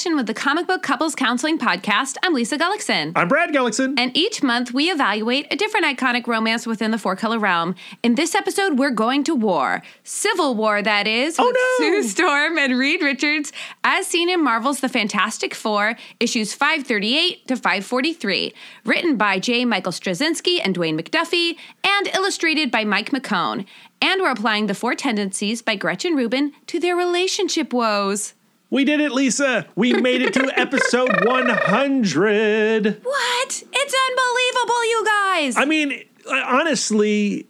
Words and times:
session 0.00 0.16
with 0.16 0.26
the 0.26 0.32
Comic 0.32 0.66
Book 0.66 0.82
Couples 0.82 1.14
Counseling 1.14 1.58
Podcast. 1.58 2.16
I'm 2.22 2.32
Lisa 2.32 2.56
Gullickson. 2.56 3.12
I'm 3.14 3.28
Brad 3.28 3.50
Gullickson. 3.50 3.96
And 3.98 4.16
each 4.16 4.42
month 4.42 4.72
we 4.72 4.90
evaluate 4.90 5.46
a 5.50 5.56
different 5.56 5.84
iconic 5.84 6.26
romance 6.26 6.66
within 6.66 6.90
the 6.90 6.96
four 6.96 7.16
color 7.16 7.38
realm. 7.38 7.74
In 8.02 8.14
this 8.14 8.34
episode, 8.34 8.78
we're 8.78 8.92
going 8.92 9.24
to 9.24 9.34
war. 9.34 9.82
Civil 10.02 10.54
War, 10.54 10.80
that 10.80 11.06
is, 11.06 11.38
Oh, 11.38 11.44
with 11.44 11.54
no! 11.54 12.00
Sue 12.00 12.08
Storm 12.08 12.56
and 12.56 12.78
Reed 12.78 13.02
Richards, 13.02 13.52
as 13.84 14.06
seen 14.06 14.30
in 14.30 14.42
Marvel's 14.42 14.80
The 14.80 14.88
Fantastic 14.88 15.54
Four, 15.54 15.96
issues 16.18 16.54
538 16.54 17.46
to 17.48 17.56
543. 17.56 18.54
Written 18.86 19.16
by 19.18 19.38
J. 19.38 19.66
Michael 19.66 19.92
Straczynski 19.92 20.60
and 20.64 20.74
Dwayne 20.74 20.98
McDuffie, 20.98 21.56
and 21.84 22.08
illustrated 22.14 22.70
by 22.70 22.86
Mike 22.86 23.10
McKone. 23.10 23.66
And 24.00 24.22
we're 24.22 24.30
applying 24.30 24.66
the 24.66 24.74
four 24.74 24.94
tendencies 24.94 25.60
by 25.60 25.76
Gretchen 25.76 26.14
Rubin 26.14 26.52
to 26.68 26.80
their 26.80 26.96
relationship 26.96 27.74
woes. 27.74 28.32
We 28.70 28.84
did 28.84 29.00
it, 29.00 29.12
Lisa. 29.12 29.66
We 29.74 29.92
made 29.92 30.22
it 30.22 30.32
to 30.34 30.52
episode 30.58 31.24
100. 31.24 33.00
What? 33.02 33.62
It's 33.72 33.94
unbelievable, 34.08 34.84
you 34.84 35.04
guys! 35.04 35.56
I 35.56 35.64
mean, 35.64 36.04
honestly, 36.30 37.46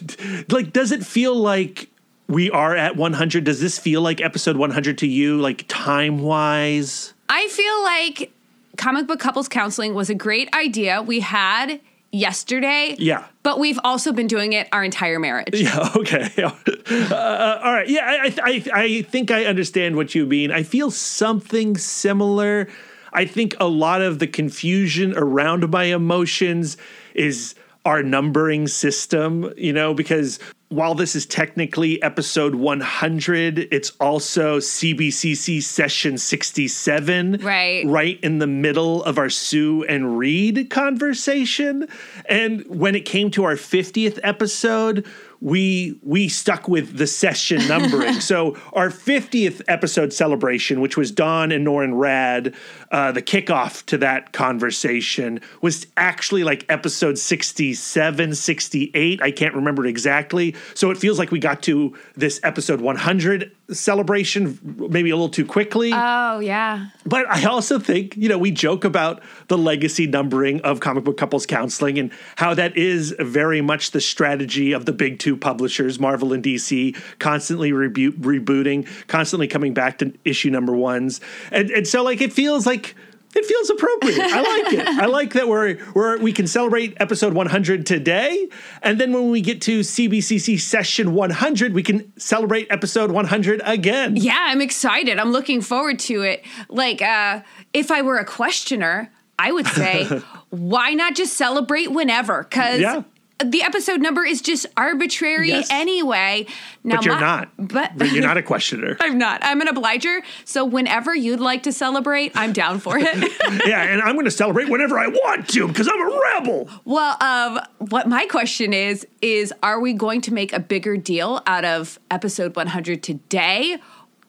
like, 0.48 0.72
does 0.72 0.92
it 0.92 1.04
feel 1.04 1.34
like 1.34 1.88
we 2.28 2.50
are 2.50 2.74
at 2.74 2.96
100? 2.96 3.44
Does 3.44 3.60
this 3.60 3.78
feel 3.78 4.02
like 4.02 4.20
episode 4.20 4.56
100 4.56 4.98
to 4.98 5.06
you, 5.06 5.40
like 5.40 5.64
time 5.68 6.18
wise? 6.18 7.14
I 7.28 7.48
feel 7.48 7.82
like 7.82 8.32
comic 8.76 9.06
book 9.06 9.20
couples 9.20 9.48
counseling 9.48 9.94
was 9.94 10.10
a 10.10 10.14
great 10.14 10.52
idea 10.54 11.00
we 11.00 11.20
had 11.20 11.80
yesterday. 12.14 12.94
Yeah. 12.98 13.26
But 13.42 13.58
we've 13.58 13.78
also 13.84 14.12
been 14.12 14.26
doing 14.26 14.52
it 14.52 14.68
our 14.72 14.84
entire 14.84 15.18
marriage. 15.18 15.54
Yeah. 15.64 15.90
Okay. 15.96 16.30
Uh, 16.86 17.60
all 17.64 17.72
right. 17.72 17.88
Yeah. 17.88 18.04
I, 18.04 18.34
I 18.42 18.64
I 18.74 19.02
think 19.02 19.30
I 19.30 19.46
understand 19.46 19.96
what 19.96 20.14
you 20.14 20.26
mean. 20.26 20.50
I 20.50 20.62
feel 20.62 20.90
something 20.90 21.78
similar. 21.78 22.68
I 23.12 23.24
think 23.24 23.54
a 23.58 23.66
lot 23.66 24.02
of 24.02 24.18
the 24.18 24.26
confusion 24.26 25.14
around 25.16 25.68
my 25.70 25.84
emotions 25.84 26.76
is 27.14 27.54
our 27.86 28.02
numbering 28.02 28.68
system. 28.68 29.52
You 29.56 29.72
know, 29.72 29.94
because 29.94 30.38
while 30.74 30.96
this 30.96 31.14
is 31.14 31.24
technically 31.24 32.02
episode 32.02 32.56
100, 32.56 33.68
it's 33.70 33.92
also 34.00 34.58
CBCC 34.58 35.62
session 35.62 36.18
67. 36.18 37.38
Right. 37.40 37.86
Right 37.86 38.18
in 38.24 38.40
the 38.40 38.48
middle 38.48 39.04
of 39.04 39.16
our 39.16 39.30
Sue 39.30 39.84
and 39.84 40.18
Reed 40.18 40.70
conversation. 40.70 41.86
And 42.28 42.66
when 42.66 42.96
it 42.96 43.04
came 43.04 43.30
to 43.32 43.44
our 43.44 43.54
50th 43.54 44.18
episode, 44.24 45.06
we 45.44 45.94
we 46.02 46.26
stuck 46.26 46.68
with 46.68 46.96
the 46.96 47.06
session 47.06 47.68
numbering. 47.68 48.18
so 48.20 48.56
our 48.72 48.88
50th 48.88 49.60
episode 49.68 50.12
celebration, 50.12 50.80
which 50.80 50.96
was 50.96 51.12
Dawn 51.12 51.52
and 51.52 51.66
Norrin 51.66 51.92
Radd, 51.92 52.54
uh, 52.90 53.12
the 53.12 53.20
kickoff 53.20 53.84
to 53.86 53.98
that 53.98 54.32
conversation 54.32 55.40
was 55.60 55.86
actually 55.98 56.44
like 56.44 56.64
episode 56.70 57.18
67, 57.18 58.34
68. 58.34 59.22
I 59.22 59.30
can't 59.30 59.54
remember 59.54 59.84
exactly. 59.84 60.56
So 60.72 60.90
it 60.90 60.96
feels 60.96 61.18
like 61.18 61.30
we 61.30 61.38
got 61.38 61.62
to 61.64 61.94
this 62.16 62.40
episode 62.42 62.80
100 62.80 63.52
celebration 63.70 64.58
maybe 64.90 65.10
a 65.10 65.16
little 65.16 65.28
too 65.28 65.46
quickly. 65.46 65.90
Oh, 65.94 66.38
yeah. 66.38 66.88
But 67.06 67.28
I 67.30 67.44
also 67.44 67.78
think, 67.78 68.16
you 68.16 68.28
know, 68.28 68.38
we 68.38 68.50
joke 68.50 68.84
about 68.84 69.22
the 69.48 69.56
legacy 69.56 70.06
numbering 70.06 70.60
of 70.60 70.80
comic 70.80 71.04
book 71.04 71.16
couples 71.16 71.46
counseling 71.46 71.98
and 71.98 72.12
how 72.36 72.54
that 72.54 72.76
is 72.76 73.14
very 73.18 73.60
much 73.60 73.92
the 73.92 74.00
strategy 74.00 74.72
of 74.72 74.84
the 74.84 74.92
big 74.92 75.18
two 75.18 75.36
publishers, 75.36 75.98
Marvel 75.98 76.32
and 76.32 76.44
DC, 76.44 76.96
constantly 77.18 77.72
rebu- 77.72 78.12
rebooting, 78.12 78.86
constantly 79.06 79.48
coming 79.48 79.72
back 79.72 79.98
to 79.98 80.12
issue 80.24 80.50
number 80.50 80.74
ones. 80.74 81.20
And, 81.50 81.70
and 81.70 81.86
so, 81.86 82.02
like, 82.02 82.20
it 82.20 82.32
feels 82.32 82.66
like. 82.66 82.94
It 83.36 83.44
feels 83.44 83.70
appropriate. 83.70 84.20
I 84.20 84.40
like 84.40 84.72
it. 84.72 84.86
I 84.86 85.06
like 85.06 85.32
that 85.34 85.48
we're, 85.48 85.78
we're 85.94 86.18
we 86.18 86.32
can 86.32 86.46
celebrate 86.46 86.94
episode 86.98 87.32
100 87.34 87.86
today, 87.86 88.48
and 88.82 89.00
then 89.00 89.12
when 89.12 89.30
we 89.30 89.40
get 89.40 89.60
to 89.62 89.80
CBCC 89.80 90.60
session 90.60 91.14
100, 91.14 91.74
we 91.74 91.82
can 91.82 92.12
celebrate 92.18 92.66
episode 92.70 93.10
100 93.10 93.60
again. 93.64 94.16
Yeah, 94.16 94.38
I'm 94.38 94.60
excited. 94.60 95.18
I'm 95.18 95.32
looking 95.32 95.60
forward 95.60 95.98
to 96.00 96.22
it. 96.22 96.44
Like, 96.68 97.02
uh, 97.02 97.40
if 97.72 97.90
I 97.90 98.02
were 98.02 98.18
a 98.18 98.24
questioner, 98.24 99.10
I 99.38 99.52
would 99.52 99.66
say, 99.66 100.04
why 100.50 100.94
not 100.94 101.14
just 101.14 101.34
celebrate 101.34 101.90
whenever? 101.90 102.44
Because 102.44 102.80
Yeah. 102.80 103.02
The 103.42 103.62
episode 103.62 104.00
number 104.00 104.24
is 104.24 104.40
just 104.40 104.66
arbitrary 104.76 105.48
Yes. 105.48 105.68
anyway. 105.70 106.46
Now, 106.84 106.96
But 106.96 107.04
you're 107.04 107.14
my- 107.14 107.20
not. 107.20 107.48
But 107.58 107.96
But 107.98 108.12
you're 108.12 108.22
not 108.22 108.36
a 108.36 108.42
questioner. 108.52 108.96
I'm 109.00 109.18
not. 109.18 109.40
I'm 109.42 109.60
an 109.60 109.68
obliger. 109.68 110.22
So 110.44 110.64
whenever 110.64 111.14
you'd 111.14 111.40
like 111.40 111.64
to 111.64 111.72
celebrate, 111.72 112.32
I'm 112.36 112.52
down 112.52 112.78
for 112.78 112.96
it. 112.98 113.06
yeah, 113.66 113.82
and 113.82 114.00
I'm 114.02 114.14
going 114.14 114.24
to 114.26 114.30
celebrate 114.30 114.68
whenever 114.68 114.98
I 114.98 115.08
want 115.08 115.48
to 115.50 115.66
because 115.66 115.88
I'm 115.88 116.00
a 116.00 116.20
rebel. 116.34 116.68
well, 116.84 117.16
um, 117.22 117.60
what 117.78 118.08
my 118.08 118.26
question 118.26 118.72
is 118.72 119.06
is 119.20 119.52
are 119.62 119.80
we 119.80 119.94
going 119.94 120.20
to 120.22 120.32
make 120.34 120.52
a 120.52 120.60
bigger 120.60 120.96
deal 120.96 121.42
out 121.46 121.64
of 121.64 121.98
episode 122.10 122.54
100 122.54 123.02
today? 123.02 123.78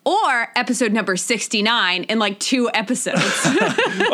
Or 0.05 0.47
episode 0.55 0.93
number 0.93 1.15
69 1.17 2.03
in 2.03 2.19
like 2.19 2.39
two 2.39 2.69
episodes. 2.73 3.21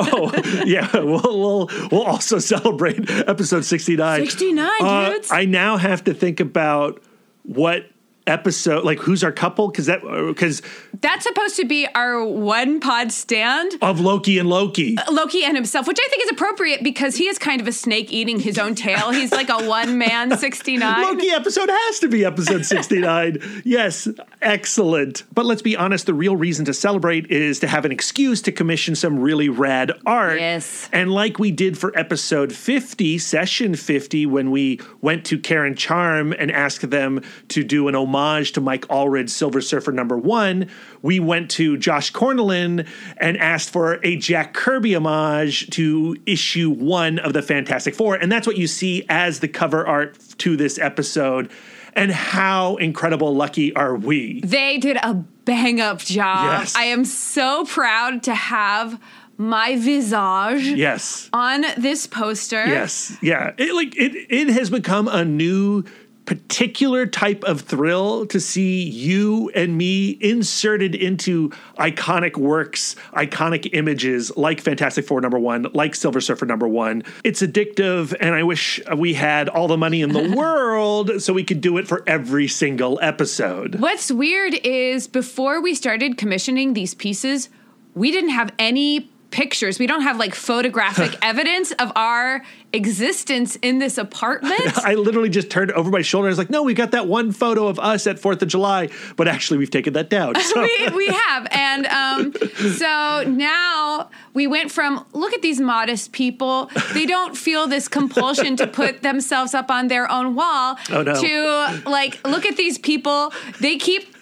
Oh, 0.04 0.32
yeah, 0.66 0.90
we'll 0.94 1.22
we'll, 1.22 1.70
we'll 1.92 2.04
also 2.04 2.40
celebrate 2.40 3.10
episode 3.10 3.66
69. 3.66 4.22
69, 4.22 4.70
Uh, 4.82 5.10
dudes. 5.12 5.32
I 5.32 5.46
now 5.46 5.78
have 5.78 6.04
to 6.06 6.14
think 6.14 6.40
about 6.40 7.02
what 7.44 7.90
episode, 8.32 8.84
like 8.86 9.00
who's 9.00 9.24
our 9.24 9.32
couple, 9.32 9.68
because 9.70 9.86
that 9.88 10.02
because 10.02 10.62
That's 11.02 11.24
supposed 11.26 11.58
to 11.58 11.66
be 11.66 11.88
our 11.94 12.24
one 12.26 12.80
pod 12.80 13.12
stand. 13.12 13.74
of 13.82 14.00
Loki 14.00 14.40
and 14.40 14.50
Loki. 14.50 14.98
Loki 15.12 15.44
and 15.44 15.56
himself, 15.56 15.88
which 15.88 16.00
I 16.04 16.08
think 16.10 16.24
is 16.24 16.32
appropriate 16.32 16.84
because 16.84 17.16
he 17.18 17.28
is 17.28 17.38
kind 17.38 17.60
of 17.62 17.68
a 17.68 17.72
snake 17.72 18.12
eating 18.12 18.40
his 18.40 18.58
own 18.58 18.74
tail. 18.76 19.12
He's 19.12 19.32
like 19.32 19.50
a 19.50 19.68
one 19.68 19.98
man 19.98 20.38
69. 20.38 21.02
Loki 21.04 21.30
episode 21.30 21.70
has 21.70 22.00
to 22.00 22.08
be 22.08 22.24
episode 22.26 22.66
69. 22.66 23.40
yes, 23.66 24.08
excellent. 24.42 25.24
But 25.34 25.46
let's 25.46 25.62
be 25.62 25.76
honest, 25.76 26.06
the 26.06 26.14
real 26.14 26.36
reason 26.36 26.66
to 26.66 26.74
celebrate 26.74 27.30
is 27.30 27.60
to 27.60 27.68
have 27.68 27.86
an 27.86 27.92
excuse 27.92 28.42
to 28.44 28.52
commission 28.52 28.96
some 28.96 29.20
really 29.20 29.50
rad 29.50 29.92
art. 30.06 30.40
Yes. 30.40 30.90
And 30.94 31.12
like 31.12 31.40
we 31.40 31.52
did 31.52 31.78
for 31.78 31.98
episode 31.98 32.54
50, 32.54 33.18
session 33.18 33.76
50, 33.76 34.26
when 34.26 34.52
we 34.52 34.80
went 35.02 35.26
to 35.26 35.38
Karen 35.40 35.76
Charm 35.76 36.34
and 36.34 36.52
asked 36.52 36.90
them 36.90 37.22
to 37.50 37.64
do 37.64 37.88
an 37.88 37.96
homage 37.96 38.21
to 38.22 38.62
Mike 38.62 38.88
Allred's 38.90 39.34
Silver 39.36 39.62
Surfer 39.62 39.92
number 39.92 40.18
one, 40.18 40.70
we 41.02 41.20
went 41.20 41.50
to 41.52 41.76
Josh 41.78 42.12
Cornelin 42.14 42.88
and 43.18 43.38
asked 43.38 43.72
for 43.72 44.00
a 44.04 44.16
Jack 44.16 44.54
Kirby 44.54 44.94
homage 44.96 45.70
to 45.72 46.16
issue 46.26 46.70
one 46.70 47.18
of 47.20 47.34
the 47.34 47.42
Fantastic 47.42 47.96
Four. 47.96 48.16
And 48.16 48.32
that's 48.32 48.46
what 48.46 48.58
you 48.58 48.68
see 48.68 49.06
as 49.10 49.40
the 49.40 49.48
cover 49.48 49.86
art 49.88 50.18
to 50.40 50.56
this 50.56 50.78
episode. 50.78 51.50
And 51.94 52.12
how 52.12 52.76
incredible 52.78 53.36
lucky 53.36 53.76
are 53.76 53.96
we? 53.96 54.42
They 54.42 54.78
did 54.78 54.98
a 54.98 55.16
bang 55.16 55.82
up 55.82 56.00
job. 56.00 56.60
Yes. 56.62 56.76
I 56.76 56.84
am 56.86 57.04
so 57.04 57.66
proud 57.66 58.24
to 58.24 58.36
have 58.36 59.00
my 59.38 59.76
visage 59.76 60.68
Yes. 60.78 61.28
on 61.34 61.66
this 61.78 62.06
poster. 62.06 62.64
Yes. 62.66 63.18
Yeah. 63.24 63.54
It 63.58 63.74
like 63.74 63.96
it 63.98 64.14
it 64.30 64.50
has 64.50 64.70
become 64.70 65.08
a 65.08 65.26
new 65.26 65.84
particular 66.32 67.06
type 67.06 67.44
of 67.44 67.60
thrill 67.60 68.26
to 68.26 68.40
see 68.40 68.84
you 68.84 69.50
and 69.54 69.78
me 69.78 70.18
inserted 70.22 70.96
into 70.96 71.50
iconic 71.78 72.38
works, 72.38 72.96
iconic 73.12 73.70
images 73.74 74.32
like 74.38 74.62
Fantastic 74.62 75.06
Four 75.06 75.20
number 75.20 75.38
1, 75.38 75.68
like 75.74 75.94
Silver 75.94 76.22
Surfer 76.22 76.46
number 76.46 76.70
1. 76.70 77.04
It's 77.26 77.42
addictive 77.42 78.16
and 78.18 78.34
I 78.34 78.44
wish 78.44 78.80
we 78.96 79.14
had 79.14 79.50
all 79.50 79.68
the 79.68 79.76
money 79.76 80.02
in 80.02 80.14
the 80.14 80.34
world 80.38 81.22
so 81.22 81.34
we 81.34 81.44
could 81.44 81.60
do 81.60 81.78
it 81.78 81.86
for 81.86 82.02
every 82.08 82.48
single 82.48 82.98
episode. 83.02 83.82
What's 83.82 84.10
weird 84.10 84.54
is 84.64 85.10
before 85.10 85.62
we 85.62 85.76
started 85.76 86.18
commissioning 86.18 86.72
these 86.72 86.96
pieces, 86.96 87.50
we 87.94 88.10
didn't 88.10 88.30
have 88.30 88.54
any 88.58 89.12
pictures. 89.32 89.80
We 89.80 89.88
don't 89.88 90.04
have 90.04 90.18
like 90.18 90.36
photographic 90.36 91.18
evidence 91.22 91.72
of 91.74 91.92
our 91.96 92.44
existence 92.74 93.58
in 93.62 93.80
this 93.80 93.98
apartment. 93.98 94.62
I 94.78 94.96
literally 94.96 95.30
just 95.30 95.50
turned 95.50 95.72
over 95.72 95.90
my 95.90 96.02
shoulder. 96.02 96.28
I 96.28 96.32
was 96.32 96.38
like, 96.38 96.50
no, 96.50 96.64
we 96.64 96.74
got 96.74 96.92
that 96.92 97.08
one 97.08 97.32
photo 97.32 97.68
of 97.68 97.80
us 97.80 98.08
at 98.08 98.18
4th 98.18 98.42
of 98.42 98.48
July, 98.48 98.90
but 99.18 99.28
actually 99.28 99.58
we've 99.58 99.70
taken 99.72 99.94
that 99.94 100.10
down. 100.10 100.36
So. 100.36 100.62
we, 100.90 100.90
we 100.96 101.08
have. 101.08 101.48
And 101.52 101.86
um, 101.88 102.34
so 102.78 103.24
now 103.28 104.10
we 104.34 104.48
went 104.48 104.72
from 104.72 105.06
look 105.14 105.34
at 105.34 105.42
these 105.42 105.60
modest 105.60 106.12
people. 106.12 106.72
They 106.94 107.06
don't 107.06 107.36
feel 107.36 107.68
this 107.68 107.88
compulsion 107.88 108.56
to 108.58 108.68
put 108.68 109.02
themselves 109.04 109.54
up 109.54 109.70
on 109.70 109.88
their 109.88 110.10
own 110.10 110.36
wall 110.36 110.78
Oh, 110.90 111.04
no. 111.04 111.14
to 111.14 111.90
like 111.90 112.26
look 112.28 112.46
at 112.46 112.58
these 112.58 112.78
people. 112.78 113.34
They 113.60 113.78
keep 113.78 114.16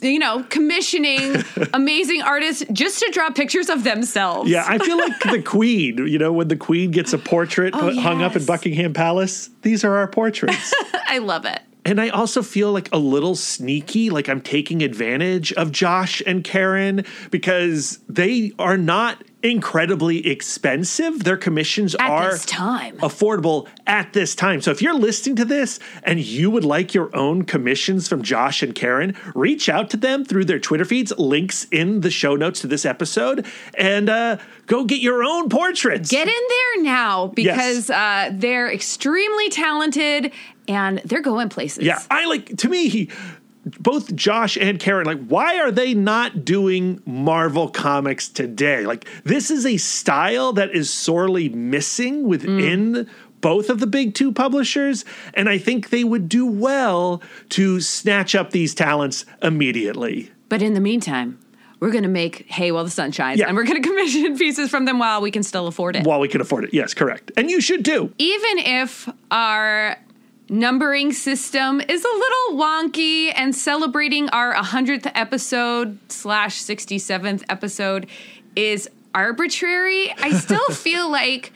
you 0.00 0.18
know 0.18 0.42
commissioning 0.44 1.42
amazing 1.74 2.22
artists 2.22 2.64
just 2.72 3.00
to 3.00 3.10
draw 3.12 3.30
pictures 3.30 3.68
of 3.68 3.84
themselves. 3.84 4.50
Yeah, 4.50 4.64
I 4.66 4.78
feel 4.78 4.98
like 4.98 5.18
the 5.20 5.42
Queen, 5.44 6.06
you 6.06 6.18
know, 6.18 6.32
when 6.32 6.48
the 6.48 6.56
Queen 6.56 6.90
gets 6.90 7.12
a 7.12 7.18
portrait 7.18 7.74
Oh, 7.74 7.80
put, 7.80 7.98
hung 7.98 8.22
up 8.22 8.36
in. 8.36 8.44
Buckingham 8.44 8.92
Palace, 8.92 9.50
these 9.62 9.84
are 9.84 9.96
our 9.96 10.08
portraits. 10.08 10.74
I 11.08 11.18
love 11.18 11.44
it. 11.44 11.60
And 11.84 12.00
I 12.00 12.08
also 12.08 12.42
feel 12.42 12.72
like 12.72 12.88
a 12.92 12.98
little 12.98 13.36
sneaky, 13.36 14.10
like 14.10 14.28
I'm 14.28 14.40
taking 14.40 14.82
advantage 14.82 15.52
of 15.52 15.70
Josh 15.70 16.20
and 16.26 16.42
Karen 16.42 17.04
because 17.30 18.00
they 18.08 18.52
are 18.58 18.76
not 18.76 19.22
incredibly 19.50 20.26
expensive. 20.26 21.24
Their 21.24 21.36
commissions 21.36 21.94
At 21.94 22.10
are 22.10 22.30
this 22.32 22.46
time. 22.46 22.96
affordable 22.98 23.68
at 23.86 24.12
this 24.12 24.34
time. 24.34 24.60
So 24.60 24.70
if 24.70 24.82
you're 24.82 24.94
listening 24.94 25.36
to 25.36 25.44
this 25.44 25.78
and 26.02 26.20
you 26.20 26.50
would 26.50 26.64
like 26.64 26.94
your 26.94 27.14
own 27.14 27.44
commissions 27.44 28.08
from 28.08 28.22
Josh 28.22 28.62
and 28.62 28.74
Karen, 28.74 29.16
reach 29.34 29.68
out 29.68 29.90
to 29.90 29.96
them 29.96 30.24
through 30.24 30.46
their 30.46 30.58
Twitter 30.58 30.84
feeds, 30.84 31.12
links 31.18 31.66
in 31.70 32.00
the 32.00 32.10
show 32.10 32.36
notes 32.36 32.60
to 32.60 32.66
this 32.66 32.84
episode, 32.84 33.46
and 33.74 34.08
uh, 34.08 34.38
go 34.66 34.84
get 34.84 35.00
your 35.00 35.22
own 35.22 35.48
portraits. 35.48 36.10
Get 36.10 36.28
in 36.28 36.34
there 36.48 36.82
now 36.84 37.28
because 37.28 37.90
uh, 37.90 38.30
they're 38.32 38.72
extremely 38.72 39.48
talented 39.48 40.32
and 40.68 40.98
they're 41.04 41.22
going 41.22 41.48
places. 41.48 41.84
Yeah, 41.84 42.00
I 42.10 42.26
like 42.26 42.56
to 42.58 42.68
me 42.68 43.08
both 43.80 44.14
Josh 44.14 44.56
and 44.56 44.78
Karen 44.78 45.06
like 45.06 45.26
why 45.26 45.58
are 45.58 45.70
they 45.70 45.92
not 45.92 46.44
doing 46.44 47.02
Marvel 47.04 47.68
comics 47.68 48.28
today? 48.28 48.86
Like 48.86 49.06
this 49.24 49.50
is 49.50 49.66
a 49.66 49.76
style 49.76 50.52
that 50.54 50.70
is 50.74 50.90
sorely 50.90 51.48
missing 51.48 52.28
within 52.28 52.92
mm. 52.94 53.08
both 53.40 53.68
of 53.68 53.80
the 53.80 53.86
big 53.86 54.14
two 54.14 54.32
publishers 54.32 55.04
and 55.34 55.48
I 55.48 55.58
think 55.58 55.90
they 55.90 56.04
would 56.04 56.28
do 56.28 56.46
well 56.46 57.20
to 57.50 57.80
snatch 57.80 58.34
up 58.34 58.50
these 58.50 58.74
talents 58.74 59.24
immediately. 59.42 60.30
But 60.48 60.62
in 60.62 60.74
the 60.74 60.80
meantime, 60.80 61.40
we're 61.80 61.90
going 61.90 62.04
to 62.04 62.08
make 62.08 62.46
hay 62.48 62.72
while 62.72 62.84
the 62.84 62.90
sun 62.90 63.12
shines 63.12 63.40
Yeah. 63.40 63.48
and 63.48 63.56
we're 63.56 63.64
going 63.64 63.82
to 63.82 63.88
commission 63.88 64.38
pieces 64.38 64.70
from 64.70 64.84
them 64.84 64.98
while 64.98 65.20
we 65.20 65.30
can 65.32 65.42
still 65.42 65.66
afford 65.66 65.96
it. 65.96 66.06
While 66.06 66.20
we 66.20 66.28
can 66.28 66.40
afford 66.40 66.64
it. 66.64 66.72
Yes, 66.72 66.94
correct. 66.94 67.32
And 67.36 67.50
you 67.50 67.60
should 67.60 67.84
too. 67.84 68.12
Even 68.18 68.58
if 68.58 69.08
our 69.30 69.96
numbering 70.48 71.12
system 71.12 71.80
is 71.80 72.04
a 72.04 72.08
little 72.08 72.58
wonky 72.58 73.32
and 73.34 73.54
celebrating 73.54 74.28
our 74.30 74.54
100th 74.54 75.10
episode 75.14 75.98
slash 76.10 76.62
67th 76.62 77.42
episode 77.48 78.06
is 78.54 78.88
arbitrary, 79.14 80.12
I 80.18 80.32
still 80.32 80.64
feel 80.70 81.10
like 81.10 81.52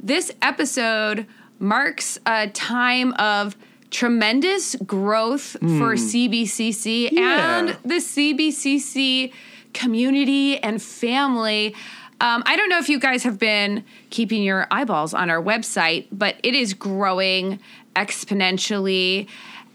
this 0.00 0.30
episode 0.42 1.26
marks 1.58 2.18
a 2.26 2.48
time 2.48 3.12
of 3.14 3.56
tremendous 3.90 4.74
growth 4.76 5.52
for 5.52 5.94
CBCC 5.94 7.10
Yeah. 7.12 7.58
and 7.58 7.68
the 7.84 7.94
CBCC 8.00 9.32
community 9.72 10.58
and 10.58 10.82
family. 10.82 11.74
Um, 12.20 12.42
I 12.46 12.56
don't 12.56 12.68
know 12.68 12.78
if 12.78 12.88
you 12.88 12.98
guys 12.98 13.22
have 13.22 13.38
been 13.38 13.84
keeping 14.10 14.42
your 14.42 14.66
eyeballs 14.70 15.14
on 15.14 15.30
our 15.30 15.42
website, 15.42 16.06
but 16.12 16.36
it 16.42 16.54
is 16.54 16.74
growing 16.74 17.60
exponentially, 17.94 19.28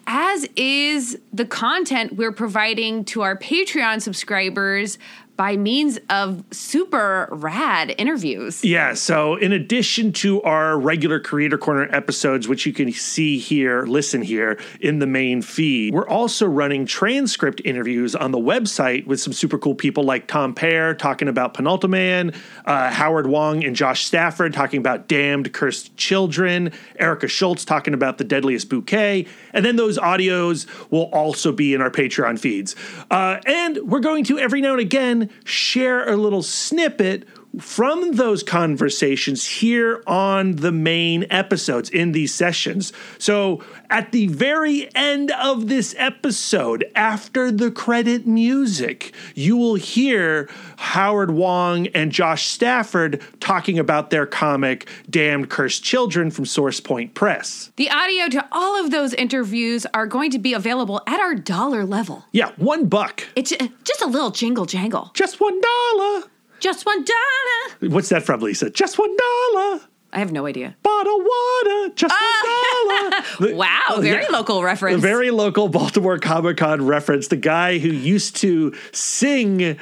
as 0.07 0.47
is 0.55 1.19
the 1.31 1.45
content 1.45 2.15
we're 2.15 2.31
providing 2.31 3.05
to 3.05 3.21
our 3.21 3.37
Patreon 3.37 4.01
subscribers 4.01 4.97
by 5.39 5.55
means 5.55 5.97
of 6.09 6.43
super 6.51 7.29
rad 7.31 7.95
interviews. 7.97 8.61
Yeah, 8.61 8.93
so 8.93 9.37
in 9.37 9.53
addition 9.53 10.11
to 10.11 10.41
our 10.41 10.77
regular 10.77 11.17
Creator 11.17 11.59
Corner 11.59 11.87
episodes, 11.95 12.49
which 12.49 12.65
you 12.65 12.73
can 12.73 12.91
see 12.91 13.39
here, 13.39 13.85
listen 13.85 14.21
here 14.21 14.59
in 14.81 14.99
the 14.99 15.07
main 15.07 15.41
feed, 15.41 15.93
we're 15.93 16.09
also 16.09 16.45
running 16.45 16.85
transcript 16.85 17.61
interviews 17.63 18.17
on 18.17 18.31
the 18.31 18.37
website 18.37 19.07
with 19.07 19.21
some 19.21 19.31
super 19.31 19.57
cool 19.57 19.73
people 19.73 20.03
like 20.03 20.27
Tom 20.27 20.53
Peyer 20.53 20.93
talking 20.93 21.29
about 21.29 21.53
Penultiman, 21.53 22.35
uh, 22.65 22.91
Howard 22.91 23.27
Wong 23.27 23.63
and 23.63 23.77
Josh 23.77 24.03
Stafford 24.03 24.53
talking 24.53 24.81
about 24.81 25.07
Damned 25.07 25.53
Cursed 25.53 25.95
Children, 25.95 26.73
Erica 26.97 27.29
Schultz 27.29 27.63
talking 27.63 27.93
about 27.93 28.17
The 28.17 28.25
Deadliest 28.25 28.67
Bouquet, 28.67 29.25
and 29.53 29.63
then 29.63 29.77
those 29.77 29.97
audios 29.97 30.67
will 30.91 31.09
also 31.13 31.53
be 31.53 31.73
in 31.73 31.81
our 31.81 31.89
Patreon 31.89 32.37
feeds. 32.37 32.75
Uh, 33.09 33.39
and 33.45 33.77
we're 33.89 34.01
going 34.01 34.25
to 34.25 34.37
every 34.37 34.59
now 34.59 34.73
and 34.73 34.81
again 34.81 35.28
share 35.43 36.07
a 36.07 36.15
little 36.15 36.43
snippet 36.43 37.25
from 37.59 38.13
those 38.13 38.43
conversations 38.43 39.45
here 39.45 40.03
on 40.05 40.57
the 40.57 40.71
main 40.71 41.25
episodes 41.29 41.89
in 41.89 42.11
these 42.11 42.33
sessions. 42.33 42.93
So 43.17 43.63
at 43.89 44.11
the 44.11 44.27
very 44.27 44.93
end 44.95 45.31
of 45.31 45.67
this 45.67 45.95
episode, 45.97 46.85
after 46.95 47.51
the 47.51 47.71
credit 47.71 48.27
music, 48.27 49.13
you 49.33 49.57
will 49.57 49.75
hear 49.75 50.47
Howard 50.77 51.31
Wong 51.31 51.87
and 51.87 52.11
Josh 52.11 52.47
Stafford 52.47 53.21
talking 53.39 53.79
about 53.79 54.09
their 54.11 54.25
comic 54.25 54.87
Damned 55.09 55.49
Cursed 55.49 55.83
Children 55.83 56.31
from 56.31 56.45
Source 56.45 56.79
Point 56.79 57.15
Press. 57.15 57.71
The 57.77 57.89
audio 57.89 58.29
to 58.29 58.47
all 58.51 58.83
of 58.83 58.91
those 58.91 59.13
interviews 59.15 59.85
are 59.93 60.05
going 60.05 60.31
to 60.31 60.39
be 60.39 60.53
available 60.53 61.01
at 61.07 61.19
our 61.19 61.35
dollar 61.35 61.83
level. 61.83 62.25
Yeah, 62.31 62.51
one 62.57 62.85
buck. 62.85 63.27
It's 63.35 63.51
just 63.83 64.01
a 64.01 64.07
little 64.07 64.29
jingle 64.31 64.65
jangle. 64.65 65.11
Just 65.13 65.39
one 65.41 65.59
dollar. 65.59 66.23
Just 66.59 66.85
one 66.85 67.03
dollar. 67.05 67.91
What's 67.91 68.09
that 68.09 68.23
from, 68.23 68.41
Lisa? 68.41 68.69
Just 68.69 68.97
one 68.99 69.15
dollar. 69.15 69.81
I 70.11 70.19
have 70.19 70.31
no 70.31 70.45
idea. 70.45 70.75
Bottle 70.83 71.19
water. 71.19 71.93
Just 71.95 72.13
a 72.13 72.87
one 72.87 73.09
dollar. 73.11 73.55
Wow, 73.55 73.97
very 73.99 74.23
Yeah. 74.23 74.29
local 74.31 74.63
reference. 74.63 75.01
very 75.01 75.31
local 75.31 75.67
Baltimore 75.69 76.17
Comic 76.17 76.57
Con 76.57 76.85
reference. 76.85 77.27
The 77.27 77.35
guy 77.37 77.77
who 77.77 77.89
used 77.89 78.35
to 78.37 78.73
sing 78.91 79.63
uh, 79.63 79.75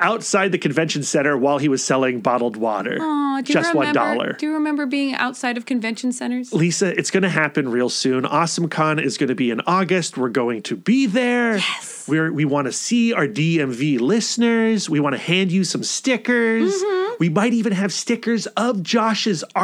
outside 0.00 0.52
the 0.52 0.58
convention 0.58 1.02
center 1.02 1.36
while 1.36 1.58
he 1.58 1.68
was 1.68 1.82
selling 1.84 2.20
bottled 2.20 2.56
water. 2.56 2.98
Aw, 3.00 3.40
do 3.42 3.52
you 3.52 3.54
Just 3.54 3.74
one 3.74 3.88
remember- 3.88 4.14
dollar. 4.14 4.32
Do 4.34 4.46
you 4.46 4.54
remember 4.54 4.86
being 4.86 5.14
outside 5.14 5.56
of 5.56 5.66
convention 5.66 6.12
centers? 6.12 6.52
Lisa, 6.52 6.96
it's 6.98 7.10
going 7.10 7.22
to 7.24 7.28
happen 7.28 7.68
real 7.68 7.88
soon. 7.88 8.24
AwesomeCon 8.24 9.02
is 9.02 9.18
going 9.18 9.28
to 9.28 9.34
be 9.34 9.50
in 9.50 9.60
August. 9.66 10.16
We're 10.16 10.28
going 10.28 10.62
to 10.64 10.76
be 10.76 11.06
there. 11.06 11.56
Yes. 11.56 12.06
We're, 12.06 12.30
we 12.32 12.44
want 12.44 12.66
to 12.66 12.72
see 12.72 13.12
our 13.14 13.26
DMV 13.26 13.98
listeners. 14.00 14.88
We 14.90 15.00
want 15.00 15.14
to 15.14 15.20
hand 15.20 15.50
you 15.50 15.64
some 15.64 15.82
stickers. 15.82 16.72
Mm-hmm. 16.74 17.14
We 17.18 17.28
might 17.30 17.54
even 17.54 17.72
have 17.72 17.92
stickers 17.92 18.46
of 18.48 18.82
Josh's 18.82 19.42
art 19.54 19.63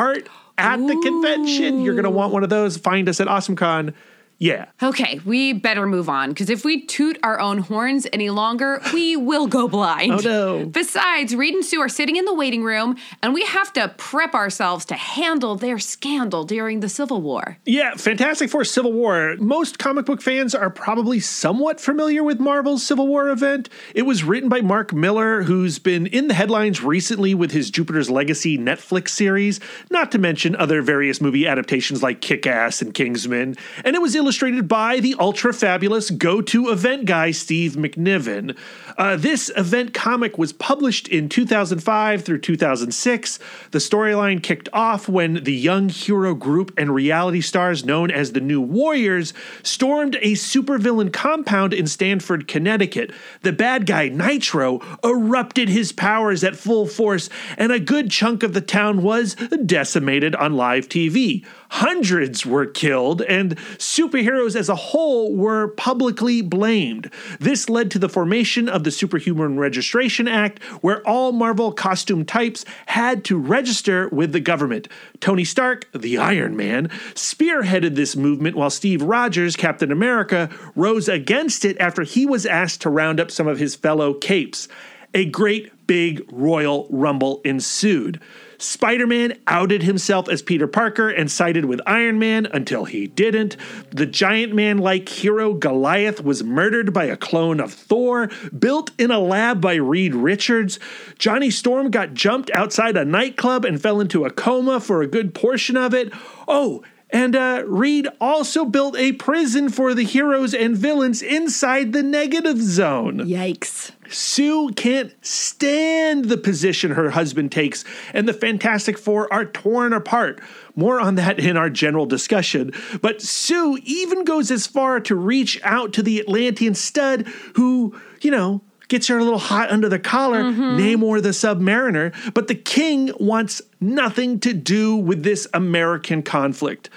at 0.59 0.76
the 0.76 0.97
convention. 1.02 1.83
You're 1.83 1.95
going 1.95 2.04
to 2.04 2.11
want 2.11 2.33
one 2.33 2.42
of 2.42 2.50
those. 2.50 2.76
Find 2.76 3.09
us 3.09 3.21
at 3.21 3.28
AwesomeCon. 3.28 3.95
Yeah. 4.40 4.66
Okay, 4.82 5.20
we 5.26 5.52
better 5.52 5.87
move 5.87 6.09
on 6.09 6.30
because 6.30 6.49
if 6.49 6.64
we 6.64 6.87
toot 6.87 7.18
our 7.23 7.38
own 7.38 7.59
horns 7.59 8.06
any 8.11 8.30
longer, 8.30 8.80
we 8.94 9.14
will 9.14 9.47
go 9.47 9.68
blind. 9.68 10.12
Oh, 10.12 10.16
no. 10.16 10.64
Besides, 10.64 11.37
Reed 11.37 11.54
and 11.54 11.64
Sue 11.64 11.78
are 11.78 11.90
sitting 11.90 12.16
in 12.16 12.25
the 12.25 12.32
waiting 12.32 12.64
room, 12.64 12.97
and 13.23 13.35
we 13.35 13.44
have 13.44 13.70
to 13.75 13.92
prep 13.99 14.32
ourselves 14.32 14.87
to 14.87 14.94
handle 14.94 15.56
their 15.56 15.78
scandal 15.78 16.44
during 16.44 16.80
the 16.80 16.88
Civil 16.88 17.20
War. 17.20 17.59
Yeah, 17.66 17.94
Fantastic 17.97 18.49
Four 18.49 18.64
Civil 18.64 18.94
War. 18.94 19.37
Most 19.38 19.78
comic 19.78 20.06
book 20.06 20.23
fans 20.23 20.54
are 20.54 20.70
probably 20.70 21.20
somewhat 21.20 21.78
familiar 21.78 22.25
with 22.25 22.40
Marvel's 22.40 22.82
Civil 22.82 23.09
War 23.09 23.28
event. 23.28 23.68
It 23.94 24.02
was 24.02 24.25
written 24.25 24.49
by 24.49 24.62
Mark 24.62 24.94
Millar, 24.94 25.42
who's 25.42 25.78
been 25.78 26.06
in 26.06 26.28
the 26.28 26.35
headlines 26.35 26.82
recently 26.82 27.35
with 27.35 27.50
his 27.50 27.70
Jupiter's 27.70 28.09
Legacy 28.09 28.56
Netflix 28.56 29.11
series, 29.11 29.61
not 29.90 30.11
to 30.12 30.18
mention 30.18 30.56
other 30.56 30.80
various 30.80 31.20
movie 31.20 31.47
adaptations 31.47 32.02
like 32.02 32.23
Kick 32.23 32.47
Ass 32.47 32.80
and 32.80 32.94
Kingsman. 32.94 33.54
And 33.85 33.94
it 33.94 34.00
was 34.00 34.14
illustrated 34.14 34.29
by 34.68 35.00
the 35.00 35.14
ultra 35.18 35.52
fabulous 35.52 36.10
go 36.10 36.40
to 36.42 36.70
event 36.70 37.04
guy, 37.04 37.30
Steve 37.30 37.72
McNiven. 37.72 38.56
Uh, 38.97 39.16
this 39.16 39.50
event 39.56 39.94
comic 39.94 40.38
was 40.38 40.52
published 40.52 41.09
in 41.09 41.28
2005 41.28 42.25
through 42.25 42.38
2006. 42.38 43.38
The 43.70 43.78
storyline 43.78 44.42
kicked 44.42 44.68
off 44.73 45.09
when 45.09 45.44
the 45.44 45.54
young 45.54 45.88
hero 45.88 46.35
group 46.35 46.73
and 46.76 46.94
reality 46.94 47.40
stars 47.40 47.85
known 47.85 48.11
as 48.11 48.32
the 48.32 48.40
New 48.40 48.61
Warriors 48.61 49.32
stormed 49.62 50.16
a 50.16 50.32
supervillain 50.32 51.12
compound 51.12 51.73
in 51.73 51.87
Stamford, 51.87 52.49
Connecticut. 52.49 53.12
The 53.42 53.52
bad 53.52 53.87
guy, 53.87 54.09
Nitro, 54.09 54.80
erupted 55.04 55.68
his 55.68 55.92
powers 55.92 56.44
at 56.44 56.56
full 56.56 56.87
force, 56.87 57.28
and 57.56 57.73
a 57.73 57.80
good 57.80 58.11
chunk 58.11 58.42
of 58.42 58.52
the 58.52 58.61
town 58.61 59.02
was 59.02 59.35
decimated 59.64 60.35
on 60.35 60.54
live 60.54 60.88
TV. 60.88 61.44
Hundreds 61.70 62.44
were 62.44 62.66
killed, 62.66 63.23
and 63.23 63.56
superheroes 63.78 64.56
as 64.56 64.68
a 64.68 64.75
whole 64.75 65.35
were 65.35 65.68
publicly 65.68 66.42
blamed. 66.42 67.11
This 67.38 67.68
led 67.68 67.90
to 67.92 67.99
the 67.99 68.09
formation 68.09 68.68
of 68.68 68.79
the 68.84 68.90
Superhuman 68.90 69.58
Registration 69.58 70.28
Act, 70.28 70.62
where 70.82 71.06
all 71.06 71.32
Marvel 71.32 71.72
costume 71.72 72.25
types 72.25 72.64
had 72.87 73.25
to 73.25 73.38
register 73.38 74.08
with 74.08 74.32
the 74.32 74.40
government. 74.40 74.88
Tony 75.20 75.44
Stark, 75.44 75.87
the 75.92 76.18
Iron 76.18 76.56
Man, 76.56 76.88
spearheaded 77.14 77.94
this 77.94 78.16
movement 78.16 78.56
while 78.56 78.70
Steve 78.70 79.02
Rogers, 79.02 79.56
Captain 79.56 79.92
America, 79.92 80.50
rose 80.75 81.08
against 81.08 81.64
it 81.64 81.78
after 81.78 82.02
he 82.02 82.26
was 82.26 82.46
asked 82.46 82.80
to 82.82 82.90
round 82.90 83.20
up 83.20 83.30
some 83.30 83.46
of 83.46 83.58
his 83.58 83.75
fellow 83.75 84.14
capes. 84.14 84.68
A 85.14 85.25
great 85.25 85.87
big 85.87 86.25
royal 86.30 86.87
rumble 86.90 87.40
ensued. 87.44 88.20
Spider 88.61 89.07
Man 89.07 89.38
outed 89.47 89.83
himself 89.83 90.29
as 90.29 90.43
Peter 90.43 90.67
Parker 90.67 91.09
and 91.09 91.31
sided 91.31 91.64
with 91.64 91.81
Iron 91.87 92.19
Man 92.19 92.47
until 92.47 92.85
he 92.85 93.07
didn't. 93.07 93.57
The 93.90 94.05
giant 94.05 94.55
man 94.55 94.76
like 94.76 95.09
hero 95.09 95.55
Goliath 95.55 96.23
was 96.23 96.45
murdered 96.45 96.93
by 96.93 97.05
a 97.05 97.17
clone 97.17 97.59
of 97.59 97.73
Thor, 97.73 98.31
built 98.57 98.90
in 98.99 99.11
a 99.11 99.19
lab 99.19 99.62
by 99.62 99.76
Reed 99.76 100.14
Richards. 100.14 100.79
Johnny 101.19 101.50
Storm 101.50 101.90
got 101.90 102.12
jumped 102.12 102.50
outside 102.50 102.99
a 102.99 103.05
nightclub 103.05 103.64
and 103.64 103.81
fell 103.81 103.99
into 103.99 104.26
a 104.26 104.31
coma 104.31 104.79
for 104.79 105.00
a 105.00 105.07
good 105.07 105.35
portion 105.35 105.76
of 105.79 105.95
it. 105.95 106.12
Oh, 106.47 106.83
and 107.12 107.35
uh, 107.35 107.64
Reed 107.67 108.09
also 108.21 108.64
built 108.64 108.97
a 108.97 109.12
prison 109.12 109.69
for 109.69 109.95
the 109.95 110.05
heroes 110.05 110.55
and 110.55 110.76
villains 110.76 111.23
inside 111.23 111.93
the 111.93 112.02
negative 112.02 112.61
zone. 112.61 113.19
Yikes. 113.19 113.93
Sue 114.09 114.71
can't 114.75 115.14
stand 115.25 116.26
the 116.26 116.37
position 116.37 116.93
her 116.93 117.11
husband 117.11 117.52
takes, 117.52 117.85
and 118.12 118.29
the 118.29 118.33
Fantastic 118.33 118.99
Four 118.99 119.33
are 119.33 119.45
torn 119.45 119.93
apart. 119.93 120.40
More 120.75 121.00
on 121.00 121.14
that 121.17 121.38
in 121.38 121.57
our 121.57 121.71
general 121.71 122.07
discussion. 122.07 122.73
But 123.00 123.23
Sue 123.23 123.79
even 123.85 124.25
goes 124.25 124.50
as 124.50 124.67
far 124.67 125.00
to 125.00 125.14
reach 125.14 125.61
out 125.62 125.93
to 125.95 126.02
the 126.02 126.21
Atlantean 126.21 126.75
stud 126.75 127.26
who, 127.55 127.99
you 128.21 128.31
know, 128.31 128.62
gets 128.90 129.06
her 129.06 129.18
a 129.18 129.25
little 129.25 129.38
hot 129.38 129.70
under 129.70 129.88
the 129.88 129.99
collar, 129.99 130.42
mm-hmm. 130.42 130.78
Namor 130.78 131.23
the 131.23 131.30
Submariner. 131.30 132.12
But 132.35 132.49
the 132.49 132.54
king 132.54 133.12
wants 133.18 133.62
nothing 133.80 134.38
to 134.40 134.52
do 134.52 134.97
with 134.97 135.23
this 135.23 135.47
American 135.54 136.23
conflict. 136.23 136.90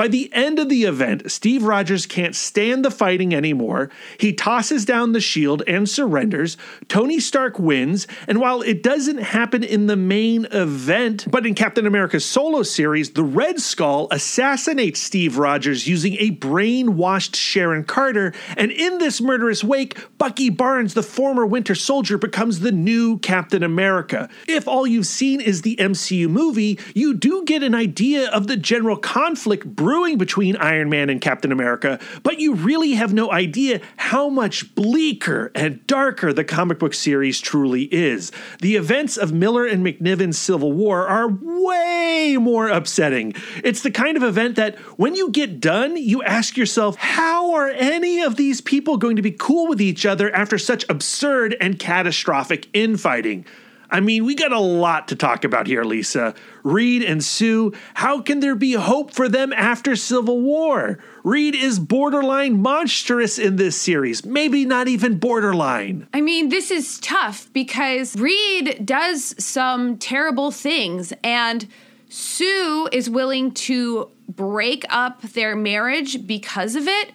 By 0.00 0.08
the 0.08 0.32
end 0.32 0.58
of 0.58 0.70
the 0.70 0.84
event, 0.84 1.30
Steve 1.30 1.62
Rogers 1.62 2.06
can't 2.06 2.34
stand 2.34 2.86
the 2.86 2.90
fighting 2.90 3.34
anymore. 3.34 3.90
He 4.16 4.32
tosses 4.32 4.86
down 4.86 5.12
the 5.12 5.20
shield 5.20 5.62
and 5.66 5.86
surrenders. 5.86 6.56
Tony 6.88 7.20
Stark 7.20 7.58
wins, 7.58 8.06
and 8.26 8.40
while 8.40 8.62
it 8.62 8.82
doesn't 8.82 9.18
happen 9.18 9.62
in 9.62 9.88
the 9.88 9.96
main 9.96 10.46
event, 10.52 11.26
but 11.30 11.44
in 11.44 11.54
Captain 11.54 11.86
America's 11.86 12.24
solo 12.24 12.62
series, 12.62 13.10
the 13.10 13.22
Red 13.22 13.60
Skull 13.60 14.08
assassinates 14.10 15.00
Steve 15.00 15.36
Rogers 15.36 15.86
using 15.86 16.16
a 16.18 16.30
brainwashed 16.30 17.36
Sharon 17.36 17.84
Carter, 17.84 18.32
and 18.56 18.70
in 18.70 18.96
this 18.96 19.20
murderous 19.20 19.62
wake, 19.62 19.98
Bucky 20.16 20.48
Barnes, 20.48 20.94
the 20.94 21.02
former 21.02 21.44
Winter 21.44 21.74
Soldier, 21.74 22.16
becomes 22.16 22.60
the 22.60 22.72
new 22.72 23.18
Captain 23.18 23.62
America. 23.62 24.30
If 24.48 24.66
all 24.66 24.86
you've 24.86 25.06
seen 25.06 25.42
is 25.42 25.60
the 25.60 25.76
MCU 25.76 26.30
movie, 26.30 26.78
you 26.94 27.12
do 27.12 27.44
get 27.44 27.62
an 27.62 27.74
idea 27.74 28.30
of 28.30 28.46
the 28.46 28.56
general 28.56 28.96
conflict 28.96 29.66
between 29.90 30.56
Iron 30.56 30.88
Man 30.88 31.10
and 31.10 31.20
Captain 31.20 31.50
America, 31.50 31.98
but 32.22 32.38
you 32.38 32.54
really 32.54 32.92
have 32.92 33.12
no 33.12 33.32
idea 33.32 33.80
how 33.96 34.28
much 34.28 34.74
bleaker 34.76 35.50
and 35.54 35.84
darker 35.88 36.32
the 36.32 36.44
comic 36.44 36.78
book 36.78 36.94
series 36.94 37.40
truly 37.40 37.84
is. 37.92 38.30
The 38.60 38.76
events 38.76 39.16
of 39.16 39.32
Millar 39.32 39.66
and 39.66 39.84
McNiven's 39.84 40.38
Civil 40.38 40.72
War 40.72 41.08
are 41.08 41.28
way 41.28 42.36
more 42.40 42.68
upsetting. 42.68 43.34
It's 43.64 43.82
the 43.82 43.90
kind 43.90 44.16
of 44.16 44.22
event 44.22 44.54
that 44.56 44.78
when 44.96 45.16
you 45.16 45.30
get 45.30 45.60
done, 45.60 45.96
you 45.96 46.22
ask 46.22 46.56
yourself, 46.56 46.96
how 46.96 47.54
are 47.54 47.68
any 47.68 48.20
of 48.20 48.36
these 48.36 48.60
people 48.60 48.96
going 48.96 49.16
to 49.16 49.22
be 49.22 49.32
cool 49.32 49.66
with 49.66 49.80
each 49.80 50.06
other 50.06 50.32
after 50.32 50.56
such 50.56 50.84
absurd 50.88 51.56
and 51.60 51.78
catastrophic 51.78 52.68
infighting? 52.72 53.44
I 53.90 54.00
mean, 54.00 54.24
we 54.24 54.34
got 54.34 54.52
a 54.52 54.60
lot 54.60 55.08
to 55.08 55.16
talk 55.16 55.44
about 55.44 55.66
here, 55.66 55.84
Lisa. 55.84 56.34
Reed 56.62 57.02
and 57.02 57.22
Sue, 57.24 57.72
how 57.94 58.20
can 58.20 58.40
there 58.40 58.54
be 58.54 58.72
hope 58.72 59.12
for 59.12 59.28
them 59.28 59.52
after 59.52 59.96
Civil 59.96 60.40
War? 60.40 60.98
Reed 61.24 61.54
is 61.54 61.78
borderline 61.78 62.60
monstrous 62.62 63.38
in 63.38 63.56
this 63.56 63.80
series, 63.80 64.24
maybe 64.24 64.64
not 64.64 64.88
even 64.88 65.18
borderline. 65.18 66.06
I 66.14 66.20
mean, 66.20 66.48
this 66.48 66.70
is 66.70 67.00
tough 67.00 67.52
because 67.52 68.16
Reed 68.16 68.84
does 68.84 69.34
some 69.42 69.98
terrible 69.98 70.50
things, 70.50 71.12
and 71.24 71.66
Sue 72.08 72.88
is 72.92 73.10
willing 73.10 73.52
to 73.52 74.10
break 74.28 74.84
up 74.88 75.22
their 75.22 75.56
marriage 75.56 76.26
because 76.26 76.76
of 76.76 76.86
it. 76.86 77.12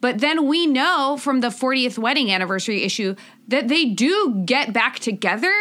But 0.00 0.18
then 0.20 0.46
we 0.46 0.66
know 0.66 1.18
from 1.20 1.40
the 1.40 1.48
40th 1.48 1.98
wedding 1.98 2.32
anniversary 2.32 2.82
issue 2.82 3.16
that 3.48 3.68
they 3.68 3.84
do 3.84 4.42
get 4.46 4.72
back 4.72 4.98
together, 4.98 5.52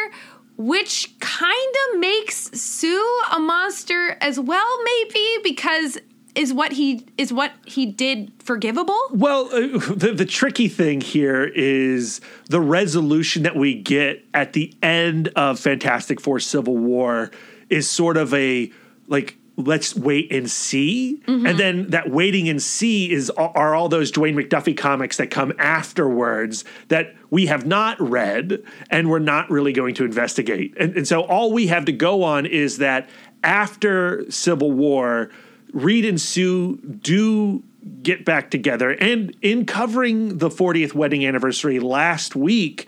which 0.59 1.17
kind 1.21 1.75
of 1.87 1.99
makes 2.01 2.51
Sue 2.59 3.21
a 3.33 3.39
monster 3.39 4.17
as 4.19 4.37
well, 4.37 4.83
maybe 4.83 5.37
because 5.41 5.97
is 6.35 6.53
what 6.53 6.73
he 6.73 7.07
is 7.17 7.31
what 7.31 7.53
he 7.65 7.85
did 7.85 8.33
forgivable? 8.39 8.99
Well, 9.11 9.45
uh, 9.53 9.79
the, 9.95 10.13
the 10.13 10.25
tricky 10.25 10.67
thing 10.67 10.99
here 10.99 11.45
is 11.45 12.19
the 12.49 12.59
resolution 12.59 13.43
that 13.43 13.55
we 13.55 13.73
get 13.73 14.25
at 14.33 14.51
the 14.51 14.73
end 14.83 15.29
of 15.29 15.59
Fantastic 15.61 16.19
Four 16.19 16.41
Civil 16.41 16.75
War 16.75 17.31
is 17.69 17.89
sort 17.89 18.17
of 18.17 18.33
a 18.33 18.69
like 19.07 19.37
let's 19.59 19.95
wait 19.95 20.31
and 20.31 20.49
see. 20.49 21.21
Mm-hmm. 21.27 21.45
And 21.45 21.59
then 21.59 21.89
that 21.89 22.09
waiting 22.09 22.47
and 22.47 22.61
see 22.61 23.11
is 23.11 23.29
are 23.31 23.75
all 23.75 23.89
those 23.89 24.11
Dwayne 24.11 24.35
McDuffie 24.35 24.77
comics 24.77 25.17
that 25.17 25.29
come 25.29 25.53
afterwards 25.59 26.63
that 26.87 27.15
we 27.29 27.47
have 27.47 27.65
not 27.65 27.99
read 27.99 28.63
and 28.89 29.09
we're 29.09 29.19
not 29.19 29.49
really 29.49 29.73
going 29.73 29.93
to 29.95 30.05
investigate. 30.05 30.73
And, 30.79 30.95
and 30.95 31.07
so 31.07 31.21
all 31.21 31.51
we 31.51 31.67
have 31.67 31.85
to 31.85 31.91
go 31.91 32.23
on 32.23 32.45
is 32.45 32.77
that 32.77 33.09
after 33.43 34.29
Civil 34.31 34.71
War, 34.71 35.29
Reed 35.73 36.05
and 36.05 36.19
Sue 36.19 36.77
do 36.77 37.63
get 38.01 38.25
back 38.25 38.49
together. 38.49 38.91
And 38.91 39.35
in 39.41 39.65
covering 39.65 40.37
the 40.37 40.49
40th 40.49 40.93
wedding 40.93 41.25
anniversary 41.25 41.79
last 41.79 42.35
week, 42.35 42.87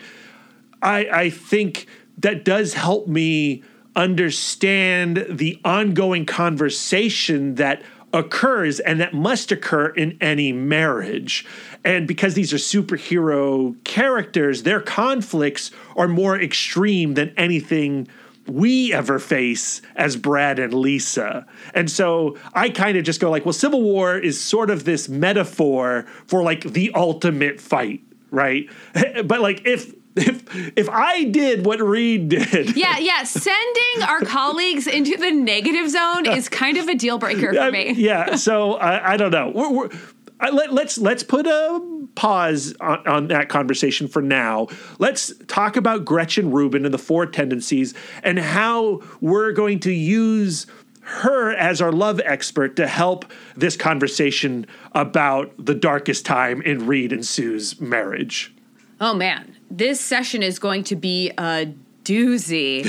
I, 0.80 1.06
I 1.12 1.30
think 1.30 1.86
that 2.18 2.44
does 2.44 2.74
help 2.74 3.06
me 3.06 3.62
understand 3.94 5.26
the 5.28 5.60
ongoing 5.64 6.26
conversation 6.26 7.56
that 7.56 7.82
occurs 8.12 8.78
and 8.80 9.00
that 9.00 9.14
must 9.14 9.50
occur 9.50 9.88
in 9.88 10.16
any 10.20 10.52
marriage. 10.52 11.46
And 11.84 12.06
because 12.06 12.34
these 12.34 12.52
are 12.52 12.56
superhero 12.56 13.82
characters, 13.84 14.62
their 14.62 14.80
conflicts 14.80 15.70
are 15.96 16.08
more 16.08 16.38
extreme 16.38 17.14
than 17.14 17.32
anything 17.36 18.08
we 18.46 18.92
ever 18.92 19.18
face 19.18 19.82
as 19.94 20.16
Brad 20.16 20.58
and 20.58 20.74
Lisa. 20.74 21.46
And 21.74 21.90
so 21.90 22.36
I 22.54 22.70
kind 22.70 22.98
of 22.98 23.04
just 23.04 23.20
go 23.20 23.30
like, 23.30 23.46
well, 23.46 23.52
Civil 23.52 23.82
War 23.82 24.18
is 24.18 24.40
sort 24.40 24.68
of 24.68 24.84
this 24.84 25.08
metaphor 25.08 26.06
for 26.26 26.42
like 26.42 26.62
the 26.62 26.90
ultimate 26.94 27.60
fight, 27.60 28.00
right? 28.30 28.68
but 29.24 29.40
like 29.40 29.64
if 29.64 29.94
if 30.16 30.42
if 30.76 30.88
I 30.90 31.24
did 31.24 31.64
what 31.64 31.80
Reed 31.80 32.28
did, 32.28 32.76
Yeah, 32.76 32.98
yeah. 32.98 33.22
Sending 33.24 34.02
our 34.08 34.20
colleagues 34.24 34.86
into 34.86 35.16
the 35.16 35.30
negative 35.30 35.88
zone 35.90 36.26
is 36.26 36.48
kind 36.48 36.76
of 36.78 36.88
a 36.88 36.94
deal 36.94 37.18
breaker 37.18 37.52
for 37.52 37.60
I- 37.60 37.70
me. 37.70 37.92
yeah. 37.92 38.36
So 38.36 38.74
I, 38.74 39.12
I 39.14 39.16
don't 39.16 39.30
know. 39.30 39.50
We're, 39.54 39.70
we're, 39.70 39.88
I, 40.40 40.50
let, 40.50 40.72
let's 40.72 40.98
let's 40.98 41.22
put 41.22 41.46
a 41.46 42.06
pause 42.16 42.74
on, 42.80 43.06
on 43.06 43.28
that 43.28 43.48
conversation 43.48 44.08
for 44.08 44.20
now. 44.20 44.66
Let's 44.98 45.32
talk 45.46 45.76
about 45.76 46.04
Gretchen 46.04 46.50
Rubin 46.50 46.84
and 46.84 46.92
the 46.92 46.98
four 46.98 47.26
tendencies 47.26 47.94
and 48.24 48.38
how 48.38 49.00
we're 49.20 49.52
going 49.52 49.78
to 49.80 49.92
use 49.92 50.66
her 51.04 51.52
as 51.54 51.80
our 51.80 51.90
love 51.92 52.20
expert 52.24 52.76
to 52.76 52.86
help 52.86 53.24
this 53.56 53.76
conversation 53.76 54.66
about 54.92 55.52
the 55.58 55.74
darkest 55.74 56.24
time 56.26 56.60
in 56.62 56.86
Reed 56.86 57.12
and 57.12 57.24
Sue's 57.26 57.80
marriage. 57.80 58.52
Oh 59.00 59.14
man, 59.14 59.51
this 59.72 60.00
session 60.00 60.42
is 60.42 60.58
going 60.58 60.84
to 60.84 60.96
be 60.96 61.30
a 61.38 61.72
doozy. 62.04 62.84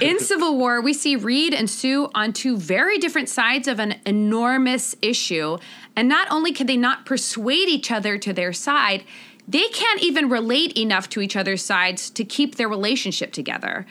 In 0.02 0.20
Civil 0.20 0.56
War, 0.56 0.80
we 0.80 0.92
see 0.92 1.16
Reed 1.16 1.52
and 1.52 1.68
Sue 1.68 2.08
on 2.14 2.32
two 2.32 2.56
very 2.56 2.98
different 2.98 3.28
sides 3.28 3.66
of 3.66 3.80
an 3.80 3.96
enormous 4.06 4.94
issue. 5.02 5.58
And 5.96 6.08
not 6.08 6.30
only 6.30 6.52
can 6.52 6.68
they 6.68 6.76
not 6.76 7.04
persuade 7.04 7.68
each 7.68 7.90
other 7.90 8.16
to 8.18 8.32
their 8.32 8.52
side, 8.52 9.02
they 9.48 9.66
can't 9.68 10.02
even 10.02 10.28
relate 10.28 10.78
enough 10.78 11.08
to 11.10 11.20
each 11.20 11.34
other's 11.34 11.64
sides 11.64 12.08
to 12.10 12.24
keep 12.24 12.54
their 12.54 12.68
relationship 12.68 13.32
together. 13.32 13.84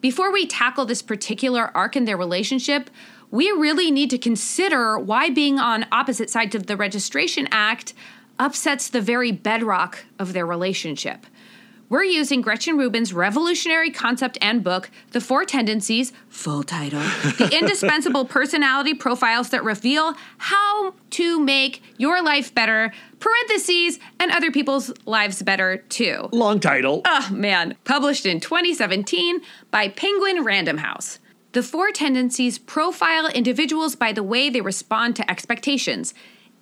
Before 0.00 0.32
we 0.32 0.46
tackle 0.46 0.86
this 0.86 1.00
particular 1.00 1.70
arc 1.76 1.94
in 1.94 2.06
their 2.06 2.16
relationship, 2.16 2.90
we 3.30 3.52
really 3.52 3.92
need 3.92 4.10
to 4.10 4.18
consider 4.18 4.98
why 4.98 5.30
being 5.30 5.60
on 5.60 5.86
opposite 5.92 6.28
sides 6.28 6.56
of 6.56 6.66
the 6.66 6.76
Registration 6.76 7.46
Act 7.52 7.94
upsets 8.38 8.88
the 8.88 9.00
very 9.00 9.30
bedrock 9.30 10.04
of 10.18 10.32
their 10.32 10.44
relationship. 10.44 11.26
We're 11.88 12.04
using 12.04 12.40
Gretchen 12.40 12.76
Rubin's 12.76 13.12
revolutionary 13.12 13.90
concept 13.90 14.38
and 14.40 14.64
book, 14.64 14.90
The 15.12 15.20
Four 15.20 15.44
Tendencies, 15.44 16.12
full 16.28 16.62
title, 16.62 17.00
the 17.00 17.50
indispensable 17.58 18.24
personality 18.24 18.94
profiles 18.94 19.50
that 19.50 19.64
reveal 19.64 20.14
how 20.38 20.94
to 21.10 21.40
make 21.40 21.82
your 21.98 22.22
life 22.22 22.54
better, 22.54 22.92
parentheses, 23.20 23.98
and 24.18 24.30
other 24.30 24.50
people's 24.50 24.92
lives 25.06 25.42
better 25.42 25.78
too. 25.88 26.28
Long 26.32 26.60
title. 26.60 27.02
Oh 27.04 27.28
man, 27.30 27.76
published 27.84 28.26
in 28.26 28.40
2017 28.40 29.40
by 29.70 29.88
Penguin 29.88 30.42
Random 30.42 30.78
House. 30.78 31.18
The 31.52 31.62
four 31.62 31.92
tendencies 31.92 32.58
profile 32.58 33.28
individuals 33.28 33.94
by 33.94 34.12
the 34.12 34.24
way 34.24 34.50
they 34.50 34.60
respond 34.60 35.14
to 35.16 35.30
expectations 35.30 36.12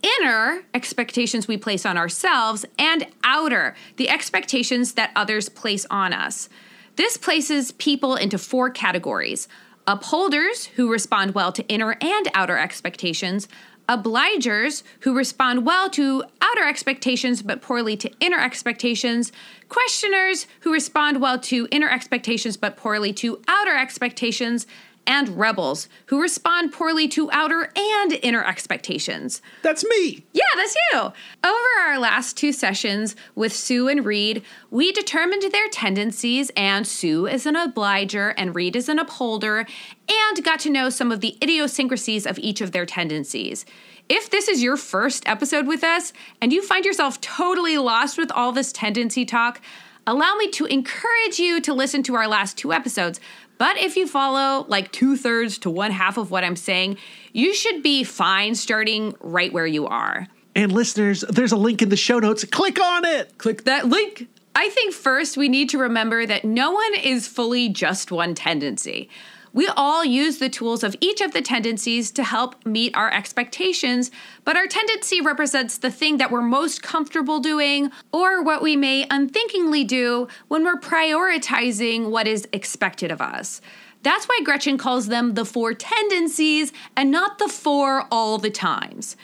inner 0.03 0.63
expectations 0.75 1.49
we 1.49 1.57
place 1.57 1.87
on 1.87 1.97
ourselves, 1.97 2.65
and 2.79 3.07
outer, 3.25 3.75
the 3.97 4.09
expectations 4.09 4.95
that 4.95 5.13
others 5.17 5.49
place 5.49 5.87
on 5.91 6.13
us. 6.13 6.49
This 6.97 7.17
places 7.17 7.73
people 7.73 8.17
into 8.17 8.39
four 8.39 8.71
categories 8.71 9.49
upholders, 9.85 10.67
who 10.67 10.91
respond 10.91 11.35
well 11.35 11.51
to 11.51 11.67
inner 11.67 11.97
and 12.01 12.29
outer 12.35 12.57
expectations, 12.57 13.49
obligers, 13.89 14.83
who 15.01 15.17
respond 15.17 15.67
well 15.67 15.91
to 15.91 16.23
outer 16.41 16.63
expectations 16.65 17.43
but 17.43 17.61
poorly 17.61 17.97
to 17.97 18.11
inner 18.21 18.39
expectations, 18.39 19.33
questioners, 19.69 20.47
who 20.61 20.73
respond 20.73 21.21
well 21.21 21.39
to 21.39 21.67
inner 21.71 21.91
expectations 21.91 22.57
but 22.57 22.77
poorly 22.77 23.13
to 23.13 23.41
outer 23.49 23.77
expectations, 23.77 24.67
and 25.07 25.39
rebels 25.39 25.89
who 26.07 26.21
respond 26.21 26.73
poorly 26.73 27.09
to 27.09 27.31
outer 27.33 27.73
and 27.77 28.13
inner 28.23 28.45
expectations. 28.45 29.43
That's 29.63 29.85
me. 29.85 30.25
Yeah, 30.33 30.43
that's 30.55 30.77
you. 30.93 31.13
Over 31.45 31.69
our 31.81 31.99
last 31.99 32.37
two 32.37 32.53
sessions 32.53 33.17
with 33.35 33.53
Sue 33.53 33.89
and 33.89 34.05
Reed, 34.05 34.43
we 34.71 34.93
determined 34.93 35.51
their 35.51 35.69
tendencies, 35.69 36.51
and 36.57 36.87
Sue 36.87 37.27
is 37.27 37.47
an 37.47 37.57
obliger 37.57 38.31
and 38.31 38.55
Reed 38.55 38.77
is 38.77 38.89
an 38.89 38.99
upholder, 38.99 39.67
and 40.09 40.45
got 40.45 40.61
to 40.61 40.71
know 40.71 40.91
some 40.91 41.11
of 41.13 41.21
the 41.21 41.37
idiosyncrasies 41.43 42.27
of 42.27 42.39
each 42.39 42.61
of 42.61 42.73
their 42.73 42.87
tendencies. 42.87 43.65
If 44.09 44.31
this 44.31 44.49
is 44.49 44.63
your 44.63 44.77
first 44.77 45.27
episode 45.29 45.67
with 45.67 45.85
us 45.85 46.13
and 46.41 46.53
you 46.53 46.63
find 46.63 46.85
yourself 46.85 47.21
totally 47.21 47.79
lost 47.79 48.19
with 48.19 48.31
all 48.33 48.53
this 48.53 48.73
tendency 48.73 49.25
talk, 49.25 49.61
allow 50.07 50.35
me 50.35 50.51
to 50.51 50.67
encourage 50.67 51.39
you 51.39 51.61
to 51.61 51.73
listen 51.73 52.03
to 52.05 52.17
our 52.17 52.29
last 52.29 52.59
two 52.59 52.73
episodes 52.73 53.21
but 53.59 53.77
if 53.79 53.97
you 53.97 54.07
follow 54.07 54.67
like 54.69 54.93
two 54.93 55.17
thirds 55.17 55.59
to 55.59 55.71
one 55.71 55.91
half 55.91 56.17
of 56.17 56.31
what 56.31 56.45
I'm 56.45 56.57
saying, 56.57 56.99
you 57.33 57.55
should 57.55 57.83
be 57.83 58.05
fine 58.05 58.55
starting 58.55 59.15
right 59.21 59.53
where 59.53 59.67
you 59.67 59.87
are. 59.87 60.29
And 60.55 60.73
listeners, 60.73 61.25
there's 61.29 61.53
a 61.53 61.57
link 61.57 61.81
in 61.81 61.89
the 61.89 61.97
show 61.97 62.19
notes. 62.19 62.45
Click 62.45 62.81
on 62.81 63.05
it. 63.05 63.39
Click 63.39 63.65
that 63.65 63.89
link. 63.89 64.29
I 64.55 64.69
think 64.69 64.93
first 64.93 65.37
we 65.37 65.49
need 65.49 65.71
to 65.71 65.79
remember 65.79 66.27
that 66.27 66.45
no 66.45 66.73
one 66.73 66.95
is 67.03 67.27
fully 67.27 67.69
just 67.71 68.13
one 68.13 68.35
tendency. 68.35 69.09
We 69.55 69.67
all 69.67 70.03
use 70.03 70.39
the 70.39 70.49
tools 70.49 70.83
of 70.83 70.97
each 71.01 71.21
of 71.21 71.33
the 71.33 71.43
tendencies 71.43 72.11
to 72.13 72.25
help 72.25 72.65
meet 72.65 72.97
our 72.97 73.13
expectations, 73.13 74.11
but 74.45 74.57
our 74.57 74.67
tendency 74.67 75.21
represents 75.21 75.77
the 75.77 75.91
thing 75.91 76.17
that 76.17 76.31
we're 76.31 76.41
most 76.41 76.83
comfortable 76.83 77.39
doing 77.39 77.91
or 78.13 78.43
what 78.43 78.63
we 78.63 78.77
may 78.77 79.07
unthinkingly 79.11 79.85
do 79.85 80.27
when 80.49 80.65
we're 80.65 80.81
prioritizing 80.81 82.11
what 82.11 82.27
is 82.27 82.49
expected 82.53 83.11
of 83.11 83.21
us. 83.21 83.61
That's 84.03 84.25
why 84.27 84.41
Gretchen 84.43 84.79
calls 84.79 85.09
them 85.09 85.35
the 85.35 85.45
four 85.45 85.75
tendencies 85.75 86.73
and 86.97 87.11
not 87.11 87.39
the 87.39 87.49
four 87.49 88.07
all 88.11 88.39
the 88.39 88.51
times. 88.51 89.17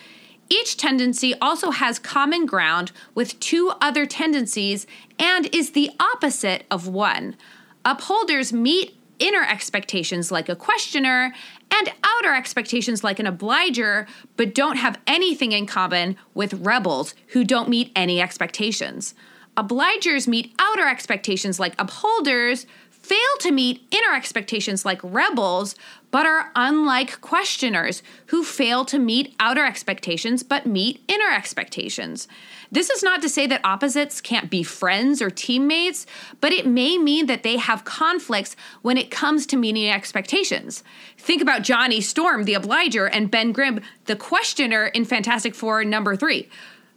Each 0.50 0.76
tendency 0.76 1.34
also 1.40 1.70
has 1.70 1.98
common 1.98 2.46
ground 2.46 2.92
with 3.14 3.40
two 3.40 3.72
other 3.80 4.06
tendencies 4.06 4.86
and 5.18 5.52
is 5.54 5.72
the 5.72 5.90
opposite 5.98 6.64
of 6.70 6.86
one. 6.86 7.36
Upholders 7.84 8.52
meet 8.52 8.97
inner 9.18 9.42
expectations 9.42 10.30
like 10.30 10.48
a 10.48 10.56
questioner 10.56 11.32
and 11.70 11.92
outer 12.02 12.34
expectations 12.34 13.04
like 13.04 13.18
an 13.18 13.26
obliger, 13.26 14.06
but 14.36 14.54
don't 14.54 14.76
have 14.76 14.98
anything 15.06 15.52
in 15.52 15.66
common 15.66 16.16
with 16.34 16.54
rebels 16.54 17.14
who 17.28 17.44
don't 17.44 17.68
meet 17.68 17.92
any 17.94 18.20
expectations. 18.20 19.14
Obligers 19.56 20.28
meet 20.28 20.54
outer 20.58 20.86
expectations 20.86 21.58
like 21.58 21.74
upholders, 21.78 22.64
fail 23.08 23.38
to 23.40 23.50
meet 23.50 23.82
inner 23.90 24.14
expectations 24.14 24.84
like 24.84 25.00
rebels, 25.02 25.74
but 26.10 26.26
are 26.26 26.50
unlike 26.54 27.22
questioners 27.22 28.02
who 28.26 28.44
fail 28.44 28.84
to 28.84 28.98
meet 28.98 29.34
outer 29.40 29.64
expectations 29.64 30.42
but 30.42 30.66
meet 30.66 31.02
inner 31.08 31.30
expectations. 31.34 32.28
This 32.70 32.90
is 32.90 33.02
not 33.02 33.22
to 33.22 33.30
say 33.30 33.46
that 33.46 33.64
opposites 33.64 34.20
can't 34.20 34.50
be 34.50 34.62
friends 34.62 35.22
or 35.22 35.30
teammates, 35.30 36.04
but 36.42 36.52
it 36.52 36.66
may 36.66 36.98
mean 36.98 37.26
that 37.26 37.44
they 37.44 37.56
have 37.56 37.84
conflicts 37.84 38.56
when 38.82 38.98
it 38.98 39.10
comes 39.10 39.46
to 39.46 39.56
meeting 39.56 39.88
expectations. 39.88 40.84
Think 41.16 41.40
about 41.40 41.62
Johnny 41.62 42.02
Storm, 42.02 42.44
the 42.44 42.54
obliger, 42.54 43.06
and 43.06 43.30
Ben 43.30 43.52
Grimm, 43.52 43.80
the 44.04 44.16
questioner 44.16 44.88
in 44.88 45.06
Fantastic 45.06 45.54
Four 45.54 45.82
number 45.82 46.14
three. 46.14 46.48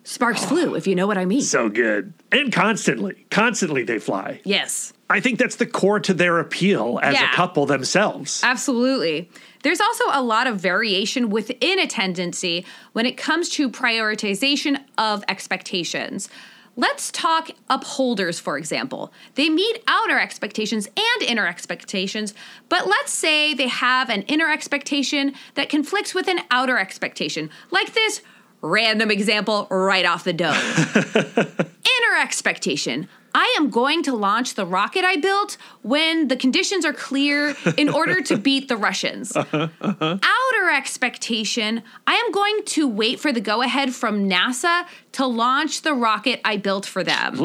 Sparks 0.03 0.43
flew, 0.43 0.75
if 0.75 0.87
you 0.87 0.95
know 0.95 1.05
what 1.07 1.17
I 1.17 1.25
mean. 1.25 1.41
So 1.41 1.69
good. 1.69 2.13
And 2.31 2.51
constantly, 2.51 3.25
constantly 3.29 3.83
they 3.83 3.99
fly. 3.99 4.41
Yes. 4.43 4.93
I 5.09 5.19
think 5.19 5.37
that's 5.37 5.57
the 5.57 5.65
core 5.65 5.99
to 5.99 6.13
their 6.13 6.39
appeal 6.39 6.99
as 7.03 7.15
Yeah. 7.15 7.31
a 7.31 7.35
couple 7.35 7.65
themselves. 7.65 8.41
Absolutely. 8.43 9.29
There's 9.63 9.81
also 9.81 10.05
a 10.11 10.21
lot 10.23 10.47
of 10.47 10.59
variation 10.59 11.29
within 11.29 11.77
a 11.79 11.85
tendency 11.85 12.65
when 12.93 13.05
it 13.05 13.17
comes 13.17 13.49
to 13.49 13.69
prioritization 13.69 14.79
of 14.97 15.23
expectations. 15.27 16.29
Let's 16.77 17.11
talk 17.11 17.51
upholders, 17.69 18.39
for 18.39 18.57
example. 18.57 19.11
They 19.35 19.49
meet 19.49 19.83
outer 19.87 20.17
expectations 20.17 20.87
and 20.87 21.21
inner 21.29 21.45
expectations, 21.45 22.33
but 22.69 22.87
let's 22.87 23.11
say 23.11 23.53
they 23.53 23.67
have 23.67 24.09
an 24.09 24.21
inner 24.23 24.49
expectation 24.49 25.33
that 25.55 25.69
conflicts 25.69 26.15
with 26.15 26.27
an 26.29 26.39
outer 26.49 26.79
expectation, 26.79 27.49
like 27.69 27.93
this 27.93 28.21
random 28.61 29.11
example 29.11 29.67
right 29.69 30.05
off 30.05 30.23
the 30.23 30.33
dome. 30.33 30.55
inner 31.91 32.21
expectation. 32.21 33.07
I 33.33 33.55
am 33.57 33.69
going 33.69 34.03
to 34.03 34.15
launch 34.15 34.55
the 34.55 34.65
rocket 34.65 35.05
I 35.05 35.15
built 35.15 35.57
when 35.83 36.27
the 36.27 36.35
conditions 36.35 36.83
are 36.83 36.93
clear 36.93 37.55
in 37.77 37.87
order 37.87 38.21
to 38.21 38.37
beat 38.47 38.67
the 38.67 38.75
Russians. 38.75 39.35
Uh-huh, 39.35 39.69
uh-huh. 39.79 40.17
Outer 40.21 40.69
expectation 40.69 41.81
I 42.05 42.13
am 42.13 42.31
going 42.31 42.63
to 42.65 42.87
wait 42.87 43.19
for 43.19 43.31
the 43.31 43.41
go 43.41 43.61
ahead 43.61 43.93
from 43.93 44.29
NASA 44.29 44.85
to 45.13 45.25
launch 45.25 45.81
the 45.81 45.93
rocket 45.93 46.41
I 46.43 46.57
built 46.57 46.85
for 46.85 47.03
them. 47.03 47.39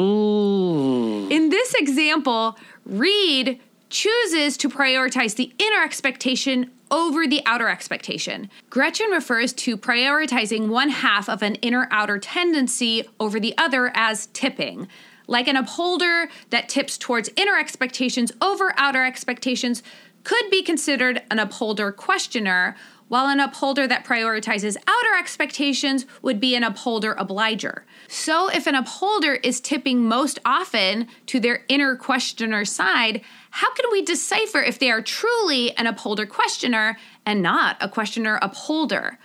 In 1.31 1.49
this 1.49 1.73
example, 1.75 2.57
Reed 2.85 3.61
chooses 3.89 4.57
to 4.57 4.69
prioritize 4.69 5.35
the 5.35 5.53
inner 5.57 5.83
expectation 5.83 6.71
over 6.91 7.27
the 7.27 7.41
outer 7.45 7.69
expectation. 7.69 8.49
Gretchen 8.69 9.09
refers 9.09 9.53
to 9.53 9.77
prioritizing 9.77 10.67
one 10.67 10.89
half 10.89 11.29
of 11.29 11.41
an 11.41 11.55
inner 11.55 11.87
outer 11.91 12.17
tendency 12.17 13.07
over 13.19 13.39
the 13.39 13.57
other 13.57 13.91
as 13.93 14.27
tipping. 14.27 14.87
Like 15.27 15.47
an 15.47 15.57
upholder 15.57 16.29
that 16.51 16.69
tips 16.69 16.97
towards 16.97 17.29
inner 17.35 17.57
expectations 17.57 18.31
over 18.41 18.73
outer 18.77 19.03
expectations 19.03 19.83
could 20.23 20.49
be 20.49 20.61
considered 20.61 21.21
an 21.31 21.39
upholder 21.39 21.91
questioner, 21.91 22.75
while 23.07 23.27
an 23.27 23.39
upholder 23.39 23.87
that 23.87 24.03
prioritizes 24.03 24.75
outer 24.85 25.17
expectations 25.17 26.05
would 26.21 26.39
be 26.39 26.55
an 26.55 26.63
upholder 26.63 27.13
obliger. 27.13 27.85
So, 28.09 28.49
if 28.49 28.67
an 28.67 28.75
upholder 28.75 29.35
is 29.35 29.61
tipping 29.61 30.03
most 30.03 30.39
often 30.43 31.07
to 31.27 31.39
their 31.39 31.63
inner 31.69 31.95
questioner 31.95 32.65
side, 32.65 33.21
how 33.57 33.73
can 33.73 33.85
we 33.91 34.03
decipher 34.03 34.59
if 34.59 34.77
they 34.77 34.91
are 34.91 35.01
truly 35.01 35.75
an 35.77 35.87
upholder 35.87 36.27
questioner 36.27 36.95
and 37.25 37.41
not 37.41 37.75
a 37.81 37.89
questioner 37.89 38.37
upholder? 38.39 39.17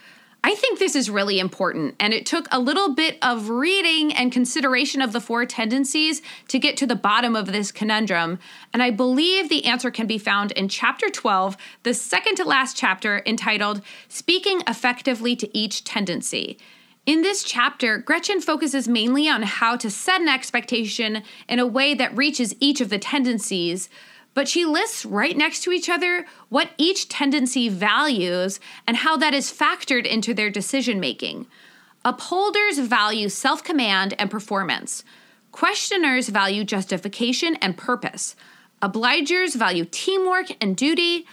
I 0.43 0.55
think 0.55 0.79
this 0.79 0.97
is 0.97 1.11
really 1.11 1.39
important, 1.39 1.97
and 2.01 2.15
it 2.15 2.25
took 2.25 2.49
a 2.51 2.59
little 2.59 2.95
bit 2.95 3.19
of 3.21 3.51
reading 3.51 4.11
and 4.15 4.33
consideration 4.33 5.03
of 5.03 5.13
the 5.13 5.21
four 5.21 5.45
tendencies 5.45 6.23
to 6.49 6.59
get 6.59 6.79
to 6.79 6.87
the 6.87 6.97
bottom 6.97 7.37
of 7.37 7.53
this 7.53 7.71
conundrum. 7.71 8.39
And 8.73 8.83
I 8.83 8.91
believe 8.91 9.51
the 9.51 9.67
answer 9.67 9.91
can 9.91 10.07
be 10.07 10.17
found 10.17 10.53
in 10.53 10.67
chapter 10.67 11.11
12, 11.11 11.59
the 11.83 11.93
second 11.93 12.37
to 12.37 12.47
last 12.47 12.75
chapter, 12.75 13.23
entitled 13.27 13.83
Speaking 14.09 14.63
Effectively 14.67 15.37
to 15.37 15.57
Each 15.57 15.85
Tendency. 15.85 16.59
In 17.05 17.21
this 17.21 17.43
chapter, 17.43 17.99
Gretchen 17.99 18.41
focuses 18.41 18.89
mainly 18.89 19.29
on 19.29 19.43
how 19.43 19.77
to 19.77 19.91
set 19.91 20.21
an 20.21 20.29
expectation 20.29 21.23
in 21.49 21.59
a 21.59 21.67
way 21.67 21.95
that 21.95 22.17
reaches 22.17 22.55
each 22.61 22.81
of 22.81 22.89
the 22.89 22.99
tendencies, 22.99 23.91
but 24.35 24.49
she 24.49 24.65
lists 24.65 25.05
right 25.05 25.37
next 25.37 25.63
to 25.63 25.73
each 25.73 25.89
other 25.89 26.27
what 26.49 26.71
each 26.79 27.09
tendency 27.09 27.69
values 27.69 28.61
and 28.87 28.99
how 28.99 29.17
that 29.17 29.35
is 29.35 29.53
factored 29.53 30.07
into 30.07 30.33
their 30.33 30.51
decision 30.51 30.99
making. 31.01 31.47
Upholders 32.05 32.79
value 32.79 33.29
self 33.29 33.63
command 33.63 34.15
and 34.19 34.31
performance. 34.31 35.05
Questioners 35.53 36.29
value 36.29 36.65
justification 36.65 37.57
and 37.57 37.77
purpose. 37.77 38.35
Obligers 38.81 39.55
value 39.55 39.85
teamwork 39.85 40.47
and 40.61 40.77
duty. 40.77 41.27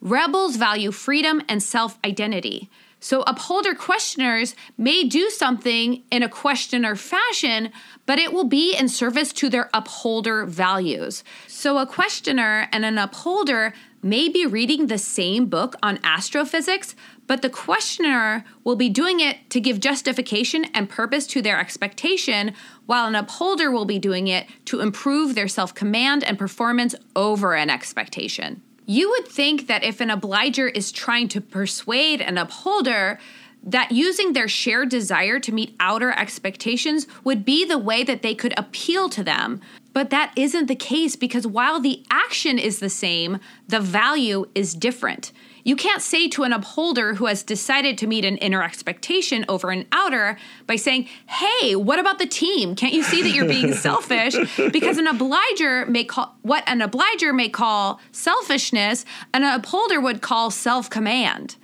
Rebels 0.00 0.56
value 0.56 0.92
freedom 0.92 1.42
and 1.48 1.62
self 1.62 1.98
identity. 2.04 2.70
So, 3.04 3.22
upholder 3.26 3.74
questioners 3.74 4.56
may 4.78 5.04
do 5.04 5.28
something 5.28 6.04
in 6.10 6.22
a 6.22 6.28
questioner 6.28 6.96
fashion, 6.96 7.70
but 8.06 8.18
it 8.18 8.32
will 8.32 8.48
be 8.48 8.74
in 8.74 8.88
service 8.88 9.30
to 9.34 9.50
their 9.50 9.68
upholder 9.74 10.46
values. 10.46 11.22
So, 11.46 11.76
a 11.76 11.84
questioner 11.84 12.66
and 12.72 12.82
an 12.82 12.96
upholder 12.96 13.74
may 14.02 14.30
be 14.30 14.46
reading 14.46 14.86
the 14.86 14.96
same 14.96 15.44
book 15.50 15.74
on 15.82 15.98
astrophysics, 16.02 16.96
but 17.26 17.42
the 17.42 17.50
questioner 17.50 18.42
will 18.64 18.74
be 18.74 18.88
doing 18.88 19.20
it 19.20 19.50
to 19.50 19.60
give 19.60 19.80
justification 19.80 20.64
and 20.72 20.88
purpose 20.88 21.26
to 21.26 21.42
their 21.42 21.60
expectation, 21.60 22.54
while 22.86 23.06
an 23.06 23.16
upholder 23.16 23.70
will 23.70 23.84
be 23.84 23.98
doing 23.98 24.28
it 24.28 24.46
to 24.64 24.80
improve 24.80 25.34
their 25.34 25.46
self 25.46 25.74
command 25.74 26.24
and 26.24 26.38
performance 26.38 26.94
over 27.14 27.54
an 27.54 27.68
expectation. 27.68 28.62
You 28.86 29.10
would 29.10 29.26
think 29.26 29.66
that 29.66 29.82
if 29.82 30.00
an 30.00 30.10
obliger 30.10 30.68
is 30.68 30.92
trying 30.92 31.28
to 31.28 31.40
persuade 31.40 32.20
an 32.20 32.36
upholder, 32.36 33.18
that 33.62 33.92
using 33.92 34.32
their 34.32 34.48
shared 34.48 34.90
desire 34.90 35.40
to 35.40 35.52
meet 35.52 35.74
outer 35.80 36.12
expectations 36.12 37.06
would 37.24 37.44
be 37.44 37.64
the 37.64 37.78
way 37.78 38.04
that 38.04 38.20
they 38.20 38.34
could 38.34 38.52
appeal 38.58 39.08
to 39.08 39.24
them. 39.24 39.60
But 39.94 40.10
that 40.10 40.32
isn't 40.36 40.66
the 40.66 40.74
case 40.74 41.16
because 41.16 41.46
while 41.46 41.80
the 41.80 42.02
action 42.10 42.58
is 42.58 42.80
the 42.80 42.90
same, 42.90 43.38
the 43.68 43.80
value 43.80 44.46
is 44.54 44.74
different. 44.74 45.32
You 45.64 45.76
can't 45.76 46.02
say 46.02 46.28
to 46.28 46.42
an 46.44 46.52
upholder 46.52 47.14
who 47.14 47.26
has 47.26 47.42
decided 47.42 47.96
to 47.98 48.06
meet 48.06 48.24
an 48.24 48.36
inner 48.36 48.62
expectation 48.62 49.46
over 49.48 49.70
an 49.70 49.86
outer 49.92 50.38
by 50.66 50.76
saying, 50.76 51.08
Hey, 51.26 51.74
what 51.74 51.98
about 51.98 52.18
the 52.18 52.26
team? 52.26 52.76
Can't 52.76 52.92
you 52.92 53.02
see 53.02 53.22
that 53.22 53.30
you're 53.30 53.48
being 53.48 53.72
selfish? 53.74 54.36
Because 54.70 54.98
an 54.98 55.06
obliger 55.06 55.86
may 55.86 56.04
call 56.04 56.36
what 56.42 56.62
an 56.66 56.82
obliger 56.82 57.32
may 57.32 57.48
call 57.48 58.00
selfishness, 58.12 59.06
an 59.32 59.42
upholder 59.42 60.00
would 60.00 60.20
call 60.20 60.50
self 60.50 60.90
command. 60.90 61.56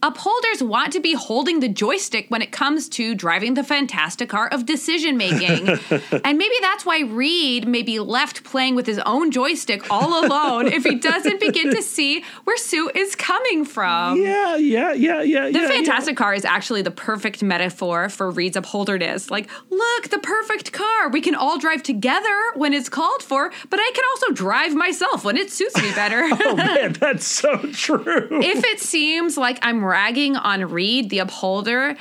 Upholders 0.00 0.62
want 0.62 0.92
to 0.92 1.00
be 1.00 1.14
holding 1.14 1.58
the 1.58 1.68
joystick 1.68 2.26
when 2.28 2.40
it 2.40 2.52
comes 2.52 2.88
to 2.90 3.16
driving 3.16 3.54
the 3.54 3.64
fantastic 3.64 4.28
car 4.28 4.48
of 4.48 4.64
decision 4.64 5.16
making. 5.16 5.68
and 6.24 6.38
maybe 6.38 6.54
that's 6.60 6.86
why 6.86 7.00
Reed 7.00 7.66
may 7.66 7.82
be 7.82 7.98
left 7.98 8.44
playing 8.44 8.76
with 8.76 8.86
his 8.86 9.00
own 9.00 9.32
joystick 9.32 9.90
all 9.90 10.24
alone 10.24 10.68
if 10.68 10.84
he 10.84 10.94
doesn't 10.94 11.40
begin 11.40 11.74
to 11.74 11.82
see 11.82 12.24
where 12.44 12.56
Sue 12.56 12.90
is 12.94 13.16
coming 13.16 13.64
from. 13.64 14.22
Yeah, 14.22 14.56
yeah, 14.56 14.92
yeah, 14.92 15.22
yeah. 15.22 15.46
The 15.46 15.58
yeah, 15.58 15.68
fantastic 15.68 16.16
car 16.16 16.32
is 16.32 16.44
actually 16.44 16.82
the 16.82 16.92
perfect 16.92 17.42
metaphor 17.42 18.08
for 18.08 18.30
Reed's 18.30 18.56
upholderness. 18.56 19.30
Like, 19.32 19.48
look, 19.68 20.08
the 20.10 20.20
perfect 20.20 20.72
car. 20.72 21.08
We 21.08 21.20
can 21.20 21.34
all 21.34 21.58
drive 21.58 21.82
together 21.82 22.36
when 22.54 22.72
it's 22.72 22.88
called 22.88 23.22
for, 23.22 23.50
but 23.68 23.80
I 23.80 23.90
can 23.94 24.04
also 24.12 24.32
drive 24.32 24.76
myself 24.76 25.24
when 25.24 25.36
it 25.36 25.50
suits 25.50 25.76
me 25.76 25.90
better. 25.94 26.28
Oh 26.40 26.54
man, 26.56 26.92
that's 27.00 27.26
so 27.26 27.56
true. 27.72 28.28
if 28.30 28.64
it 28.64 28.80
seems 28.80 29.36
like 29.36 29.58
I'm 29.62 29.84
ragging 29.88 30.36
on 30.36 30.70
Reed, 30.70 31.10
the 31.10 31.18
upholder, 31.18 31.96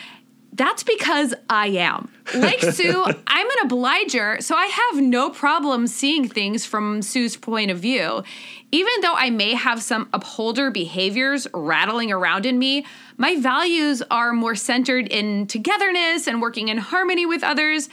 that's 0.58 0.84
because 0.84 1.34
I 1.50 1.67
am. 1.67 2.12
Like 2.36 2.62
Sue, 2.73 3.06
I'm 3.28 3.50
an 3.50 3.58
obliger, 3.63 4.38
so 4.41 4.56
I 4.56 4.65
have 4.65 5.02
no 5.02 5.30
problem 5.30 5.88
seeing 5.88 6.28
things 6.28 6.65
from 6.65 7.02
Sue's 7.02 7.38
point 7.38 7.69
of 7.71 7.78
view. 7.80 8.23
Even 8.71 8.91
though 9.02 9.13
I 9.13 9.30
may 9.30 9.54
have 9.54 9.82
some 9.82 10.10
upholder 10.13 10.71
behaviors 10.71 11.47
rattling 11.54 12.12
around 12.12 12.45
in 12.45 12.60
me, 12.60 12.86
my 13.17 13.38
values 13.38 14.02
are 14.10 14.34
more 14.34 14.56
centered 14.56 15.08
in 15.08 15.47
togetherness 15.47 16.28
and 16.28 16.41
working 16.41 16.67
in 16.67 16.80
harmony 16.80 17.26
with 17.26 17.43
others. 17.43 17.88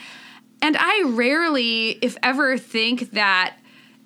And 0.61 0.75
I 0.77 1.03
rarely, 1.07 1.91
if 2.01 2.17
ever, 2.23 2.57
think 2.57 3.11
that 3.11 3.57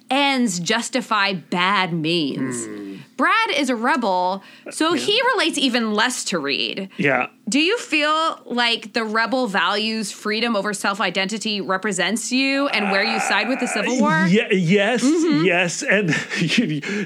ends 0.10 0.60
justify 0.60 1.34
bad 1.34 1.94
means. 1.94 2.66
Hmm. 2.66 2.89
Brad 3.20 3.50
is 3.58 3.70
a 3.70 3.76
rebel, 3.76 4.42
so 4.72 4.94
he 4.94 5.22
relates 5.34 5.58
even 5.58 5.94
less 5.94 6.24
to 6.26 6.40
Reed. 6.40 6.90
yeah. 6.96 7.28
Do 7.50 7.60
you 7.60 7.80
feel 7.80 8.40
like 8.46 8.94
the 8.94 9.04
rebel 9.04 9.48
values 9.48 10.12
freedom 10.12 10.56
over 10.56 10.72
self 10.72 11.02
identity 11.02 11.62
represents 11.62 12.32
you 12.32 12.68
and 12.68 12.92
where 12.92 13.04
you 13.04 13.20
side 13.20 13.48
with 13.50 13.60
the 13.60 13.66
Civil 13.68 14.00
War? 14.00 14.24
Yeah, 14.30 14.50
yes, 14.54 15.04
Mm-hmm. 15.04 15.44
yes. 15.46 15.82
And 15.82 16.12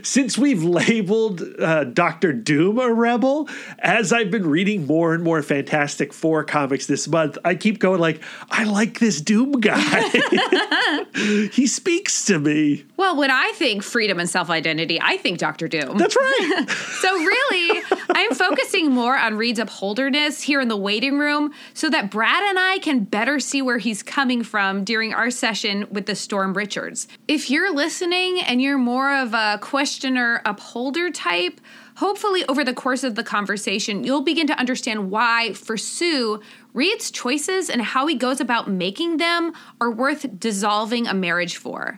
since 0.06 0.38
we've 0.38 0.62
labeled 0.62 1.42
uh, 1.60 1.86
Doctor 1.86 2.34
Doom 2.34 2.78
a 2.78 2.94
rebel, 2.94 3.48
as 3.80 4.12
I've 4.12 4.32
been 4.32 4.46
reading 4.50 4.86
more 4.86 5.14
and 5.14 5.24
more 5.24 5.42
Fantastic 5.42 6.12
Four 6.12 6.44
comics 6.44 6.88
this 6.88 7.08
month, 7.08 7.38
I 7.46 7.56
keep 7.56 7.80
going 7.80 8.02
like, 8.02 8.22
I 8.52 8.66
like 8.66 9.00
this 9.00 9.22
Doom 9.22 9.62
guy. 9.62 10.10
he 11.54 11.66
speaks 11.68 12.26
to 12.26 12.38
me. 12.38 12.84
Well, 13.04 13.18
when 13.18 13.32
I 13.32 13.52
think 13.56 13.84
freedom 13.84 14.18
and 14.18 14.30
self 14.30 14.50
identity, 14.50 14.98
I 15.02 15.18
think 15.18 15.38
Doctor 15.38 15.68
Doom. 15.68 15.98
That's 15.98 16.16
right. 16.16 16.66
So, 17.04 17.14
really, 17.14 17.84
I'm 18.12 18.34
focusing 18.34 18.92
more 18.92 19.18
on 19.18 19.36
Reed's 19.36 19.60
upholderness 19.60 20.42
here 20.42 20.62
in 20.62 20.70
the 20.70 20.78
waiting 20.78 21.20
room 21.20 21.54
so 21.74 21.90
that 21.90 22.10
Brad 22.10 22.42
and 22.44 22.58
I 22.58 22.80
can 22.80 23.04
better 23.04 23.42
see 23.42 23.62
where 23.62 23.78
he's 23.78 24.04
coming 24.04 24.42
from 24.42 24.86
during 24.86 25.14
our 25.14 25.30
session 25.30 25.86
with 25.92 26.06
the 26.06 26.16
Storm 26.16 26.54
Richards. 26.54 27.10
If 27.28 27.50
you're 27.50 27.76
listening 27.76 28.40
and 28.40 28.62
you're 28.62 28.78
more 28.78 29.14
of 29.14 29.34
a 29.34 29.60
questioner 29.62 30.42
upholder 30.46 31.12
type, 31.12 31.60
hopefully 31.98 32.46
over 32.48 32.64
the 32.64 32.74
course 32.74 33.04
of 33.04 33.16
the 33.16 33.24
conversation, 33.24 34.06
you'll 34.06 34.22
begin 34.22 34.48
to 34.48 34.58
understand 34.58 35.12
why, 35.12 35.52
for 35.52 35.76
Sue, 35.76 36.42
Reed's 36.72 37.12
choices 37.12 37.70
and 37.70 37.82
how 37.82 38.08
he 38.08 38.16
goes 38.16 38.40
about 38.40 38.70
making 38.70 39.18
them 39.18 39.52
are 39.82 39.92
worth 39.92 40.40
dissolving 40.40 41.06
a 41.06 41.14
marriage 41.14 41.58
for. 41.58 41.98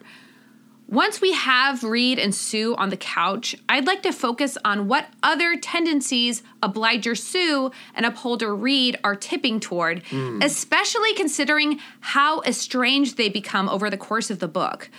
Once 0.88 1.19
we 1.19 1.34
have 1.34 1.84
Reed 1.84 2.19
and 2.19 2.34
Sue 2.34 2.76
on 2.76 2.89
the 2.89 2.98
couch, 2.98 3.56
I'd 3.67 3.88
like 3.88 4.04
to 4.04 4.12
focus 4.12 4.56
on 4.63 4.88
what 4.88 5.08
other 5.24 5.58
tendencies 5.58 6.43
Obliger 6.62 7.15
Sue 7.15 7.71
and 7.95 8.06
Upholder 8.06 8.56
Reed 8.56 9.00
are 9.04 9.15
tipping 9.15 9.60
toward, 9.60 10.04
hmm. 10.08 10.41
especially 10.43 11.13
considering 11.15 11.80
how 12.02 12.41
estranged 12.41 13.17
they 13.17 13.30
become 13.30 13.67
over 13.67 13.89
the 13.89 13.98
course 13.98 14.30
of 14.30 14.39
the 14.39 14.48
book. 14.48 14.89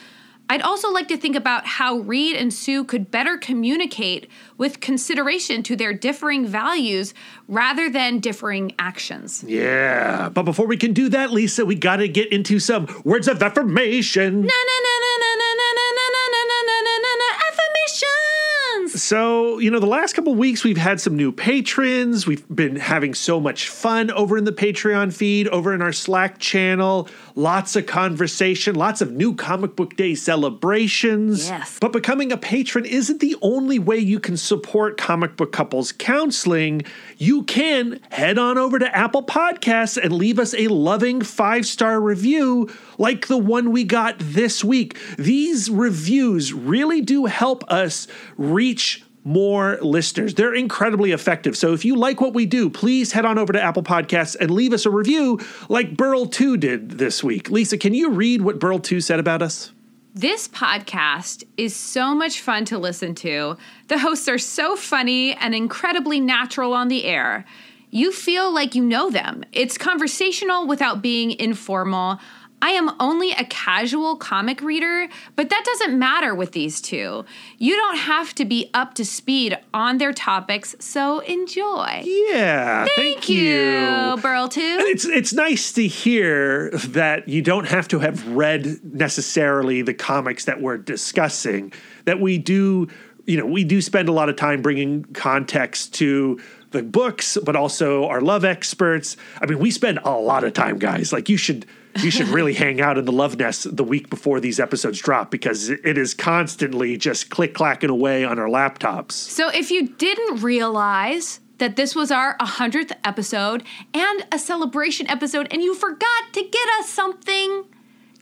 I'd 0.48 0.62
also 0.62 0.90
like 0.92 1.08
to 1.08 1.16
think 1.16 1.34
about 1.34 1.66
how 1.66 1.96
Reed 1.98 2.36
and 2.36 2.54
Sue 2.54 2.84
could 2.84 3.10
better 3.10 3.36
communicate 3.36 4.28
with 4.58 4.80
consideration 4.80 5.62
to 5.64 5.74
their 5.76 5.92
differing 5.92 6.46
values 6.46 7.14
rather 7.48 7.90
than 7.90 8.20
differing 8.20 8.72
actions. 8.78 9.44
yeah. 9.46 10.28
But 10.28 10.44
before 10.44 10.66
we 10.66 10.76
can 10.76 10.92
do 10.92 11.08
that, 11.10 11.32
Lisa, 11.32 11.64
we 11.66 11.74
got 11.74 11.96
to 11.96 12.08
get 12.08 12.32
into 12.32 12.60
some 12.60 12.86
words 13.04 13.26
of 13.28 13.42
affirmation. 13.42 14.40
Na 14.42 14.46
na 14.46 14.76
na 14.86 14.94
na 15.18 15.30
na 15.36 15.50
na 15.56 15.68
na 15.74 15.88
na 15.96 16.06
na 16.14 16.26
na 16.30 16.42
na 16.46 16.60
na 16.62 16.78
na 16.82 16.96
na 17.02 17.12
na 17.16 17.28
affirmations. 17.48 19.02
So, 19.02 19.58
you 19.58 19.70
know, 19.70 19.78
the 19.80 19.86
last 19.86 20.14
couple 20.14 20.34
weeks 20.34 20.64
we've 20.64 20.76
had 20.76 21.00
some 21.00 21.16
new 21.16 21.32
patrons. 21.32 22.26
We've 22.26 22.46
been 22.54 22.76
having 22.76 23.14
so 23.14 23.40
much 23.40 23.68
fun 23.68 24.10
over 24.10 24.38
in 24.38 24.44
the 24.44 24.52
Patreon 24.52 25.12
feed, 25.12 25.48
over 25.48 25.74
in 25.74 25.82
our 25.82 25.92
Slack 25.92 26.38
channel. 26.38 27.08
Lots 27.38 27.76
of 27.76 27.84
conversation, 27.84 28.74
lots 28.74 29.02
of 29.02 29.12
new 29.12 29.34
comic 29.34 29.76
book 29.76 29.94
day 29.94 30.14
celebrations. 30.14 31.48
Yes. 31.50 31.78
But 31.78 31.92
becoming 31.92 32.32
a 32.32 32.38
patron 32.38 32.86
isn't 32.86 33.20
the 33.20 33.36
only 33.42 33.78
way 33.78 33.98
you 33.98 34.18
can 34.18 34.38
support 34.38 34.96
comic 34.96 35.36
book 35.36 35.52
couples 35.52 35.92
counseling. 35.92 36.84
You 37.18 37.42
can 37.42 38.00
head 38.10 38.38
on 38.38 38.56
over 38.56 38.78
to 38.78 38.96
Apple 38.96 39.22
Podcasts 39.22 40.02
and 40.02 40.14
leave 40.14 40.38
us 40.38 40.54
a 40.54 40.68
loving 40.68 41.20
five 41.20 41.66
star 41.66 42.00
review 42.00 42.70
like 42.96 43.26
the 43.26 43.36
one 43.36 43.70
we 43.70 43.84
got 43.84 44.16
this 44.18 44.64
week. 44.64 44.96
These 45.18 45.68
reviews 45.68 46.54
really 46.54 47.02
do 47.02 47.26
help 47.26 47.70
us 47.70 48.08
reach 48.38 49.04
more 49.26 49.76
listeners. 49.82 50.34
They're 50.34 50.54
incredibly 50.54 51.10
effective. 51.10 51.56
So 51.56 51.72
if 51.74 51.84
you 51.84 51.96
like 51.96 52.20
what 52.20 52.32
we 52.32 52.46
do, 52.46 52.70
please 52.70 53.10
head 53.10 53.24
on 53.24 53.38
over 53.38 53.52
to 53.52 53.60
Apple 53.60 53.82
Podcasts 53.82 54.36
and 54.38 54.52
leave 54.52 54.72
us 54.72 54.86
a 54.86 54.90
review 54.90 55.40
like 55.68 55.96
Burl 55.96 56.26
2 56.26 56.56
did 56.56 56.92
this 56.92 57.24
week. 57.24 57.50
Lisa, 57.50 57.76
can 57.76 57.92
you 57.92 58.10
read 58.10 58.42
what 58.42 58.60
Burl 58.60 58.78
2 58.78 59.00
said 59.00 59.18
about 59.18 59.42
us? 59.42 59.72
This 60.14 60.46
podcast 60.46 61.42
is 61.56 61.74
so 61.74 62.14
much 62.14 62.40
fun 62.40 62.64
to 62.66 62.78
listen 62.78 63.16
to. 63.16 63.56
The 63.88 63.98
hosts 63.98 64.28
are 64.28 64.38
so 64.38 64.76
funny 64.76 65.34
and 65.34 65.56
incredibly 65.56 66.20
natural 66.20 66.72
on 66.72 66.86
the 66.86 67.04
air. 67.04 67.44
You 67.90 68.12
feel 68.12 68.54
like 68.54 68.76
you 68.76 68.84
know 68.84 69.10
them. 69.10 69.44
It's 69.52 69.76
conversational 69.76 70.68
without 70.68 71.02
being 71.02 71.32
informal. 71.32 72.20
I 72.62 72.70
am 72.70 72.90
only 72.98 73.32
a 73.32 73.44
casual 73.44 74.16
comic 74.16 74.62
reader, 74.62 75.08
but 75.34 75.50
that 75.50 75.62
doesn't 75.64 75.98
matter 75.98 76.34
with 76.34 76.52
these 76.52 76.80
two. 76.80 77.24
You 77.58 77.76
don't 77.76 77.98
have 77.98 78.34
to 78.36 78.44
be 78.44 78.70
up 78.72 78.94
to 78.94 79.04
speed 79.04 79.58
on 79.74 79.98
their 79.98 80.12
topics, 80.12 80.74
so 80.78 81.20
enjoy. 81.20 82.02
Yeah. 82.04 82.86
Thank, 82.96 83.28
you, 83.28 84.18
Burl 84.22 84.48
too. 84.48 84.76
It's 84.80 85.04
it's 85.04 85.32
nice 85.32 85.72
to 85.74 85.86
hear 85.86 86.70
that 86.70 87.28
you 87.28 87.42
don't 87.42 87.66
have 87.66 87.88
to 87.88 87.98
have 87.98 88.26
read 88.28 88.82
necessarily 88.82 89.82
the 89.82 89.94
comics 89.94 90.46
that 90.46 90.60
we're 90.60 90.78
discussing. 90.78 91.72
That 92.04 92.20
we 92.20 92.38
do, 92.38 92.88
you 93.26 93.36
know, 93.36 93.46
we 93.46 93.64
do 93.64 93.82
spend 93.82 94.08
a 94.08 94.12
lot 94.12 94.28
of 94.28 94.36
time 94.36 94.62
bringing 94.62 95.04
context 95.12 95.94
to 95.94 96.40
the 96.70 96.82
books, 96.82 97.36
but 97.42 97.56
also 97.56 98.06
our 98.06 98.20
love 98.20 98.44
experts. 98.44 99.16
I 99.40 99.46
mean, 99.46 99.58
we 99.58 99.70
spend 99.70 99.98
a 100.04 100.10
lot 100.10 100.44
of 100.44 100.52
time, 100.52 100.78
guys. 100.78 101.12
Like 101.12 101.28
you 101.28 101.36
should 101.36 101.66
you 102.02 102.10
should 102.10 102.28
really 102.28 102.54
hang 102.54 102.80
out 102.80 102.98
in 102.98 103.04
the 103.04 103.12
love 103.12 103.38
nest 103.38 103.76
the 103.76 103.84
week 103.84 104.10
before 104.10 104.40
these 104.40 104.60
episodes 104.60 105.00
drop 105.00 105.30
because 105.30 105.68
it 105.70 105.98
is 105.98 106.14
constantly 106.14 106.96
just 106.96 107.30
click 107.30 107.54
clacking 107.54 107.90
away 107.90 108.24
on 108.24 108.38
our 108.38 108.48
laptops. 108.48 109.12
So, 109.12 109.48
if 109.48 109.70
you 109.70 109.88
didn't 109.88 110.42
realize, 110.42 111.40
that 111.58 111.76
this 111.76 111.94
was 111.94 112.10
our 112.10 112.36
100th 112.38 112.92
episode 113.04 113.62
and 113.94 114.26
a 114.30 114.38
celebration 114.38 115.08
episode, 115.08 115.48
and 115.50 115.62
you 115.62 115.74
forgot 115.74 116.32
to 116.32 116.42
get 116.42 116.68
us 116.78 116.88
something, 116.88 117.64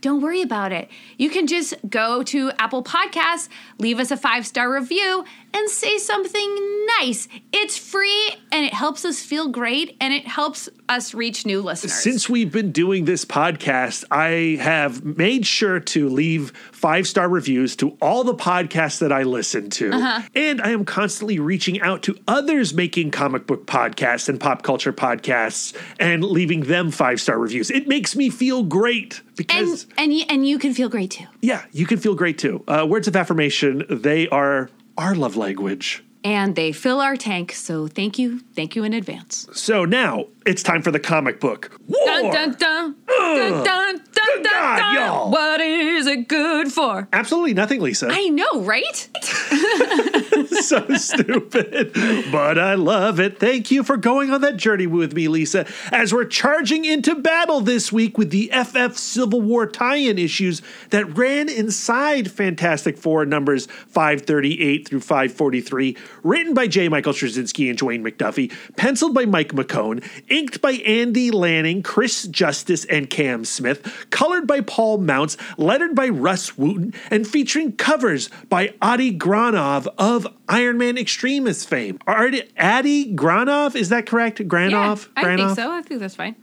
don't 0.00 0.20
worry 0.20 0.42
about 0.42 0.70
it. 0.70 0.88
You 1.16 1.30
can 1.30 1.46
just 1.46 1.74
go 1.88 2.22
to 2.24 2.52
Apple 2.58 2.84
Podcasts, 2.84 3.48
leave 3.78 3.98
us 3.98 4.10
a 4.10 4.16
five 4.16 4.46
star 4.46 4.72
review, 4.72 5.24
and 5.54 5.70
say 5.70 5.98
something 5.98 6.86
nice. 6.98 7.28
It's 7.52 7.78
free 7.78 8.28
and 8.52 8.64
it 8.66 8.74
helps 8.74 9.04
us 9.04 9.20
feel 9.20 9.48
great 9.48 9.96
and 10.00 10.12
it 10.12 10.26
helps 10.26 10.68
us 10.88 11.14
reach 11.14 11.46
new 11.46 11.62
listeners. 11.62 11.94
Since 11.94 12.28
we've 12.28 12.52
been 12.52 12.72
doing 12.72 13.04
this 13.04 13.24
podcast, 13.24 14.04
I 14.10 14.58
have 14.60 15.04
made 15.04 15.46
sure 15.46 15.80
to 15.80 16.08
leave 16.08 16.50
five 16.72 17.06
star 17.06 17.28
reviews 17.28 17.76
to 17.76 17.96
all 18.02 18.24
the 18.24 18.34
podcasts 18.34 18.98
that 18.98 19.12
I 19.12 19.22
listen 19.22 19.70
to. 19.70 19.92
And 20.34 20.60
I 20.60 20.70
am 20.70 20.84
constantly 20.84 21.38
reaching 21.38 21.80
out 21.80 22.02
to 22.02 22.18
others 22.26 22.74
making 22.74 23.12
comic 23.12 23.46
book 23.46 23.66
podcasts 23.66 24.28
and 24.28 24.40
pop 24.40 24.62
culture 24.62 24.92
podcasts 24.92 25.74
and 26.00 26.24
leaving 26.24 26.62
them 26.62 26.90
five 26.90 27.20
star 27.20 27.38
reviews. 27.38 27.70
It 27.70 27.86
makes 27.88 28.16
me 28.16 28.28
feel 28.28 28.62
great 28.64 29.20
because, 29.36 29.84
and 29.96 29.98
and 29.98 30.14
you, 30.14 30.24
and 30.28 30.48
you 30.48 30.58
can 30.58 30.74
feel 30.74 30.88
great 30.88 31.12
too. 31.12 31.26
yeah, 31.40 31.64
you 31.72 31.86
can 31.86 31.98
feel 31.98 32.14
great 32.14 32.38
too. 32.38 32.64
Uh, 32.66 32.86
words 32.88 33.08
of 33.08 33.16
affirmation, 33.16 33.84
they 33.88 34.28
are 34.28 34.68
our 34.96 35.14
love 35.14 35.36
language. 35.36 36.04
And 36.22 36.56
they 36.56 36.72
fill 36.72 37.02
our 37.02 37.16
tank, 37.16 37.52
so 37.52 37.86
thank 37.86 38.18
you, 38.18 38.38
thank 38.56 38.74
you 38.74 38.82
in 38.82 38.94
advance. 38.94 39.46
So 39.52 39.84
now 39.84 40.24
it's 40.46 40.62
time 40.62 40.80
for 40.80 40.90
the 40.90 40.98
comic 40.98 41.38
book. 41.38 41.78
War! 41.86 41.98
Dun 42.06 42.30
dun 42.30 42.52
dun 42.56 42.96
dun 43.06 43.64
dun 43.64 43.64
dun 43.64 44.00
dun 44.04 44.42
God, 44.42 44.78
dun. 44.78 44.94
y'all. 44.94 45.30
What 45.30 45.60
is 45.60 46.06
it 46.06 46.26
good 46.26 46.72
for? 46.72 47.08
Absolutely 47.12 47.52
nothing, 47.52 47.82
Lisa. 47.82 48.08
I 48.10 48.28
know, 48.30 48.62
right? 48.62 49.10
so 50.60 50.86
stupid, 50.94 51.92
but 52.30 52.58
I 52.58 52.74
love 52.74 53.18
it. 53.18 53.40
Thank 53.40 53.70
you 53.70 53.82
for 53.82 53.96
going 53.96 54.30
on 54.30 54.40
that 54.42 54.56
journey 54.56 54.86
with 54.86 55.12
me, 55.12 55.26
Lisa, 55.26 55.66
as 55.90 56.12
we're 56.12 56.24
charging 56.24 56.84
into 56.84 57.14
battle 57.14 57.60
this 57.60 57.92
week 57.92 58.16
with 58.16 58.30
the 58.30 58.50
FF 58.52 58.96
Civil 58.96 59.40
War 59.40 59.66
tie 59.66 59.96
in 59.96 60.18
issues 60.18 60.62
that 60.90 61.16
ran 61.16 61.48
inside 61.48 62.30
Fantastic 62.30 62.98
Four 62.98 63.26
numbers 63.26 63.66
538 63.66 64.86
through 64.86 65.00
543, 65.00 65.96
written 66.22 66.54
by 66.54 66.68
J. 66.68 66.88
Michael 66.88 67.12
Straczynski 67.12 67.68
and 67.68 67.78
Dwayne 67.78 68.06
McDuffie, 68.06 68.52
penciled 68.76 69.14
by 69.14 69.24
Mike 69.24 69.52
McKone, 69.52 70.04
inked 70.28 70.60
by 70.60 70.72
Andy 70.72 71.30
Lanning, 71.30 71.82
Chris 71.82 72.24
Justice, 72.24 72.84
and 72.84 73.10
Cam 73.10 73.44
Smith, 73.44 74.06
colored 74.10 74.46
by 74.46 74.60
Paul 74.60 74.98
Mounts, 74.98 75.36
lettered 75.58 75.94
by 75.94 76.08
Rus 76.08 76.52
Wooton, 76.52 76.94
and 77.10 77.26
featuring 77.26 77.72
covers 77.72 78.30
by 78.48 78.74
Adi 78.80 79.16
Granov 79.16 79.88
of 79.98 80.26
Iron 80.48 80.78
Man 80.78 80.98
Extremis 80.98 81.64
fame. 81.64 81.98
Are 82.06 82.30
Adi 82.58 83.14
Granov? 83.14 83.74
Is 83.74 83.88
that 83.88 84.06
correct? 84.06 84.38
Granov? 84.46 85.08
I 85.16 85.36
think 85.36 85.56
so. 85.56 85.70
I 85.70 85.82
think 85.82 86.00
that's 86.00 86.16
fine. 86.16 86.36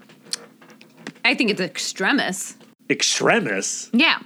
I 1.24 1.36
think 1.36 1.52
it's 1.52 1.62
extremis. 1.62 2.58
Extremis? 2.90 3.90
Yeah. 3.94 4.20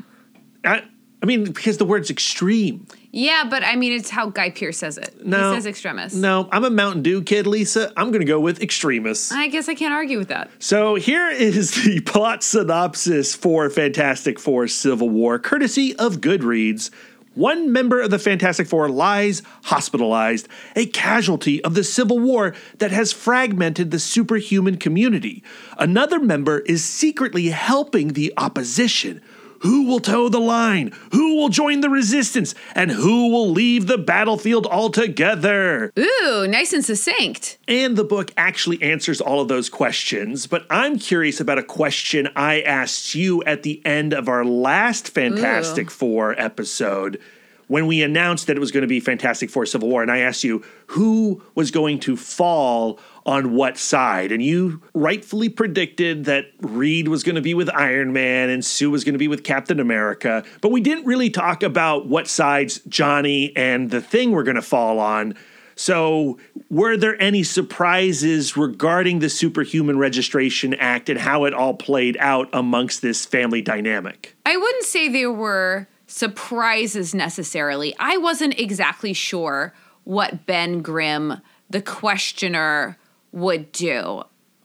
I, 0.64 0.84
I 1.22 1.26
mean, 1.26 1.44
because 1.44 1.78
the 1.78 1.86
word's 1.86 2.10
extreme. 2.10 2.88
Yeah, 3.12 3.46
but 3.50 3.64
I 3.64 3.76
mean, 3.76 3.94
it's 3.94 4.10
how 4.10 4.30
Guy 4.30 4.50
Pearce 4.50 4.78
says 4.78 4.98
it. 4.98 5.26
No. 5.26 5.52
He 5.52 5.58
says 5.58 5.66
extremis. 5.66 6.14
No, 6.14 6.50
I'm 6.52 6.66
a 6.66 6.70
Mountain 6.70 7.04
Dew 7.04 7.22
kid, 7.22 7.48
Lisa. 7.48 7.94
I'm 7.96 8.10
going 8.10 8.20
to 8.20 8.26
go 8.26 8.40
with 8.40 8.62
extremis. 8.62 9.32
I 9.32 9.48
guess 9.48 9.70
I 9.70 9.74
can't 9.74 9.94
argue 9.94 10.18
with 10.18 10.28
that. 10.28 10.50
So 10.60 10.96
here 10.96 11.30
is 11.30 11.84
the 11.84 12.02
plot 12.02 12.44
synopsis 12.44 13.34
for 13.34 13.70
Fantastic 13.70 14.38
Four 14.38 14.68
Civil 14.68 15.10
War, 15.10 15.40
courtesy 15.40 15.96
of 15.96 16.18
Goodreads. 16.18 16.92
One 17.36 17.74
member 17.74 18.00
of 18.00 18.12
the 18.12 18.20
Fantastic 18.20 18.66
Four 18.66 18.88
lies 18.90 19.42
hospitalized, 19.64 20.48
a 20.74 20.86
casualty 20.86 21.62
of 21.66 21.76
the 21.76 21.84
Civil 21.84 22.18
War 22.18 22.56
that 22.78 22.92
has 22.92 23.12
fragmented 23.12 23.92
the 23.92 24.00
superhuman 24.00 24.78
community. 24.78 25.44
Another 25.78 26.20
member 26.20 26.60
is 26.60 26.84
secretly 26.84 27.48
helping 27.48 28.14
the 28.14 28.34
opposition. 28.38 29.22
Who 29.66 29.88
will 29.88 30.00
toe 30.00 30.30
the 30.30 30.40
line? 30.40 30.92
Who 31.12 31.38
will 31.38 31.50
join 31.50 31.82
the 31.82 31.90
resistance? 31.90 32.54
And 32.76 32.92
who 32.92 33.32
will 33.32 33.50
leave 33.50 33.88
the 33.88 33.98
battlefield 33.98 34.68
altogether? 34.68 35.92
Ooh, 35.98 36.46
nice 36.48 36.72
and 36.72 36.86
succinct. 36.86 37.58
And 37.68 37.96
the 37.96 38.04
book 38.04 38.32
actually 38.38 38.80
answers 38.84 39.20
all 39.20 39.42
of 39.42 39.48
those 39.48 39.68
questions, 39.68 40.46
but 40.46 40.68
I'm 40.70 41.00
curious 41.00 41.40
about 41.40 41.58
a 41.58 41.64
question 41.64 42.30
I 42.36 42.62
asked 42.62 43.16
you 43.16 43.42
at 43.46 43.64
the 43.64 43.84
end 43.84 44.14
of 44.14 44.30
our 44.30 44.46
last 44.46 45.10
Fantastic 45.10 45.90
Four 45.90 46.40
episode 46.40 47.20
when 47.68 47.88
we 47.88 48.04
announced 48.04 48.46
that 48.46 48.56
it 48.56 48.60
was 48.60 48.72
going 48.72 48.84
to 48.84 48.88
be 48.88 49.00
Fantastic 49.00 49.50
Four 49.50 49.66
Civil 49.66 49.90
War. 49.90 50.04
And 50.04 50.12
I 50.12 50.20
asked 50.20 50.44
you 50.44 50.64
who 50.88 51.42
was 51.56 51.72
going 51.72 52.00
to 52.02 52.16
fall 52.16 53.00
on 53.26 53.54
what 53.54 53.78
side. 53.78 54.32
And 54.32 54.42
you 54.42 54.82
rightfully 54.94 55.50
predicted 55.50 56.26
that 56.26 56.46
Reed 56.62 57.08
was 57.08 57.24
going 57.24 57.36
to 57.36 57.42
be 57.42 57.54
with 57.54 57.70
Iron 57.74 58.14
Man 58.14 58.50
and 58.50 58.64
Sue 58.64 58.92
was 58.92 59.04
going 59.04 59.14
to 59.14 59.20
be 59.20 59.28
with 59.28 59.44
Captain 59.44 59.80
America. 59.80 60.44
But 60.62 60.72
we 60.72 60.82
didn't 60.82 61.06
really 61.06 61.30
talk 61.30 61.64
about 61.64 62.08
what 62.08 62.28
sides 62.28 62.80
Johnny 62.88 63.56
and 63.56 63.90
the 63.90 64.02
Thing 64.02 64.32
were 64.32 64.44
going 64.44 64.56
to 64.56 64.62
fall 64.62 65.00
on. 65.00 65.36
So, 65.78 66.38
were 66.70 66.96
there 66.96 67.22
any 67.22 67.44
surprises 67.44 68.56
regarding 68.56 69.20
the 69.20 69.30
Superhuman 69.30 69.98
Registration 69.98 70.74
Act 70.76 71.10
and 71.10 71.20
how 71.20 71.44
it 71.44 71.54
all 71.54 71.74
played 71.74 72.16
out 72.18 72.48
amongst 72.54 73.02
this 73.02 73.26
family 73.26 73.62
dynamic? 73.62 74.38
I 74.46 74.56
wouldn't 74.56 74.86
say 74.86 75.10
there 75.10 75.34
were 75.34 75.90
surprises 76.08 77.14
necessarily. 77.14 77.94
I 78.00 78.16
wasn't 78.16 78.58
exactly 78.58 79.12
sure 79.12 79.74
what 80.06 80.46
Ben 80.46 80.82
Grimm, 80.82 81.42
the 81.70 81.82
questioner, 81.82 82.98
would 83.36 83.72
do. 83.72 84.24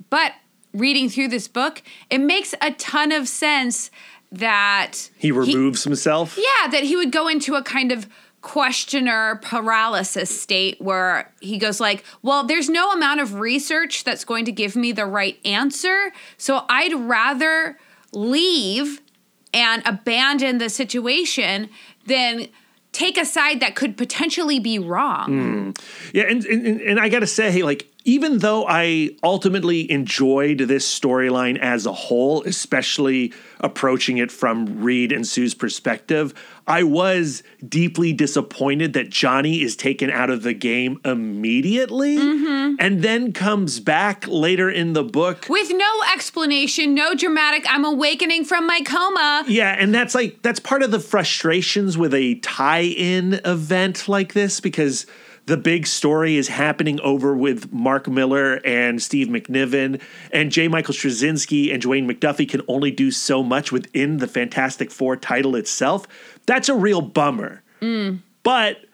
But 0.08 0.32
reading 0.72 1.08
through 1.10 1.28
this 1.28 1.48
book, 1.48 1.82
it 2.08 2.18
makes 2.18 2.54
a 2.62 2.70
ton 2.72 3.12
of 3.12 3.28
sense 3.28 3.90
that 4.32 5.10
He 5.18 5.32
removes 5.32 5.84
himself? 5.84 6.38
yeah, 6.38 6.68
that 6.70 6.84
he 6.84 6.96
would 6.96 7.10
go 7.12 7.28
into 7.28 7.56
a 7.56 7.62
kind 7.62 7.90
of 7.92 8.06
questioner 8.42 9.38
paralysis 9.42 10.40
state 10.40 10.80
where 10.80 11.30
he 11.40 11.58
goes 11.58 11.78
like, 11.80 12.04
"Well, 12.22 12.44
there's 12.44 12.70
no 12.70 12.90
amount 12.92 13.20
of 13.20 13.34
research 13.34 14.04
that's 14.04 14.24
going 14.24 14.46
to 14.46 14.52
give 14.52 14.76
me 14.76 14.92
the 14.92 15.04
right 15.04 15.38
answer, 15.44 16.12
so 16.38 16.64
I'd 16.68 16.94
rather 16.94 17.78
leave 18.12 19.02
and 19.52 19.82
abandon 19.84 20.58
the 20.58 20.68
situation 20.70 21.68
than 22.06 22.48
take 22.92 23.16
a 23.16 23.24
side 23.24 23.60
that 23.60 23.74
could 23.74 23.96
potentially 23.96 24.58
be 24.58 24.78
wrong." 24.78 25.74
Mm. 25.74 25.80
Yeah, 26.12 26.24
and, 26.28 26.44
and 26.44 26.80
and 26.80 27.00
I 27.00 27.08
gotta 27.08 27.26
say, 27.26 27.62
like, 27.62 27.90
even 28.04 28.38
though 28.38 28.66
I 28.66 29.10
ultimately 29.22 29.90
enjoyed 29.90 30.58
this 30.58 31.00
storyline 31.00 31.58
as 31.58 31.86
a 31.86 31.92
whole, 31.92 32.42
especially 32.44 33.32
approaching 33.60 34.18
it 34.18 34.32
from 34.32 34.82
Reed 34.82 35.12
and 35.12 35.26
Sue's 35.26 35.54
perspective, 35.54 36.32
I 36.70 36.84
was 36.84 37.42
deeply 37.68 38.12
disappointed 38.12 38.92
that 38.92 39.10
Johnny 39.10 39.60
is 39.60 39.74
taken 39.74 40.08
out 40.08 40.30
of 40.30 40.44
the 40.44 40.54
game 40.54 41.00
immediately 41.04 42.16
mm-hmm. 42.16 42.76
and 42.78 43.02
then 43.02 43.32
comes 43.32 43.80
back 43.80 44.24
later 44.28 44.70
in 44.70 44.92
the 44.92 45.02
book. 45.02 45.46
With 45.48 45.72
no 45.74 45.90
explanation, 46.14 46.94
no 46.94 47.16
dramatic, 47.16 47.66
I'm 47.68 47.84
awakening 47.84 48.44
from 48.44 48.68
my 48.68 48.82
coma. 48.82 49.44
Yeah, 49.48 49.74
and 49.76 49.92
that's 49.92 50.14
like 50.14 50.42
that's 50.42 50.60
part 50.60 50.84
of 50.84 50.92
the 50.92 51.00
frustrations 51.00 51.98
with 51.98 52.14
a 52.14 52.36
tie-in 52.36 53.40
event 53.44 54.06
like 54.06 54.34
this 54.34 54.60
because 54.60 55.06
the 55.50 55.56
big 55.56 55.84
story 55.84 56.36
is 56.36 56.46
happening 56.46 57.00
over 57.00 57.34
with 57.34 57.72
Mark 57.72 58.06
Millar 58.06 58.60
and 58.64 59.02
Steve 59.02 59.26
McNiven 59.26 60.00
and 60.32 60.52
J. 60.52 60.68
Michael 60.68 60.94
Straczynski 60.94 61.74
and 61.74 61.82
Dwayne 61.82 62.08
McDuffie 62.08 62.48
can 62.48 62.62
only 62.68 62.92
do 62.92 63.10
so 63.10 63.42
much 63.42 63.72
within 63.72 64.18
the 64.18 64.28
Fantastic 64.28 64.92
Four 64.92 65.16
title 65.16 65.56
itself. 65.56 66.06
That's 66.46 66.68
a 66.68 66.74
real 66.76 67.00
bummer. 67.00 67.64
But 68.44 68.84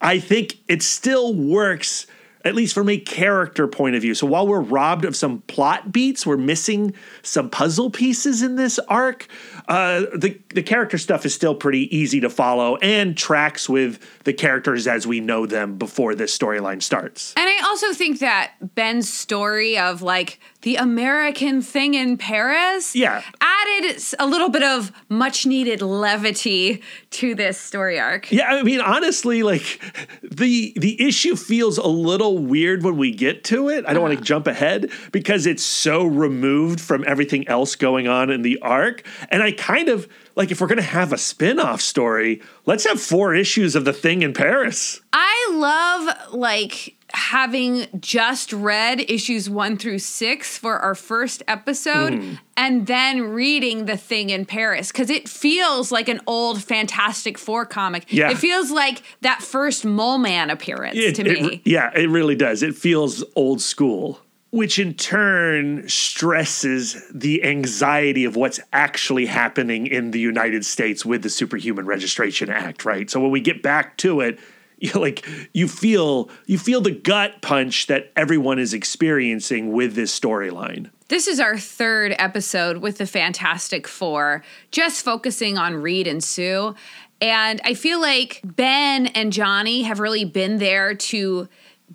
I 0.00 0.18
think 0.18 0.54
it 0.66 0.82
still 0.82 1.34
works, 1.34 2.06
at 2.42 2.54
least 2.54 2.72
from 2.72 2.88
a 2.88 2.96
character 2.96 3.68
point 3.68 3.96
of 3.96 4.00
view. 4.00 4.14
So 4.14 4.26
while 4.26 4.46
we're 4.46 4.60
robbed 4.60 5.04
of 5.04 5.14
some 5.14 5.42
plot 5.42 5.92
beats, 5.92 6.24
we're 6.24 6.38
missing 6.38 6.94
some 7.20 7.50
puzzle 7.50 7.90
pieces 7.90 8.40
in 8.40 8.56
this 8.56 8.78
arc. 8.88 9.28
Uh, 9.68 10.02
the 10.16 10.38
the 10.54 10.62
character 10.62 10.96
stuff 10.98 11.26
is 11.26 11.34
still 11.34 11.54
pretty 11.54 11.94
easy 11.96 12.20
to 12.20 12.30
follow 12.30 12.76
and 12.76 13.16
tracks 13.16 13.68
with 13.68 13.98
the 14.24 14.32
characters 14.32 14.86
as 14.86 15.06
we 15.06 15.20
know 15.20 15.44
them 15.46 15.76
before 15.76 16.14
this 16.14 16.36
storyline 16.36 16.80
starts. 16.82 17.34
And 17.36 17.48
I 17.48 17.60
also 17.66 17.92
think 17.92 18.20
that 18.20 18.52
Ben's 18.74 19.12
story 19.12 19.76
of 19.78 20.02
like 20.02 20.38
the 20.62 20.76
American 20.76 21.62
thing 21.62 21.94
in 21.94 22.16
Paris 22.16 22.94
Yeah. 22.96 23.22
added 23.40 24.02
a 24.18 24.26
little 24.26 24.48
bit 24.48 24.62
of 24.62 24.92
much 25.08 25.46
needed 25.46 25.80
levity 25.82 26.82
to 27.10 27.34
this 27.34 27.58
story 27.58 27.98
arc. 28.00 28.30
Yeah, 28.32 28.46
I 28.48 28.62
mean, 28.62 28.80
honestly, 28.80 29.42
like 29.42 29.80
the 30.22 30.72
the 30.76 31.00
issue 31.06 31.34
feels 31.36 31.78
a 31.78 31.86
little 31.86 32.38
weird 32.38 32.82
when 32.84 32.96
we 32.96 33.10
get 33.12 33.44
to 33.44 33.68
it. 33.68 33.84
I 33.86 33.92
don't 33.94 34.02
want 34.02 34.16
to 34.18 34.24
jump 34.24 34.46
ahead 34.46 34.90
because 35.12 35.46
it's 35.46 35.62
so 35.62 36.04
removed 36.04 36.80
from 36.80 37.04
everything 37.06 37.46
else 37.48 37.74
going 37.76 38.06
on 38.08 38.30
in 38.30 38.42
the 38.42 38.58
arc. 38.60 39.02
And 39.30 39.42
I 39.42 39.52
kind 39.56 39.88
of 39.88 40.08
like 40.36 40.50
if 40.50 40.60
we're 40.60 40.66
gonna 40.66 40.82
have 40.82 41.12
a 41.12 41.18
spin-off 41.18 41.80
story, 41.80 42.42
let's 42.66 42.84
have 42.86 43.00
four 43.00 43.34
issues 43.34 43.74
of 43.74 43.84
the 43.84 43.92
thing 43.92 44.22
in 44.22 44.32
Paris. 44.32 45.00
I 45.12 45.48
love 45.52 46.34
like 46.34 46.94
having 47.14 47.86
just 48.00 48.52
read 48.52 49.00
issues 49.08 49.48
one 49.48 49.76
through 49.76 49.98
six 50.00 50.58
for 50.58 50.78
our 50.80 50.94
first 50.94 51.42
episode 51.48 52.14
Hmm. 52.14 52.32
and 52.56 52.86
then 52.86 53.22
reading 53.22 53.86
The 53.86 53.96
Thing 53.96 54.30
in 54.30 54.44
Paris 54.44 54.90
because 54.92 55.08
it 55.08 55.28
feels 55.28 55.92
like 55.92 56.08
an 56.08 56.20
old 56.26 56.62
Fantastic 56.62 57.38
Four 57.38 57.64
comic. 57.64 58.06
Yeah. 58.12 58.30
It 58.30 58.38
feels 58.38 58.70
like 58.72 59.02
that 59.22 59.40
first 59.42 59.84
Mole 59.84 60.18
Man 60.18 60.50
appearance 60.50 60.96
It- 60.98 61.14
to 61.14 61.22
it- 61.30 61.42
me. 61.42 61.62
yeah, 61.64 61.90
it 61.94 62.10
really 62.10 62.34
does. 62.34 62.62
It 62.62 62.74
feels 62.74 63.24
old 63.36 63.60
school, 63.62 64.20
which 64.56 64.78
in 64.78 64.94
turn 64.94 65.86
stresses 65.86 67.06
the 67.12 67.44
anxiety 67.44 68.24
of 68.24 68.36
what's 68.36 68.58
actually 68.72 69.26
happening 69.26 69.86
in 69.86 70.12
the 70.12 70.18
United 70.18 70.64
States 70.64 71.04
with 71.04 71.22
the 71.22 71.28
Superhuman 71.28 71.84
Registration 71.84 72.48
Act, 72.48 72.86
right? 72.86 73.10
So 73.10 73.20
when 73.20 73.30
we 73.30 73.40
get 73.40 73.62
back 73.62 73.98
to 73.98 74.22
it, 74.22 74.38
you 74.78 74.92
like 74.92 75.26
you 75.52 75.68
feel 75.68 76.30
you 76.46 76.58
feel 76.58 76.80
the 76.80 76.90
gut 76.90 77.42
punch 77.42 77.86
that 77.88 78.10
everyone 78.16 78.58
is 78.58 78.72
experiencing 78.72 79.72
with 79.72 79.94
this 79.94 80.18
storyline. 80.18 80.90
This 81.08 81.26
is 81.28 81.38
our 81.38 81.58
third 81.58 82.14
episode 82.18 82.78
with 82.78 82.96
the 82.96 83.06
Fantastic 83.06 83.86
Four, 83.86 84.42
just 84.70 85.04
focusing 85.04 85.58
on 85.58 85.74
Reed 85.74 86.06
and 86.06 86.24
Sue. 86.24 86.74
And 87.20 87.60
I 87.62 87.74
feel 87.74 88.00
like 88.00 88.40
Ben 88.42 89.08
and 89.08 89.34
Johnny 89.34 89.82
have 89.82 90.00
really 90.00 90.24
been 90.24 90.56
there 90.56 90.94
to 90.94 91.46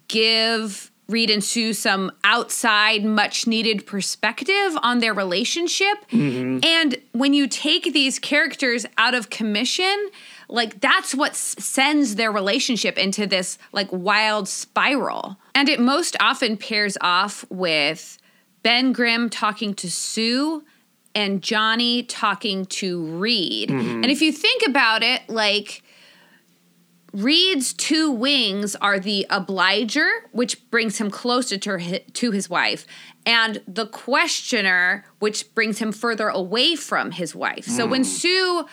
give 0.08 0.91
Reed 1.08 1.30
and 1.30 1.44
Sue 1.44 1.74
some 1.74 2.12
outside, 2.24 3.04
much 3.04 3.46
needed 3.46 3.86
perspective 3.86 4.78
on 4.82 5.00
their 5.00 5.14
relationship. 5.14 5.98
Mm-hmm. 6.12 6.60
And 6.64 6.98
when 7.12 7.34
you 7.34 7.48
take 7.48 7.94
these 7.94 8.18
characters 8.18 8.86
out 8.98 9.14
of 9.14 9.30
commission, 9.30 10.10
like 10.48 10.80
that's 10.80 11.14
what 11.14 11.32
s- 11.32 11.56
sends 11.60 12.16
their 12.16 12.32
relationship 12.32 12.98
into 12.98 13.28
this 13.28 13.58
like 13.74 13.90
wild 13.92 14.48
spiral. 14.48 15.38
And 15.54 15.68
it 15.68 15.80
most 15.80 16.16
often 16.20 16.56
pairs 16.58 16.98
off 17.02 17.46
with 17.50 18.18
Ben 18.64 18.94
Grimm 18.94 19.30
talking 19.30 19.74
to 19.76 19.92
Sue 19.92 20.64
and 21.14 21.42
Johnny 21.42 22.04
talking 22.04 22.66
to 22.68 23.04
Reed. 23.18 23.70
Mm-hmm. 23.70 24.04
And 24.04 24.06
if 24.06 24.22
you 24.22 24.32
think 24.32 24.64
about 24.68 25.04
it, 25.04 25.22
like 25.28 25.84
Reed's 27.14 27.74
two 27.74 28.10
wings 28.10 28.76
are 28.78 29.00
the 29.00 29.26
obliger, 29.30 30.08
which 30.32 30.70
brings 30.72 30.98
him 30.98 31.12
closer 31.12 31.58
to, 31.58 32.00
to 32.00 32.32
his 32.32 32.50
wife, 32.50 32.86
and 33.26 33.62
the 33.68 33.86
questioner, 33.86 35.04
which 35.20 35.54
brings 35.54 35.80
him 35.80 35.92
further 35.92 36.30
away 36.30 36.76
from 36.76 37.12
his 37.12 37.36
wife. 37.36 37.66
So 37.66 37.86
when 37.86 38.02
hmm. 38.02 38.08
Sue 38.08 38.66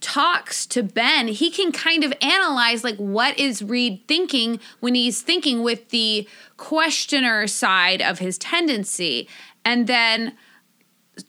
talks 0.00 0.66
to 0.66 0.82
Ben, 0.82 1.28
he 1.28 1.50
can 1.50 1.72
kind 1.72 2.04
of 2.04 2.12
analyze 2.22 2.84
like 2.84 2.96
what 2.96 3.38
is 3.38 3.62
Reed 3.62 4.02
thinking 4.08 4.60
when 4.80 4.94
he's 4.94 5.20
thinking 5.20 5.62
with 5.62 5.90
the 5.90 6.28
questioner 6.56 7.46
side 7.46 8.00
of 8.00 8.18
his 8.18 8.38
tendency. 8.38 9.28
And 9.64 9.86
then 9.86 10.36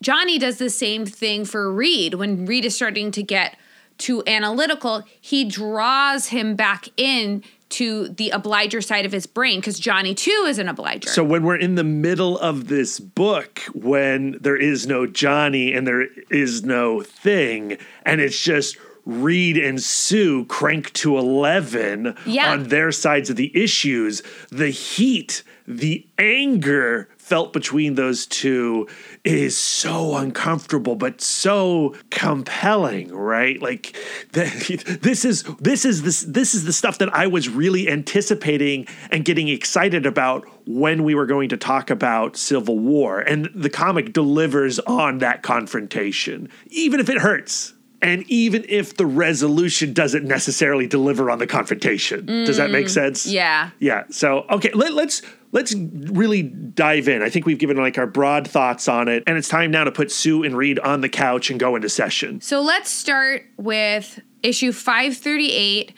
Johnny 0.02 0.38
does 0.38 0.58
the 0.58 0.69
same 0.69 1.06
thing 1.06 1.43
for 1.43 1.71
Reed. 1.71 2.13
When 2.13 2.45
Reed 2.45 2.65
is 2.65 2.76
starting 2.76 3.12
to 3.12 3.24
get 3.24 3.58
too 4.02 4.24
analytical, 4.28 5.04
he 5.22 5.46
draws 5.46 6.28
him 6.28 6.56
back 6.56 6.90
in 6.98 7.44
to 7.70 8.10
the 8.10 8.32
obliger 8.32 8.82
side 8.82 9.06
of 9.06 9.14
his 9.14 9.26
brain 9.26 9.62
because 9.62 9.80
Johnny 9.80 10.14
too 10.14 10.46
is 10.48 10.58
an 10.58 10.68
obliger. 10.68 11.08
So 11.10 11.24
when 11.24 11.44
we're 11.44 11.56
in 11.56 11.76
the 11.76 11.86
middle 11.86 12.38
of 12.40 12.68
this 12.68 13.00
book, 13.00 13.62
when 13.74 14.38
there 14.42 14.58
is 14.58 14.88
no 14.88 15.08
Johnny 15.08 15.72
and 15.74 15.88
there 15.88 16.08
is 16.30 16.66
no 16.66 17.02
thing, 17.02 17.78
and 18.06 18.20
it's 18.20 18.38
just 18.44 18.76
Reed 19.06 19.58
and 19.58 19.82
Sue 19.82 20.46
crank 20.46 20.92
to 20.94 21.18
11 21.18 22.16
Yeah. 22.26 22.52
on 22.52 22.64
their 22.68 22.92
sides 22.92 23.30
of 23.30 23.36
the 23.38 23.52
issues, 23.58 24.22
the 24.52 24.70
heat, 24.70 25.42
the 25.66 26.06
anger 26.20 27.08
felt 27.32 27.54
between 27.54 27.96
those 27.96 28.26
two 28.26 28.86
is 29.24 29.56
so 29.56 30.17
uncomfortable 30.17 30.98
but 30.98 31.22
so 31.22 31.96
compelling 32.10 33.10
right? 33.32 33.62
Like 33.62 33.96
the, 34.34 34.98
this 35.02 35.24
is 35.24 35.44
this 35.60 35.86
is 35.86 36.02
this 36.02 36.22
this 36.22 36.54
is 36.54 36.65
the 36.65 36.74
stuff 36.74 36.98
that 36.98 37.13
I 37.15 37.28
was 37.28 37.48
really 37.48 37.89
anticipating 37.89 38.88
and 39.10 39.24
getting 39.24 39.48
excited 39.48 40.06
about 40.06 40.46
when 40.67 41.04
we 41.04 41.15
were 41.15 41.26
going 41.26 41.50
to 41.50 41.58
talk 41.58 41.89
about 41.89 42.36
Civil 42.36 42.78
War. 42.78 43.22
And 43.22 43.50
the 43.56 43.70
comic 43.70 44.12
delivers 44.12 44.80
on 44.80 45.20
that 45.20 45.41
confrontation 45.41 46.50
even 46.67 47.00
if 47.00 47.10
it 47.10 47.20
hurts. 47.20 47.74
And 48.04 48.24
even 48.30 48.65
if 48.67 48.98
the 48.98 49.06
resolution 49.06 49.94
doesn't 49.94 50.26
necessarily 50.26 50.88
deliver 50.88 51.30
on 51.30 51.38
the 51.38 51.46
confrontation. 51.46 52.26
Does 52.26 52.58
that 52.58 52.72
make 52.72 52.88
mm. 52.88 52.89
sense? 52.89 53.28
Yeah. 53.28 53.70
yeah. 53.78 54.06
So 54.10 54.46
okay, 54.50 54.72
let, 54.74 54.94
let's 54.94 55.22
let's 55.52 55.74
really 55.76 56.44
dive 56.44 57.08
in. 57.08 57.22
I 57.22 57.30
think 57.30 57.46
we've 57.46 57.58
given 57.58 57.78
like 57.78 57.98
our 57.98 58.08
broad 58.08 58.48
thoughts 58.48 58.88
on 58.88 59.08
it, 59.08 59.24
and 59.28 59.38
it's 59.38 59.50
time 59.50 59.72
now 59.72 59.84
to 59.84 59.92
put 59.92 60.12
Sue 60.12 60.44
and 60.44 60.56
Reed 60.56 60.80
on 60.80 61.02
the 61.02 61.10
couch 61.10 61.50
and 61.50 61.60
go 61.60 61.76
into 61.76 61.90
session. 61.90 62.42
So 62.42 62.62
let's 62.62 62.90
start 62.90 63.46
with 63.58 64.20
issue 64.44 64.72
538. 64.72 65.94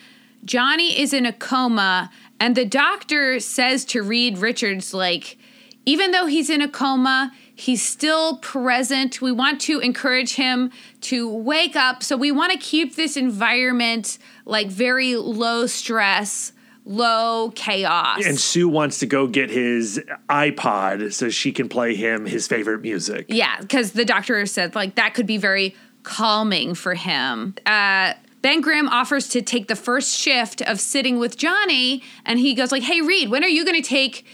Johnny 0.46 1.00
is 1.00 1.14
in 1.14 1.26
a 1.26 1.34
coma, 1.34 2.10
and 2.40 2.56
the 2.56 2.66
doctor 2.66 3.40
says 3.40 3.86
to 3.86 4.02
Reed 4.02 4.38
Richards, 4.38 4.94
like, 4.94 5.38
even 5.86 6.12
though 6.12 6.28
he's 6.28 6.50
in 6.50 6.62
a 6.62 6.70
coma, 6.70 7.34
he's 7.54 7.84
still 7.84 8.38
present. 8.38 9.22
We 9.22 9.34
want 9.34 9.60
to 9.62 9.80
encourage 9.80 10.36
him 10.36 10.72
to 11.02 11.30
wake 11.30 11.76
up. 11.76 12.04
So 12.04 12.16
we 12.16 12.32
want 12.32 12.54
to 12.54 12.58
keep 12.58 12.96
this 12.96 13.18
environment 13.18 14.18
like 14.46 14.68
very 14.68 15.18
low 15.18 15.68
stress, 15.68 16.53
low 16.86 17.52
chaos. 17.56 18.26
And 18.26 18.40
Sue 18.40 18.68
wants 18.68 19.00
to 19.00 19.06
go 19.06 19.28
get 19.28 19.50
his 19.50 20.02
iPod 20.30 21.14
so 21.14 21.30
she 21.30 21.52
can 21.52 21.70
play 21.70 21.96
him 21.96 22.26
his 22.26 22.48
favorite 22.48 22.82
music. 22.82 23.26
Yeah, 23.30 23.60
because 23.60 23.94
the 23.94 24.06
doctor 24.06 24.46
said 24.46 24.76
like 24.76 24.96
that 24.96 25.14
could 25.14 25.28
be 25.28 25.38
very 25.38 25.76
calming 26.04 26.76
for 26.76 26.94
him. 26.94 27.56
Uh, 27.66 28.14
ben 28.42 28.62
Grimm 28.62 28.90
offers 28.90 29.30
to 29.30 29.42
take 29.42 29.68
the 29.68 29.76
first 29.76 30.18
shift 30.18 30.62
of 30.62 30.80
sitting 30.80 31.20
with 31.20 31.38
Johnny, 31.38 32.04
and 32.26 32.40
he 32.40 32.54
goes 32.54 32.72
like, 32.72 32.84
"Hey 32.84 33.02
Reed, 33.02 33.30
when 33.30 33.44
are 33.44 33.50
you 33.50 33.66
going 33.66 33.82
to 33.82 33.88
take?" 33.88 34.26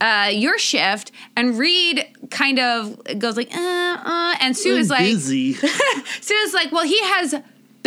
Uh, 0.00 0.30
your 0.32 0.56
shift 0.58 1.10
and 1.36 1.58
Reed 1.58 2.06
kind 2.30 2.60
of 2.60 3.02
goes 3.18 3.36
like, 3.36 3.52
uh, 3.52 3.58
uh, 3.58 4.34
and 4.40 4.56
Sue 4.56 4.76
is 4.76 4.90
like, 4.90 5.00
busy. 5.00 5.54
Sue 6.20 6.34
is 6.34 6.54
like, 6.54 6.70
well, 6.70 6.84
he 6.84 7.02
has 7.02 7.34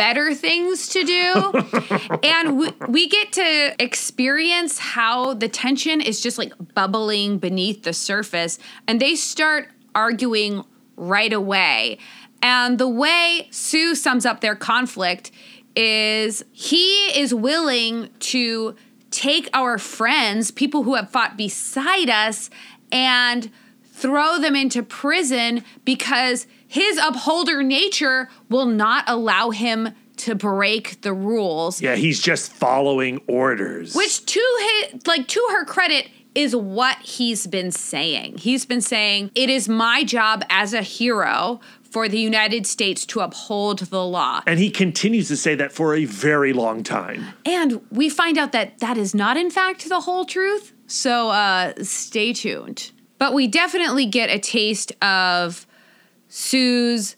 better 0.01 0.33
things 0.33 0.87
to 0.87 1.03
do. 1.03 2.17
and 2.23 2.57
we, 2.57 2.71
we 2.87 3.07
get 3.07 3.31
to 3.33 3.75
experience 3.77 4.79
how 4.79 5.35
the 5.35 5.47
tension 5.47 6.01
is 6.01 6.21
just 6.21 6.39
like 6.39 6.53
bubbling 6.73 7.37
beneath 7.37 7.83
the 7.83 7.93
surface. 7.93 8.57
And 8.87 8.99
they 8.99 9.13
start 9.13 9.69
arguing 9.93 10.63
right 10.95 11.31
away. 11.31 11.99
And 12.41 12.79
the 12.79 12.87
way 12.87 13.47
Sue 13.51 13.93
sums 13.93 14.25
up 14.25 14.41
their 14.41 14.55
conflict 14.55 15.29
is 15.75 16.43
he 16.51 17.05
is 17.15 17.31
willing 17.31 18.09
to 18.31 18.75
take 19.11 19.51
our 19.53 19.77
friends, 19.77 20.49
people 20.49 20.81
who 20.81 20.95
have 20.95 21.11
fought 21.11 21.37
beside 21.37 22.09
us, 22.09 22.49
and 22.91 23.51
throw 23.83 24.39
them 24.39 24.55
into 24.55 24.81
prison 24.81 25.63
because 25.85 26.47
his 26.71 26.97
upholder 26.97 27.61
nature 27.61 28.29
will 28.47 28.65
not 28.65 29.03
allow 29.07 29.49
him 29.49 29.89
to 30.15 30.35
break 30.35 31.01
the 31.01 31.11
rules. 31.13 31.81
yeah, 31.81 31.95
he's 31.95 32.21
just 32.21 32.49
following 32.53 33.19
orders. 33.27 33.93
Which 33.93 34.25
to 34.25 34.85
his 34.89 35.05
like 35.05 35.27
to 35.27 35.45
her 35.51 35.65
credit 35.65 36.07
is 36.33 36.55
what 36.55 36.97
he's 36.99 37.45
been 37.45 37.71
saying. 37.71 38.37
He's 38.37 38.65
been 38.65 38.79
saying 38.79 39.31
it 39.35 39.49
is 39.49 39.67
my 39.67 40.05
job 40.05 40.45
as 40.49 40.73
a 40.73 40.81
hero 40.81 41.59
for 41.91 42.07
the 42.07 42.19
United 42.19 42.65
States 42.65 43.05
to 43.07 43.19
uphold 43.19 43.79
the 43.79 44.05
law. 44.05 44.41
and 44.47 44.57
he 44.57 44.69
continues 44.69 45.27
to 45.27 45.35
say 45.35 45.55
that 45.55 45.73
for 45.73 45.93
a 45.93 46.05
very 46.05 46.53
long 46.53 46.83
time. 46.83 47.25
And 47.43 47.81
we 47.91 48.07
find 48.07 48.37
out 48.37 48.53
that 48.53 48.79
that 48.79 48.97
is 48.97 49.13
not, 49.13 49.35
in 49.35 49.49
fact, 49.49 49.89
the 49.89 49.99
whole 49.99 50.23
truth. 50.23 50.71
So 50.87 51.31
uh, 51.31 51.73
stay 51.83 52.31
tuned. 52.31 52.91
But 53.17 53.33
we 53.33 53.47
definitely 53.49 54.05
get 54.05 54.29
a 54.29 54.39
taste 54.39 54.93
of 55.03 55.67
Sue's 56.33 57.17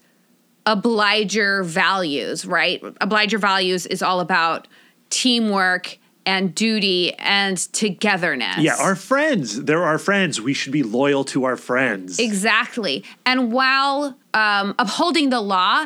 obliger 0.65 1.61
values, 1.61 2.47
right? 2.47 2.81
Obliger 2.99 3.37
values 3.37 3.85
is 3.85 4.01
all 4.01 4.19
about 4.19 4.67
teamwork 5.11 5.99
and 6.25 6.55
duty 6.55 7.13
and 7.19 7.57
togetherness. 7.73 8.57
Yeah, 8.57 8.75
our 8.79 8.95
friends. 8.95 9.65
They're 9.65 9.83
our 9.83 9.99
friends. 9.99 10.41
We 10.41 10.55
should 10.55 10.71
be 10.71 10.81
loyal 10.81 11.23
to 11.25 11.43
our 11.43 11.57
friends. 11.57 12.17
Exactly. 12.17 13.03
And 13.23 13.51
while 13.51 14.17
um, 14.33 14.73
upholding 14.79 15.29
the 15.29 15.41
law 15.41 15.85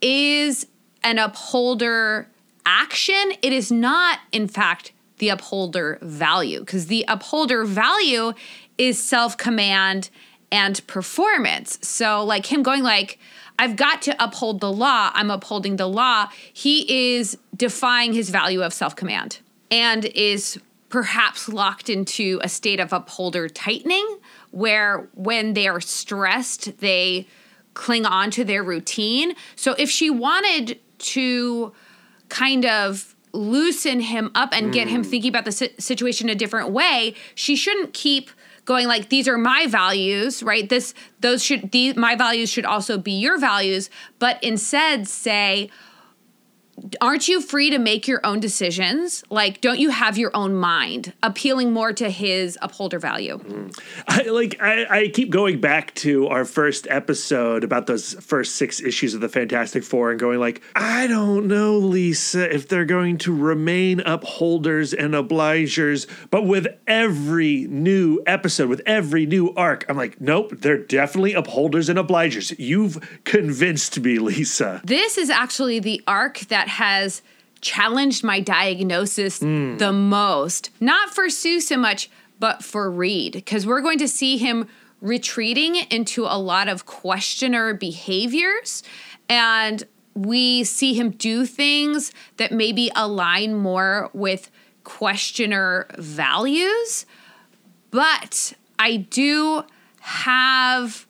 is 0.00 0.66
an 1.04 1.20
upholder 1.20 2.28
action, 2.64 3.32
it 3.42 3.52
is 3.52 3.70
not, 3.70 4.18
in 4.32 4.48
fact, 4.48 4.90
the 5.18 5.28
upholder 5.28 5.98
value, 6.02 6.60
because 6.60 6.88
the 6.88 7.04
upholder 7.06 7.64
value 7.64 8.32
is 8.76 9.00
self 9.00 9.36
command 9.36 10.10
and 10.56 10.84
performance. 10.86 11.78
So, 11.82 12.24
like 12.24 12.46
him 12.46 12.62
going 12.62 12.82
like, 12.82 13.18
I've 13.58 13.76
got 13.76 14.00
to 14.02 14.24
uphold 14.24 14.60
the 14.60 14.72
law. 14.72 15.10
I'm 15.12 15.30
upholding 15.30 15.76
the 15.76 15.86
law. 15.86 16.28
He 16.50 17.16
is 17.16 17.36
defying 17.54 18.14
his 18.14 18.30
value 18.30 18.62
of 18.62 18.72
self 18.72 18.96
command 18.96 19.40
and 19.70 20.06
is 20.06 20.58
perhaps 20.88 21.48
locked 21.48 21.90
into 21.90 22.40
a 22.42 22.48
state 22.48 22.80
of 22.80 22.92
upholder 22.92 23.48
tightening 23.50 24.18
where 24.50 25.08
when 25.12 25.52
they 25.52 25.68
are 25.68 25.80
stressed, 25.80 26.78
they 26.78 27.26
cling 27.74 28.06
on 28.06 28.30
to 28.30 28.42
their 28.42 28.64
routine. 28.64 29.34
So 29.56 29.74
if 29.78 29.90
she 29.90 30.08
wanted 30.08 30.80
to 30.98 31.74
kind 32.30 32.64
of 32.64 33.14
loosen 33.32 34.00
him 34.00 34.30
up 34.34 34.54
and 34.54 34.72
get 34.72 34.88
him 34.88 35.02
mm. 35.02 35.06
thinking 35.06 35.28
about 35.28 35.44
the 35.44 35.52
si- 35.52 35.74
situation 35.78 36.30
a 36.30 36.34
different 36.34 36.70
way, 36.70 37.14
she 37.34 37.56
shouldn't 37.56 37.92
keep 37.92 38.30
going 38.66 38.86
like 38.86 39.08
these 39.08 39.26
are 39.26 39.38
my 39.38 39.66
values, 39.66 40.42
right? 40.42 40.68
This 40.68 40.92
those 41.20 41.42
should 41.42 41.72
these 41.72 41.96
my 41.96 42.14
values 42.16 42.50
should 42.50 42.66
also 42.66 42.98
be 42.98 43.12
your 43.12 43.38
values, 43.38 43.88
but 44.18 44.42
instead 44.44 45.08
say 45.08 45.70
aren't 47.00 47.28
you 47.28 47.40
free 47.40 47.70
to 47.70 47.78
make 47.78 48.06
your 48.06 48.20
own 48.24 48.40
decisions? 48.40 49.24
Like, 49.30 49.60
don't 49.60 49.78
you 49.78 49.90
have 49.90 50.18
your 50.18 50.30
own 50.34 50.54
mind? 50.54 51.12
Appealing 51.22 51.72
more 51.72 51.92
to 51.92 52.10
his 52.10 52.58
upholder 52.62 52.98
value. 52.98 53.40
I, 54.08 54.22
like 54.24 54.60
I, 54.60 54.86
I 54.88 55.08
keep 55.08 55.30
going 55.30 55.60
back 55.60 55.94
to 55.96 56.28
our 56.28 56.44
first 56.44 56.86
episode 56.88 57.64
about 57.64 57.86
those 57.86 58.14
first 58.14 58.56
six 58.56 58.80
issues 58.80 59.14
of 59.14 59.20
the 59.20 59.28
Fantastic 59.28 59.84
Four 59.84 60.10
and 60.10 60.20
going 60.20 60.38
like, 60.38 60.62
I 60.74 61.06
don't 61.06 61.46
know, 61.46 61.78
Lisa, 61.78 62.52
if 62.54 62.68
they're 62.68 62.84
going 62.84 63.18
to 63.18 63.34
remain 63.34 64.00
upholders 64.00 64.92
and 64.92 65.14
obligers. 65.14 66.06
But 66.30 66.46
with 66.46 66.66
every 66.86 67.66
new 67.68 68.22
episode, 68.26 68.68
with 68.68 68.82
every 68.86 69.26
new 69.26 69.52
arc, 69.54 69.84
I'm 69.88 69.96
like, 69.96 70.20
nope, 70.20 70.52
they're 70.58 70.78
definitely 70.78 71.32
upholders 71.32 71.88
and 71.88 71.98
obligers. 71.98 72.54
You've 72.58 73.20
convinced 73.24 73.98
me, 74.00 74.18
Lisa. 74.18 74.80
This 74.84 75.18
is 75.18 75.30
actually 75.30 75.80
the 75.80 76.02
arc 76.06 76.40
that 76.48 76.65
has 76.66 77.22
challenged 77.60 78.22
my 78.22 78.40
diagnosis 78.40 79.38
the 79.38 79.92
most. 79.92 80.70
Not 80.80 81.14
for 81.14 81.28
Sue 81.30 81.60
so 81.60 81.76
much, 81.76 82.10
but 82.38 82.62
for 82.62 82.90
Reed, 82.90 83.32
because 83.32 83.66
we're 83.66 83.80
going 83.80 83.98
to 83.98 84.08
see 84.08 84.36
him 84.36 84.68
retreating 85.00 85.76
into 85.90 86.24
a 86.24 86.38
lot 86.38 86.68
of 86.68 86.86
questioner 86.86 87.74
behaviors. 87.74 88.82
And 89.28 89.84
we 90.14 90.64
see 90.64 90.94
him 90.94 91.10
do 91.10 91.44
things 91.44 92.12
that 92.36 92.52
maybe 92.52 92.90
align 92.94 93.54
more 93.54 94.10
with 94.12 94.50
questioner 94.84 95.86
values. 95.98 97.06
But 97.90 98.54
I 98.78 98.96
do 98.96 99.64
have 100.00 101.06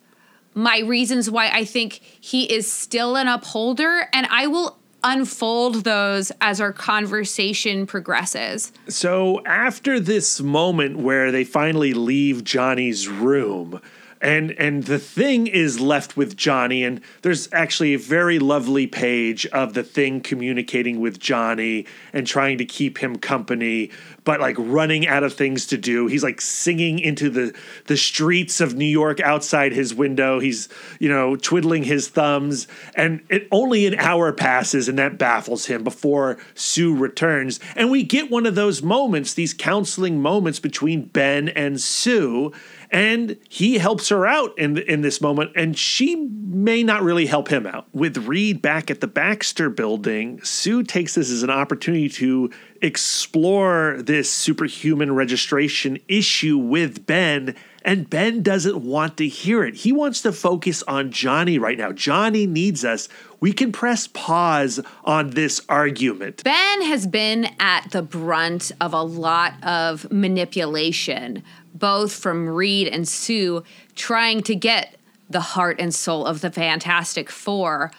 my 0.55 0.79
reasons 0.79 1.31
why 1.31 1.51
I 1.51 1.65
think 1.65 2.01
he 2.21 2.45
is 2.45 2.71
still 2.71 3.17
an 3.17 3.29
upholder, 3.29 4.09
and 4.13 4.27
I 4.31 4.47
will 4.47 4.79
unfold 5.07 5.85
those 5.85 6.33
as 6.41 6.61
our 6.61 6.73
conversation 6.73 7.87
progresses. 7.87 8.73
So 8.89 9.41
after 9.47 10.01
this 10.01 10.41
moment 10.41 10.99
where 10.99 11.31
they 11.31 11.45
finally 11.45 11.95
leave 11.95 12.43
Johnny's 12.43 13.09
room, 13.09 13.81
and 14.27 14.51
and 14.59 14.83
the 14.83 14.99
thing 14.99 15.47
is 15.47 15.79
left 15.79 16.17
with 16.17 16.37
Johnny, 16.37 16.83
and 16.83 17.01
there's 17.23 17.49
actually 17.53 17.95
a 17.95 17.99
very 17.99 18.41
lovely 18.41 18.89
page 18.89 19.47
of 19.47 19.75
the 19.75 19.85
thing 19.85 20.21
communicating 20.21 21.01
with 21.01 21.21
Johnny 21.21 21.87
and 22.13 22.27
trying 22.27 22.59
to 22.59 22.65
keep 22.65 22.99
him 22.99 23.19
company, 23.19 23.93
but 24.25 24.41
like 24.41 24.57
running 24.59 25.07
out 25.07 25.23
of 25.23 25.33
things 25.33 25.65
to 25.69 25.79
do. 25.79 26.09
He's 26.09 26.25
like 26.25 26.41
singing 26.41 26.99
into 26.99 27.31
the 27.31 27.55
the 27.87 27.97
streets 27.97 28.61
of 28.61 28.75
New 28.75 28.85
York 28.85 29.21
outside 29.21 29.73
his 29.73 29.95
window. 29.95 30.41
He's 30.41 30.69
you 30.99 31.09
know 31.09 31.37
twiddling 31.37 31.85
his 31.85 32.09
thumbs, 32.09 32.67
and 32.97 33.23
it 33.29 33.47
only 33.53 33.87
an 33.87 33.95
hour 33.95 34.33
passes, 34.33 34.89
and 34.89 34.99
that 34.99 35.19
baffles 35.19 35.67
him 35.67 35.85
before 35.85 36.37
Sue 36.57 36.97
returns, 36.97 37.61
and 37.77 37.93
we 37.93 38.03
get 38.03 38.29
one 38.29 38.45
of 38.45 38.57
those 38.57 38.83
moments, 38.83 39.35
these 39.35 39.55
counseling 39.55 40.21
moments 40.21 40.59
between 40.59 41.03
Ben 41.03 41.49
and 41.49 41.81
Sue 41.81 42.53
and 42.97 43.37
he 43.51 43.77
helps 43.77 44.09
her 44.09 44.27
out 44.27 44.59
in 44.59 44.79
in 44.79 45.03
this 45.03 45.21
moment 45.21 45.53
and 45.55 45.77
she 45.77 46.17
may 46.17 46.83
not 46.83 47.03
really 47.03 47.27
help 47.27 47.49
him 47.49 47.67
out. 47.67 47.87
With 47.93 48.17
reed 48.27 48.63
back 48.63 48.91
at 48.91 49.03
the 49.03 49.07
baxter 49.07 49.69
building 49.69 50.41
sue 50.43 50.83
takes 50.83 51.15
this 51.15 51.31
as 51.31 51.43
an 51.43 51.51
opportunity 51.51 52.09
to 52.09 52.51
explore 52.81 53.97
this 54.01 54.31
superhuman 54.31 55.15
registration 55.15 55.99
issue 56.09 56.57
with 56.57 57.05
ben 57.05 57.55
and 57.85 58.09
ben 58.09 58.43
doesn't 58.43 58.79
want 58.83 59.19
to 59.19 59.29
hear 59.29 59.63
it. 59.63 59.75
He 59.75 59.93
wants 59.93 60.23
to 60.23 60.33
focus 60.33 60.83
on 60.85 61.13
johnny 61.13 61.59
right 61.59 61.77
now. 61.77 61.93
Johnny 61.93 62.47
needs 62.47 62.83
us. 62.83 63.11
We 63.41 63.53
can 63.53 63.73
press 63.73 64.07
pause 64.07 64.81
on 65.05 65.31
this 65.31 65.61
argument. 65.69 66.45
Ben 66.45 66.83
has 66.83 67.07
been 67.07 67.49
at 67.61 67.91
the 67.91 68.01
brunt 68.01 68.73
of 68.81 68.95
a 68.95 69.03
lot 69.03 69.63
of 69.63 70.11
manipulation, 70.11 71.43
both 71.79 72.13
from 72.13 72.49
Reed 72.49 72.89
and 72.89 73.07
Sue, 73.07 73.65
trying 73.95 74.43
to 74.43 74.55
get 74.55 74.97
the 75.29 75.41
heart 75.41 75.81
and 75.81 75.95
soul 75.95 76.25
of 76.27 76.41
the 76.41 76.51
Fantastic 76.51 77.31
Four 77.31 77.91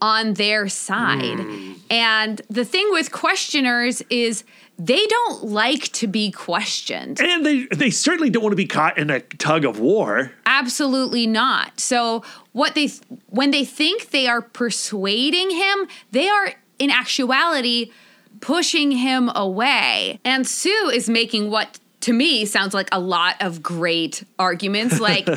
on 0.00 0.34
their 0.34 0.68
side. 0.68 1.38
Hmm. 1.40 1.72
And 1.90 2.42
the 2.48 2.64
thing 2.64 2.88
with 2.90 3.12
questioners 3.12 4.02
is 4.08 4.44
they 4.78 5.06
don't 5.06 5.44
like 5.44 5.92
to 5.92 6.06
be 6.06 6.30
questioned. 6.30 7.20
and 7.20 7.44
they 7.44 7.66
they 7.66 7.90
certainly 7.90 8.30
don't 8.30 8.42
want 8.42 8.52
to 8.52 8.56
be 8.56 8.66
caught 8.66 8.96
in 8.96 9.10
a 9.10 9.20
tug 9.20 9.64
of 9.66 9.78
war 9.78 10.32
Absolutely 10.46 11.26
not. 11.26 11.78
So 11.78 12.24
what 12.52 12.74
they 12.74 12.88
when 13.26 13.50
they 13.50 13.64
think 13.64 14.10
they 14.10 14.26
are 14.26 14.40
persuading 14.40 15.50
him, 15.50 15.86
they 16.12 16.28
are 16.28 16.54
in 16.78 16.90
actuality 16.90 17.90
pushing 18.40 18.90
him 18.92 19.30
away. 19.34 20.18
And 20.24 20.46
Sue 20.46 20.90
is 20.92 21.08
making 21.08 21.50
what 21.50 21.78
to 22.00 22.12
me 22.12 22.44
sounds 22.44 22.74
like 22.74 22.88
a 22.92 23.00
lot 23.00 23.36
of 23.40 23.62
great 23.62 24.24
arguments 24.38 25.00
like 25.00 25.28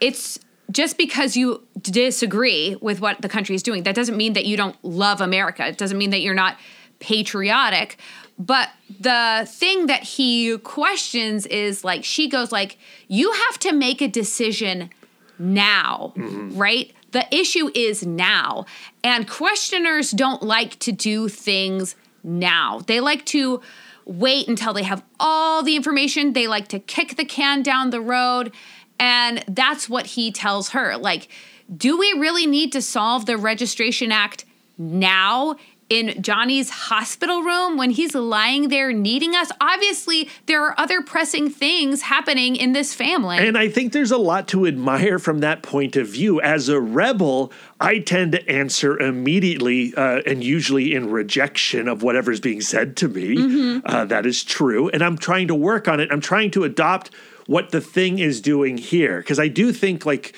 it's 0.00 0.38
just 0.70 0.96
because 0.96 1.36
you 1.36 1.62
disagree 1.80 2.76
with 2.80 3.00
what 3.00 3.20
the 3.20 3.28
country 3.28 3.54
is 3.54 3.62
doing 3.62 3.82
that 3.82 3.94
doesn't 3.94 4.16
mean 4.16 4.32
that 4.32 4.46
you 4.46 4.56
don't 4.56 4.76
love 4.82 5.20
America. 5.20 5.66
It 5.66 5.78
doesn't 5.78 5.98
mean 5.98 6.10
that 6.10 6.22
you're 6.22 6.34
not 6.34 6.56
patriotic. 6.98 7.98
But 8.38 8.70
the 9.00 9.46
thing 9.48 9.86
that 9.86 10.02
he 10.02 10.56
questions 10.58 11.46
is 11.46 11.84
like 11.84 12.04
she 12.04 12.28
goes 12.28 12.50
like 12.50 12.78
you 13.08 13.30
have 13.32 13.58
to 13.60 13.72
make 13.72 14.00
a 14.00 14.08
decision 14.08 14.90
now, 15.38 16.12
mm-hmm. 16.16 16.56
right? 16.56 16.92
The 17.10 17.32
issue 17.34 17.70
is 17.74 18.06
now. 18.06 18.64
And 19.04 19.28
questioners 19.28 20.10
don't 20.12 20.42
like 20.42 20.78
to 20.80 20.92
do 20.92 21.28
things 21.28 21.94
now. 22.24 22.80
They 22.86 23.00
like 23.00 23.26
to 23.26 23.60
wait 24.04 24.48
until 24.48 24.72
they 24.72 24.82
have 24.82 25.04
all 25.20 25.62
the 25.62 25.76
information. 25.76 26.32
They 26.32 26.46
like 26.46 26.68
to 26.68 26.78
kick 26.78 27.16
the 27.16 27.24
can 27.24 27.62
down 27.62 27.90
the 27.90 28.00
road. 28.00 28.52
And 28.98 29.44
that's 29.48 29.88
what 29.88 30.06
he 30.06 30.30
tells 30.30 30.70
her. 30.70 30.96
Like, 30.96 31.28
do 31.74 31.98
we 31.98 32.12
really 32.12 32.46
need 32.46 32.72
to 32.72 32.82
solve 32.82 33.26
the 33.26 33.36
Registration 33.36 34.12
Act 34.12 34.44
now? 34.78 35.56
In 35.92 36.22
Johnny's 36.22 36.70
hospital 36.70 37.42
room 37.42 37.76
when 37.76 37.90
he's 37.90 38.14
lying 38.14 38.70
there 38.70 38.94
needing 38.94 39.34
us. 39.34 39.52
Obviously, 39.60 40.30
there 40.46 40.64
are 40.64 40.74
other 40.80 41.02
pressing 41.02 41.50
things 41.50 42.00
happening 42.00 42.56
in 42.56 42.72
this 42.72 42.94
family. 42.94 43.36
And 43.36 43.58
I 43.58 43.68
think 43.68 43.92
there's 43.92 44.10
a 44.10 44.16
lot 44.16 44.48
to 44.48 44.66
admire 44.66 45.18
from 45.18 45.40
that 45.40 45.62
point 45.62 45.96
of 45.96 46.08
view. 46.08 46.40
As 46.40 46.70
a 46.70 46.80
rebel, 46.80 47.52
I 47.78 47.98
tend 47.98 48.32
to 48.32 48.48
answer 48.48 48.98
immediately 48.98 49.94
uh, 49.94 50.22
and 50.24 50.42
usually 50.42 50.94
in 50.94 51.10
rejection 51.10 51.88
of 51.88 52.02
whatever's 52.02 52.40
being 52.40 52.62
said 52.62 52.96
to 52.96 53.08
me. 53.08 53.82
Uh, 53.84 54.06
that 54.06 54.24
is 54.24 54.42
true. 54.42 54.88
And 54.88 55.02
I'm 55.02 55.18
trying 55.18 55.48
to 55.48 55.54
work 55.54 55.88
on 55.88 56.00
it. 56.00 56.08
I'm 56.10 56.22
trying 56.22 56.52
to 56.52 56.64
adopt 56.64 57.10
what 57.46 57.68
the 57.70 57.82
thing 57.82 58.18
is 58.18 58.40
doing 58.40 58.78
here. 58.78 59.18
Because 59.18 59.38
I 59.38 59.48
do 59.48 59.74
think, 59.74 60.06
like, 60.06 60.34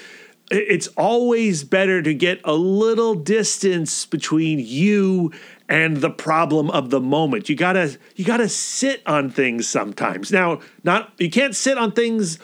it's 0.51 0.88
always 0.88 1.64
better 1.64 2.03
to 2.03 2.12
get 2.12 2.40
a 2.45 2.55
little 2.55 3.14
distance 3.14 4.05
between 4.05 4.59
you 4.59 5.32
and 5.68 5.99
the 5.99 6.11
problem 6.11 6.70
of 6.70 6.90
the 6.90 7.01
moment. 7.01 7.49
You 7.49 7.57
gotta 7.57 7.99
you 8.16 8.24
gotta 8.24 8.49
sit 8.49 9.03
on 9.07 9.30
things 9.30 9.68
sometimes. 9.68 10.30
Now, 10.30 10.61
not 10.82 11.12
you 11.18 11.30
can't 11.30 11.57
sit 11.57 11.78
on 11.78 11.92
things 11.92 12.38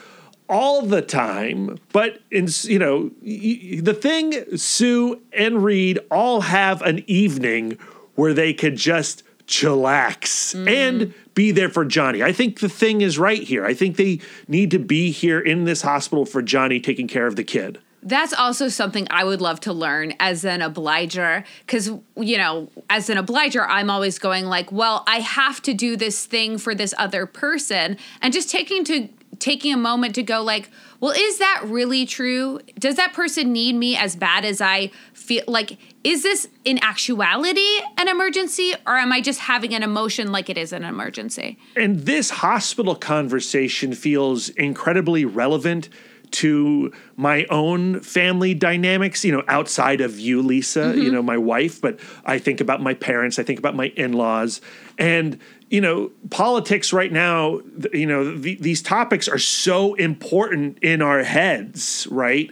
all 0.49 0.81
the 0.81 1.01
time, 1.01 1.77
but 1.93 2.21
in 2.31 2.47
you 2.63 2.79
know 2.79 3.11
the 3.21 3.93
thing, 3.93 4.57
Sue 4.57 5.21
and 5.31 5.63
Reed 5.63 5.99
all 6.09 6.41
have 6.41 6.81
an 6.81 7.03
evening 7.07 7.77
where 8.15 8.33
they 8.33 8.53
could 8.53 8.75
just 8.75 9.23
chillax 9.47 10.55
mm. 10.55 10.69
and 10.69 11.13
be 11.33 11.51
there 11.51 11.69
for 11.69 11.85
Johnny. 11.85 12.23
I 12.23 12.31
think 12.31 12.59
the 12.59 12.69
thing 12.69 13.01
is 13.01 13.19
right 13.19 13.41
here. 13.41 13.65
I 13.65 13.73
think 13.73 13.97
they 13.97 14.19
need 14.47 14.71
to 14.71 14.79
be 14.79 15.11
here 15.11 15.39
in 15.39 15.65
this 15.65 15.81
hospital 15.81 16.25
for 16.25 16.41
Johnny 16.41 16.79
taking 16.79 17.07
care 17.07 17.27
of 17.27 17.35
the 17.35 17.43
kid. 17.43 17.79
That's 18.03 18.33
also 18.33 18.67
something 18.67 19.07
I 19.11 19.23
would 19.23 19.41
love 19.41 19.59
to 19.61 19.73
learn 19.73 20.13
as 20.19 20.43
an 20.43 20.61
obliger. 20.61 21.43
Because, 21.65 21.91
you 22.15 22.37
know, 22.37 22.69
as 22.89 23.09
an 23.09 23.17
obliger, 23.17 23.65
I'm 23.67 23.89
always 23.89 24.17
going 24.19 24.45
like, 24.45 24.71
well, 24.71 25.03
I 25.07 25.19
have 25.19 25.61
to 25.63 25.73
do 25.73 25.95
this 25.95 26.25
thing 26.25 26.57
for 26.57 26.73
this 26.73 26.93
other 26.97 27.25
person. 27.25 27.97
And 28.21 28.33
just 28.33 28.49
taking 28.49 28.83
to 28.85 29.09
taking 29.39 29.73
a 29.73 29.77
moment 29.77 30.15
to 30.15 30.23
go 30.23 30.41
like, 30.41 30.69
well, 30.99 31.11
is 31.11 31.39
that 31.39 31.63
really 31.65 32.05
true? 32.05 32.59
Does 32.77 32.95
that 32.95 33.13
person 33.13 33.51
need 33.51 33.75
me 33.75 33.97
as 33.97 34.15
bad 34.15 34.45
as 34.45 34.61
I 34.61 34.91
feel 35.13 35.43
like 35.47 35.77
is 36.03 36.23
this 36.23 36.47
in 36.63 36.79
actuality 36.83 37.79
an 37.97 38.07
emergency 38.07 38.73
or 38.85 38.95
am 38.95 39.11
I 39.11 39.21
just 39.21 39.39
having 39.39 39.73
an 39.73 39.83
emotion 39.83 40.31
like 40.31 40.49
it 40.49 40.57
is 40.57 40.71
an 40.71 40.83
emergency? 40.83 41.57
And 41.75 42.05
this 42.05 42.29
hospital 42.29 42.95
conversation 42.95 43.93
feels 43.93 44.49
incredibly 44.49 45.25
relevant 45.25 45.89
to 46.31 46.91
my 47.15 47.45
own 47.49 47.99
family 47.99 48.53
dynamics, 48.53 49.23
you 49.23 49.31
know, 49.31 49.43
outside 49.47 50.01
of 50.01 50.19
you, 50.19 50.41
Lisa, 50.41 50.79
mm-hmm. 50.79 51.01
you 51.01 51.11
know, 51.11 51.21
my 51.21 51.37
wife, 51.37 51.81
but 51.81 51.99
I 52.25 52.39
think 52.39 52.61
about 52.61 52.81
my 52.81 52.93
parents, 52.93 53.37
I 53.39 53.43
think 53.43 53.59
about 53.59 53.75
my 53.75 53.87
in 53.95 54.13
laws. 54.13 54.61
And, 54.97 55.39
you 55.69 55.81
know, 55.81 56.11
politics 56.29 56.93
right 56.93 57.11
now, 57.11 57.61
you 57.93 58.05
know, 58.05 58.35
the, 58.35 58.55
these 58.55 58.81
topics 58.81 59.27
are 59.27 59.37
so 59.37 59.93
important 59.95 60.79
in 60.79 61.01
our 61.01 61.23
heads, 61.23 62.07
right? 62.09 62.49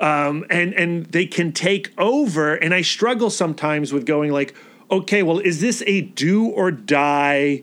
Um, 0.00 0.44
and 0.48 0.74
and 0.74 1.06
they 1.06 1.26
can 1.26 1.52
take 1.52 1.92
over. 1.98 2.54
And 2.54 2.72
I 2.72 2.82
struggle 2.82 3.30
sometimes 3.30 3.92
with 3.92 4.06
going 4.06 4.32
like, 4.32 4.54
okay, 4.90 5.22
well, 5.22 5.38
is 5.38 5.60
this 5.60 5.82
a 5.86 6.02
do 6.02 6.46
or 6.46 6.70
die? 6.70 7.62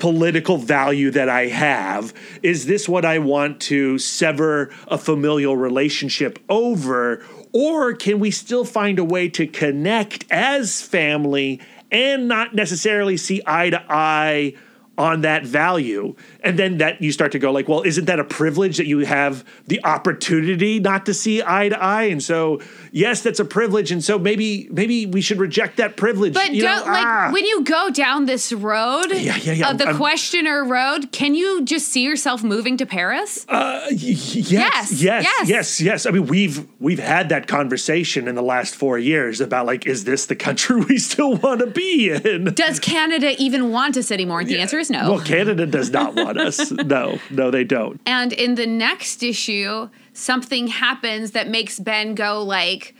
Political 0.00 0.56
value 0.56 1.10
that 1.12 1.28
I 1.28 1.46
have? 1.46 2.12
Is 2.42 2.66
this 2.66 2.88
what 2.88 3.04
I 3.04 3.20
want 3.20 3.60
to 3.62 3.98
sever 3.98 4.70
a 4.88 4.98
familial 4.98 5.56
relationship 5.56 6.38
over? 6.48 7.24
Or 7.52 7.92
can 7.92 8.18
we 8.18 8.30
still 8.30 8.64
find 8.64 8.98
a 8.98 9.04
way 9.04 9.28
to 9.28 9.46
connect 9.46 10.24
as 10.30 10.82
family 10.82 11.60
and 11.92 12.26
not 12.26 12.54
necessarily 12.54 13.16
see 13.16 13.42
eye 13.46 13.70
to 13.70 13.84
eye 13.88 14.54
on 15.00 15.22
that 15.22 15.44
value? 15.44 16.14
and 16.42 16.58
then 16.58 16.78
that 16.78 17.00
you 17.02 17.12
start 17.12 17.32
to 17.32 17.38
go 17.38 17.50
like 17.52 17.68
well 17.68 17.82
isn't 17.82 18.06
that 18.06 18.18
a 18.18 18.24
privilege 18.24 18.76
that 18.76 18.86
you 18.86 19.00
have 19.00 19.44
the 19.66 19.82
opportunity 19.84 20.80
not 20.80 21.06
to 21.06 21.14
see 21.14 21.42
eye 21.44 21.68
to 21.68 21.82
eye 21.82 22.04
and 22.04 22.22
so 22.22 22.60
yes 22.92 23.22
that's 23.22 23.40
a 23.40 23.44
privilege 23.44 23.90
and 23.90 24.02
so 24.02 24.18
maybe 24.18 24.68
maybe 24.70 25.06
we 25.06 25.20
should 25.20 25.38
reject 25.38 25.76
that 25.76 25.96
privilege 25.96 26.34
but 26.34 26.52
you 26.52 26.62
don't 26.62 26.86
know, 26.86 26.92
like 26.92 27.06
ah. 27.06 27.30
when 27.32 27.44
you 27.44 27.62
go 27.64 27.90
down 27.90 28.26
this 28.26 28.52
road 28.52 29.06
yeah, 29.10 29.36
yeah, 29.36 29.52
yeah. 29.52 29.70
of 29.70 29.78
the 29.78 29.88
I'm, 29.88 29.96
questioner 29.96 30.64
road 30.64 31.12
can 31.12 31.34
you 31.34 31.64
just 31.64 31.88
see 31.88 32.02
yourself 32.02 32.42
moving 32.42 32.76
to 32.78 32.86
paris 32.86 33.46
uh, 33.48 33.86
y- 33.90 33.96
yes, 33.96 34.44
yes 34.44 34.92
yes 34.92 35.24
yes 35.24 35.48
yes 35.48 35.80
yes 35.80 36.06
i 36.06 36.10
mean 36.10 36.26
we've 36.26 36.66
we've 36.80 36.98
had 36.98 37.28
that 37.30 37.46
conversation 37.46 38.28
in 38.28 38.34
the 38.34 38.42
last 38.42 38.74
four 38.74 38.98
years 38.98 39.40
about 39.40 39.66
like 39.66 39.86
is 39.86 40.04
this 40.04 40.26
the 40.26 40.36
country 40.36 40.80
we 40.88 40.98
still 40.98 41.36
want 41.36 41.60
to 41.60 41.66
be 41.66 42.10
in 42.10 42.44
does 42.54 42.80
canada 42.80 43.34
even 43.38 43.70
want 43.70 43.96
us 43.96 44.10
anymore 44.10 44.44
the 44.44 44.54
yeah. 44.54 44.60
answer 44.60 44.78
is 44.78 44.89
no. 44.90 45.12
Well 45.12 45.20
canada 45.20 45.66
does 45.66 45.90
not 45.90 46.14
want 46.14 46.38
us. 46.38 46.70
No 46.90 47.18
no 47.30 47.50
they 47.50 47.64
don't. 47.64 48.00
And 48.06 48.32
in 48.32 48.56
the 48.56 48.66
next 48.66 49.22
issue 49.22 49.88
something 50.12 50.66
happens 50.66 51.30
that 51.32 51.48
makes 51.48 51.78
ben 51.78 52.14
go 52.14 52.42
like 52.42 52.94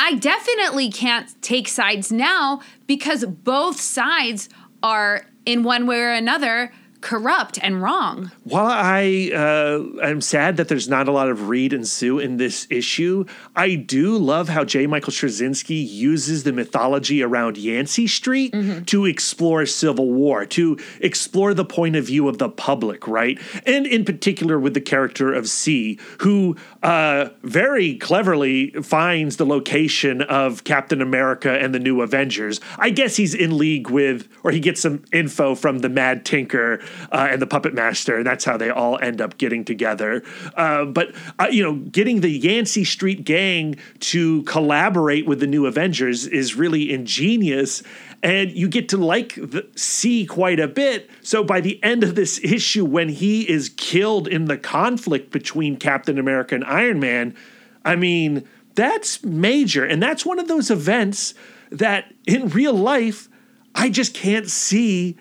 I 0.00 0.14
definitely 0.14 0.90
can't 0.90 1.40
take 1.42 1.68
sides 1.68 2.12
now 2.12 2.60
because 2.86 3.24
both 3.24 3.80
sides 3.80 4.48
are 4.82 5.26
in 5.44 5.62
one 5.62 5.86
way 5.86 6.00
or 6.00 6.12
another 6.12 6.72
corrupt 7.00 7.58
and 7.62 7.82
wrong. 7.82 8.30
While 8.44 8.66
I 8.66 9.30
uh, 9.34 10.06
am 10.06 10.20
sad 10.20 10.56
that 10.56 10.68
there's 10.68 10.88
not 10.88 11.08
a 11.08 11.12
lot 11.12 11.28
of 11.28 11.48
Reed 11.48 11.72
and 11.72 11.86
Sue 11.86 12.18
in 12.18 12.36
this 12.36 12.66
issue, 12.70 13.24
I 13.54 13.74
do 13.74 14.16
love 14.16 14.48
how 14.48 14.64
J. 14.64 14.86
Michael 14.86 15.12
Straczynski 15.12 15.86
uses 15.88 16.44
the 16.44 16.52
mythology 16.52 17.22
around 17.22 17.56
Yancey 17.56 18.06
Street 18.06 18.52
mm-hmm. 18.52 18.84
to 18.84 19.06
explore 19.06 19.64
Civil 19.66 20.10
War, 20.10 20.44
to 20.46 20.78
explore 21.00 21.54
the 21.54 21.64
point 21.64 21.96
of 21.96 22.04
view 22.04 22.28
of 22.28 22.38
the 22.38 22.48
public, 22.48 23.06
right? 23.06 23.38
And 23.66 23.86
in 23.86 24.04
particular 24.04 24.58
with 24.58 24.74
the 24.74 24.80
character 24.80 25.32
of 25.32 25.48
C, 25.48 25.98
who 26.20 26.56
uh, 26.82 27.30
very 27.42 27.96
cleverly 27.96 28.70
finds 28.82 29.36
the 29.36 29.46
location 29.46 30.22
of 30.22 30.64
Captain 30.64 31.00
America 31.00 31.52
and 31.52 31.74
the 31.74 31.78
New 31.78 32.02
Avengers. 32.02 32.60
I 32.78 32.90
guess 32.90 33.16
he's 33.16 33.34
in 33.34 33.56
league 33.56 33.90
with, 33.90 34.28
or 34.42 34.50
he 34.50 34.60
gets 34.60 34.80
some 34.80 35.04
info 35.12 35.54
from 35.54 35.80
the 35.80 35.88
Mad 35.88 36.24
Thinker 36.24 36.80
uh, 37.12 37.28
and 37.30 37.42
the 37.42 37.46
Puppet 37.46 37.74
Master, 37.74 38.16
and 38.16 38.26
that's 38.26 38.44
how 38.44 38.56
they 38.56 38.70
all 38.70 38.98
end 38.98 39.20
up 39.20 39.38
getting 39.38 39.64
together. 39.64 40.22
Uh, 40.56 40.84
but 40.84 41.14
uh, 41.38 41.48
you 41.50 41.62
know, 41.62 41.74
getting 41.74 42.20
the 42.20 42.30
Yancey 42.30 42.84
Street 42.84 43.24
gang 43.24 43.76
to 44.00 44.42
collaborate 44.44 45.26
with 45.26 45.40
the 45.40 45.46
New 45.46 45.66
Avengers 45.66 46.26
is 46.26 46.54
really 46.54 46.92
ingenious 46.92 47.82
and 48.22 48.50
you 48.50 48.68
get 48.68 48.88
to 48.88 48.96
like 48.96 49.34
the 49.36 49.66
C 49.76 50.26
quite 50.26 50.58
a 50.58 50.66
bit. 50.66 51.08
So 51.22 51.44
by 51.44 51.60
the 51.60 51.82
end 51.84 52.02
of 52.02 52.14
this 52.14 52.40
issue, 52.42 52.84
when 52.84 53.08
he 53.08 53.48
is 53.48 53.68
killed 53.68 54.26
in 54.26 54.46
the 54.46 54.58
conflict 54.58 55.30
between 55.30 55.76
Captain 55.76 56.18
America 56.18 56.54
and 56.54 56.64
Iron 56.64 56.98
Man, 56.98 57.36
I 57.84 57.96
mean, 57.96 58.46
that's 58.74 59.22
major. 59.24 59.84
And 59.84 60.02
that's 60.02 60.26
one 60.26 60.38
of 60.38 60.48
those 60.48 60.70
events 60.70 61.34
that 61.70 62.12
in 62.26 62.48
real 62.48 62.74
life, 62.74 63.28
I 63.74 63.88
just 63.88 64.14
can't 64.14 64.48
see 64.48 65.16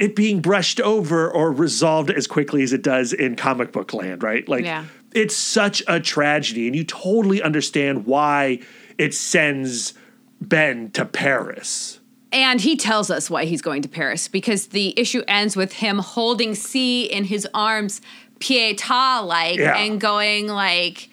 it 0.00 0.16
being 0.16 0.40
brushed 0.40 0.80
over 0.80 1.30
or 1.30 1.52
resolved 1.52 2.10
as 2.10 2.26
quickly 2.26 2.62
as 2.62 2.72
it 2.72 2.82
does 2.82 3.12
in 3.12 3.36
comic 3.36 3.70
book 3.70 3.92
land, 3.92 4.22
right? 4.22 4.48
Like 4.48 4.64
yeah. 4.64 4.86
it's 5.12 5.36
such 5.36 5.82
a 5.86 6.00
tragedy, 6.00 6.66
and 6.66 6.74
you 6.74 6.84
totally 6.84 7.42
understand 7.42 8.06
why 8.06 8.60
it 8.96 9.12
sends 9.14 9.92
Ben 10.40 10.90
to 10.92 11.04
Paris. 11.04 12.00
And 12.32 12.62
he 12.62 12.76
tells 12.76 13.10
us 13.10 13.28
why 13.28 13.44
he's 13.44 13.60
going 13.60 13.82
to 13.82 13.88
Paris 13.88 14.26
because 14.26 14.68
the 14.68 14.98
issue 14.98 15.22
ends 15.28 15.54
with 15.54 15.74
him 15.74 15.98
holding 15.98 16.54
C 16.54 17.04
in 17.04 17.24
his 17.24 17.46
arms, 17.52 18.00
Pietà 18.38 19.26
like, 19.26 19.58
yeah. 19.58 19.76
and 19.76 20.00
going 20.00 20.46
like, 20.46 21.10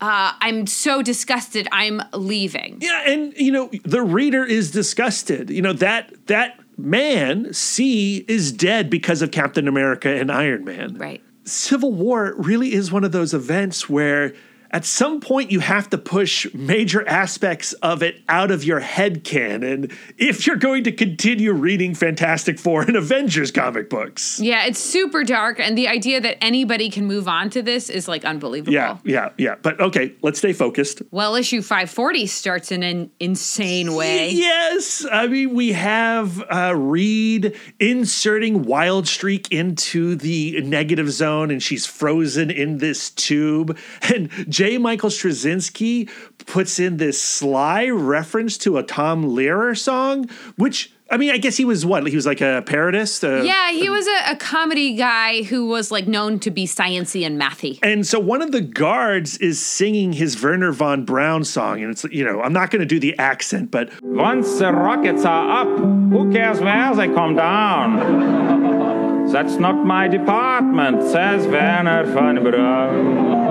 uh, 0.00 0.32
I'm 0.40 0.66
so 0.66 1.02
disgusted. 1.02 1.68
I'm 1.70 2.00
leaving. 2.14 2.78
Yeah, 2.80 3.10
and 3.10 3.34
you 3.36 3.52
know 3.52 3.70
the 3.84 4.02
reader 4.02 4.42
is 4.42 4.70
disgusted. 4.70 5.50
You 5.50 5.60
know 5.60 5.74
that 5.74 6.14
that 6.28 6.58
man, 6.82 7.52
C, 7.52 8.24
is 8.28 8.52
dead 8.52 8.90
because 8.90 9.22
of 9.22 9.30
Captain 9.30 9.68
America 9.68 10.08
and 10.08 10.30
Iron 10.30 10.64
Man. 10.64 10.96
Right. 10.98 11.22
Civil 11.44 11.92
War 11.92 12.34
really 12.36 12.72
is 12.72 12.92
one 12.92 13.04
of 13.04 13.12
those 13.12 13.34
events 13.34 13.88
where 13.88 14.34
at 14.72 14.84
some 14.84 15.20
point 15.20 15.50
you 15.50 15.60
have 15.60 15.90
to 15.90 15.98
push 15.98 16.52
major 16.54 17.06
aspects 17.06 17.72
of 17.74 18.02
it 18.02 18.22
out 18.28 18.50
of 18.50 18.64
your 18.64 18.80
head 18.80 19.24
canon 19.24 19.90
if 20.16 20.46
you're 20.46 20.56
going 20.56 20.84
to 20.84 20.92
continue 20.92 21.52
reading 21.52 21.94
Fantastic 21.94 22.58
Four 22.58 22.82
and 22.82 22.96
Avengers 22.96 23.50
comic 23.50 23.90
books. 23.90 24.40
Yeah, 24.40 24.66
it's 24.66 24.78
super 24.78 25.24
dark, 25.24 25.60
and 25.60 25.76
the 25.76 25.88
idea 25.88 26.20
that 26.20 26.42
anybody 26.42 26.88
can 26.88 27.06
move 27.06 27.28
on 27.28 27.50
to 27.50 27.62
this 27.62 27.90
is 27.90 28.08
like 28.08 28.24
unbelievable. 28.24 28.72
Yeah, 28.72 28.98
yeah, 29.04 29.30
yeah. 29.36 29.56
But 29.60 29.80
okay, 29.80 30.14
let's 30.22 30.38
stay 30.38 30.52
focused. 30.52 31.02
Well, 31.10 31.34
issue 31.34 31.60
540 31.60 32.26
starts 32.26 32.72
in 32.72 32.82
an 32.82 33.10
insane 33.20 33.94
way. 33.94 34.30
Yes. 34.30 35.04
I 35.10 35.26
mean, 35.26 35.54
we 35.54 35.72
have 35.72 36.42
uh, 36.50 36.74
Reed 36.76 37.56
inserting 37.78 38.64
Wildstreak 38.64 39.52
into 39.52 40.14
the 40.14 40.60
negative 40.62 41.10
zone, 41.10 41.50
and 41.50 41.62
she's 41.62 41.84
frozen 41.86 42.50
in 42.50 42.78
this 42.78 43.10
tube. 43.10 43.78
And 44.02 44.30
J. 44.48 44.61
Michael 44.78 45.10
Straczynski 45.10 46.08
puts 46.46 46.78
in 46.78 46.96
this 46.96 47.20
sly 47.20 47.88
reference 47.88 48.58
to 48.58 48.78
a 48.78 48.82
Tom 48.82 49.24
Lehrer 49.24 49.76
song, 49.76 50.28
which 50.56 50.92
I 51.12 51.18
mean, 51.18 51.30
I 51.30 51.36
guess 51.36 51.58
he 51.58 51.66
was 51.66 51.84
what? 51.84 52.06
He 52.06 52.16
was 52.16 52.24
like 52.24 52.40
a 52.40 52.62
parodist. 52.64 53.22
Uh, 53.22 53.42
yeah, 53.42 53.70
he 53.70 53.90
was 53.90 54.06
a, 54.06 54.32
a, 54.32 54.36
comedy 54.36 54.94
guy 54.94 55.42
who 55.42 55.66
was 55.66 55.90
like 55.90 56.08
known 56.08 56.38
to 56.38 56.50
be 56.50 56.66
sciency 56.66 57.26
and 57.26 57.38
mathy. 57.38 57.78
And 57.82 58.06
so 58.06 58.18
one 58.18 58.40
of 58.40 58.50
the 58.50 58.62
guards 58.62 59.36
is 59.36 59.60
singing 59.60 60.14
his 60.14 60.42
Wernher 60.42 60.72
von 60.72 61.04
Braun 61.04 61.44
song, 61.44 61.82
and 61.82 61.90
it's 61.90 62.04
you 62.04 62.24
know 62.24 62.40
I'm 62.40 62.54
not 62.54 62.70
going 62.70 62.80
to 62.80 62.86
do 62.86 62.98
the 62.98 63.18
accent, 63.18 63.70
but 63.70 63.90
once 64.02 64.58
the 64.58 64.72
rockets 64.72 65.26
are 65.26 65.62
up, 65.62 65.78
who 65.78 66.32
cares 66.32 66.60
where 66.60 66.94
they 66.94 67.08
come 67.08 67.36
down? 67.36 69.30
That's 69.30 69.56
not 69.56 69.84
my 69.84 70.08
department, 70.08 71.02
says 71.02 71.46
Wernher 71.46 72.04
von 72.04 72.42
Braun. 72.42 73.41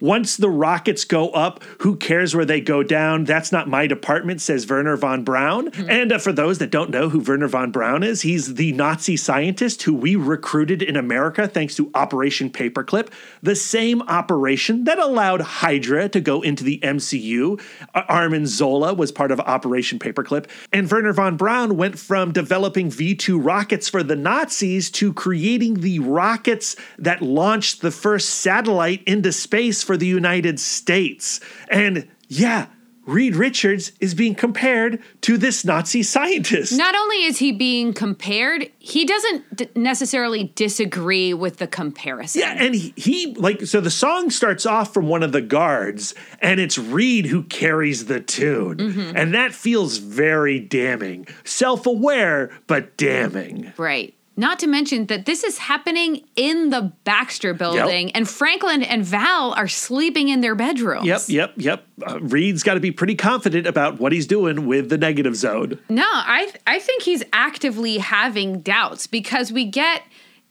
Once 0.00 0.36
the 0.36 0.48
rockets 0.48 1.04
go 1.04 1.30
up, 1.30 1.62
who 1.80 1.96
cares 1.96 2.34
where 2.34 2.44
they 2.44 2.60
go 2.60 2.82
down? 2.82 3.24
That's 3.24 3.52
not 3.52 3.68
my 3.68 3.86
department, 3.86 4.40
says 4.40 4.68
Wernher 4.68 4.96
von 4.96 5.24
Braun. 5.24 5.70
Mm-hmm. 5.70 5.90
And 5.90 6.12
uh, 6.12 6.18
for 6.18 6.32
those 6.32 6.58
that 6.58 6.70
don't 6.70 6.90
know 6.90 7.08
who 7.08 7.20
Wernher 7.20 7.48
von 7.48 7.70
Braun 7.70 8.02
is, 8.02 8.22
he's 8.22 8.54
the 8.54 8.72
Nazi 8.72 9.16
scientist 9.16 9.82
who 9.82 9.94
we 9.94 10.16
recruited 10.16 10.82
in 10.82 10.96
America 10.96 11.46
thanks 11.46 11.74
to 11.76 11.90
Operation 11.94 12.50
Paperclip, 12.50 13.08
the 13.42 13.56
same 13.56 14.02
operation 14.02 14.84
that 14.84 14.98
allowed 14.98 15.40
Hydra 15.40 16.08
to 16.08 16.20
go 16.20 16.40
into 16.40 16.64
the 16.64 16.78
MCU. 16.78 17.60
Arnim 17.94 18.46
Zola 18.46 18.94
was 18.94 19.12
part 19.12 19.30
of 19.30 19.40
Operation 19.40 19.98
Paperclip. 19.98 20.46
And 20.72 20.90
Wernher 20.90 21.12
von 21.12 21.36
Braun 21.36 21.76
went 21.76 21.98
from 21.98 22.32
developing 22.32 22.90
V 22.90 23.14
2 23.14 23.38
rockets 23.38 23.88
for 23.88 24.02
the 24.02 24.16
Nazis 24.16 24.90
to 24.92 25.12
creating 25.12 25.80
the 25.80 25.98
rockets 25.98 26.76
that 26.98 27.22
launched 27.22 27.82
the 27.82 27.90
first 27.90 28.30
satellite 28.30 29.02
into 29.04 29.32
space 29.32 29.82
for 29.90 29.96
the 29.96 30.06
United 30.06 30.60
States. 30.60 31.40
And 31.68 32.06
yeah, 32.28 32.66
Reed 33.06 33.34
Richards 33.34 33.90
is 33.98 34.14
being 34.14 34.36
compared 34.36 35.02
to 35.22 35.36
this 35.36 35.64
Nazi 35.64 36.04
scientist. 36.04 36.72
Not 36.78 36.94
only 36.94 37.24
is 37.24 37.38
he 37.38 37.50
being 37.50 37.92
compared, 37.92 38.70
he 38.78 39.04
doesn't 39.04 39.56
d- 39.56 39.68
necessarily 39.74 40.52
disagree 40.54 41.34
with 41.34 41.56
the 41.56 41.66
comparison. 41.66 42.42
Yeah, 42.42 42.54
and 42.56 42.72
he, 42.76 42.94
he 42.96 43.34
like 43.34 43.62
so 43.66 43.80
the 43.80 43.90
song 43.90 44.30
starts 44.30 44.64
off 44.64 44.94
from 44.94 45.08
one 45.08 45.24
of 45.24 45.32
the 45.32 45.40
guards, 45.40 46.14
and 46.40 46.60
it's 46.60 46.78
Reed 46.78 47.26
who 47.26 47.42
carries 47.42 48.04
the 48.04 48.20
tune, 48.20 48.76
Mm-hmm. 48.76 49.16
and 49.16 49.34
that 49.34 49.52
feels 49.52 49.96
very 49.96 50.60
damning, 50.60 51.26
self-aware 51.42 52.52
but 52.68 52.96
damning. 52.96 53.72
Right. 53.76 54.14
Not 54.40 54.58
to 54.60 54.66
mention 54.66 55.04
that 55.06 55.26
this 55.26 55.44
is 55.44 55.58
happening 55.58 56.24
in 56.34 56.70
the 56.70 56.92
Baxter 57.04 57.52
building, 57.52 58.10
and 58.12 58.26
Franklin 58.26 58.82
and 58.82 59.04
Val 59.04 59.52
are 59.52 59.68
sleeping 59.68 60.30
in 60.30 60.40
their 60.40 60.54
bedrooms. 60.54 61.04
Yep, 61.04 61.20
yep, 61.28 61.52
yep. 61.58 61.86
Uh, 62.06 62.18
Reed's 62.20 62.62
got 62.62 62.72
to 62.72 62.80
be 62.80 62.90
pretty 62.90 63.14
confident 63.16 63.66
about 63.66 64.00
what 64.00 64.12
he's 64.12 64.26
doing 64.26 64.66
with 64.66 64.88
the 64.88 64.96
negative 64.96 65.36
zone. 65.36 65.78
No, 65.90 66.06
I 66.06 66.46
th- 66.46 66.56
I 66.66 66.78
think 66.78 67.02
he's 67.02 67.22
actively 67.34 67.98
having 67.98 68.62
doubts 68.62 69.06
because 69.06 69.52
we 69.52 69.66
get 69.66 70.04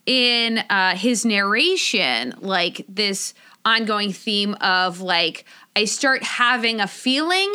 in 0.06 0.60
uh, 0.70 0.96
his 0.96 1.26
narration 1.26 2.36
like 2.42 2.86
this 2.88 3.34
ongoing 3.66 4.14
theme 4.14 4.54
of 4.62 5.02
like 5.02 5.46
I 5.76 5.86
start 5.86 6.22
having 6.22 6.80
a 6.80 6.88
feeling. 6.88 7.52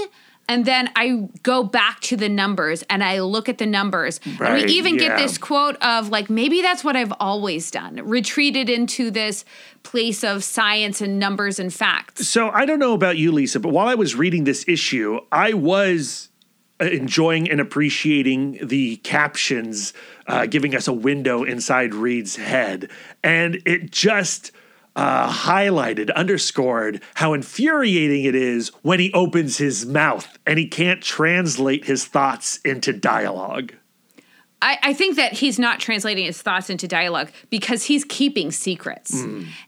And 0.48 0.64
then 0.64 0.90
I 0.94 1.28
go 1.42 1.62
back 1.62 2.00
to 2.02 2.16
the 2.16 2.28
numbers 2.28 2.82
and 2.90 3.02
I 3.02 3.20
look 3.20 3.48
at 3.48 3.58
the 3.58 3.66
numbers. 3.66 4.20
and 4.24 4.54
we 4.54 4.64
even 4.64 4.94
yeah. 4.94 5.08
get 5.08 5.18
this 5.18 5.38
quote 5.38 5.76
of 5.82 6.10
like, 6.10 6.28
maybe 6.28 6.60
that's 6.60 6.84
what 6.84 6.96
I've 6.96 7.12
always 7.18 7.70
done, 7.70 7.96
retreated 8.04 8.68
into 8.68 9.10
this 9.10 9.44
place 9.82 10.22
of 10.22 10.44
science 10.44 11.00
and 11.00 11.18
numbers 11.18 11.58
and 11.58 11.72
facts. 11.72 12.28
So 12.28 12.50
I 12.50 12.66
don't 12.66 12.78
know 12.78 12.92
about 12.94 13.16
you, 13.16 13.32
Lisa, 13.32 13.60
but 13.60 13.70
while 13.70 13.88
I 13.88 13.94
was 13.94 14.14
reading 14.14 14.44
this 14.44 14.64
issue, 14.68 15.20
I 15.32 15.54
was 15.54 16.28
uh, 16.80 16.86
enjoying 16.86 17.50
and 17.50 17.60
appreciating 17.60 18.58
the 18.62 18.96
captions, 18.96 19.92
uh, 20.26 20.46
giving 20.46 20.74
us 20.74 20.88
a 20.88 20.92
window 20.92 21.44
inside 21.44 21.94
Reed's 21.94 22.36
head, 22.36 22.90
and 23.22 23.62
it 23.64 23.90
just. 23.90 24.52
Uh, 24.96 25.28
highlighted, 25.28 26.14
underscored 26.14 27.02
how 27.14 27.32
infuriating 27.32 28.24
it 28.24 28.34
is 28.36 28.68
when 28.82 29.00
he 29.00 29.12
opens 29.12 29.58
his 29.58 29.84
mouth 29.84 30.38
and 30.46 30.56
he 30.56 30.68
can't 30.68 31.02
translate 31.02 31.84
his 31.86 32.04
thoughts 32.04 32.58
into 32.58 32.92
dialogue. 32.92 33.72
I, 34.62 34.78
I 34.84 34.94
think 34.94 35.16
that 35.16 35.32
he's 35.32 35.58
not 35.58 35.80
translating 35.80 36.26
his 36.26 36.40
thoughts 36.40 36.70
into 36.70 36.86
dialogue 36.86 37.32
because 37.50 37.82
he's 37.82 38.04
keeping 38.04 38.52
secrets. 38.52 39.24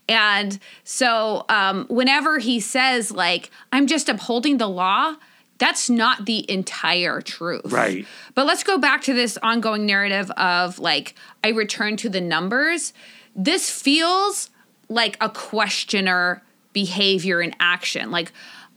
And 0.08 0.60
so 0.84 1.44
um, 1.48 1.86
whenever 1.88 2.38
he 2.38 2.60
says, 2.60 3.10
like, 3.10 3.50
I'm 3.72 3.88
just 3.88 4.08
upholding 4.08 4.58
the 4.58 4.68
law, 4.68 5.16
that's 5.58 5.90
not 5.90 6.26
the 6.26 6.48
entire 6.48 7.20
truth. 7.20 7.72
Right. 7.72 8.06
But 8.36 8.46
let's 8.46 8.62
go 8.62 8.78
back 8.78 9.02
to 9.02 9.12
this 9.12 9.36
ongoing 9.42 9.86
narrative 9.86 10.30
of, 10.36 10.78
like, 10.78 11.16
I 11.42 11.48
return 11.48 11.96
to 11.96 12.08
the 12.08 12.20
numbers. 12.20 12.92
This 13.34 13.68
feels 13.68 14.50
like 14.88 15.16
a 15.20 15.28
questioner 15.28 16.42
behavior 16.72 17.40
in 17.40 17.54
action. 17.58 18.10
Like, 18.10 18.32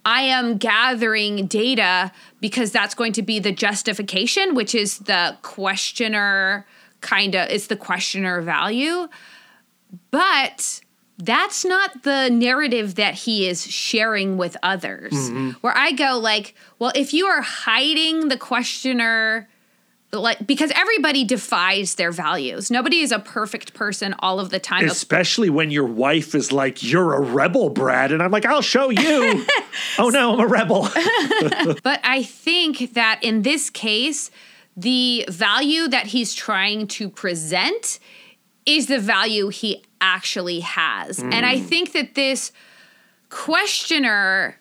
I 0.05 0.21
am 0.21 0.57
gathering 0.57 1.47
data 1.47 2.11
because 2.39 2.71
that's 2.71 2.95
going 2.95 3.13
to 3.13 3.21
be 3.21 3.39
the 3.39 3.51
justification, 3.51 4.55
which 4.55 4.73
is 4.73 4.99
the 4.99 5.37
questioner 5.41 6.65
kind 7.01 7.35
of, 7.35 7.49
it's 7.49 7.67
the 7.67 7.75
questioner 7.75 8.41
value. 8.41 9.07
But 10.11 10.81
that's 11.17 11.65
not 11.65 12.03
the 12.03 12.29
narrative 12.29 12.95
that 12.95 13.13
he 13.13 13.47
is 13.47 13.69
sharing 13.69 14.37
with 14.37 14.55
others. 14.63 15.11
Mm-hmm. 15.11 15.49
Where 15.61 15.77
I 15.77 15.91
go, 15.91 16.17
like, 16.17 16.55
well, 16.79 16.93
if 16.95 17.13
you 17.13 17.25
are 17.25 17.41
hiding 17.41 18.29
the 18.29 18.37
questioner, 18.37 19.49
like, 20.11 20.45
because 20.47 20.71
everybody 20.75 21.23
defies 21.23 21.95
their 21.95 22.11
values. 22.11 22.71
Nobody 22.71 22.99
is 22.99 23.11
a 23.11 23.19
perfect 23.19 23.73
person 23.73 24.15
all 24.19 24.39
of 24.39 24.49
the 24.49 24.59
time. 24.59 24.87
Especially 24.87 25.49
when 25.49 25.69
your 25.69 25.85
wife 25.85 26.33
is 26.33 26.51
like, 26.51 26.81
You're 26.81 27.13
a 27.13 27.21
rebel, 27.21 27.69
Brad. 27.69 28.11
And 28.11 28.23
I'm 28.23 28.31
like, 28.31 28.45
I'll 28.45 28.61
show 28.61 28.89
you. 28.89 29.45
oh 29.99 30.09
no, 30.09 30.33
I'm 30.33 30.39
a 30.39 30.47
rebel. 30.47 30.89
But 31.83 31.99
I 32.03 32.23
think 32.23 32.93
that 32.93 33.19
in 33.21 33.43
this 33.43 33.69
case, 33.69 34.31
the 34.75 35.25
value 35.29 35.87
that 35.87 36.07
he's 36.07 36.33
trying 36.33 36.87
to 36.87 37.09
present 37.09 37.99
is 38.65 38.87
the 38.87 38.99
value 38.99 39.49
he 39.49 39.83
actually 40.01 40.61
has. 40.61 41.19
And 41.19 41.45
I 41.45 41.57
mm. 41.57 41.65
think 41.65 41.93
that 41.93 42.15
this 42.15 42.51
questioner 43.29 44.59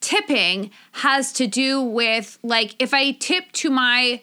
tipping 0.00 0.70
has 0.92 1.32
to 1.34 1.46
do 1.46 1.82
with 1.82 2.38
like 2.42 2.74
if 2.78 2.94
I 2.94 3.12
tip 3.12 3.52
to 3.52 3.70
my 3.70 4.22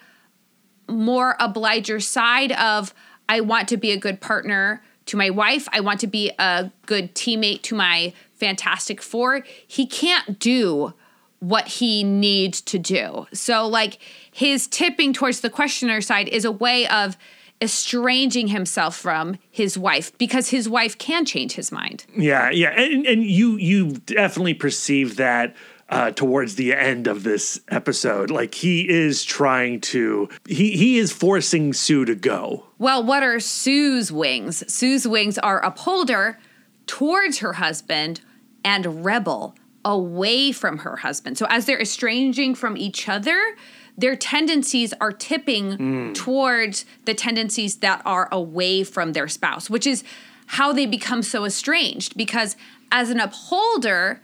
more 0.87 1.35
obliger 1.39 1.99
side 1.99 2.51
of 2.53 2.93
I 3.29 3.41
want 3.41 3.67
to 3.69 3.77
be 3.77 3.91
a 3.91 3.97
good 3.97 4.21
partner 4.21 4.81
to 5.07 5.17
my 5.17 5.29
wife, 5.29 5.67
I 5.71 5.79
want 5.79 5.99
to 6.01 6.07
be 6.07 6.31
a 6.37 6.71
good 6.85 7.15
teammate 7.15 7.61
to 7.63 7.75
my 7.75 8.13
Fantastic 8.33 9.01
Four, 9.01 9.43
he 9.65 9.85
can't 9.85 10.37
do 10.39 10.93
what 11.39 11.67
he 11.67 12.03
needs 12.03 12.61
to 12.61 12.79
do. 12.79 13.27
So 13.33 13.67
like 13.67 13.99
his 14.31 14.67
tipping 14.67 15.13
towards 15.13 15.41
the 15.41 15.49
questioner 15.49 16.01
side 16.01 16.27
is 16.27 16.45
a 16.45 16.51
way 16.51 16.87
of 16.87 17.17
estranging 17.61 18.49
himself 18.49 18.95
from 18.95 19.37
his 19.49 19.77
wife 19.77 20.15
because 20.17 20.49
his 20.49 20.69
wife 20.69 20.97
can 20.97 21.25
change 21.25 21.53
his 21.53 21.71
mind. 21.71 22.05
Yeah, 22.15 22.51
yeah, 22.51 22.69
and 22.69 23.05
and 23.05 23.23
you 23.23 23.57
you 23.57 23.93
definitely 23.93 24.53
perceive 24.53 25.15
that 25.17 25.55
uh, 25.89 26.11
towards 26.11 26.55
the 26.55 26.73
end 26.73 27.07
of 27.07 27.23
this 27.23 27.59
episode. 27.69 28.29
Like 28.29 28.55
he 28.55 28.87
is 28.87 29.23
trying 29.23 29.81
to 29.81 30.29
he 30.45 30.71
he 30.71 30.97
is 30.97 31.11
forcing 31.11 31.73
Sue 31.73 32.05
to 32.05 32.15
go. 32.15 32.65
Well, 32.77 33.03
what 33.03 33.23
are 33.23 33.39
Sue's 33.39 34.11
wings? 34.11 34.71
Sue's 34.71 35.07
wings 35.07 35.37
are 35.37 35.59
upholder 35.59 36.39
towards 36.85 37.39
her 37.39 37.53
husband 37.53 38.21
and 38.63 39.05
rebel 39.05 39.55
away 39.85 40.51
from 40.51 40.79
her 40.79 40.97
husband. 40.97 41.37
So 41.37 41.45
as 41.49 41.65
they're 41.65 41.81
estranging 41.81 42.55
from 42.55 42.75
each 42.75 43.07
other, 43.07 43.55
their 43.97 44.15
tendencies 44.15 44.93
are 44.99 45.11
tipping 45.11 46.13
towards 46.13 46.85
the 47.05 47.13
tendencies 47.13 47.77
that 47.77 48.01
are 48.05 48.27
away 48.31 48.83
from 48.83 49.13
their 49.13 49.27
spouse, 49.27 49.69
which 49.69 49.87
is 49.87 50.03
how 50.47 50.71
they 50.71 50.85
become 50.85 51.23
so 51.23 51.45
estranged 51.45 52.15
because 52.15 52.55
as 52.91 53.09
an 53.09 53.19
upholder, 53.19 54.21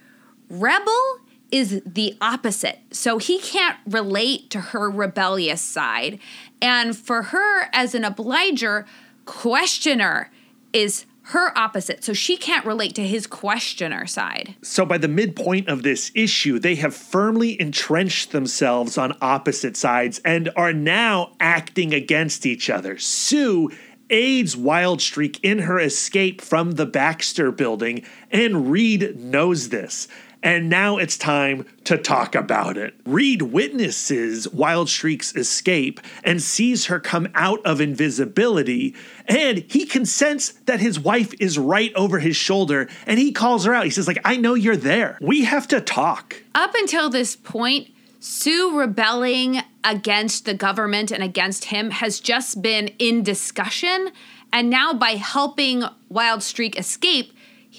rebel 0.49 1.20
is 1.54 1.84
the 1.86 2.18
opposite. 2.20 2.80
So 2.89 3.20
he 3.20 3.39
can't 3.39 3.78
relate 3.86 4.49
to 4.49 4.60
her 4.60 4.89
rebellious 4.89 5.62
side. 5.62 6.18
And 6.60 6.97
for 6.97 7.22
her, 7.22 7.70
as 7.72 7.93
an 7.93 8.04
obliger, 8.04 8.88
questioner 9.26 10.32
is 10.74 11.06
her 11.28 11.56
opposite. 11.56 12.04
So 12.04 12.12
she 12.12 12.38
can't 12.38 12.66
relate 12.66 12.95
to 12.95 13.06
his 13.06 13.28
questioner 13.28 14.08
side. 14.08 14.56
So 14.64 14.84
by 14.84 14.97
the 14.97 15.08
midpoint 15.08 15.70
of 15.70 15.84
this 15.84 16.12
issue, 16.16 16.58
they 16.58 16.74
have 16.76 16.95
firmly 16.95 17.62
entrenched 17.62 18.32
themselves 18.32 18.97
on 18.97 19.16
opposite 19.22 19.78
sides 19.78 20.20
and 20.26 20.49
are 20.56 20.74
now 20.74 21.36
acting 21.39 21.93
against 21.93 22.47
each 22.47 22.68
other. 22.68 22.97
Sue 22.97 23.70
aids 24.10 24.56
Wildstreak 24.56 25.39
in 25.43 25.60
her 25.60 25.80
escape 25.80 26.41
from 26.41 26.72
the 26.72 26.88
Baxter 26.88 27.51
building, 27.51 28.04
and 28.32 28.72
Reed 28.72 29.20
knows 29.20 29.70
this. 29.70 30.08
And 30.44 30.70
now 30.70 30.98
it's 30.98 31.18
time 31.18 31.66
to 31.86 31.98
talk 31.98 32.36
about 32.36 32.78
it. 32.78 32.94
Reed 33.06 33.41
witnesses 33.41 34.46
Wildstreak's 34.48 35.34
escape 35.38 36.02
and 36.26 36.41
sees 36.41 36.88
her 36.88 37.00
come 37.00 37.30
out 37.34 37.66
of 37.66 37.80
invisibility, 37.80 38.94
and 39.26 39.60
he 39.70 39.86
consents 39.86 40.50
that 40.66 40.82
his 40.82 41.00
wife 41.00 41.34
is 41.39 41.58
right 41.58 41.94
over 41.96 42.20
his 42.20 42.36
shoulder, 42.36 42.89
and 43.08 43.20
he 43.20 43.32
calls 43.32 43.64
her 43.64 43.74
out. 43.74 43.86
He 43.86 43.89
says, 43.89 44.06
like, 44.06 44.20
I 44.26 44.36
know 44.36 44.54
you're 44.54 44.76
there. 44.76 45.18
We 45.22 45.46
have 45.46 45.66
to 45.70 45.80
talk. 45.80 46.44
Up 46.54 46.76
until 46.76 47.10
this 47.10 47.38
point, 47.38 47.89
Sue 48.20 48.78
rebelling 48.78 49.62
against 49.84 50.46
the 50.46 50.54
government 50.54 51.10
and 51.12 51.24
against 51.24 51.66
him 51.66 51.91
has 51.91 52.20
just 52.20 52.62
been 52.62 52.89
in 53.00 53.24
discussion. 53.24 54.10
And 54.52 54.70
now, 54.70 54.94
by 54.94 55.12
helping 55.12 55.84
Wildstreak 56.12 56.78
escape, 56.78 57.34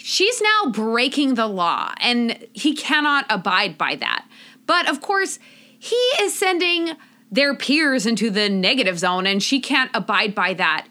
she's 0.06 0.42
now 0.42 0.70
breaking 0.70 1.32
the 1.32 1.46
law 1.46 1.90
and 1.98 2.46
he 2.52 2.74
cannot 2.74 3.24
abide 3.30 3.78
by 3.78 3.96
that. 3.96 4.26
But 4.66 4.86
of 4.86 5.00
course, 5.00 5.38
he 5.78 5.96
is 6.20 6.38
sending 6.38 6.90
their 7.32 7.54
peers 7.54 8.04
into 8.04 8.28
the 8.28 8.50
negative 8.50 8.98
zone 8.98 9.26
and 9.26 9.42
she 9.42 9.60
can't 9.60 9.90
abide 9.94 10.34
by 10.34 10.52
that 10.54 10.86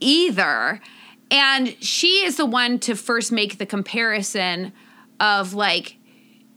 either. 0.00 0.82
And 1.30 1.82
she 1.82 2.24
is 2.26 2.36
the 2.36 2.44
one 2.44 2.78
to 2.80 2.94
first 2.94 3.32
make 3.32 3.56
the 3.56 3.64
comparison 3.64 4.74
of 5.18 5.54
like, 5.54 5.96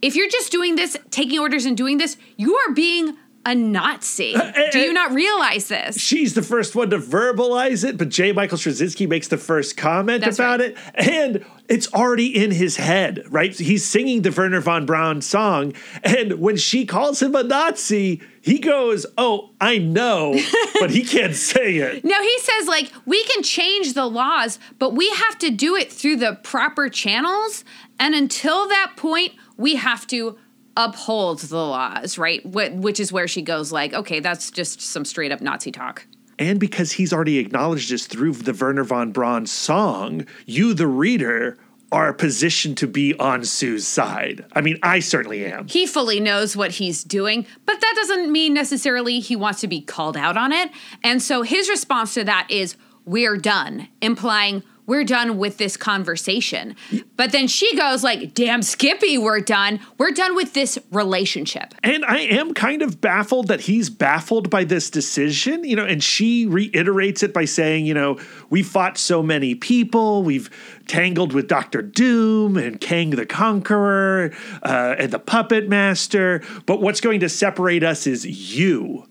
if 0.02 0.18
you're 0.18 0.30
just 0.30 0.52
doing 0.52 0.76
this, 0.76 0.98
taking 1.12 1.40
orders 1.40 1.66
and 1.66 1.78
doing 1.78 1.98
this, 1.98 2.18
you 2.36 2.58
are 2.58 2.74
being 2.74 3.16
a 3.46 3.56
Nazi. 3.56 4.36
Uh, 4.36 4.44
uh, 4.44 4.72
do 4.72 4.80
you 4.80 4.90
uh, 4.90 4.94
not 4.94 5.12
realize 5.14 5.68
this? 5.68 5.98
She's 5.98 6.34
the 6.34 6.42
first 6.42 6.76
one 6.76 6.90
to 6.90 6.98
verbalize 6.98 7.88
it, 7.88 7.98
but 7.98 8.10
J. 8.10 8.32
Michael 8.32 8.58
Straczynski 8.58 9.08
makes 9.08 9.28
the 9.28 9.38
first 9.38 9.78
comment 9.78 10.24
That's 10.24 10.38
about 10.38 10.60
right. 10.60 10.72
it. 10.72 10.78
And 10.96 11.46
it's 11.68 11.92
already 11.94 12.36
in 12.36 12.52
his 12.52 12.78
head, 12.78 13.24
right? 13.30 13.56
He's 13.58 13.86
singing 13.86 14.24
the 14.24 14.32
Wernher 14.32 14.60
von 14.60 14.86
Braun 14.86 15.22
song. 15.22 15.74
And 16.04 16.40
when 16.40 16.58
she 16.58 16.86
calls 16.86 17.22
him 17.22 17.36
a 17.36 17.44
Nazi, 17.44 18.22
he 18.42 18.60
goes, 18.60 19.06
Oh, 19.18 19.52
I 19.62 19.78
know, 19.78 20.40
but 20.80 20.92
he 20.92 21.04
can't 21.04 21.36
say 21.36 21.78
it. 21.78 22.04
No, 22.04 22.22
he 22.22 22.40
says 22.40 22.68
like 22.68 22.92
we 23.06 23.24
can 23.26 23.44
change 23.44 23.94
the 23.94 24.06
laws, 24.06 24.60
but 24.80 24.94
we 24.94 25.10
have 25.12 25.38
to 25.40 25.50
do 25.50 25.76
it 25.76 25.92
through 25.92 26.18
the 26.18 26.40
proper 26.44 26.90
channels. 26.90 27.64
And 28.00 28.16
until 28.16 28.68
that 28.68 28.94
point, 28.96 29.34
we 29.58 29.76
have 29.76 30.08
to 30.08 30.38
uphold 30.78 31.40
the 31.40 31.58
laws, 31.58 32.18
right? 32.18 32.42
Wh- 32.44 32.74
Which 32.76 33.00
is 33.00 33.12
where 33.12 33.28
she 33.28 33.42
goes 33.42 33.72
like, 33.72 33.94
okay, 33.94 34.20
that's 34.20 34.52
just 34.52 34.82
some 34.82 35.06
straight 35.06 35.32
up 35.32 35.42
Nazi 35.42 35.72
talk. 35.72 36.06
And 36.38 36.60
because 36.60 36.94
he's 36.94 37.12
already 37.12 37.38
acknowledged 37.38 37.92
this 37.92 38.08
through 38.08 38.34
the 38.34 38.54
Wernher 38.54 38.86
von 38.86 39.12
Braun 39.12 39.46
song, 39.46 40.26
you, 40.46 40.74
the 40.74 40.88
reader, 40.88 41.58
are 41.92 42.14
positioned 42.14 42.78
to 42.78 42.88
be 42.88 43.14
on 43.20 43.44
Sue's 43.44 43.88
side. 43.88 44.46
I 44.54 44.62
mean, 44.62 44.78
I 44.84 45.00
certainly 45.00 45.46
am. 45.46 45.68
He 45.68 45.86
fully 45.86 46.20
knows 46.20 46.56
what 46.56 46.72
he's 46.72 47.04
doing, 47.04 47.46
but 47.66 47.82
that 47.82 47.94
doesn't 47.96 48.32
mean 48.32 48.54
necessarily 48.54 49.20
he 49.20 49.36
wants 49.36 49.60
to 49.62 49.68
be 49.68 49.82
called 49.82 50.16
out 50.16 50.38
on 50.38 50.52
it. 50.52 50.70
And 51.04 51.22
so 51.22 51.42
his 51.42 51.68
response 51.68 52.14
to 52.14 52.24
that 52.26 52.48
is, 52.50 52.78
we're 53.06 53.38
done, 53.38 53.88
implying 54.02 54.62
we're 54.90 55.04
done 55.04 55.38
with 55.38 55.58
this 55.58 55.78
conversation. 55.78 56.76
But 57.16 57.32
then 57.32 57.48
she 57.48 57.78
goes 57.78 58.04
like, 58.04 58.34
damn 58.34 58.64
Skippy, 58.64 59.20
we're 59.20 59.40
done. 59.40 59.80
We're 60.00 60.10
done 60.10 60.36
with 60.36 60.54
this 60.54 60.80
relationship. 60.92 61.76
And 61.84 62.04
I 62.04 62.22
am 62.22 62.56
kind 62.56 62.82
of 62.82 63.00
baffled 63.00 63.50
that 63.50 63.62
he's 63.62 63.92
baffled 63.92 64.50
by 64.50 64.64
this 64.64 64.90
decision, 64.90 65.64
you 65.64 65.76
know, 65.76 65.86
and 65.86 66.04
she 66.04 66.48
reiterates 66.48 67.22
it 67.22 67.36
by 67.36 67.46
saying, 67.46 67.86
you 67.86 67.94
know, 67.94 68.20
we 68.50 68.64
fought 68.64 68.98
so 68.98 69.22
many 69.22 69.54
people, 69.54 70.24
we've 70.24 70.50
tangled 70.88 71.34
with 71.34 71.48
Doctor 71.48 71.84
Doom 71.84 72.58
and 72.58 72.82
Kang 72.82 73.12
the 73.12 73.28
Conqueror 73.28 74.34
uh, 74.64 74.96
and 74.98 75.12
the 75.12 75.20
Puppet 75.20 75.70
Master, 75.70 76.42
but 76.66 76.82
what's 76.82 77.00
going 77.00 77.20
to 77.20 77.30
separate 77.30 77.84
us 77.84 78.08
is 78.08 78.26
you. 78.26 79.06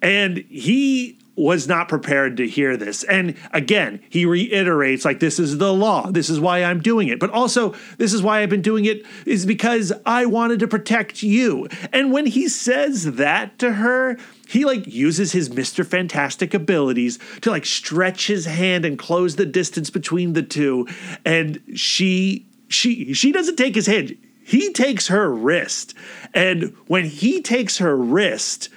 And 0.00 0.38
he 0.48 1.18
was 1.38 1.68
not 1.68 1.88
prepared 1.88 2.36
to 2.36 2.48
hear 2.48 2.76
this. 2.76 3.04
And 3.04 3.36
again, 3.52 4.00
he 4.10 4.26
reiterates 4.26 5.04
like 5.04 5.20
this 5.20 5.38
is 5.38 5.58
the 5.58 5.72
law. 5.72 6.10
This 6.10 6.28
is 6.28 6.40
why 6.40 6.64
I'm 6.64 6.80
doing 6.80 7.08
it. 7.08 7.20
But 7.20 7.30
also, 7.30 7.74
this 7.96 8.12
is 8.12 8.22
why 8.22 8.40
I've 8.40 8.50
been 8.50 8.62
doing 8.62 8.84
it 8.84 9.04
is 9.24 9.46
because 9.46 9.92
I 10.04 10.26
wanted 10.26 10.58
to 10.60 10.68
protect 10.68 11.22
you. 11.22 11.68
And 11.92 12.12
when 12.12 12.26
he 12.26 12.48
says 12.48 13.14
that 13.14 13.58
to 13.60 13.74
her, 13.74 14.18
he 14.48 14.64
like 14.64 14.86
uses 14.86 15.32
his 15.32 15.48
Mr. 15.48 15.86
Fantastic 15.86 16.54
abilities 16.54 17.18
to 17.42 17.50
like 17.50 17.66
stretch 17.66 18.26
his 18.26 18.46
hand 18.46 18.84
and 18.84 18.98
close 18.98 19.36
the 19.36 19.46
distance 19.46 19.90
between 19.90 20.32
the 20.32 20.42
two. 20.42 20.88
And 21.24 21.62
she 21.74 22.46
she 22.68 23.12
she 23.12 23.30
doesn't 23.30 23.56
take 23.56 23.74
his 23.74 23.86
hand. 23.86 24.16
He 24.44 24.72
takes 24.72 25.08
her 25.08 25.30
wrist. 25.30 25.94
And 26.32 26.74
when 26.86 27.04
he 27.04 27.42
takes 27.42 27.78
her 27.78 27.94
wrist, 27.94 28.70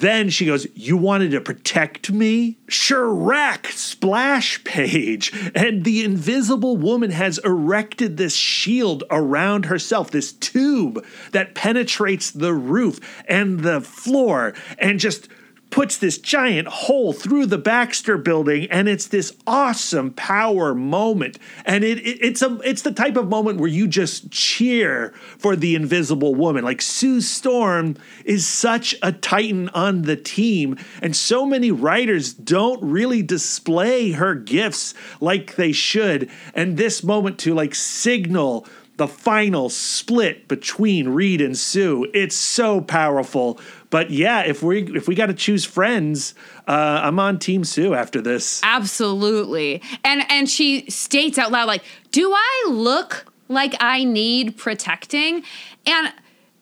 then 0.00 0.30
she 0.30 0.46
goes, 0.46 0.66
You 0.74 0.96
wanted 0.96 1.30
to 1.32 1.40
protect 1.40 2.10
me? 2.10 2.58
Shrek 2.68 3.66
splash 3.66 4.62
page. 4.64 5.32
And 5.54 5.84
the 5.84 6.04
invisible 6.04 6.76
woman 6.76 7.10
has 7.10 7.38
erected 7.38 8.16
this 8.16 8.34
shield 8.34 9.04
around 9.10 9.66
herself, 9.66 10.10
this 10.10 10.32
tube 10.32 11.04
that 11.32 11.54
penetrates 11.54 12.30
the 12.30 12.54
roof 12.54 13.00
and 13.28 13.60
the 13.60 13.80
floor 13.80 14.54
and 14.78 14.98
just 14.98 15.28
puts 15.72 15.96
this 15.96 16.18
giant 16.18 16.68
hole 16.68 17.14
through 17.14 17.46
the 17.46 17.58
Baxter 17.58 18.18
building 18.18 18.70
and 18.70 18.88
it's 18.88 19.06
this 19.06 19.34
awesome 19.46 20.12
power 20.12 20.74
moment 20.74 21.38
and 21.64 21.82
it, 21.82 21.98
it, 21.98 22.18
it's 22.20 22.42
a 22.42 22.58
it's 22.62 22.82
the 22.82 22.92
type 22.92 23.16
of 23.16 23.28
moment 23.28 23.58
where 23.58 23.70
you 23.70 23.88
just 23.88 24.30
cheer 24.30 25.14
for 25.38 25.56
the 25.56 25.74
invisible 25.74 26.34
woman 26.34 26.62
like 26.62 26.82
Sue 26.82 27.22
Storm 27.22 27.96
is 28.24 28.46
such 28.46 28.94
a 29.02 29.12
titan 29.12 29.70
on 29.70 30.02
the 30.02 30.14
team 30.16 30.76
and 31.00 31.16
so 31.16 31.46
many 31.46 31.70
writers 31.70 32.34
don't 32.34 32.82
really 32.82 33.22
display 33.22 34.12
her 34.12 34.34
gifts 34.34 34.92
like 35.20 35.56
they 35.56 35.72
should 35.72 36.30
and 36.54 36.76
this 36.76 37.02
moment 37.02 37.38
to 37.40 37.54
like 37.54 37.74
signal 37.74 38.66
the 38.98 39.08
final 39.08 39.68
split 39.70 40.46
between 40.48 41.08
Reed 41.08 41.40
and 41.40 41.56
Sue. 41.56 42.06
It's 42.12 42.36
so 42.36 42.80
powerful. 42.80 43.58
But 43.92 44.10
yeah, 44.10 44.40
if 44.40 44.62
we 44.62 44.84
if 44.96 45.06
we 45.06 45.14
got 45.14 45.26
to 45.26 45.34
choose 45.34 45.66
friends, 45.66 46.34
uh, 46.66 47.00
I'm 47.04 47.20
on 47.20 47.38
Team 47.38 47.62
Sue 47.62 47.92
after 47.92 48.22
this. 48.22 48.58
Absolutely. 48.64 49.82
And 50.02 50.24
and 50.30 50.48
she 50.48 50.90
states 50.90 51.38
out 51.38 51.52
loud 51.52 51.68
like, 51.68 51.84
"Do 52.10 52.32
I 52.32 52.66
look 52.70 53.26
like 53.48 53.74
I 53.80 54.04
need 54.04 54.56
protecting?" 54.56 55.44
And 55.86 56.10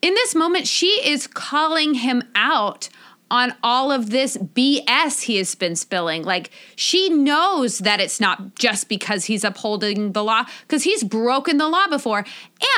in 0.03 0.15
this 0.15 0.35
moment 0.35 0.67
she 0.67 0.89
is 1.09 1.29
calling 1.29 1.95
him 1.95 2.25
out 2.35 2.89
on 3.31 3.55
all 3.63 3.93
of 3.93 4.11
this 4.11 4.37
BS 4.37 5.23
he 5.23 5.37
has 5.37 5.55
been 5.55 5.77
spilling. 5.77 6.25
Like 6.25 6.51
she 6.75 7.11
knows 7.11 7.79
that 7.79 8.01
it's 8.01 8.19
not 8.19 8.57
just 8.57 8.89
because 8.89 9.27
he's 9.27 9.45
upholding 9.45 10.15
the 10.15 10.25
law 10.25 10.47
cuz 10.67 10.83
he's 10.83 11.05
broken 11.05 11.59
the 11.59 11.69
law 11.69 11.87
before. 11.87 12.27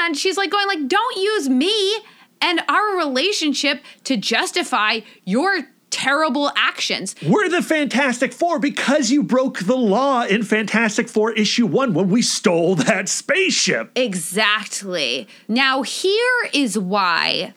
And 0.03 0.15
she's 0.15 0.37
like 0.37 0.51
going 0.51 0.67
like, 0.67 0.89
"Don't 0.89 1.17
use 1.17 1.49
me 1.49 2.03
and 2.43 2.61
our 2.69 2.97
relationship 2.99 3.83
to 4.05 4.17
justify 4.19 5.01
your 5.25 5.69
terrible 5.89 6.51
actions." 6.57 7.15
We're 7.23 7.49
the 7.49 7.63
Fantastic 7.63 8.33
Four 8.33 8.59
because 8.59 9.11
you 9.11 9.23
broke 9.23 9.61
the 9.61 9.77
law 9.77 10.25
in 10.25 10.43
Fantastic 10.43 11.09
Four 11.09 11.33
issue 11.33 11.67
one 11.67 11.95
when 11.95 12.11
we 12.11 12.21
stole 12.21 12.75
that 12.75 13.09
spaceship. 13.09 13.93
Exactly. 13.95 15.29
Now, 15.49 15.83
here 15.83 16.51
is 16.53 16.79
why 16.79 17.55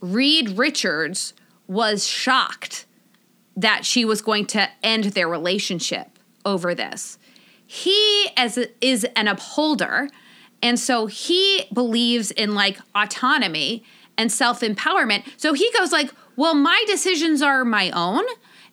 Reed 0.00 0.50
Richards 0.50 1.34
was 1.66 2.06
shocked 2.06 2.86
that 3.56 3.84
she 3.84 4.04
was 4.04 4.22
going 4.22 4.46
to 4.46 4.68
end 4.82 5.04
their 5.04 5.28
relationship 5.28 6.06
over 6.44 6.74
this. 6.74 7.18
He 7.66 8.28
as 8.36 8.58
is 8.80 9.04
an 9.16 9.28
upholder, 9.28 10.08
and 10.62 10.78
so 10.78 11.06
he 11.06 11.64
believes 11.72 12.30
in 12.30 12.54
like 12.54 12.78
autonomy 12.94 13.82
and 14.18 14.30
self-empowerment. 14.30 15.24
So 15.38 15.54
he 15.54 15.70
goes 15.78 15.92
like, 15.92 16.12
"Well, 16.36 16.54
my 16.54 16.84
decisions 16.86 17.40
are 17.40 17.64
my 17.64 17.90
own." 17.92 18.24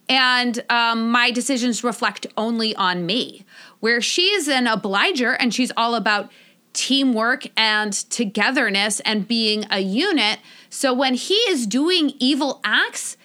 and 0.07 0.63
um, 0.69 1.09
my 1.09 1.31
decisions 1.31 1.83
reflect 1.83 2.27
only 2.37 2.75
on 2.75 3.05
me. 3.05 3.45
Where 3.79 4.01
she's 4.01 4.47
an 4.47 4.67
obliger 4.67 5.33
and 5.33 5.53
she's 5.53 5.71
all 5.75 5.95
about 5.95 6.31
teamwork 6.73 7.47
and 7.57 7.93
togetherness 8.09 8.99
and 9.01 9.27
being 9.27 9.65
a 9.71 9.79
unit. 9.79 10.39
So 10.69 10.93
when 10.93 11.13
he 11.13 11.35
is 11.49 11.65
doing 11.65 12.13
evil 12.19 12.59
acts, 12.63 13.17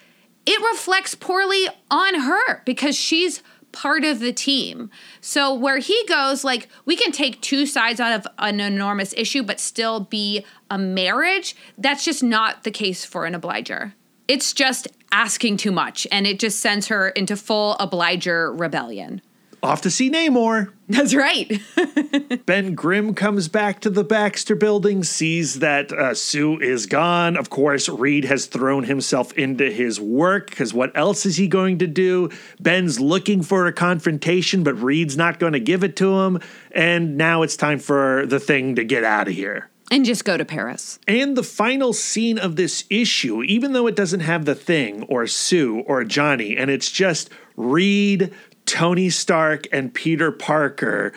it 0.45 0.59
reflects 0.71 1.15
poorly 1.15 1.67
on 1.89 2.21
her 2.21 2.63
because 2.65 2.95
she's 2.95 3.43
part 3.71 4.03
of 4.03 4.19
the 4.19 4.33
team. 4.33 4.89
So 5.21 5.53
where 5.53 5.79
he 5.79 6.03
goes, 6.07 6.43
like, 6.43 6.67
we 6.85 6.95
can 6.95 7.11
take 7.11 7.41
two 7.41 7.65
sides 7.65 7.99
out 7.99 8.13
of 8.13 8.27
an 8.37 8.59
enormous 8.59 9.13
issue, 9.17 9.43
but 9.43 9.59
still 9.59 10.01
be 10.01 10.45
a 10.69 10.77
marriage. 10.77 11.55
That's 11.77 12.05
just 12.05 12.23
not 12.23 12.63
the 12.63 12.71
case 12.71 13.05
for 13.05 13.25
an 13.25 13.35
obliger. 13.35 13.93
It's 14.27 14.53
just 14.53 14.87
asking 15.11 15.57
too 15.57 15.71
much, 15.71 16.07
and 16.11 16.25
it 16.25 16.39
just 16.39 16.59
sends 16.59 16.87
her 16.87 17.09
into 17.09 17.35
full 17.35 17.75
obliger 17.79 18.53
rebellion. 18.53 19.21
Off 19.63 19.81
to 19.81 19.91
see 19.91 20.09
Namor. 20.09 20.71
That's 20.89 21.13
right. 21.13 21.61
Ben 22.47 22.73
Grimm 22.73 23.13
comes 23.13 23.47
back 23.47 23.79
to 23.81 23.91
the 23.91 24.03
Baxter 24.03 24.55
building, 24.55 25.03
sees 25.03 25.59
that 25.59 25.91
uh, 25.91 26.15
Sue 26.15 26.59
is 26.59 26.87
gone. 26.87 27.37
Of 27.37 27.51
course, 27.51 27.87
Reed 27.87 28.25
has 28.25 28.47
thrown 28.47 28.85
himself 28.85 29.31
into 29.33 29.69
his 29.69 29.99
work 30.01 30.49
because 30.49 30.73
what 30.73 30.91
else 30.97 31.27
is 31.27 31.37
he 31.37 31.47
going 31.47 31.77
to 31.77 31.87
do? 31.87 32.29
Ben's 32.59 32.99
looking 32.99 33.43
for 33.43 33.67
a 33.67 33.73
confrontation, 33.73 34.63
but 34.63 34.73
Reed's 34.81 35.15
not 35.15 35.37
going 35.39 35.53
to 35.53 35.59
give 35.59 35.83
it 35.83 35.95
to 35.97 36.21
him. 36.21 36.39
And 36.71 37.15
now 37.15 37.43
it's 37.43 37.55
time 37.55 37.77
for 37.77 38.25
the 38.25 38.39
thing 38.39 38.75
to 38.75 38.83
get 38.83 39.03
out 39.03 39.27
of 39.27 39.35
here. 39.35 39.69
and 39.91 40.05
just 40.05 40.25
go 40.25 40.37
to 40.37 40.45
Paris. 40.45 40.97
And 41.07 41.37
the 41.37 41.43
final 41.43 41.93
scene 41.93 42.39
of 42.39 42.55
this 42.55 42.85
issue, 42.89 43.43
even 43.43 43.73
though 43.73 43.85
it 43.87 43.95
doesn't 43.95 44.21
have 44.21 44.45
the 44.45 44.55
thing 44.55 45.03
or 45.03 45.27
Sue 45.27 45.81
or 45.81 46.03
Johnny, 46.03 46.57
and 46.57 46.71
it's 46.71 46.89
just 46.89 47.29
Reed, 47.57 48.33
Tony 48.71 49.09
Stark, 49.09 49.67
and 49.73 49.93
Peter 49.93 50.31
Parker, 50.31 51.11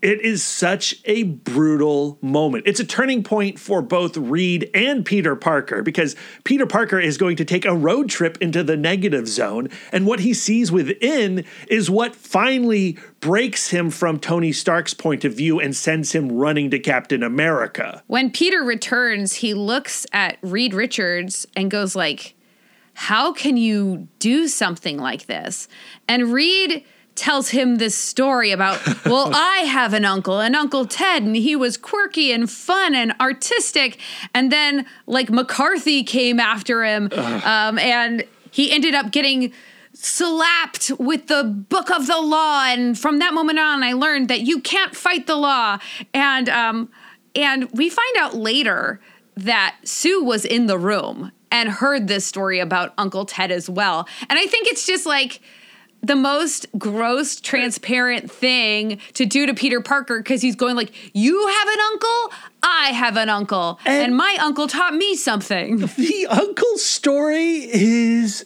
it 0.00 0.20
is 0.20 0.44
such 0.44 0.94
a 1.06 1.24
brutal 1.24 2.18
moment. 2.22 2.68
It's 2.68 2.78
a 2.78 2.84
turning 2.84 3.24
point 3.24 3.58
for 3.58 3.82
both 3.82 4.16
Reed 4.16 4.70
and 4.74 5.04
Peter 5.04 5.34
Parker 5.34 5.82
because 5.82 6.14
Peter 6.44 6.66
Parker 6.66 7.00
is 7.00 7.18
going 7.18 7.34
to 7.34 7.44
take 7.44 7.64
a 7.64 7.74
road 7.74 8.08
trip 8.10 8.38
into 8.40 8.62
the 8.62 8.76
negative 8.76 9.26
zone. 9.26 9.70
And 9.90 10.06
what 10.06 10.20
he 10.20 10.32
sees 10.32 10.70
within 10.70 11.44
is 11.66 11.90
what 11.90 12.14
finally 12.14 12.96
breaks 13.18 13.70
him 13.70 13.90
from 13.90 14.20
Tony 14.20 14.52
Stark's 14.52 14.94
point 14.94 15.24
of 15.24 15.34
view 15.34 15.58
and 15.58 15.74
sends 15.74 16.12
him 16.12 16.30
running 16.30 16.70
to 16.70 16.78
Captain 16.78 17.24
America. 17.24 18.04
When 18.06 18.30
Peter 18.30 18.62
returns, 18.62 19.34
he 19.34 19.52
looks 19.52 20.06
at 20.12 20.38
Reed 20.42 20.74
Richards 20.74 21.44
and 21.56 21.72
goes 21.72 21.96
like, 21.96 22.36
how 22.94 23.32
can 23.32 23.56
you 23.56 24.06
do 24.20 24.46
something 24.46 24.98
like 24.98 25.26
this? 25.26 25.66
And 26.06 26.32
Reed 26.32 26.84
tells 27.20 27.50
him 27.50 27.76
this 27.76 27.94
story 27.94 28.50
about, 28.50 28.80
well, 29.04 29.30
I 29.32 29.58
have 29.58 29.92
an 29.92 30.06
uncle, 30.06 30.40
an 30.40 30.54
Uncle 30.54 30.86
Ted, 30.86 31.22
and 31.22 31.36
he 31.36 31.54
was 31.54 31.76
quirky 31.76 32.32
and 32.32 32.50
fun 32.50 32.94
and 32.94 33.12
artistic. 33.20 33.98
And 34.34 34.50
then, 34.50 34.86
like, 35.06 35.28
McCarthy 35.30 36.02
came 36.02 36.40
after 36.40 36.82
him, 36.82 37.10
um, 37.12 37.78
and 37.78 38.24
he 38.50 38.72
ended 38.72 38.94
up 38.94 39.12
getting 39.12 39.52
slapped 39.92 40.92
with 40.98 41.26
the 41.26 41.44
book 41.44 41.90
of 41.90 42.06
the 42.06 42.20
law. 42.20 42.64
And 42.64 42.98
from 42.98 43.18
that 43.18 43.34
moment 43.34 43.58
on, 43.58 43.82
I 43.82 43.92
learned 43.92 44.28
that 44.28 44.40
you 44.40 44.60
can't 44.60 44.96
fight 44.96 45.26
the 45.26 45.36
law. 45.36 45.78
And, 46.14 46.48
um, 46.48 46.88
and 47.34 47.70
we 47.72 47.90
find 47.90 48.16
out 48.16 48.34
later 48.34 48.98
that 49.36 49.76
Sue 49.84 50.24
was 50.24 50.46
in 50.46 50.66
the 50.66 50.78
room 50.78 51.32
and 51.52 51.68
heard 51.68 52.08
this 52.08 52.24
story 52.24 52.60
about 52.60 52.94
Uncle 52.96 53.26
Ted 53.26 53.50
as 53.50 53.68
well. 53.68 54.08
And 54.30 54.38
I 54.38 54.46
think 54.46 54.68
it's 54.68 54.86
just 54.86 55.04
like 55.04 55.40
the 56.02 56.16
most 56.16 56.66
gross, 56.78 57.40
transparent 57.40 58.30
thing 58.30 58.98
to 59.14 59.26
do 59.26 59.46
to 59.46 59.54
Peter 59.54 59.80
Parker 59.80 60.18
because 60.18 60.40
he's 60.42 60.56
going 60.56 60.76
like, 60.76 60.92
"You 61.14 61.46
have 61.46 61.68
an 61.68 61.80
uncle, 61.92 62.32
I 62.62 62.86
have 62.94 63.16
an 63.16 63.28
uncle, 63.28 63.78
and, 63.84 64.04
And- 64.04 64.16
my 64.16 64.36
uncle 64.40 64.66
taught 64.66 64.94
me 64.94 65.14
something." 65.14 65.76
the 65.96 66.26
uncle 66.30 66.78
story 66.78 67.68
is 67.70 68.44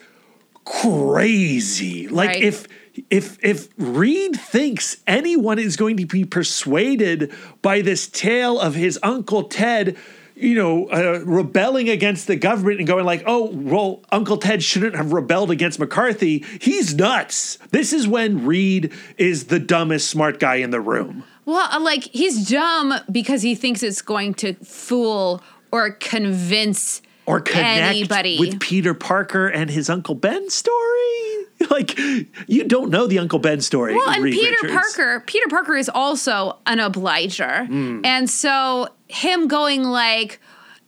crazy. 0.65 2.09
Like 2.09 2.31
Right. 2.31 2.43
if 2.43 2.67
if 3.11 3.39
if 3.45 3.69
Reed 3.77 4.37
thinks 4.37 4.99
anyone 5.07 5.59
is 5.59 5.77
going 5.77 5.97
to 5.97 6.07
be 6.07 6.25
persuaded 6.25 7.33
by 7.63 7.81
this 7.81 8.07
tale 8.07 8.59
of 8.61 8.75
his 8.75 8.99
uncle 9.03 9.45
Ted, 9.45 9.97
you 10.37 10.55
know, 10.55 10.89
uh, 10.89 11.21
rebelling 11.25 11.89
against 11.89 12.27
the 12.27 12.37
government 12.37 12.79
and 12.79 12.87
going 12.87 13.05
like, 13.05 13.23
"Oh, 13.27 13.51
well, 13.53 14.03
Uncle 14.11 14.37
Ted 14.37 14.63
shouldn't 14.63 14.97
have 14.97 15.13
rebelled 15.13 15.51
against 15.51 15.79
McCarthy." 15.79 16.45
He's 16.61 16.95
nuts. 16.95 17.59
This 17.71 17.93
is 17.93 18.09
when 18.09 18.45
Reed 18.45 18.93
is 19.17 19.45
the 19.45 19.61
dumbest 19.61 20.11
smart 20.11 20.41
guy 20.41 20.57
in 20.57 20.71
the 20.71 20.81
room. 20.81 21.25
Well, 21.47 21.69
uh, 21.71 21.81
like 21.81 22.05
he's 22.05 22.49
dumb 22.49 22.95
because 23.11 23.43
he 23.43 23.55
thinks 23.55 23.83
it's 23.83 24.03
going 24.03 24.35
to 24.35 24.55
fool 24.55 25.43
or 25.71 25.91
convince 25.91 27.03
or 27.27 27.41
connect 27.41 27.97
anybody. 27.97 28.39
with 28.39 28.61
Peter 28.61 28.95
Parker 28.95 29.49
and 29.49 29.71
his 29.71 29.89
Uncle 29.91 30.15
Ben 30.15 30.51
story. 30.51 31.44
Like 31.71 31.99
you 32.47 32.65
don't 32.65 32.91
know 32.91 33.07
the 33.07 33.19
Uncle 33.19 33.39
Ben 33.39 33.61
story. 33.61 33.95
Well, 33.95 34.11
and 34.11 34.23
Reed 34.23 34.35
Peter 34.35 34.57
Richards. 34.63 34.73
Parker, 34.73 35.21
Peter 35.27 35.47
Parker 35.49 35.77
is 35.77 35.89
also 35.89 36.59
an 36.67 36.79
obliger. 36.79 37.65
Hmm. 37.65 38.01
And 38.05 38.31
so 38.31 38.89
him 39.09 39.49
going 39.49 39.83
like, 39.85 40.41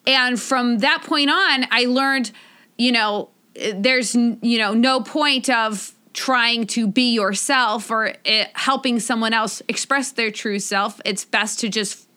and 0.07 0.41
from 0.41 0.79
that 0.79 1.03
point 1.03 1.31
on, 1.31 1.66
I 1.70 1.87
learned, 1.87 2.31
you 2.79 2.93
know, 2.93 3.31
there's, 3.74 4.14
you 4.14 4.59
know, 4.59 4.74
no 4.74 5.01
point 5.01 5.51
of 5.51 5.93
trying 6.12 6.66
to 6.66 6.87
be 6.87 7.12
yourself 7.12 7.91
or 7.91 8.14
it, 8.24 8.51
helping 8.55 9.01
someone 9.01 9.33
else 9.33 9.62
express 9.68 10.12
their 10.12 10.31
true 10.31 10.59
self. 10.59 11.01
It's 11.05 11.24
best 11.24 11.61
to 11.61 11.68
just 11.68 12.09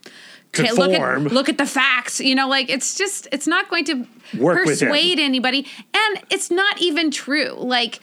look 0.57 0.91
at 0.91 1.21
look 1.21 1.49
at 1.49 1.57
the 1.57 1.65
facts. 1.65 2.19
You 2.19 2.35
know, 2.35 2.47
like 2.47 2.69
it's 2.69 2.95
just 2.95 3.27
it's 3.31 3.47
not 3.47 3.69
going 3.69 3.85
to 3.85 4.07
Work 4.37 4.65
persuade 4.65 5.19
anybody, 5.19 5.67
and 5.93 6.23
it's 6.29 6.49
not 6.49 6.81
even 6.81 7.11
true. 7.11 7.53
Like 7.57 7.99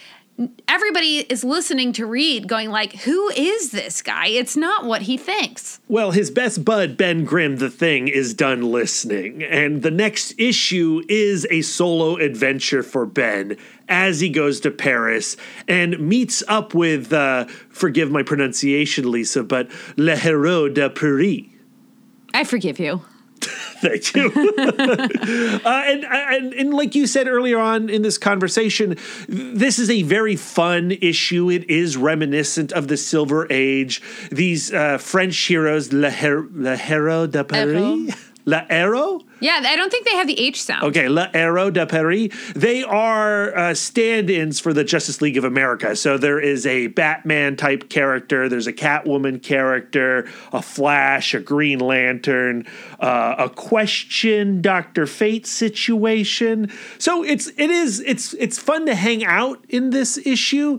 everybody 0.69 1.19
is 1.19 1.45
listening 1.45 1.93
to 1.95 2.07
Reed, 2.07 2.49
going 2.49 2.71
like, 2.71 2.95
"Who 3.03 3.31
is 3.31 3.71
this 3.71 4.03
guy?" 4.03 4.27
It's 4.27 4.57
not 4.57 4.85
what 4.85 5.03
he 5.03 5.17
thinks. 5.17 5.81
Well, 5.89 6.11
his 6.11 6.31
best 6.31 6.65
bud, 6.65 6.97
Ben 6.97 7.25
Grimm, 7.25 7.57
the 7.57 7.71
thing, 7.71 8.09
is 8.09 8.35
done 8.35 8.63
listening. 8.63 9.43
And 9.43 9.83
the 9.83 9.91
next 9.91 10.35
issue 10.39 11.03
is 11.09 11.47
a 11.51 11.63
solo 11.63 12.17
adventure 12.17 12.83
for 12.83 13.07
Ben 13.07 13.57
as 13.89 14.21
he 14.21 14.29
goes 14.29 14.61
to 14.61 14.71
Paris 14.71 15.37
and 15.69 15.99
meets 15.99 16.43
up 16.49 16.75
with, 16.75 17.13
uh, 17.13 17.47
forgive 17.69 18.11
my 18.11 18.23
pronunciation, 18.23 19.11
Lisa, 19.11 19.43
but 19.43 19.71
Le 19.97 20.17
Héros 20.17 20.75
de 20.75 20.91
Paris. 20.91 21.45
I 22.35 22.45
forgive 22.45 22.79
you. 22.79 23.03
Thank 23.81 24.15
you. 24.15 24.33
uh, 25.65 25.83
and, 25.87 26.05
and 26.05 26.55
and 26.55 26.75
like 26.75 26.95
you 26.95 27.07
said 27.07 27.29
earlier 27.29 27.59
on 27.59 27.89
in 27.91 28.03
this 28.03 28.19
conversation, 28.19 28.97
this 29.29 29.79
is 29.79 29.91
a 29.91 30.03
very 30.03 30.37
fun 30.37 30.93
issue. 30.93 31.51
It 31.51 31.69
is 31.69 31.97
reminiscent 31.97 32.73
of 32.73 32.89
the 32.89 32.97
Silver 32.97 33.47
Age. 33.51 34.03
These 34.31 34.73
uh, 34.73 34.99
French 34.99 35.37
heroes, 35.37 35.93
Le, 35.93 36.11
Her- 36.11 36.49
Le 36.53 36.77
Héros 36.77 37.31
de 37.31 37.45
Paris, 37.45 38.15
Le 38.47 38.65
Héros. 38.71 39.23
Yeah, 39.41 39.61
I 39.67 39.77
don't 39.77 39.91
think 39.91 40.07
they 40.07 40.15
have 40.15 40.29
the 40.29 40.41
H 40.41 40.63
sound. 40.63 40.85
Okay, 40.85 41.09
Le 41.09 41.29
Héros 41.35 41.73
de 41.73 41.85
Paris. 41.85 42.31
They 42.55 42.85
are 42.85 43.57
uh, 43.57 43.75
stand-ins 43.75 44.61
for 44.61 44.73
the 44.73 44.85
Justice 44.85 45.21
League 45.21 45.37
of 45.37 45.45
America. 45.45 45.95
So 45.97 46.17
there 46.17 46.39
is 46.39 46.65
a 46.65 46.87
Batman 46.87 47.57
type 47.57 47.91
character, 47.91 48.49
there's 48.49 48.69
a 48.69 48.73
Catwoman 48.73 49.43
character, 49.43 50.29
a 50.53 50.63
Flash, 50.63 51.35
a 51.35 51.41
Green 51.41 51.81
Lantern, 51.81 52.67
uh, 53.01 53.35
a 53.39 53.51
Question, 53.51 54.63
Doctor 54.63 55.07
Fate 55.07 55.47
situation. 55.47 56.71
So 56.99 57.25
it's 57.25 57.49
it 57.49 57.71
is 57.71 58.01
it's 58.01 58.33
it's 58.35 58.59
fun 58.59 58.87
to 58.87 58.95
hang 58.95 59.25
out 59.25 59.65
in 59.69 59.91
this 59.91 60.19
issue. 60.19 60.79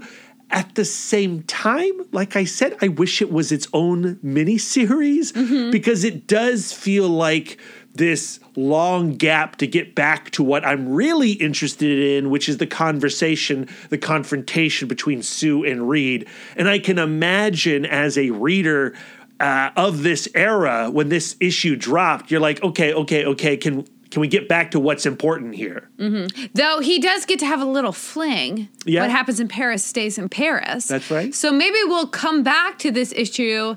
At 0.50 0.76
the 0.76 0.86
same 0.86 1.44
time, 1.44 1.92
like 2.12 2.36
I 2.36 2.46
said, 2.46 2.78
I 2.82 2.88
wish 2.88 3.22
it 3.22 3.32
was 3.32 3.52
its 3.52 3.68
own 3.74 4.16
miniseries 4.18 5.72
because 5.72 6.04
it 6.04 6.26
does 6.26 6.72
feel 6.72 7.10
like 7.10 7.60
this 7.94 8.40
long 8.56 9.16
gap 9.16 9.58
to 9.58 9.68
get 9.68 9.96
back 9.96 10.30
to 10.32 10.44
what 10.44 10.66
I'm 10.66 10.90
really 10.90 11.32
interested 11.32 12.00
in, 12.00 12.30
which 12.30 12.48
is 12.48 12.58
the 12.58 12.68
conversation, 12.68 13.68
the 13.90 13.98
confrontation 13.98 14.88
between 14.88 15.22
Sue 15.22 15.66
and 15.66 15.90
Reed. 15.90 16.28
And 16.56 16.70
I 16.70 16.80
can 16.80 16.98
imagine 16.98 17.86
as 17.86 18.18
a 18.18 18.30
reader 18.32 18.94
uh, 19.40 19.72
of 19.76 20.04
this 20.04 20.28
era, 20.34 20.90
when 20.90 21.10
this 21.10 21.36
issue 21.40 21.76
dropped, 21.76 22.32
you're 22.32 22.40
like, 22.40 22.64
okay, 22.64 22.94
okay, 22.94 23.26
okay, 23.26 23.58
can 23.58 23.86
can 24.12 24.22
we 24.22 24.28
get 24.28 24.48
back 24.48 24.72
to 24.72 24.80
what's 24.80 25.06
important 25.06 25.56
here? 25.56 25.90
Mm-hmm. 25.98 26.46
Though 26.54 26.80
he 26.80 27.00
does 27.00 27.26
get 27.26 27.40
to 27.40 27.46
have 27.46 27.62
a 27.62 27.66
little 27.66 27.92
fling. 27.92 28.70
Yeah. 28.86 29.02
What 29.02 29.12
happens 29.12 29.40
in 29.40 29.48
Paris 29.48 29.84
stays 29.84 30.18
in 30.18 30.30
Paris. 30.30 30.88
That's 30.88 31.12
right. 31.12 31.34
So 31.34 31.52
maybe 31.52 31.78
we'll 31.86 32.08
come 32.08 32.44
back 32.44 32.80
to 32.80 32.92
this 32.92 33.14
issue 33.14 33.76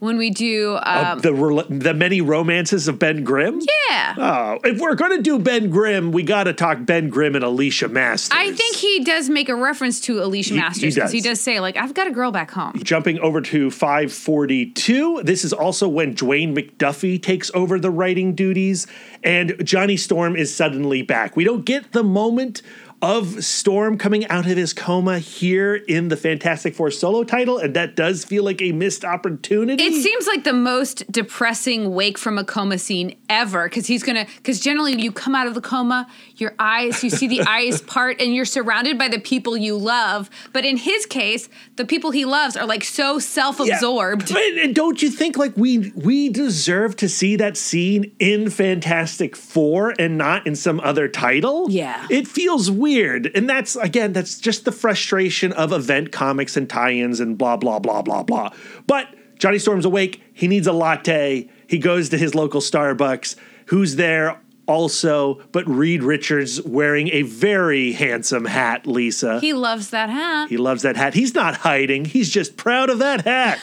when 0.00 0.16
we 0.18 0.30
do. 0.30 0.78
Um, 0.82 1.20
the 1.20 1.32
rel- 1.32 1.64
the 1.68 1.94
many 1.94 2.20
romances 2.20 2.88
of 2.88 2.98
Ben 2.98 3.22
Grimm. 3.24 3.60
yeah. 3.88 4.14
Oh, 4.18 4.58
if 4.64 4.80
we're 4.80 4.94
gonna 4.96 5.22
do 5.22 5.38
Ben 5.38 5.70
Grimm, 5.70 6.10
we 6.12 6.22
got 6.24 6.44
to 6.44 6.52
talk 6.52 6.84
Ben 6.84 7.08
Grimm 7.08 7.34
and 7.36 7.44
Alicia 7.44 7.88
Masters. 7.88 8.36
I 8.36 8.52
think 8.52 8.76
he 8.76 9.04
does 9.04 9.28
make 9.30 9.48
a 9.48 9.54
reference 9.54 10.00
to 10.02 10.22
Alicia 10.22 10.50
He- 10.50 10.54
he 10.56 10.60
Masters 10.60 10.94
because 10.94 11.12
he, 11.12 11.20
does. 11.20 11.30
does 11.38 11.40
say 11.40 11.60
like, 11.60 11.76
"I've 11.76 11.94
got 11.94 12.06
a 12.06 12.10
girl 12.10 12.32
back 12.32 12.50
home." 12.50 12.72
Jumping 12.82 13.18
over 13.20 13.40
to 13.40 13.70
542. 13.70 15.22
This 15.24 15.44
is 15.44 15.52
also 15.52 15.88
when 15.88 16.14
Dwayne 16.14 16.54
McDuffie 16.56 17.20
takes 17.22 17.50
over 17.54 17.78
the 17.78 17.90
writing 17.90 18.34
duties, 18.34 18.86
and 19.22 19.54
Johnny 19.64 19.96
Storm 19.96 20.36
is 20.36 20.54
suddenly 20.54 21.02
back. 21.02 21.36
We 21.36 21.44
don't 21.44 21.64
get 21.64 21.92
the 21.92 22.02
moment 22.02 22.62
of 23.02 23.42
Storm 23.42 23.96
coming 23.96 24.26
out 24.28 24.46
of 24.46 24.56
his 24.56 24.74
coma 24.74 25.18
here 25.18 25.74
in 25.74 26.08
the 26.08 26.16
Fantastic 26.16 26.74
Four 26.74 26.90
solo 26.90 27.24
title, 27.24 27.58
and 27.58 27.74
that 27.74 27.96
does 27.96 28.24
feel 28.24 28.44
like 28.44 28.60
a 28.60 28.72
missed 28.72 29.04
opportunity. 29.04 29.82
It 29.82 30.02
seems 30.02 30.26
like 30.26 30.44
the 30.44 30.52
most 30.52 31.10
depressing 31.10 31.94
wake 31.94 32.18
from 32.18 32.36
a 32.36 32.44
coma 32.44 32.78
scene 32.78 33.16
ever 33.28 33.68
because 33.68 33.86
he's 33.86 34.02
gonna 34.02 34.26
because 34.36 34.60
generally 34.60 35.00
you 35.00 35.12
come 35.12 35.34
out 35.34 35.46
of 35.46 35.54
the 35.54 35.60
coma, 35.60 36.06
your 36.40 36.54
eyes, 36.58 37.02
you 37.04 37.10
see 37.10 37.26
the 37.26 37.42
eyes 37.48 37.82
part, 37.82 38.20
and 38.20 38.34
you're 38.34 38.44
surrounded 38.44 38.98
by 38.98 39.08
the 39.08 39.18
people 39.18 39.56
you 39.56 39.76
love. 39.76 40.30
But 40.52 40.64
in 40.64 40.76
his 40.76 41.06
case, 41.06 41.48
the 41.76 41.84
people 41.84 42.10
he 42.10 42.24
loves 42.24 42.56
are 42.56 42.66
like 42.66 42.84
so 42.84 43.18
self-absorbed. 43.18 44.30
Yeah. 44.30 44.38
And, 44.38 44.58
and 44.58 44.74
don't 44.74 45.02
you 45.02 45.10
think 45.10 45.36
like 45.36 45.56
we 45.56 45.92
we 45.94 46.28
deserve 46.28 46.96
to 46.96 47.08
see 47.08 47.36
that 47.36 47.56
scene 47.56 48.14
in 48.18 48.50
Fantastic 48.50 49.36
Four 49.36 49.94
and 49.98 50.16
not 50.16 50.46
in 50.46 50.56
some 50.56 50.80
other 50.80 51.08
title? 51.08 51.70
Yeah. 51.70 52.06
It 52.10 52.26
feels 52.26 52.70
weird. 52.70 53.30
And 53.34 53.48
that's 53.48 53.76
again, 53.76 54.12
that's 54.12 54.38
just 54.38 54.64
the 54.64 54.72
frustration 54.72 55.52
of 55.52 55.72
event 55.72 56.12
comics 56.12 56.56
and 56.56 56.68
tie-ins 56.68 57.20
and 57.20 57.36
blah 57.36 57.56
blah 57.56 57.78
blah 57.78 58.02
blah 58.02 58.22
blah. 58.22 58.50
But 58.86 59.08
Johnny 59.38 59.58
Storm's 59.58 59.86
awake, 59.86 60.22
he 60.34 60.48
needs 60.48 60.66
a 60.66 60.72
latte. 60.72 61.48
He 61.66 61.78
goes 61.78 62.10
to 62.10 62.18
his 62.18 62.34
local 62.34 62.60
Starbucks. 62.60 63.36
Who's 63.66 63.96
there? 63.96 64.38
Also, 64.70 65.40
but 65.50 65.66
Reed 65.66 66.00
Richards 66.04 66.62
wearing 66.62 67.08
a 67.08 67.22
very 67.22 67.90
handsome 67.90 68.44
hat, 68.44 68.86
Lisa. 68.86 69.40
He 69.40 69.52
loves 69.52 69.90
that 69.90 70.08
hat. 70.08 70.48
he 70.48 70.56
loves 70.56 70.82
that 70.82 70.96
hat. 70.96 71.12
He's 71.12 71.34
not 71.34 71.56
hiding. 71.56 72.04
He's 72.04 72.30
just 72.30 72.56
proud 72.56 72.88
of 72.88 73.00
that 73.00 73.22
hat. 73.22 73.58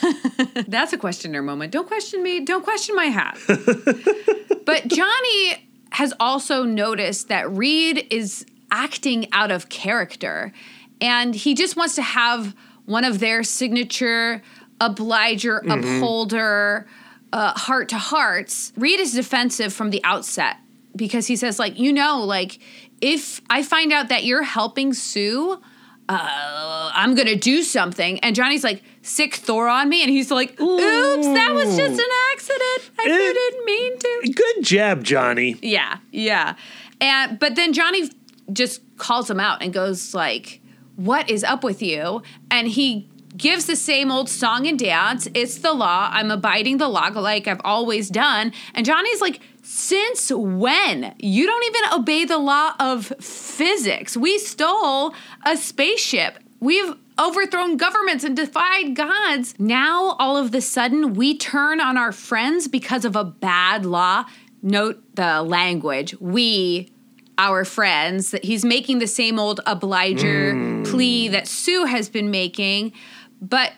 That's 0.67 0.91
a 0.91 0.97
questioner 0.97 1.41
moment. 1.41 1.71
Don't 1.71 1.87
question 1.87 2.21
me. 2.21 2.41
Don't 2.41 2.61
question 2.61 2.93
my 2.93 3.05
hat. 3.05 3.37
but 4.65 4.89
Johnny 4.89 5.69
has 5.91 6.13
also 6.19 6.63
noticed 6.63 7.29
that 7.29 7.49
Reed 7.49 8.05
is 8.09 8.45
acting 8.69 9.31
out 9.31 9.49
of 9.49 9.69
character 9.69 10.51
and 10.99 11.33
he 11.33 11.53
just 11.53 11.77
wants 11.77 11.95
to 11.95 12.01
have 12.01 12.53
one 12.83 13.05
of 13.05 13.19
their 13.19 13.43
signature 13.43 14.41
obliger, 14.81 15.59
upholder, 15.69 16.85
uh, 17.31 17.53
heart 17.53 17.87
to 17.89 17.97
hearts. 17.97 18.73
Reed 18.75 18.99
is 18.99 19.13
defensive 19.13 19.71
from 19.71 19.91
the 19.91 20.03
outset 20.03 20.57
because 20.97 21.27
he 21.27 21.35
says, 21.35 21.59
like, 21.59 21.79
you 21.79 21.93
know, 21.93 22.21
like, 22.23 22.59
if 23.01 23.41
I 23.49 23.63
find 23.63 23.93
out 23.93 24.09
that 24.09 24.25
you're 24.25 24.43
helping 24.43 24.93
Sue, 24.93 25.61
uh, 26.09 26.91
I'm 26.93 27.15
gonna 27.15 27.35
do 27.35 27.63
something. 27.63 28.19
And 28.19 28.35
Johnny's 28.35 28.63
like, 28.63 28.81
sic 29.01 29.35
Thor 29.35 29.67
on 29.67 29.89
me. 29.89 30.01
And 30.03 30.09
he's 30.11 30.31
like, 30.31 30.59
oops, 30.59 31.25
that 31.27 31.53
was 31.53 31.75
just 31.77 31.99
an 31.99 32.09
accident. 32.33 32.91
I 32.99 33.03
Eh. 33.03 33.33
didn't 33.33 33.65
mean 33.65 33.99
to. 33.99 34.33
Good 34.33 34.63
jab, 34.63 35.03
Johnny. 35.03 35.57
Yeah, 35.61 35.97
yeah. 36.11 36.55
And 36.99 37.37
but 37.39 37.55
then 37.55 37.73
Johnny 37.73 38.09
just 38.51 38.81
calls 38.97 39.29
him 39.29 39.39
out 39.39 39.61
and 39.61 39.71
goes 39.73 40.13
like, 40.15 40.61
"What 40.95 41.29
is 41.29 41.43
up 41.43 41.63
with 41.63 41.81
you?" 41.83 42.23
And 42.49 42.67
he 42.67 43.07
gives 43.37 43.65
the 43.65 43.75
same 43.75 44.11
old 44.11 44.29
song 44.29 44.67
and 44.67 44.77
dance. 44.77 45.27
It's 45.33 45.59
the 45.59 45.73
law. 45.73 46.09
I'm 46.11 46.31
abiding 46.31 46.77
the 46.77 46.87
law 46.87 47.07
like 47.07 47.47
I've 47.47 47.61
always 47.63 48.09
done. 48.09 48.51
And 48.73 48.85
Johnny's 48.85 49.21
like, 49.21 49.39
"Since 49.61 50.31
when? 50.31 51.15
You 51.19 51.45
don't 51.45 51.63
even 51.65 51.99
obey 51.99 52.25
the 52.25 52.37
law 52.37 52.73
of 52.79 53.07
physics. 53.19 54.17
We 54.17 54.37
stole 54.39 55.13
a 55.45 55.55
spaceship. 55.55 56.39
We've 56.59 56.95
overthrown 57.19 57.77
governments 57.77 58.23
and 58.23 58.35
defied 58.35 58.95
gods. 58.95 59.55
Now, 59.57 60.15
all 60.19 60.37
of 60.37 60.51
the 60.51 60.61
sudden, 60.61 61.13
we 61.13 61.37
turn 61.37 61.81
on 61.81 61.97
our 61.97 62.11
friends 62.11 62.67
because 62.67 63.05
of 63.05 63.15
a 63.15 63.23
bad 63.23 63.85
law. 63.85 64.25
Note 64.61 65.03
the 65.15 65.41
language. 65.41 66.15
We, 66.19 66.91
our 67.37 67.65
friends, 67.65 68.31
that 68.31 68.43
he's 68.43 68.63
making 68.63 68.99
the 68.99 69.07
same 69.07 69.39
old 69.39 69.61
obliger 69.65 70.53
hmm. 70.53 70.83
plea 70.83 71.27
that 71.29 71.47
Sue 71.47 71.85
has 71.85 72.09
been 72.09 72.31
making. 72.31 72.93
But 73.41 73.73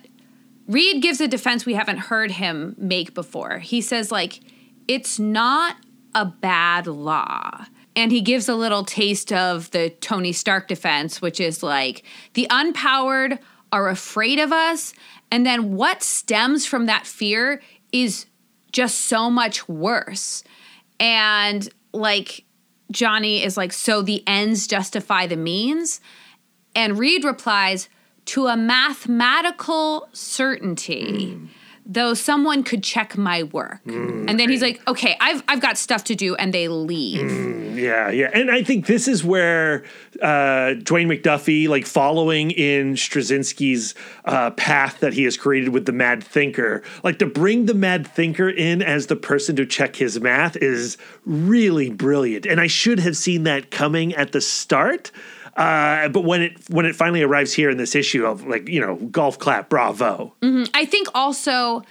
Reed 0.67 1.01
gives 1.01 1.19
a 1.19 1.27
defense 1.27 1.65
we 1.65 1.73
haven't 1.73 1.97
heard 1.97 2.31
him 2.31 2.75
make 2.77 3.13
before. 3.13 3.59
He 3.59 3.81
says, 3.81 4.11
like, 4.11 4.39
it's 4.87 5.19
not 5.19 5.75
a 6.15 6.25
bad 6.25 6.87
law. 6.87 7.65
And 7.95 8.11
he 8.11 8.21
gives 8.21 8.47
a 8.47 8.55
little 8.55 8.85
taste 8.85 9.33
of 9.33 9.71
the 9.71 9.89
Tony 9.89 10.31
Stark 10.31 10.67
defense, 10.67 11.21
which 11.21 11.39
is 11.39 11.63
like, 11.63 12.03
the 12.33 12.47
unpowered 12.49 13.39
are 13.71 13.89
afraid 13.89 14.39
of 14.39 14.51
us. 14.51 14.93
And 15.31 15.45
then 15.45 15.75
what 15.75 16.01
stems 16.01 16.65
from 16.65 16.85
that 16.85 17.05
fear 17.05 17.61
is 17.91 18.25
just 18.71 19.01
so 19.01 19.29
much 19.29 19.67
worse. 19.67 20.43
And 20.99 21.67
like, 21.93 22.45
Johnny 22.91 23.43
is 23.43 23.57
like, 23.57 23.73
so 23.73 24.01
the 24.01 24.23
ends 24.27 24.67
justify 24.67 25.27
the 25.27 25.35
means? 25.35 26.01
And 26.75 26.97
Reed 26.97 27.23
replies, 27.23 27.89
to 28.25 28.47
a 28.47 28.57
mathematical 28.57 30.09
certainty, 30.13 31.37
though 31.85 32.13
someone 32.13 32.63
could 32.63 32.83
check 32.83 33.17
my 33.17 33.43
work. 33.43 33.81
And 33.85 34.39
then 34.39 34.49
he's 34.49 34.61
like, 34.61 34.79
okay, 34.87 35.17
I've, 35.19 35.41
I've 35.47 35.59
got 35.59 35.75
stuff 35.75 36.03
to 36.05 36.15
do. 36.15 36.35
And 36.35 36.53
they 36.53 36.67
leave. 36.67 37.75
Yeah, 37.75 38.09
yeah. 38.09 38.29
And 38.31 38.51
I 38.51 38.61
think 38.61 38.85
this 38.85 39.07
is 39.07 39.23
where 39.23 39.83
uh, 40.21 40.75
Dwayne 40.83 41.07
McDuffie, 41.07 41.67
like 41.67 41.87
following 41.87 42.51
in 42.51 42.93
Straczynski's 42.93 43.95
uh, 44.25 44.51
path 44.51 44.99
that 44.99 45.13
he 45.13 45.23
has 45.23 45.35
created 45.37 45.69
with 45.69 45.85
the 45.85 45.91
Mad 45.91 46.23
Thinker, 46.23 46.83
like 47.03 47.17
to 47.19 47.25
bring 47.25 47.65
the 47.65 47.73
Mad 47.73 48.05
Thinker 48.05 48.49
in 48.49 48.83
as 48.83 49.07
the 49.07 49.15
person 49.15 49.55
to 49.55 49.65
check 49.65 49.95
his 49.95 50.19
math 50.19 50.57
is 50.57 50.97
really 51.25 51.89
brilliant. 51.89 52.45
And 52.45 52.59
I 52.59 52.67
should 52.67 52.99
have 52.99 53.17
seen 53.17 53.43
that 53.43 53.71
coming 53.71 54.13
at 54.13 54.31
the 54.31 54.41
start. 54.41 55.11
Uh, 55.59 56.07
but 56.07 56.23
when 56.23 56.41
it 56.41 56.53
when 56.69 56.85
it 56.85 56.95
finally 56.95 57.21
arrives 57.21 57.51
here 57.51 57.69
in 57.69 57.75
this 57.75 57.93
issue 57.93 58.25
of 58.25 58.47
like 58.47 58.69
you 58.69 58.79
know 58.79 58.95
golf 58.95 59.37
clap 59.37 59.67
bravo. 59.67 60.33
I 60.73 60.85
think 60.85 61.09
also 61.13 61.83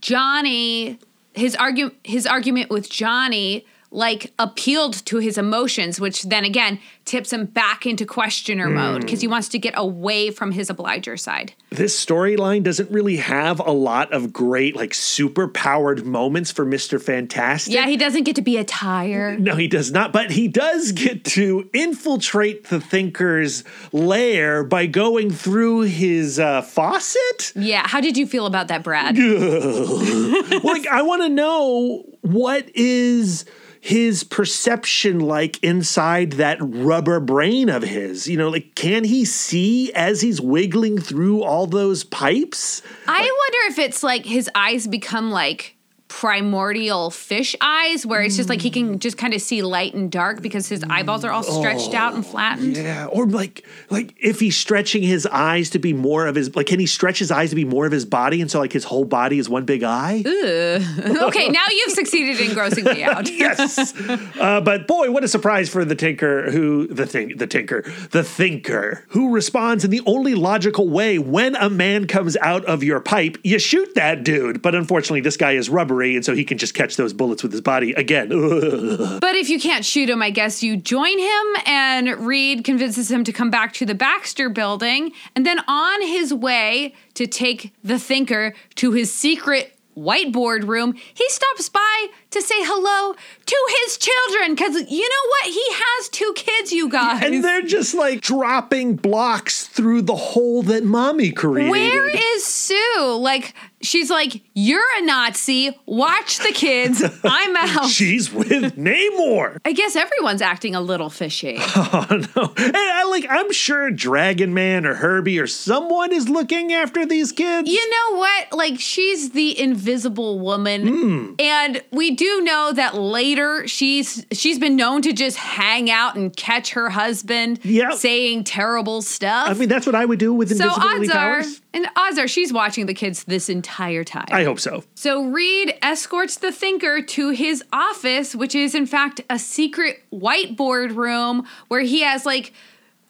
Johnny, 0.00 0.96
his 1.34 1.56
argument, 1.56 1.96
his 2.04 2.24
argument 2.24 2.70
with 2.70 2.88
Johnny, 2.88 3.66
like 3.92 4.32
appealed 4.38 5.04
to 5.06 5.18
his 5.18 5.36
emotions, 5.36 6.00
which 6.00 6.22
then 6.24 6.44
again 6.44 6.78
tips 7.04 7.32
him 7.32 7.44
back 7.44 7.86
into 7.86 8.06
questioner 8.06 8.68
mode 8.68 9.00
because 9.00 9.20
he 9.20 9.26
wants 9.26 9.48
to 9.48 9.58
get 9.58 9.74
away 9.76 10.30
from 10.30 10.52
his 10.52 10.70
obliger 10.70 11.16
side. 11.16 11.54
this 11.70 12.04
storyline 12.04 12.62
doesn't 12.62 12.88
really 12.90 13.16
have 13.16 13.58
a 13.58 13.72
lot 13.72 14.12
of 14.12 14.32
great 14.32 14.76
like 14.76 14.94
super 14.94 15.48
powered 15.48 16.06
moments 16.06 16.52
for 16.52 16.64
Mr. 16.64 17.02
Fantastic. 17.02 17.74
Yeah, 17.74 17.86
he 17.86 17.96
doesn't 17.96 18.22
get 18.22 18.36
to 18.36 18.42
be 18.42 18.56
a 18.58 18.64
tire. 18.64 19.36
No, 19.38 19.56
he 19.56 19.66
does 19.66 19.90
not. 19.90 20.12
But 20.12 20.30
he 20.30 20.46
does 20.46 20.92
get 20.92 21.24
to 21.26 21.68
infiltrate 21.72 22.68
the 22.68 22.80
thinker's 22.80 23.64
lair 23.92 24.62
by 24.62 24.86
going 24.86 25.30
through 25.32 25.82
his 25.82 26.38
uh, 26.38 26.62
faucet. 26.62 27.52
Yeah, 27.56 27.86
how 27.88 28.00
did 28.00 28.16
you 28.16 28.26
feel 28.26 28.46
about 28.46 28.68
that, 28.68 28.84
Brad? 28.84 29.16
like, 29.18 30.86
I 30.86 31.02
want 31.02 31.22
to 31.22 31.28
know 31.28 32.04
what 32.20 32.68
is 32.74 33.44
his 33.80 34.24
perception 34.24 35.20
like 35.20 35.62
inside 35.62 36.32
that 36.32 36.58
rubber 36.60 37.18
brain 37.18 37.68
of 37.68 37.82
his. 37.82 38.28
You 38.28 38.36
know, 38.36 38.50
like, 38.50 38.74
can 38.74 39.04
he 39.04 39.24
see 39.24 39.92
as 39.94 40.20
he's 40.20 40.40
wiggling 40.40 40.98
through 40.98 41.42
all 41.42 41.66
those 41.66 42.04
pipes? 42.04 42.82
I 43.08 43.20
wonder 43.20 43.72
if 43.72 43.78
it's 43.78 44.02
like 44.02 44.26
his 44.26 44.50
eyes 44.54 44.86
become 44.86 45.30
like 45.30 45.76
primordial 46.10 47.08
fish 47.08 47.54
eyes 47.60 48.04
where 48.04 48.20
it's 48.20 48.36
just 48.36 48.48
like 48.48 48.60
he 48.60 48.68
can 48.68 48.98
just 48.98 49.16
kind 49.16 49.32
of 49.32 49.40
see 49.40 49.62
light 49.62 49.94
and 49.94 50.10
dark 50.10 50.42
because 50.42 50.68
his 50.68 50.84
eyeballs 50.90 51.24
are 51.24 51.30
all 51.30 51.44
stretched 51.44 51.94
out 51.94 52.14
and 52.14 52.26
flattened. 52.26 52.76
Yeah, 52.76 53.06
or 53.06 53.26
like 53.26 53.64
like 53.90 54.12
if 54.18 54.40
he's 54.40 54.56
stretching 54.56 55.04
his 55.04 55.24
eyes 55.26 55.70
to 55.70 55.78
be 55.78 55.92
more 55.92 56.26
of 56.26 56.34
his 56.34 56.54
like 56.56 56.66
can 56.66 56.80
he 56.80 56.86
stretch 56.86 57.20
his 57.20 57.30
eyes 57.30 57.50
to 57.50 57.56
be 57.56 57.64
more 57.64 57.86
of 57.86 57.92
his 57.92 58.04
body 58.04 58.40
and 58.40 58.50
so 58.50 58.58
like 58.58 58.72
his 58.72 58.84
whole 58.84 59.04
body 59.04 59.38
is 59.38 59.48
one 59.48 59.64
big 59.64 59.84
eye? 59.84 60.22
okay, 60.26 61.48
now 61.48 61.64
you've 61.70 61.92
succeeded 61.92 62.40
in 62.40 62.56
grossing 62.56 62.92
me 62.92 63.04
out. 63.04 63.30
yes. 63.32 63.94
Uh, 64.38 64.60
but 64.60 64.88
boy, 64.88 65.12
what 65.12 65.22
a 65.22 65.28
surprise 65.28 65.68
for 65.68 65.84
the 65.84 65.94
tinker 65.94 66.50
who 66.50 66.88
the 66.88 67.06
thing 67.06 67.36
the 67.36 67.46
tinker 67.46 67.82
the 68.10 68.24
thinker 68.24 69.04
who 69.10 69.32
responds 69.32 69.84
in 69.84 69.92
the 69.92 70.02
only 70.06 70.34
logical 70.34 70.88
way 70.88 71.20
when 71.20 71.54
a 71.54 71.70
man 71.70 72.08
comes 72.08 72.36
out 72.38 72.64
of 72.64 72.82
your 72.82 72.98
pipe, 72.98 73.38
you 73.44 73.60
shoot 73.60 73.94
that 73.94 74.24
dude. 74.24 74.60
But 74.60 74.74
unfortunately, 74.74 75.20
this 75.20 75.36
guy 75.36 75.52
is 75.52 75.70
rubbery, 76.00 76.16
and 76.16 76.24
so 76.24 76.34
he 76.34 76.44
can 76.44 76.58
just 76.58 76.74
catch 76.74 76.96
those 76.96 77.12
bullets 77.12 77.42
with 77.42 77.52
his 77.52 77.60
body 77.60 77.92
again. 77.92 78.30
But 79.20 79.34
if 79.34 79.48
you 79.48 79.60
can't 79.60 79.84
shoot 79.84 80.08
him, 80.08 80.22
I 80.22 80.30
guess 80.30 80.62
you 80.62 80.76
join 80.76 81.18
him, 81.18 81.46
and 81.66 82.26
Reed 82.26 82.64
convinces 82.64 83.10
him 83.10 83.24
to 83.24 83.32
come 83.32 83.50
back 83.50 83.72
to 83.74 83.86
the 83.86 83.94
Baxter 83.94 84.48
building. 84.48 85.12
And 85.36 85.44
then 85.44 85.60
on 85.68 86.02
his 86.02 86.32
way 86.32 86.94
to 87.14 87.26
take 87.26 87.72
the 87.84 87.98
thinker 87.98 88.54
to 88.76 88.92
his 88.92 89.12
secret 89.12 89.76
whiteboard 89.96 90.66
room, 90.66 90.94
he 90.94 91.28
stops 91.28 91.68
by 91.68 92.06
to 92.30 92.42
say 92.42 92.54
hello 92.58 93.14
to 93.46 93.56
his 93.82 93.98
children. 93.98 94.54
Because 94.54 94.90
you 94.90 95.08
know 95.08 95.28
what? 95.28 95.52
He 95.52 95.64
has 95.70 96.08
two 96.08 96.32
kids, 96.36 96.72
you 96.72 96.88
guys. 96.88 97.22
And 97.24 97.44
they're 97.44 97.62
just 97.62 97.94
like 97.94 98.20
dropping 98.20 98.96
blocks 98.96 99.66
through 99.66 100.02
the 100.02 100.16
hole 100.16 100.62
that 100.64 100.84
mommy 100.84 101.32
created. 101.32 101.70
Where 101.70 102.08
is 102.08 102.44
Sue? 102.44 103.18
Like, 103.20 103.54
she's 103.82 104.10
like, 104.10 104.42
You're 104.54 104.84
a 104.98 105.02
Nazi. 105.02 105.78
Watch 105.86 106.38
the 106.38 106.52
kids. 106.52 107.02
I'm 107.24 107.56
out. 107.56 107.88
She's 107.88 108.32
with 108.32 108.76
Namor. 108.76 109.58
I 109.64 109.72
guess 109.72 109.96
everyone's 109.96 110.42
acting 110.42 110.74
a 110.74 110.80
little 110.80 111.10
fishy. 111.10 111.58
Oh 111.92 112.06
no! 112.36 112.52
And 112.56 112.76
I 112.76 113.04
like. 113.04 113.26
I'm 113.28 113.52
sure 113.52 113.90
Dragon 113.90 114.54
Man 114.54 114.86
or 114.86 114.94
Herbie 114.94 115.40
or 115.40 115.46
someone 115.46 116.12
is 116.12 116.28
looking 116.28 116.72
after 116.72 117.04
these 117.04 117.32
kids. 117.32 117.68
You 117.68 117.90
know 117.90 118.18
what? 118.18 118.52
Like 118.52 118.78
she's 118.78 119.30
the 119.30 119.58
invisible 119.58 120.38
woman, 120.38 120.86
hmm. 120.86 121.34
and 121.38 121.82
we 121.90 122.14
do 122.20 122.40
know 122.42 122.70
that 122.74 122.94
later 122.94 123.66
she's 123.66 124.26
she's 124.32 124.58
been 124.58 124.76
known 124.76 125.00
to 125.02 125.12
just 125.12 125.36
hang 125.38 125.90
out 125.90 126.16
and 126.16 126.36
catch 126.36 126.72
her 126.72 126.90
husband 126.90 127.60
Yep. 127.64 127.94
saying 127.94 128.44
terrible 128.44 129.00
stuff. 129.00 129.48
I 129.48 129.54
mean, 129.54 129.68
that's 129.70 129.86
what 129.86 129.94
I 129.94 130.04
would 130.04 130.18
do 130.18 130.34
with 130.34 130.48
so 130.56 130.64
invisibility 130.64 130.98
odds 131.06 131.10
are, 131.10 131.12
powers. 131.42 131.60
and 131.72 131.86
odds 131.96 132.18
are 132.18 132.28
she's 132.28 132.52
watching 132.52 132.84
the 132.86 132.94
kids 132.94 133.24
this 133.24 133.48
entire 133.48 134.04
time. 134.04 134.26
I 134.30 134.44
hope 134.44 134.60
so. 134.60 134.84
So 134.94 135.24
Reed 135.24 135.72
escorts 135.80 136.36
the 136.36 136.52
thinker 136.52 137.00
to 137.00 137.30
his 137.30 137.64
office, 137.72 138.34
which 138.34 138.54
is 138.54 138.74
in 138.74 138.84
fact 138.86 139.22
a 139.30 139.38
secret 139.38 140.02
whiteboard 140.12 140.94
room 140.96 141.46
where 141.68 141.80
he 141.80 142.02
has 142.02 142.26
like 142.26 142.52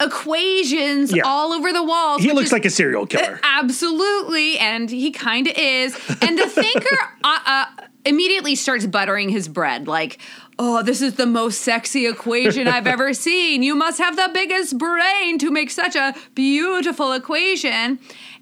equations 0.03 1.13
Yeah. 1.15 1.23
all 1.25 1.53
over 1.53 1.73
the 1.73 1.83
walls. 1.83 2.23
He 2.23 2.33
looks 2.33 2.47
is- 2.47 2.53
like 2.53 2.65
a 2.65 2.71
serial 2.71 3.07
killer. 3.07 3.41
Absolutely, 3.43 4.59
and 4.59 4.91
he 4.91 5.11
kind 5.11 5.47
of 5.47 5.55
is. 5.57 5.95
And 6.23 6.39
the 6.39 6.47
thinker 6.47 6.97
uh, 7.25 7.39
uh, 7.47 7.65
immediately 8.05 8.55
starts 8.55 8.87
buttering 8.87 9.29
his 9.29 9.49
bread, 9.49 9.87
like, 9.87 10.19
"Oh, 10.59 10.83
this 10.83 11.03
is 11.03 11.15
the 11.15 11.27
most 11.27 11.61
sexy 11.61 12.07
equation 12.07 12.69
I've 12.69 12.87
ever 12.87 13.13
seen. 13.27 13.63
You 13.63 13.75
must 13.75 13.99
have 13.99 14.17
the 14.17 14.31
biggest 14.33 14.79
brain 14.79 15.39
to 15.39 15.51
make 15.51 15.71
such 15.71 15.97
a 15.97 16.15
beautiful 16.35 17.13
equation." 17.13 17.99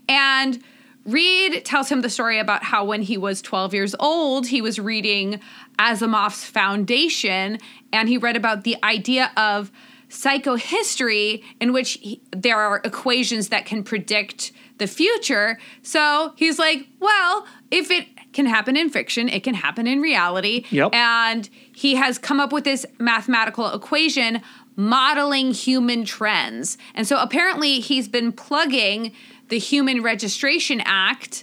And 0.09 0.63
Reed 1.05 1.65
tells 1.65 1.91
him 1.91 2.03
the 2.03 2.11
story 2.11 2.39
about 2.39 2.65
how 2.65 2.85
when 2.85 3.03
he 3.03 3.17
was 3.17 3.41
12 3.41 3.73
years 3.73 3.95
old, 3.99 4.49
he 4.49 4.61
was 4.61 4.79
reading 4.79 5.41
Asimov's 5.79 6.45
Foundation, 6.45 7.59
and 7.93 8.09
he 8.09 8.19
read 8.19 8.37
about 8.37 8.65
the 8.65 8.77
idea 8.85 9.33
of 9.37 9.71
psychohistory 10.11 11.43
in 11.61 11.73
which 11.73 11.93
he, 11.95 12.21
there 12.31 12.59
are 12.59 12.81
equations 12.85 13.49
that 13.49 13.67
can 13.67 13.83
predict 13.83 14.53
the 14.79 14.87
future. 14.87 15.59
So 15.83 16.33
he's 16.37 16.59
like, 16.59 16.87
well, 17.01 17.47
if 17.71 17.91
it 17.91 18.07
can 18.39 18.47
happen 18.47 18.77
in 18.77 18.89
fiction, 18.89 19.29
it 19.29 19.43
can 19.43 19.55
happen 19.55 19.89
in 19.89 20.01
reality. 20.01 20.65
Yep. 20.71 20.95
And 20.95 21.51
he 21.75 21.97
has 21.97 22.19
come 22.19 22.39
up 22.39 22.53
with 22.53 22.63
this 22.63 22.87
mathematical 23.01 23.69
equation 23.75 24.41
modeling 24.77 25.51
human 25.51 26.05
trends. 26.05 26.79
And 26.95 27.05
so 27.05 27.21
apparently 27.21 27.81
he's 27.81 28.07
been 28.07 28.31
plugging 28.31 29.11
the 29.49 29.59
Human 29.59 30.05
Registration 30.05 30.81
Act 30.85 31.43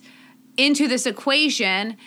into 0.55 0.87
this 0.87 1.05
equation 1.05 1.97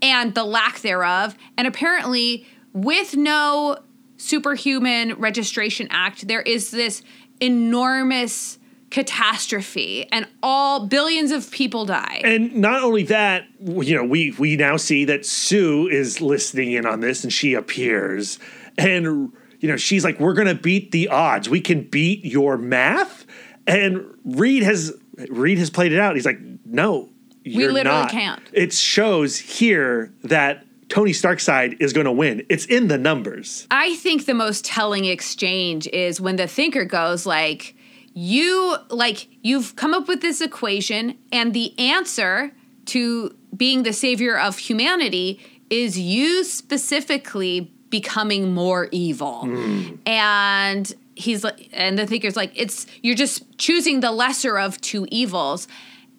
and 0.00 0.32
the 0.36 0.44
lack 0.44 0.78
thereof. 0.78 1.34
And 1.58 1.66
apparently, 1.66 2.46
with 2.72 3.16
no 3.16 3.78
Superhuman 4.16 5.14
Registration 5.14 5.88
Act, 5.90 6.28
there 6.28 6.42
is 6.42 6.70
this 6.70 7.02
enormous 7.40 8.55
catastrophe 8.90 10.06
and 10.12 10.26
all 10.42 10.86
billions 10.86 11.32
of 11.32 11.50
people 11.50 11.84
die. 11.84 12.20
And 12.24 12.54
not 12.56 12.82
only 12.82 13.02
that, 13.04 13.44
you 13.60 13.94
know, 13.94 14.04
we 14.04 14.32
we 14.38 14.56
now 14.56 14.76
see 14.76 15.04
that 15.06 15.26
Sue 15.26 15.88
is 15.88 16.20
listening 16.20 16.72
in 16.72 16.86
on 16.86 17.00
this 17.00 17.24
and 17.24 17.32
she 17.32 17.54
appears 17.54 18.38
and 18.78 19.32
you 19.58 19.68
know, 19.68 19.76
she's 19.76 20.04
like 20.04 20.20
we're 20.20 20.34
going 20.34 20.48
to 20.48 20.54
beat 20.54 20.92
the 20.92 21.08
odds. 21.08 21.48
We 21.48 21.60
can 21.60 21.82
beat 21.82 22.24
your 22.24 22.56
math. 22.56 23.26
And 23.66 24.04
Reed 24.24 24.62
has 24.62 24.92
Reed 25.28 25.58
has 25.58 25.70
played 25.70 25.92
it 25.92 25.98
out. 25.98 26.14
He's 26.14 26.26
like, 26.26 26.38
"No, 26.64 27.08
you're 27.42 27.72
literally 27.72 28.02
not. 28.02 28.10
can't. 28.10 28.42
It 28.52 28.72
shows 28.72 29.38
here 29.38 30.12
that 30.24 30.64
Tony 30.88 31.12
Stark's 31.12 31.44
side 31.44 31.76
is 31.80 31.92
going 31.92 32.04
to 32.04 32.12
win. 32.12 32.44
It's 32.48 32.66
in 32.66 32.88
the 32.88 32.98
numbers. 32.98 33.66
I 33.70 33.94
think 33.96 34.26
the 34.26 34.34
most 34.34 34.64
telling 34.64 35.04
exchange 35.04 35.86
is 35.88 36.20
when 36.20 36.36
the 36.36 36.46
thinker 36.46 36.84
goes 36.84 37.26
like 37.26 37.75
you 38.18 38.78
like 38.88 39.28
you've 39.42 39.76
come 39.76 39.92
up 39.92 40.08
with 40.08 40.22
this 40.22 40.40
equation 40.40 41.18
and 41.30 41.52
the 41.52 41.78
answer 41.78 42.50
to 42.86 43.36
being 43.54 43.82
the 43.82 43.92
savior 43.92 44.38
of 44.38 44.56
humanity 44.56 45.38
is 45.68 45.98
you 45.98 46.42
specifically 46.42 47.70
becoming 47.90 48.54
more 48.54 48.88
evil. 48.90 49.42
Mm. 49.44 49.98
And 50.06 50.94
he's 51.14 51.44
like 51.44 51.68
and 51.74 51.98
the 51.98 52.06
thinker's 52.06 52.36
like 52.36 52.52
it's 52.54 52.86
you're 53.02 53.14
just 53.14 53.58
choosing 53.58 54.00
the 54.00 54.12
lesser 54.12 54.58
of 54.58 54.80
two 54.80 55.06
evils. 55.10 55.68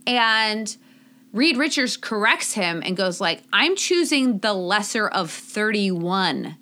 And 0.06 0.78
Reed 1.34 1.58
Richards 1.58 1.98
corrects 1.98 2.54
him 2.54 2.84
and 2.86 2.96
goes 2.96 3.20
like, 3.20 3.42
"I'm 3.52 3.76
choosing 3.76 4.38
the 4.38 4.54
lesser 4.54 5.08
of 5.08 5.32
31 5.32 6.58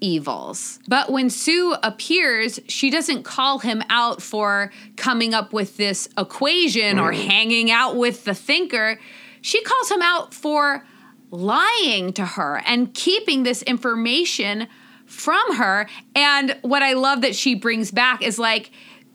evils." 0.00 0.78
But 0.88 1.10
when 1.10 1.30
Sue 1.30 1.76
appears, 1.82 2.60
she 2.68 2.90
doesn't 2.90 3.22
call 3.22 3.60
him 3.60 3.82
out 3.88 4.22
for 4.22 4.72
coming 4.96 5.34
up 5.34 5.52
with 5.52 5.76
this 5.76 6.08
equation 6.16 6.98
or 6.98 7.12
mm. 7.12 7.26
hanging 7.26 7.70
out 7.70 7.96
with 7.96 8.24
the 8.24 8.34
thinker. 8.34 8.98
She 9.42 9.62
calls 9.62 9.90
him 9.90 10.02
out 10.02 10.34
for 10.34 10.84
lying 11.30 12.12
to 12.14 12.26
her 12.26 12.62
and 12.66 12.92
keeping 12.92 13.42
this 13.42 13.62
information 13.62 14.66
from 15.06 15.56
her. 15.56 15.88
And 16.14 16.56
what 16.62 16.82
I 16.82 16.92
love 16.94 17.22
that 17.22 17.34
she 17.34 17.54
brings 17.54 17.90
back 17.90 18.22
is 18.22 18.38
like, 18.38 18.70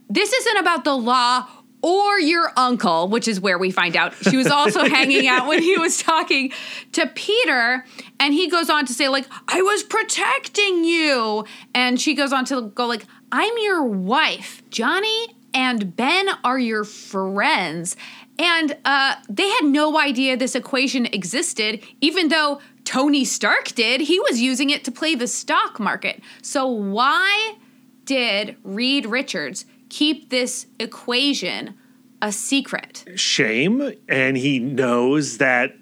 this 0.09 0.31
isn't 0.31 0.57
about 0.57 0.83
the 0.83 0.95
law 0.95 1.47
or 1.85 2.19
your 2.19 2.51
uncle, 2.57 3.07
which 3.09 3.27
is 3.27 3.39
where 3.39 3.59
we 3.59 3.69
find 3.69 3.95
out 3.95 4.15
she 4.15 4.37
was 4.37 4.47
also 4.47 4.85
hanging 4.89 5.27
out 5.27 5.47
when 5.47 5.61
he 5.61 5.77
was 5.77 6.01
talking 6.01 6.51
to 6.93 7.05
Peter. 7.05 7.85
And 8.19 8.33
he 8.33 8.49
goes 8.49 8.71
on 8.71 8.87
to 8.87 8.93
say, 8.93 9.07
like, 9.07 9.27
I 9.47 9.61
was 9.61 9.83
protecting 9.83 10.83
you. 10.83 11.45
And 11.75 12.01
she 12.01 12.15
goes 12.15 12.33
on 12.33 12.43
to 12.45 12.69
go, 12.69 12.87
like, 12.87 13.05
I'm 13.31 13.53
your 13.59 13.83
wife. 13.83 14.63
Johnny 14.71 15.35
and 15.53 15.95
Ben 15.95 16.27
are 16.43 16.57
your 16.57 16.85
friends. 16.85 17.95
And 18.39 18.75
uh, 18.83 19.17
they 19.29 19.47
had 19.47 19.65
no 19.65 19.99
idea 19.99 20.35
this 20.35 20.55
equation 20.55 21.05
existed, 21.05 21.83
even 22.01 22.29
though 22.29 22.61
Tony 22.85 23.23
Stark 23.23 23.75
did. 23.75 24.01
He 24.01 24.19
was 24.21 24.41
using 24.41 24.71
it 24.71 24.83
to 24.85 24.91
play 24.91 25.13
the 25.13 25.27
stock 25.27 25.79
market. 25.79 26.23
So, 26.41 26.65
why 26.65 27.57
did 28.05 28.55
Reed 28.63 29.05
Richards 29.05 29.65
keep 29.89 30.29
this 30.29 30.67
equation 30.79 31.75
a 32.21 32.31
secret? 32.31 33.03
Shame. 33.15 33.93
And 34.07 34.37
he 34.37 34.59
knows 34.59 35.37
that 35.37 35.75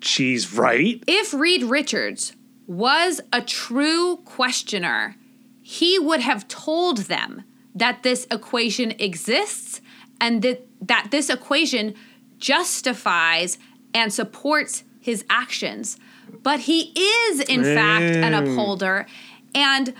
she's 0.00 0.52
right. 0.52 1.02
If 1.06 1.32
Reed 1.34 1.62
Richards 1.64 2.34
was 2.66 3.20
a 3.32 3.40
true 3.42 4.18
questioner, 4.24 5.16
he 5.62 5.98
would 5.98 6.20
have 6.20 6.46
told 6.48 6.98
them 6.98 7.44
that 7.74 8.02
this 8.02 8.26
equation 8.30 8.92
exists 8.98 9.80
and 10.20 10.42
that, 10.42 10.66
that 10.82 11.08
this 11.10 11.30
equation 11.30 11.94
justifies 12.38 13.58
and 13.94 14.12
supports 14.12 14.84
his 15.00 15.24
actions. 15.30 15.98
But 16.42 16.60
he 16.60 16.92
is, 16.96 17.40
in 17.40 17.62
fact, 17.64 18.04
an 18.16 18.32
Mm. 18.32 18.52
upholder. 18.52 19.06
And 19.54 19.94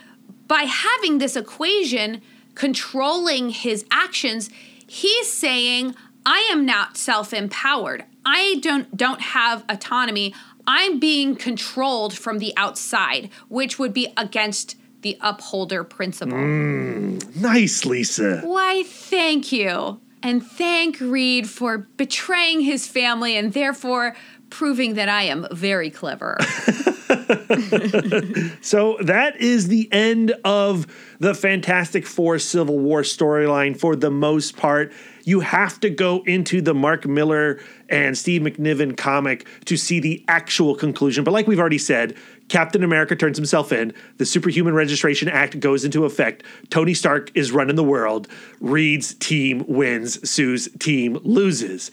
by 0.47 0.63
having 0.63 1.19
this 1.19 1.37
equation 1.37 2.21
controlling 2.59 3.51
his 3.51 3.87
actions, 3.91 4.51
he's 4.87 5.33
saying, 5.33 5.95
I 6.27 6.47
am 6.51 6.67
not 6.67 6.97
self-empowered. 6.99 8.05
I 8.27 8.59
don't 8.61 8.95
don't 8.95 9.23
have 9.23 9.65
autonomy. 9.69 10.35
I'm 10.67 10.99
being 10.99 11.35
controlled 11.37 12.13
from 12.13 12.41
the 12.41 12.53
outside, 12.57 13.31
which 13.49 13.79
would 13.79 13.95
be 13.95 14.13
against 14.19 14.77
the 15.01 15.17
upholder 15.23 15.85
principle. 15.85 16.37
Hmm. 16.37 17.19
Nice, 17.37 17.87
Lisa. 17.87 18.41
Why, 18.41 18.83
thank 18.85 19.53
you. 19.53 20.01
And 20.23 20.45
thank 20.45 21.01
Reed 21.01 21.49
for 21.49 21.79
betraying 21.79 22.61
his 22.61 22.89
family 22.89 23.37
and 23.37 23.53
therefore 23.53 24.17
proving 24.51 24.95
that 24.95 25.09
I 25.09 25.23
am 25.23 25.47
very 25.53 25.91
clever. 25.91 26.39
So 28.61 28.97
that 29.03 29.37
is 29.41 29.69
the 29.69 29.89
end 29.93 30.33
of 30.45 30.87
the 31.21 31.35
Fantastic 31.35 32.07
Four 32.07 32.39
Civil 32.39 32.79
War 32.79 33.03
storyline 33.03 33.79
for 33.79 33.97
the 33.97 34.11
most 34.11 34.57
part. 34.57 34.93
You 35.25 35.41
have 35.41 35.79
to 35.81 35.91
go 35.91 36.23
into 36.27 36.61
the 36.61 36.75
Mark 36.75 37.07
Millar 37.07 37.61
and 37.89 38.17
Steve 38.17 38.43
McNiven 38.43 38.97
comic 38.97 39.47
to 39.67 39.77
see 39.77 40.01
the 40.01 40.25
actual 40.29 40.75
conclusion. 40.75 41.25
But 41.25 41.33
like 41.33 41.47
we've 41.47 41.61
already 41.61 41.79
said, 41.79 42.17
Captain 42.49 42.83
America 42.83 43.15
turns 43.15 43.37
himself 43.37 43.73
in, 43.73 43.93
the 44.17 44.27
Superhuman 44.27 44.75
Registration 44.75 45.29
Act 45.29 45.61
goes 45.61 45.85
into 45.85 46.05
effect, 46.05 46.43
Tony 46.71 46.95
Stark 46.95 47.31
is 47.35 47.53
running 47.53 47.77
the 47.77 47.85
world, 47.85 48.29
Reed's 48.61 49.15
team 49.15 49.65
wins, 49.69 50.29
Sue's 50.29 50.69
team 50.79 51.19
loses. 51.23 51.91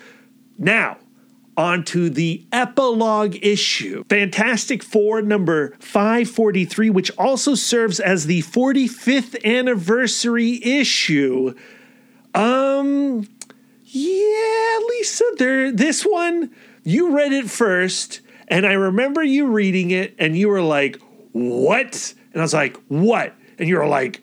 Now, 0.58 0.98
on 1.58 1.84
to 1.86 2.10
the 2.10 2.46
epilogue 2.52 3.36
issue. 3.42 4.04
Fantastic 4.10 4.84
Four 4.84 5.22
number 5.22 5.76
543, 5.80 6.90
which 6.90 7.12
also 7.18 7.56
serves 7.56 8.00
as 8.00 8.26
the 8.26 8.42
45th 8.42 9.44
anniversary 9.44 10.64
issue. 10.64 11.54
Um, 12.34 13.28
yeah, 13.86 14.80
Lisa, 14.90 15.24
there 15.38 15.72
this 15.72 16.04
one, 16.04 16.54
you 16.84 17.16
read 17.16 17.32
it 17.32 17.50
first, 17.50 18.22
and 18.48 18.66
I 18.66 18.74
remember 18.74 19.24
you 19.24 19.48
reading 19.48 19.92
it, 19.92 20.16
and 20.20 20.38
you 20.38 20.50
were 20.50 20.62
like, 20.62 21.00
What? 21.32 22.14
And 22.34 22.42
I 22.42 22.44
was 22.44 22.54
like, 22.54 22.78
What? 22.88 23.34
And 23.58 23.70
you 23.70 23.78
were 23.78 23.88
like, 23.88 24.22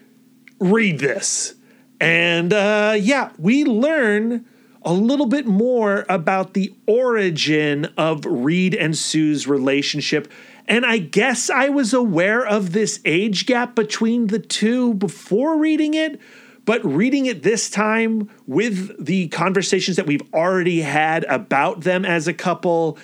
read 0.62 0.98
this. 0.98 1.54
And 2.00 2.52
uh, 2.52 2.96
yeah, 2.98 3.30
we 3.38 3.64
learn 3.64 4.46
a 4.84 4.92
little 4.92 5.26
bit 5.26 5.46
more 5.46 6.04
about 6.08 6.54
the 6.54 6.74
origin 6.86 7.86
of 7.96 8.24
Reed 8.24 8.74
and 8.74 8.96
Sue's 8.96 9.46
relationship. 9.46 10.30
And 10.68 10.86
I 10.86 10.98
guess 10.98 11.50
I 11.50 11.68
was 11.68 11.92
aware 11.92 12.46
of 12.46 12.72
this 12.72 13.00
age 13.04 13.46
gap 13.46 13.74
between 13.74 14.28
the 14.28 14.38
two 14.38 14.94
before 14.94 15.58
reading 15.58 15.94
it, 15.94 16.20
but 16.64 16.84
reading 16.84 17.26
it 17.26 17.42
this 17.42 17.68
time 17.68 18.30
with 18.46 19.04
the 19.04 19.28
conversations 19.28 19.96
that 19.96 20.06
we've 20.06 20.22
already 20.32 20.80
had 20.80 21.24
about 21.24 21.80
them 21.80 22.04
as 22.04 22.28
a 22.28 22.34
couple, 22.34 22.98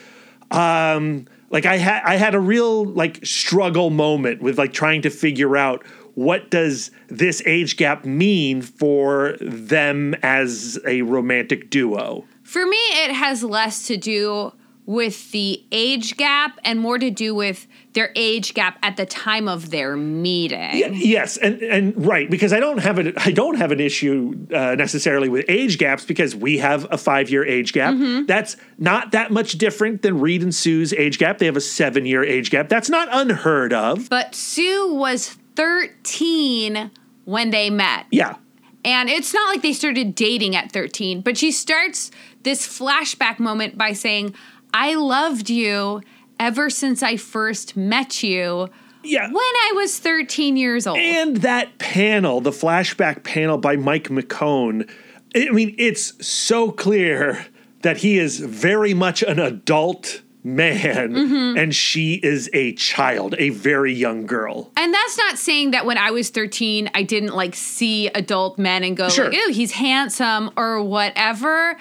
um, 0.51 1.27
like 1.51 1.67
I 1.67 1.77
had 1.77 2.03
I 2.05 2.17
had 2.17 2.35
a 2.35 2.41
real 2.41 2.85
like 2.85 3.25
struggle 3.25 3.91
moment 3.91 4.43
with 4.43 4.59
like 4.59 4.73
trying 4.73 5.03
to 5.03 5.11
figure 5.11 5.57
out 5.57 5.85
what 6.19 6.51
does 6.51 6.91
this 7.07 7.41
age 7.47 7.77
gap 7.77 8.05
mean 8.05 8.61
for 8.61 9.37
them 9.41 10.17
as 10.21 10.77
a 10.85 11.03
romantic 11.03 11.71
duo. 11.71 12.25
For 12.43 12.67
me, 12.67 12.77
it 12.77 13.13
has 13.13 13.45
less 13.45 13.87
to 13.87 13.97
do 13.97 14.53
with 14.85 15.31
the 15.31 15.63
age 15.71 16.17
gap 16.17 16.59
and 16.65 16.81
more 16.81 16.99
to 16.99 17.11
do 17.11 17.37
with 17.37 17.69
their 17.93 18.11
age 18.17 18.55
gap 18.55 18.79
at 18.83 18.97
the 18.97 19.07
time 19.07 19.47
of 19.47 19.71
their 19.71 19.97
meeting. 19.97 20.93
Yes, 20.95 21.37
and 21.37 21.63
and 21.63 22.05
right 22.05 22.29
because 22.29 22.53
I 22.53 22.59
don't 22.59 22.79
have 22.79 22.99
an 22.99 23.13
I 23.17 23.31
don't 23.31 23.57
have 23.57 23.71
an 23.71 23.79
issue 23.79 24.47
uh, 24.53 24.75
necessarily 24.75 25.29
with 25.29 25.45
age 25.49 25.79
gaps 25.79 26.05
because 26.05 26.35
we 26.35 26.59
have 26.59 26.85
a 26.91 26.99
five 26.99 27.31
year 27.31 27.45
age 27.45 27.73
gap. 27.73 27.95
That's 28.27 28.57
not 28.77 29.13
that 29.13 29.31
much 29.31 29.53
different 29.53 30.03
than 30.03 30.19
Reed 30.19 30.43
and 30.43 30.53
Sue's 30.53 30.93
age 30.95 31.19
gap. 31.19 31.39
They 31.39 31.47
have 31.47 31.57
a 31.57 31.61
seven 31.61 32.07
year 32.07 32.25
age 32.25 32.51
gap. 32.51 32.69
That's 32.69 32.91
not 32.91 33.09
unheard 33.13 33.73
of. 33.73 34.09
But 34.09 34.35
Sue 34.35 34.95
was 34.95 35.37
13 35.59 36.91
when 37.25 37.51
they 37.51 37.69
met. 37.69 38.07
Yeah, 38.11 38.37
And 38.85 39.11
it's 39.11 39.35
not 39.35 39.49
like 39.53 39.63
they 39.63 39.73
started 39.73 40.15
dating 40.15 40.55
at 40.57 40.71
13, 40.73 41.21
but 41.21 41.37
she 41.37 41.51
starts 41.51 42.11
this 42.45 42.67
flashback 42.67 43.39
moment 43.39 43.77
by 43.77 43.93
saying, 43.93 44.35
I 44.73 44.95
loved 44.95 45.51
you 45.51 46.01
ever 46.39 46.71
since 46.71 47.03
I 47.03 47.17
first 47.17 47.77
met 47.77 48.23
you 48.23 48.69
Yeah. 49.03 49.27
when 49.27 49.35
I 49.37 49.73
was 49.75 49.99
13 49.99 50.57
years 50.57 50.87
old. 50.87 50.99
And 50.99 51.39
that 51.39 51.79
panel, 51.79 52.41
the 52.41 52.53
flashback 52.53 53.25
panel 53.25 53.59
by 53.59 53.77
Mike 53.77 54.09
McKone, 54.09 54.89
I 55.37 55.51
mean, 55.51 55.75
it's 55.77 56.25
so 56.27 56.71
clear 56.71 57.47
that 57.83 57.99
he 57.99 58.19
is 58.19 58.39
very 58.41 58.95
much 58.95 59.23
an 59.23 59.39
adult 59.39 60.23
man 60.57 61.13
Mm-hmm. 61.13 61.59
and 61.59 61.75
she 61.75 62.15
is 62.15 62.49
a 62.53 62.73
child, 62.75 63.35
a 63.39 63.51
very 63.51 63.93
young 63.93 64.27
girl. 64.27 64.71
And 64.77 64.93
that's 64.93 65.17
not 65.19 65.39
saying 65.39 65.71
that 65.73 65.85
when 65.87 65.99
I 65.99 66.11
was 66.11 66.31
13, 66.31 66.91
I 66.95 67.03
didn't 67.03 67.35
like 67.35 67.55
see 67.55 68.09
adult 68.09 68.59
men 68.59 68.85
and 68.85 68.97
go, 68.97 69.09
Sure. 69.09 69.27
like, 69.27 69.35
ew, 69.35 69.53
he's 69.53 69.73
handsome 69.73 70.51
or 70.57 70.83
whatever. 70.83 71.77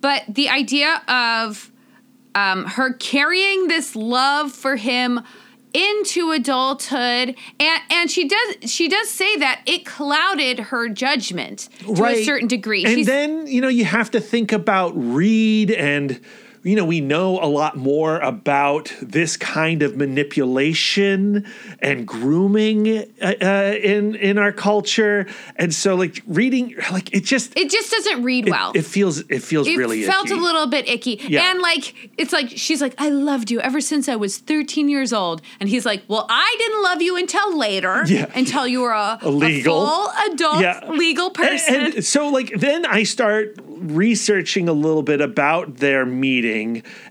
But 0.00 0.24
the 0.28 0.48
idea 0.48 1.02
of 1.08 1.70
um, 2.34 2.64
her 2.64 2.92
carrying 2.94 3.66
this 3.68 3.94
love 3.96 4.52
for 4.52 4.76
him 4.76 5.20
into 5.72 6.32
adulthood 6.32 7.36
and 7.60 7.82
and 7.90 8.10
she 8.10 8.26
does 8.26 8.56
she 8.72 8.88
does 8.88 9.08
say 9.08 9.36
that 9.36 9.60
it 9.66 9.86
clouded 9.86 10.58
her 10.58 10.88
judgment 10.88 11.68
to 11.78 12.04
a 12.06 12.24
certain 12.24 12.48
degree 12.48 12.84
And 12.84 12.94
She's- 12.94 13.06
then, 13.06 13.46
you 13.46 13.60
know, 13.60 13.68
you 13.68 13.84
have 13.84 14.10
to 14.10 14.20
think 14.20 14.50
about 14.50 14.90
Reed 14.96 15.70
and 15.70 16.20
you 16.62 16.76
know, 16.76 16.84
we 16.84 17.00
know 17.00 17.38
a 17.42 17.46
lot 17.46 17.76
more 17.76 18.18
about 18.18 18.92
this 19.00 19.36
kind 19.36 19.82
of 19.82 19.96
manipulation 19.96 21.46
and 21.80 22.06
grooming 22.06 22.98
uh, 23.22 23.34
uh, 23.40 23.74
in 23.82 24.14
in 24.16 24.38
our 24.38 24.52
culture, 24.52 25.26
and 25.56 25.72
so 25.74 25.94
like 25.94 26.22
reading, 26.26 26.74
like 26.92 27.14
it 27.14 27.24
just 27.24 27.56
it 27.56 27.70
just 27.70 27.90
doesn't 27.90 28.22
read 28.22 28.46
it, 28.48 28.50
well 28.50 28.72
it 28.74 28.84
feels 28.84 29.18
it 29.30 29.42
feels 29.42 29.66
it 29.66 29.76
really 29.76 30.02
felt 30.04 30.26
icky. 30.26 30.34
a 30.38 30.42
little 30.42 30.66
bit 30.66 30.88
icky. 30.88 31.20
Yeah. 31.28 31.50
And 31.50 31.60
like 31.60 32.10
it's 32.18 32.32
like 32.32 32.50
she's 32.50 32.80
like, 32.82 32.94
I 32.98 33.08
loved 33.08 33.50
you 33.50 33.60
ever 33.60 33.80
since 33.80 34.08
I 34.08 34.16
was 34.16 34.38
13 34.38 34.88
years 34.88 35.12
old. 35.12 35.42
And 35.60 35.68
he's 35.68 35.86
like, 35.86 36.02
Well, 36.08 36.26
I 36.28 36.54
didn't 36.58 36.82
love 36.82 37.00
you 37.02 37.16
until 37.16 37.56
later. 37.56 38.04
Yeah. 38.10 38.26
Until 38.34 38.66
you 38.66 38.80
were 38.80 38.90
a, 38.92 39.18
Legal. 39.28 39.82
a 39.82 39.86
full 39.86 40.08
adult 40.32 40.60
Yeah. 40.60 40.90
legal 40.90 41.26
And- 41.26 41.34
person. 41.34 41.74
And, 41.74 42.04
so, 42.04 42.28
like, 42.28 42.50
then 42.58 42.84
I 42.84 43.04
start 43.04 43.56
researching 43.66 44.68
a 44.68 44.72
little 44.72 45.02
bit 45.02 45.20
about 45.20 45.76
their 45.76 46.04
meeting, 46.04 46.49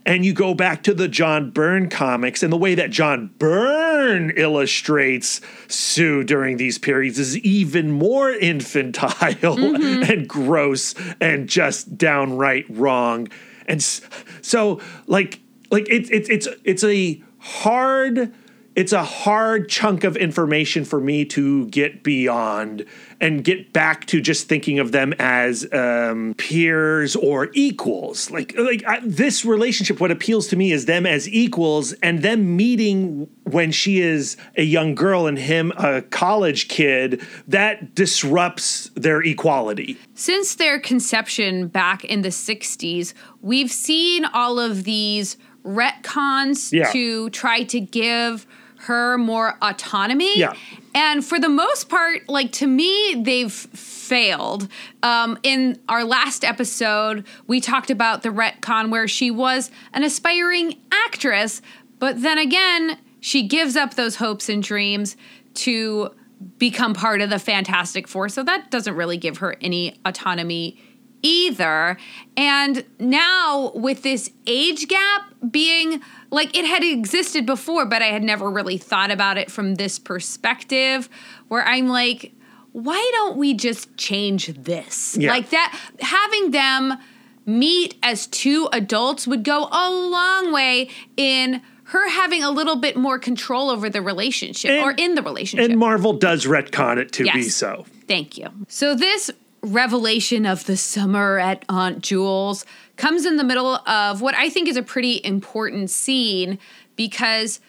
and 0.05 0.25
you 0.25 0.33
go 0.33 0.53
back 0.53 0.83
to 0.83 0.93
the 0.93 1.07
John 1.07 1.51
Byrne 1.51 1.89
comics, 1.89 2.43
and 2.43 2.51
the 2.51 2.57
way 2.57 2.75
that 2.75 2.89
John 2.89 3.31
Byrne 3.37 4.31
illustrates 4.35 5.41
Sue 5.67 6.23
during 6.23 6.57
these 6.57 6.77
periods 6.77 7.19
is 7.19 7.37
even 7.39 7.91
more 7.91 8.31
infantile 8.31 9.09
Mm-hmm. 9.59 10.11
and 10.11 10.27
gross 10.27 10.95
and 11.19 11.47
just 11.47 11.97
downright 11.97 12.65
wrong. 12.69 13.27
And 13.67 13.81
so, 13.81 14.79
like, 15.07 15.39
like 15.71 15.87
it's 15.89 16.09
it's 16.09 16.29
it's 16.29 16.47
it's 16.63 16.83
a 16.83 17.21
hard 17.39 18.33
it's 18.79 18.93
a 18.93 19.03
hard 19.03 19.67
chunk 19.67 20.05
of 20.05 20.15
information 20.15 20.85
for 20.85 21.01
me 21.01 21.25
to 21.25 21.65
get 21.65 22.01
beyond 22.01 22.85
and 23.19 23.43
get 23.43 23.73
back 23.73 24.05
to 24.05 24.21
just 24.21 24.47
thinking 24.47 24.79
of 24.79 24.93
them 24.93 25.13
as 25.19 25.67
um, 25.73 26.33
peers 26.37 27.13
or 27.17 27.49
equals. 27.51 28.31
Like, 28.31 28.57
like 28.57 28.81
I, 28.87 29.01
this 29.03 29.43
relationship, 29.43 29.99
what 29.99 30.11
appeals 30.11 30.47
to 30.47 30.55
me 30.55 30.71
is 30.71 30.85
them 30.85 31.05
as 31.05 31.27
equals, 31.27 31.91
and 32.01 32.21
them 32.21 32.55
meeting 32.55 33.29
when 33.43 33.73
she 33.73 33.99
is 33.99 34.37
a 34.55 34.63
young 34.63 34.95
girl 34.95 35.27
and 35.27 35.37
him 35.37 35.73
a 35.75 36.01
college 36.03 36.69
kid. 36.69 37.21
That 37.49 37.95
disrupts 37.95 38.91
their 38.95 39.21
equality. 39.21 39.97
Since 40.13 40.55
their 40.55 40.79
conception 40.79 41.67
back 41.67 42.05
in 42.05 42.21
the 42.21 42.29
60s, 42.29 43.13
we've 43.41 43.73
seen 43.73 44.23
all 44.23 44.57
of 44.57 44.85
these 44.85 45.35
retcons 45.65 46.71
Yeah. 46.71 46.89
to 46.93 47.29
try 47.31 47.63
to 47.63 47.81
give 47.81 48.47
her 48.83 49.17
more 49.17 49.57
autonomy. 49.61 50.39
Yeah. 50.39 50.53
And 50.95 51.23
for 51.23 51.39
the 51.39 51.49
most 51.49 51.89
part, 51.89 52.27
like 52.29 52.51
to 52.53 52.67
me, 52.67 53.21
they've 53.21 53.51
failed. 53.51 54.67
Um, 55.03 55.37
in 55.43 55.79
our 55.89 56.03
last 56.03 56.43
episode, 56.43 57.25
we 57.45 57.59
talked 57.59 57.91
about 57.91 58.23
the 58.23 58.29
retcon 58.29 58.89
where 58.89 59.07
she 59.07 59.31
was 59.31 59.69
an 59.93 60.03
aspiring 60.03 60.79
actress, 60.91 61.61
but 61.99 62.21
then 62.21 62.37
again, 62.37 62.97
she 63.19 63.47
gives 63.47 63.75
up 63.75 63.95
those 63.95 64.15
hopes 64.15 64.47
and 64.47 64.63
dreams 64.63 65.17
to 65.55 66.11
become 66.57 66.93
part 66.93 67.19
of 67.19 67.29
the 67.29 67.39
Fantastic 67.39 68.07
Four. 68.07 68.29
So 68.29 68.43
that 68.43 68.71
doesn't 68.71 68.95
really 68.95 69.17
give 69.17 69.39
her 69.39 69.57
any 69.61 69.99
autonomy 70.05 70.81
either. 71.21 71.97
And 72.37 72.85
now 72.97 73.73
with 73.75 74.03
this 74.03 74.31
age 74.47 74.87
gap 74.87 75.28
being 75.49 76.01
like 76.31 76.55
it 76.57 76.65
had 76.65 76.83
existed 76.83 77.45
before, 77.45 77.85
but 77.85 78.01
I 78.01 78.07
had 78.07 78.23
never 78.23 78.49
really 78.49 78.77
thought 78.77 79.11
about 79.11 79.37
it 79.37 79.49
from 79.51 79.75
this 79.75 79.99
perspective 79.99 81.09
where 81.47 81.63
I'm 81.65 81.87
like, 81.87 82.33
why 82.71 83.09
don't 83.13 83.37
we 83.37 83.53
just 83.53 83.95
change 83.97 84.47
this? 84.47 85.17
Yeah. 85.17 85.31
Like 85.31 85.49
that, 85.51 85.77
having 86.01 86.51
them 86.51 86.97
meet 87.45 87.95
as 88.03 88.27
two 88.27 88.69
adults 88.71 89.25
would 89.27 89.43
go 89.43 89.67
a 89.71 89.89
long 89.91 90.51
way 90.51 90.89
in 91.17 91.61
her 91.85 92.07
having 92.09 92.43
a 92.43 92.51
little 92.51 92.75
bit 92.75 92.95
more 92.95 93.17
control 93.17 93.71
over 93.71 93.89
the 93.89 94.01
relationship 94.01 94.69
And- 94.71 94.83
or 94.83 94.91
in 94.91 95.15
the 95.15 95.23
relationship. 95.23 95.69
And 95.69 95.79
Marvel 95.79 96.13
does 96.13 96.45
retcon 96.45 96.97
it 96.97 97.11
to 97.13 97.23
be 97.31 97.43
so. 97.43 97.85
Thank 98.07 98.37
you. 98.37 98.47
So 98.67 98.93
this 98.93 99.31
revelation 99.61 100.45
of 100.45 100.65
the 100.65 100.77
summer 100.77 101.39
at 101.39 101.65
Aunt 101.67 102.01
Jules 102.01 102.65
comes 102.99 103.25
in 103.25 103.37
the 103.37 103.43
middle 103.45 103.75
of 103.87 104.21
what 104.21 104.35
I 104.35 104.49
think 104.49 104.67
is 104.67 104.75
a 104.75 104.83
pretty 104.83 105.21
important 105.23 105.89
scene 105.89 106.59
because 106.97 107.61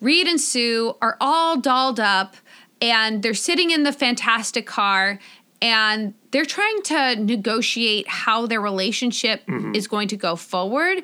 Reed 0.00 0.26
and 0.26 0.40
Sue 0.40 0.96
are 1.02 1.18
all 1.20 1.60
dolled 1.60 2.00
up 2.00 2.36
and 2.80 3.22
they're 3.22 3.34
sitting 3.34 3.70
in 3.70 3.82
the 3.82 3.92
fantastic 3.92 4.66
car 4.66 5.20
and 5.60 6.14
they're 6.30 6.46
trying 6.46 6.82
to 6.84 7.16
negotiate 7.16 8.08
how 8.08 8.46
their 8.46 8.62
relationship 8.62 9.46
mm-hmm. 9.46 9.74
is 9.74 9.86
going 9.86 10.08
to 10.08 10.16
go 10.16 10.36
forward. 10.36 11.02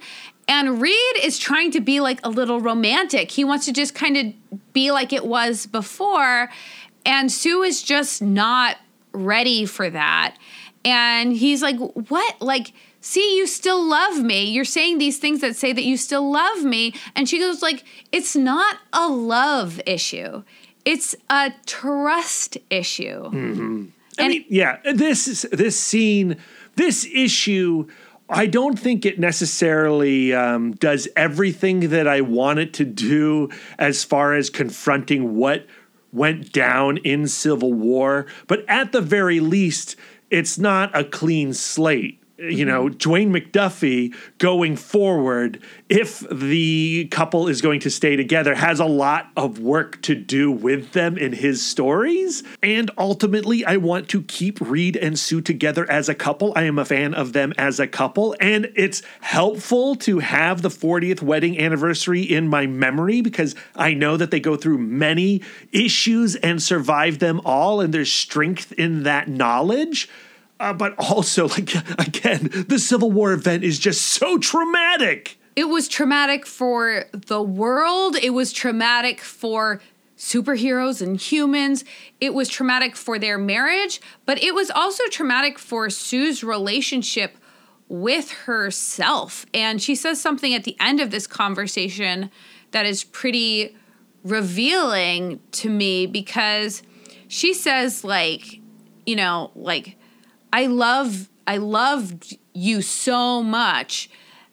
And 0.48 0.80
Reed 0.80 1.16
is 1.22 1.38
trying 1.38 1.70
to 1.72 1.80
be 1.80 2.00
like 2.00 2.20
a 2.24 2.30
little 2.30 2.60
romantic. 2.60 3.30
He 3.30 3.44
wants 3.44 3.66
to 3.66 3.72
just 3.72 3.94
kind 3.94 4.16
of 4.16 4.72
be 4.72 4.92
like 4.92 5.12
it 5.12 5.26
was 5.26 5.66
before. 5.66 6.50
And 7.04 7.30
Sue 7.30 7.62
is 7.62 7.82
just 7.82 8.22
not 8.22 8.78
ready 9.12 9.66
for 9.66 9.90
that. 9.90 10.36
And 10.86 11.34
he's 11.34 11.60
like, 11.60 11.76
What? 12.08 12.40
Like, 12.40 12.72
see, 13.04 13.36
you 13.36 13.46
still 13.46 13.82
love 13.86 14.22
me. 14.22 14.44
You're 14.50 14.64
saying 14.64 14.96
these 14.98 15.18
things 15.18 15.40
that 15.42 15.54
say 15.56 15.72
that 15.74 15.84
you 15.84 15.96
still 15.98 16.30
love 16.32 16.64
me. 16.64 16.94
And 17.14 17.28
she 17.28 17.38
goes, 17.38 17.60
like, 17.60 17.84
it's 18.10 18.34
not 18.34 18.78
a 18.94 19.08
love 19.08 19.78
issue. 19.86 20.42
It's 20.86 21.14
a 21.28 21.52
trust 21.66 22.56
issue. 22.70 23.24
I 23.26 23.28
And- 23.36 23.92
mean, 24.18 24.44
yeah, 24.48 24.78
this 24.94 25.28
is- 25.28 25.46
this 25.52 25.78
scene, 25.78 26.36
this 26.76 27.06
issue. 27.12 27.86
I 28.30 28.46
don't 28.46 28.78
think 28.78 29.04
it 29.04 29.18
necessarily 29.18 30.32
um, 30.32 30.72
does 30.72 31.06
everything 31.14 31.90
that 31.90 32.08
I 32.08 32.22
want 32.22 32.58
it 32.58 32.72
to 32.74 32.84
do 32.86 33.50
as 33.78 34.02
far 34.02 34.34
as 34.34 34.48
confronting 34.48 35.36
what 35.36 35.66
went 36.10 36.52
down 36.52 36.96
in 36.98 37.26
Civil 37.28 37.74
War. 37.74 38.26
But 38.46 38.64
at 38.66 38.92
the 38.92 39.02
very 39.02 39.40
least, 39.40 39.96
it's 40.30 40.56
not 40.58 40.90
a 40.96 41.04
clean 41.04 41.52
slate. 41.52 42.18
You 42.36 42.64
know, 42.64 42.86
mm-hmm. 42.88 42.96
Dwayne 42.96 43.30
McDuffie 43.30 44.14
going 44.38 44.76
forward, 44.76 45.62
if 45.88 46.18
the 46.30 47.06
couple 47.12 47.46
is 47.46 47.62
going 47.62 47.78
to 47.80 47.90
stay 47.90 48.16
together, 48.16 48.56
has 48.56 48.80
a 48.80 48.84
lot 48.84 49.28
of 49.36 49.60
work 49.60 50.02
to 50.02 50.16
do 50.16 50.50
with 50.50 50.92
them 50.92 51.16
in 51.16 51.32
his 51.32 51.64
stories. 51.64 52.42
And 52.60 52.90
ultimately, 52.98 53.64
I 53.64 53.76
want 53.76 54.08
to 54.08 54.22
keep 54.22 54.60
Reed 54.60 54.96
and 54.96 55.16
Sue 55.16 55.40
together 55.40 55.88
as 55.88 56.08
a 56.08 56.14
couple. 56.14 56.52
I 56.56 56.64
am 56.64 56.76
a 56.76 56.84
fan 56.84 57.14
of 57.14 57.34
them 57.34 57.52
as 57.56 57.78
a 57.78 57.86
couple. 57.86 58.34
And 58.40 58.72
it's 58.74 59.02
helpful 59.20 59.94
to 59.96 60.18
have 60.18 60.62
the 60.62 60.70
40th 60.70 61.22
wedding 61.22 61.56
anniversary 61.60 62.22
in 62.22 62.48
my 62.48 62.66
memory 62.66 63.20
because 63.20 63.54
I 63.76 63.94
know 63.94 64.16
that 64.16 64.32
they 64.32 64.40
go 64.40 64.56
through 64.56 64.78
many 64.78 65.40
issues 65.70 66.34
and 66.34 66.60
survive 66.60 67.20
them 67.20 67.40
all. 67.44 67.80
And 67.80 67.94
there's 67.94 68.12
strength 68.12 68.72
in 68.72 69.04
that 69.04 69.28
knowledge. 69.28 70.08
Uh, 70.60 70.72
but 70.72 70.94
also, 70.98 71.48
like, 71.48 71.74
again, 71.98 72.50
the 72.68 72.78
Civil 72.78 73.10
War 73.10 73.32
event 73.32 73.64
is 73.64 73.78
just 73.78 74.02
so 74.02 74.38
traumatic. 74.38 75.38
It 75.56 75.68
was 75.68 75.88
traumatic 75.88 76.46
for 76.46 77.04
the 77.12 77.42
world, 77.42 78.16
it 78.16 78.30
was 78.30 78.52
traumatic 78.52 79.20
for 79.20 79.80
superheroes 80.16 81.02
and 81.02 81.20
humans, 81.20 81.84
it 82.20 82.34
was 82.34 82.48
traumatic 82.48 82.96
for 82.96 83.18
their 83.18 83.38
marriage, 83.38 84.00
but 84.26 84.42
it 84.42 84.54
was 84.54 84.70
also 84.70 85.04
traumatic 85.10 85.58
for 85.58 85.90
Sue's 85.90 86.42
relationship 86.42 87.36
with 87.88 88.32
herself. 88.32 89.46
And 89.52 89.80
she 89.80 89.94
says 89.94 90.20
something 90.20 90.54
at 90.54 90.64
the 90.64 90.76
end 90.80 91.00
of 91.00 91.10
this 91.10 91.26
conversation 91.26 92.30
that 92.72 92.86
is 92.86 93.04
pretty 93.04 93.76
revealing 94.24 95.38
to 95.52 95.68
me 95.68 96.06
because 96.06 96.82
she 97.28 97.52
says 97.52 98.02
like 98.02 98.60
you 99.04 99.14
know 99.14 99.50
like 99.54 99.96
i 100.54 100.66
love 100.66 101.28
i 101.46 101.56
loved 101.58 102.38
you 102.54 102.80
so 102.80 103.42
much 103.42 104.08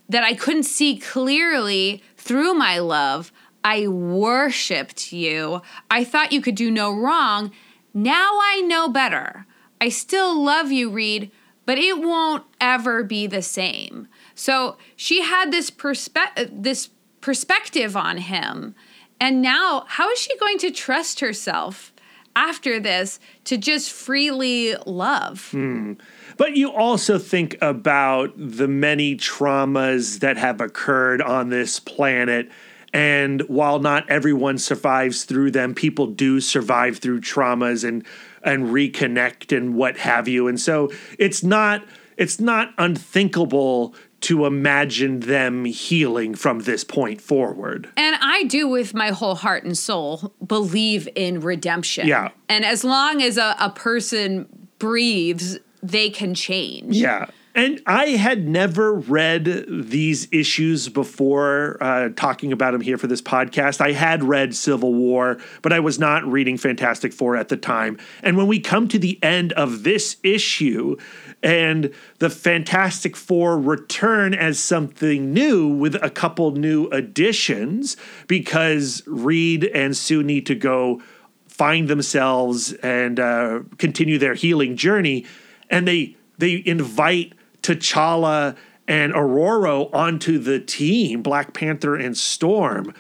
that 0.10 0.24
i 0.24 0.34
couldn't 0.34 0.64
see 0.64 0.98
clearly 0.98 2.04
through 2.18 2.54
my 2.54 2.78
love 2.80 3.32
I 3.64 3.88
worshipped 3.88 5.14
you. 5.14 5.62
I 5.90 6.04
thought 6.04 6.32
you 6.32 6.42
could 6.42 6.56
do 6.56 6.72
no 6.72 6.94
wrong. 6.94 7.52
Now 7.94 8.40
I 8.42 8.62
know 8.62 8.90
better. 8.90 9.46
I 9.80 9.90
still 9.90 10.42
love 10.42 10.72
you, 10.72 10.90
Reed, 10.90 11.32
but 11.66 11.78
it 11.78 12.00
won't 12.00 12.44
ever 12.60 13.04
be 13.04 13.28
the 13.28 13.42
same. 13.42 14.08
So 14.36 14.78
she 14.96 15.22
had 15.22 15.52
this 15.52 15.70
perspe- 15.70 16.50
this 16.52 16.90
perspective 17.20 17.96
on 17.96 18.18
him. 18.18 18.76
And 19.20 19.42
now, 19.42 19.86
how 19.88 20.10
is 20.10 20.20
she 20.20 20.36
going 20.38 20.58
to 20.60 20.72
trust 20.72 21.20
herself 21.20 21.91
after 22.36 22.80
this 22.80 23.20
to 23.46 23.58
just 23.58 23.92
freely 23.92 24.76
love? 24.86 25.50
Hmm. 25.52 25.94
But 26.38 26.56
you 26.56 26.72
also 26.72 27.18
think 27.18 27.58
about 27.62 28.34
the 28.36 28.68
many 28.68 29.16
traumas 29.16 30.20
that 30.20 30.38
have 30.38 30.62
occurred 30.62 31.22
on 31.22 31.50
this 31.50 31.80
planet. 31.80 32.50
And 32.94 33.42
while 33.44 33.80
not 33.80 34.10
everyone 34.10 34.58
survives 34.58 35.24
through 35.24 35.52
them, 35.52 35.74
people 35.74 36.08
do 36.08 36.42
survive 36.42 36.98
through 36.98 37.22
traumas 37.22 37.88
and 37.88 38.06
and 38.44 38.66
reconnect 38.66 39.56
and 39.56 39.76
what 39.76 39.98
have 39.98 40.28
you. 40.28 40.48
And 40.48 40.60
so 40.60 40.92
it's 41.20 41.44
not 41.44 41.86
it's 42.18 42.40
not 42.40 42.74
unthinkable 42.78 43.96
to 44.22 44.46
imagine 44.46 45.22
them 45.22 45.66
healing 45.66 46.36
from 46.36 46.60
this 46.60 46.84
point 46.84 47.20
forward. 47.20 47.90
And 47.98 48.16
I 48.22 48.44
do, 48.44 48.68
with 48.68 48.94
my 48.94 49.10
whole 49.10 49.36
heart 49.36 49.64
and 49.64 49.78
soul, 49.78 50.34
believe 50.46 51.10
in 51.16 51.40
redemption. 51.40 52.08
Yeah. 52.08 52.30
And 52.48 52.64
as 52.64 52.84
long 52.84 53.22
as 53.22 53.38
a, 53.38 53.56
a 53.60 53.72
person 53.72 54.48
breathes, 54.78 55.60
they 55.82 56.10
can 56.10 56.36
change. 56.36 56.96
Yeah. 56.96 57.28
And 57.54 57.82
I 57.86 58.10
had 58.10 58.48
never 58.48 58.94
read 58.94 59.66
these 59.68 60.28
issues 60.32 60.88
before 60.88 61.78
uh, 61.82 62.10
talking 62.16 62.54
about 62.54 62.72
them 62.72 62.82
here 62.82 62.98
for 62.98 63.08
this 63.08 63.22
podcast. 63.22 63.82
I 63.82 63.92
had 63.92 64.24
read 64.24 64.56
Civil 64.56 64.94
War, 64.94 65.38
but 65.62 65.74
I 65.74 65.82
was 65.82 66.00
not 66.00 66.26
reading 66.26 66.58
Fantastic 66.58 67.12
Four 67.12 67.36
at 67.36 67.50
the 67.50 67.58
time. 67.58 67.98
And 68.24 68.38
when 68.38 68.48
we 68.48 68.60
come 68.60 68.88
to 68.90 69.00
the 69.00 69.22
end 69.22 69.52
of 69.54 69.84
this 69.84 70.16
issue 70.24 70.96
and 71.44 71.94
the 72.20 72.30
Fantastic 72.30 73.18
Four 73.18 73.60
return 73.60 74.34
as 74.34 74.58
something 74.58 75.34
new 75.34 75.68
with 75.68 75.96
a 75.96 76.10
couple 76.10 76.52
new 76.52 76.88
additions 76.88 77.98
because 78.28 79.04
Reed 79.06 79.66
and 79.66 79.96
Sue 79.98 80.24
need 80.24 80.46
to 80.46 80.56
go 80.56 81.02
find 81.50 81.90
themselves 81.90 82.72
and 82.74 83.20
uh, 83.20 83.60
continue 83.78 84.18
their 84.18 84.36
healing 84.36 84.78
journey. 84.78 85.26
And 85.70 85.86
they 85.86 86.16
they 86.38 86.64
invite 86.66 87.34
T'Challa 87.62 88.56
and 88.88 89.14
Ororo 89.14 89.94
onto 89.94 90.38
the 90.40 90.60
team, 90.60 91.22
Black 91.22 91.54
Panther 91.54 91.96
and 91.96 92.18
Storm. 92.18 92.94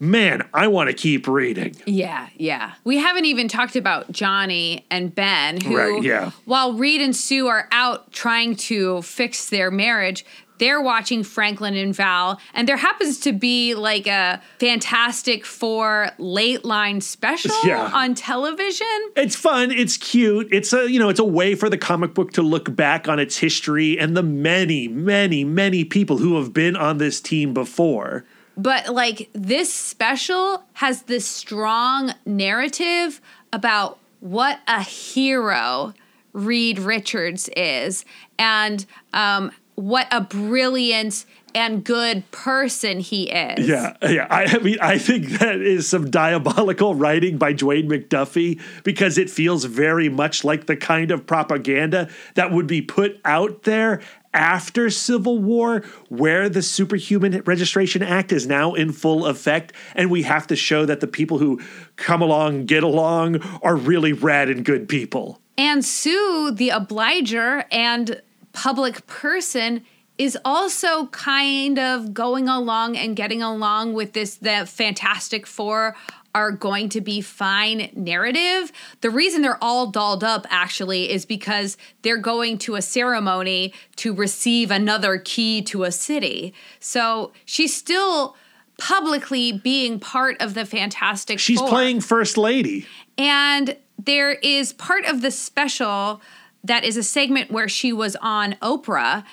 Man, 0.00 0.48
I 0.54 0.68
want 0.68 0.88
to 0.90 0.94
keep 0.94 1.26
reading. 1.26 1.74
Yeah, 1.84 2.28
yeah. 2.36 2.74
We 2.84 2.98
haven't 2.98 3.24
even 3.24 3.48
talked 3.48 3.74
about 3.74 4.12
Johnny 4.12 4.86
and 4.92 5.12
Ben, 5.12 5.60
who, 5.60 5.76
Right, 5.76 6.02
yeah. 6.02 6.30
while 6.44 6.72
Reed 6.74 7.00
and 7.00 7.16
Sue 7.16 7.48
are 7.48 7.66
out 7.72 8.12
trying 8.12 8.54
to 8.56 9.02
fix 9.02 9.48
their 9.48 9.72
marriage, 9.72 10.24
they're 10.58 10.80
watching 10.80 11.22
Franklin 11.22 11.74
and 11.76 11.94
Val, 11.94 12.40
and 12.54 12.68
there 12.68 12.76
happens 12.76 13.20
to 13.20 13.32
be 13.32 13.74
like 13.74 14.06
a 14.06 14.40
Fantastic 14.58 15.44
Four 15.44 16.10
late 16.18 16.64
line 16.64 17.00
special 17.00 17.54
Yeah. 17.64 17.90
on 17.92 18.14
television. 18.14 18.86
It's 19.16 19.36
fun, 19.36 19.70
it's 19.70 19.96
cute. 19.96 20.48
It's 20.52 20.72
a, 20.72 20.90
you 20.90 20.98
know, 20.98 21.08
it's 21.08 21.20
a 21.20 21.24
way 21.24 21.54
for 21.54 21.68
the 21.70 21.78
comic 21.78 22.14
book 22.14 22.32
to 22.32 22.42
look 22.42 22.74
back 22.74 23.08
on 23.08 23.18
its 23.18 23.38
history 23.38 23.98
and 23.98 24.16
the 24.16 24.22
many, 24.22 24.88
many, 24.88 25.44
many 25.44 25.84
people 25.84 26.18
who 26.18 26.36
have 26.36 26.52
been 26.52 26.76
on 26.76 26.98
this 26.98 27.20
team 27.20 27.54
before. 27.54 28.24
But 28.56 28.88
like 28.92 29.30
this 29.32 29.72
special 29.72 30.64
has 30.74 31.02
this 31.02 31.26
strong 31.26 32.14
narrative 32.26 33.20
about 33.52 33.98
what 34.20 34.58
a 34.66 34.82
hero 34.82 35.94
Reed 36.32 36.78
Richards 36.78 37.48
is 37.56 38.04
and 38.38 38.84
um, 39.14 39.52
what 39.78 40.08
a 40.10 40.20
brilliant 40.20 41.24
and 41.54 41.84
good 41.84 42.28
person 42.32 42.98
he 42.98 43.30
is. 43.30 43.68
Yeah, 43.68 43.96
yeah. 44.02 44.26
I, 44.28 44.44
I 44.44 44.58
mean, 44.58 44.76
I 44.80 44.98
think 44.98 45.26
that 45.38 45.60
is 45.60 45.88
some 45.88 46.10
diabolical 46.10 46.96
writing 46.96 47.38
by 47.38 47.54
Dwayne 47.54 47.88
McDuffie 47.88 48.60
because 48.82 49.18
it 49.18 49.30
feels 49.30 49.64
very 49.64 50.08
much 50.08 50.44
like 50.44 50.66
the 50.66 50.76
kind 50.76 51.12
of 51.12 51.26
propaganda 51.26 52.10
that 52.34 52.50
would 52.50 52.66
be 52.66 52.82
put 52.82 53.20
out 53.24 53.62
there 53.62 54.00
after 54.34 54.90
Civil 54.90 55.38
War, 55.38 55.84
where 56.08 56.48
the 56.48 56.60
Superhuman 56.60 57.40
Registration 57.46 58.02
Act 58.02 58.32
is 58.32 58.46
now 58.46 58.74
in 58.74 58.92
full 58.92 59.26
effect, 59.26 59.72
and 59.94 60.10
we 60.10 60.22
have 60.22 60.48
to 60.48 60.56
show 60.56 60.84
that 60.86 61.00
the 61.00 61.06
people 61.06 61.38
who 61.38 61.60
come 61.96 62.20
along, 62.20 62.66
get 62.66 62.82
along, 62.82 63.40
are 63.62 63.76
really 63.76 64.12
rad 64.12 64.48
and 64.50 64.64
good 64.64 64.88
people. 64.88 65.40
And 65.56 65.84
Sue, 65.84 66.52
the 66.52 66.70
obliger 66.70 67.64
and 67.72 68.20
public 68.58 69.06
person, 69.06 69.84
is 70.18 70.36
also 70.44 71.06
kind 71.06 71.78
of 71.78 72.12
going 72.12 72.48
along 72.48 72.96
and 72.96 73.14
getting 73.14 73.40
along 73.40 73.94
with 73.94 74.14
this 74.14 74.34
the 74.34 74.66
Fantastic 74.66 75.46
Four 75.46 75.94
are 76.34 76.50
going 76.50 76.88
to 76.88 77.00
be 77.00 77.20
fine 77.20 77.88
narrative. 77.94 78.72
The 79.00 79.10
reason 79.10 79.42
they're 79.42 79.62
all 79.62 79.86
dolled 79.86 80.24
up 80.24 80.44
actually 80.50 81.10
is 81.10 81.24
because 81.24 81.76
they're 82.02 82.18
going 82.18 82.58
to 82.58 82.74
a 82.74 82.82
ceremony 82.82 83.72
to 83.96 84.12
receive 84.12 84.72
another 84.72 85.18
key 85.18 85.62
to 85.62 85.84
a 85.84 85.92
city. 85.92 86.52
So 86.80 87.32
she's 87.44 87.74
still 87.74 88.36
publicly 88.76 89.52
being 89.52 90.00
part 90.00 90.36
of 90.42 90.54
the 90.54 90.66
Fantastic 90.66 91.38
She's 91.38 91.60
Four. 91.60 91.68
playing 91.68 92.00
First 92.00 92.36
Lady. 92.36 92.86
And 93.16 93.76
there 93.96 94.32
is 94.32 94.72
part 94.72 95.04
of 95.04 95.22
the 95.22 95.30
special 95.30 96.20
that 96.64 96.84
is 96.84 96.96
a 96.96 97.02
segment 97.02 97.50
where 97.50 97.68
she 97.68 97.92
was 97.92 98.16
on 98.16 98.54
Oprah, 98.62 99.24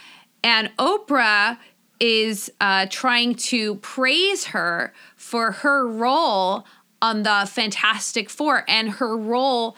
and 0.44 0.72
Oprah 0.78 1.58
is 2.00 2.52
uh, 2.60 2.86
trying 2.90 3.36
to 3.36 3.76
praise 3.76 4.46
her 4.46 4.94
for 5.16 5.52
her 5.52 5.88
role 5.88 6.66
on 7.02 7.24
the 7.24 7.50
Fantastic 7.50 8.30
Four 8.30 8.64
and 8.68 8.92
her 8.92 9.18
role 9.18 9.76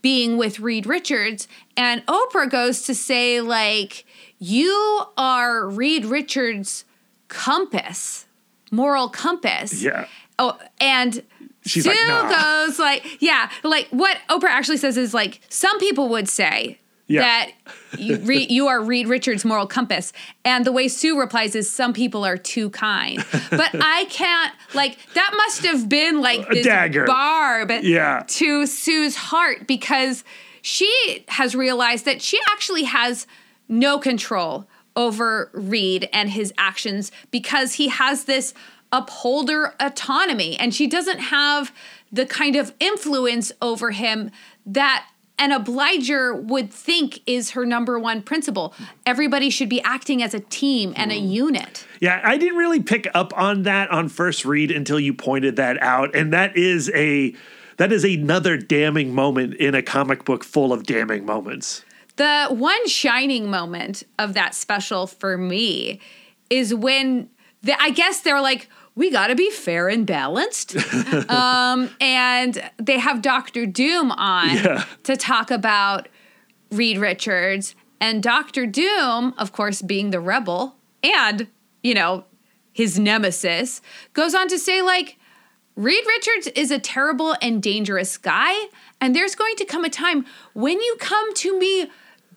being 0.00 0.36
with 0.36 0.60
Reed 0.60 0.86
Richards. 0.86 1.48
And 1.76 2.06
Oprah 2.06 2.48
goes 2.48 2.82
to 2.82 2.94
say, 2.94 3.40
like, 3.40 4.04
you 4.38 5.02
are 5.16 5.68
Reed 5.68 6.04
Richards' 6.04 6.84
compass, 7.26 8.26
moral 8.70 9.08
compass. 9.08 9.82
Yeah. 9.82 10.06
Oh, 10.38 10.56
and 10.80 11.24
She's 11.68 11.84
Sue 11.84 11.90
like, 11.90 12.06
nah. 12.06 12.64
goes 12.66 12.78
like, 12.78 13.04
yeah, 13.20 13.50
like 13.62 13.88
what 13.90 14.16
Oprah 14.28 14.48
actually 14.48 14.78
says 14.78 14.96
is 14.96 15.14
like, 15.14 15.40
some 15.48 15.78
people 15.78 16.08
would 16.08 16.28
say 16.28 16.78
Yeah. 17.06 17.20
that 17.22 17.50
you, 17.98 18.16
re, 18.18 18.46
you 18.50 18.66
are 18.68 18.80
Reed 18.82 19.08
Richards' 19.08 19.44
moral 19.44 19.66
compass, 19.66 20.12
and 20.44 20.64
the 20.64 20.72
way 20.72 20.88
Sue 20.88 21.18
replies 21.18 21.54
is, 21.54 21.70
some 21.70 21.92
people 21.92 22.24
are 22.24 22.36
too 22.36 22.70
kind. 22.70 23.24
But 23.50 23.70
I 23.74 24.06
can't 24.10 24.52
like 24.74 24.98
that 25.14 25.32
must 25.36 25.64
have 25.64 25.88
been 25.88 26.20
like 26.20 26.40
A 26.50 26.54
this 26.54 26.66
dagger. 26.66 27.04
barb 27.06 27.70
Yeah. 27.82 28.24
to 28.26 28.66
Sue's 28.66 29.16
heart 29.16 29.66
because 29.66 30.24
she 30.62 31.24
has 31.28 31.54
realized 31.54 32.04
that 32.04 32.20
she 32.20 32.38
actually 32.50 32.82
has 32.84 33.26
no 33.68 33.98
control 33.98 34.66
over 34.96 35.50
Reed 35.54 36.08
and 36.12 36.28
his 36.30 36.52
actions 36.58 37.12
because 37.30 37.74
he 37.74 37.88
has 37.88 38.24
this 38.24 38.52
upholder 38.92 39.74
autonomy 39.80 40.58
and 40.58 40.74
she 40.74 40.86
doesn't 40.86 41.18
have 41.18 41.72
the 42.10 42.24
kind 42.24 42.56
of 42.56 42.72
influence 42.80 43.52
over 43.60 43.90
him 43.90 44.30
that 44.64 45.06
an 45.38 45.52
obliger 45.52 46.34
would 46.34 46.72
think 46.72 47.20
is 47.26 47.50
her 47.50 47.64
number 47.64 47.98
one 47.98 48.22
principle. 48.22 48.74
Everybody 49.06 49.50
should 49.50 49.68
be 49.68 49.80
acting 49.82 50.22
as 50.22 50.34
a 50.34 50.40
team 50.40 50.92
and 50.96 51.12
a 51.12 51.14
mm. 51.14 51.30
unit. 51.30 51.86
Yeah, 52.00 52.20
I 52.24 52.36
didn't 52.36 52.58
really 52.58 52.82
pick 52.82 53.06
up 53.14 53.36
on 53.36 53.62
that 53.62 53.90
on 53.90 54.08
first 54.08 54.44
read 54.44 54.70
until 54.70 54.98
you 54.98 55.14
pointed 55.14 55.56
that 55.56 55.80
out, 55.80 56.14
and 56.14 56.32
that 56.32 56.56
is 56.56 56.90
a 56.94 57.34
that 57.76 57.92
is 57.92 58.04
another 58.04 58.56
damning 58.56 59.14
moment 59.14 59.54
in 59.54 59.74
a 59.74 59.82
comic 59.82 60.24
book 60.24 60.42
full 60.42 60.72
of 60.72 60.84
damning 60.84 61.24
moments. 61.24 61.84
The 62.16 62.48
one 62.50 62.88
shining 62.88 63.48
moment 63.48 64.02
of 64.18 64.34
that 64.34 64.56
special 64.56 65.06
for 65.06 65.38
me 65.38 66.00
is 66.50 66.74
when 66.74 67.28
the, 67.62 67.80
I 67.80 67.90
guess 67.90 68.20
they're 68.20 68.40
like, 68.40 68.68
we 68.98 69.12
got 69.12 69.28
to 69.28 69.36
be 69.36 69.48
fair 69.52 69.88
and 69.88 70.04
balanced. 70.04 70.74
um, 71.30 71.88
and 72.00 72.68
they 72.78 72.98
have 72.98 73.22
Dr. 73.22 73.64
Doom 73.64 74.10
on 74.10 74.56
Yeah. 74.56 74.84
to 75.04 75.16
talk 75.16 75.52
about 75.52 76.08
Reed 76.72 76.98
Richards. 76.98 77.76
And 78.00 78.20
Dr. 78.22 78.66
Doom, 78.66 79.34
of 79.38 79.52
course, 79.52 79.82
being 79.82 80.10
the 80.10 80.18
rebel 80.18 80.74
and, 81.02 81.46
you 81.82 81.94
know, 81.94 82.24
his 82.72 82.98
nemesis, 82.98 83.80
goes 84.14 84.34
on 84.34 84.48
to 84.48 84.58
say, 84.58 84.82
like, 84.82 85.16
Reed 85.76 86.04
Richards 86.04 86.48
is 86.56 86.72
a 86.72 86.80
terrible 86.80 87.36
and 87.40 87.62
dangerous 87.62 88.18
guy. 88.18 88.52
And 89.00 89.14
there's 89.14 89.36
going 89.36 89.54
to 89.56 89.64
come 89.64 89.84
a 89.84 89.90
time 89.90 90.26
when 90.54 90.80
you 90.80 90.96
come 90.98 91.32
to 91.34 91.56
me 91.56 91.88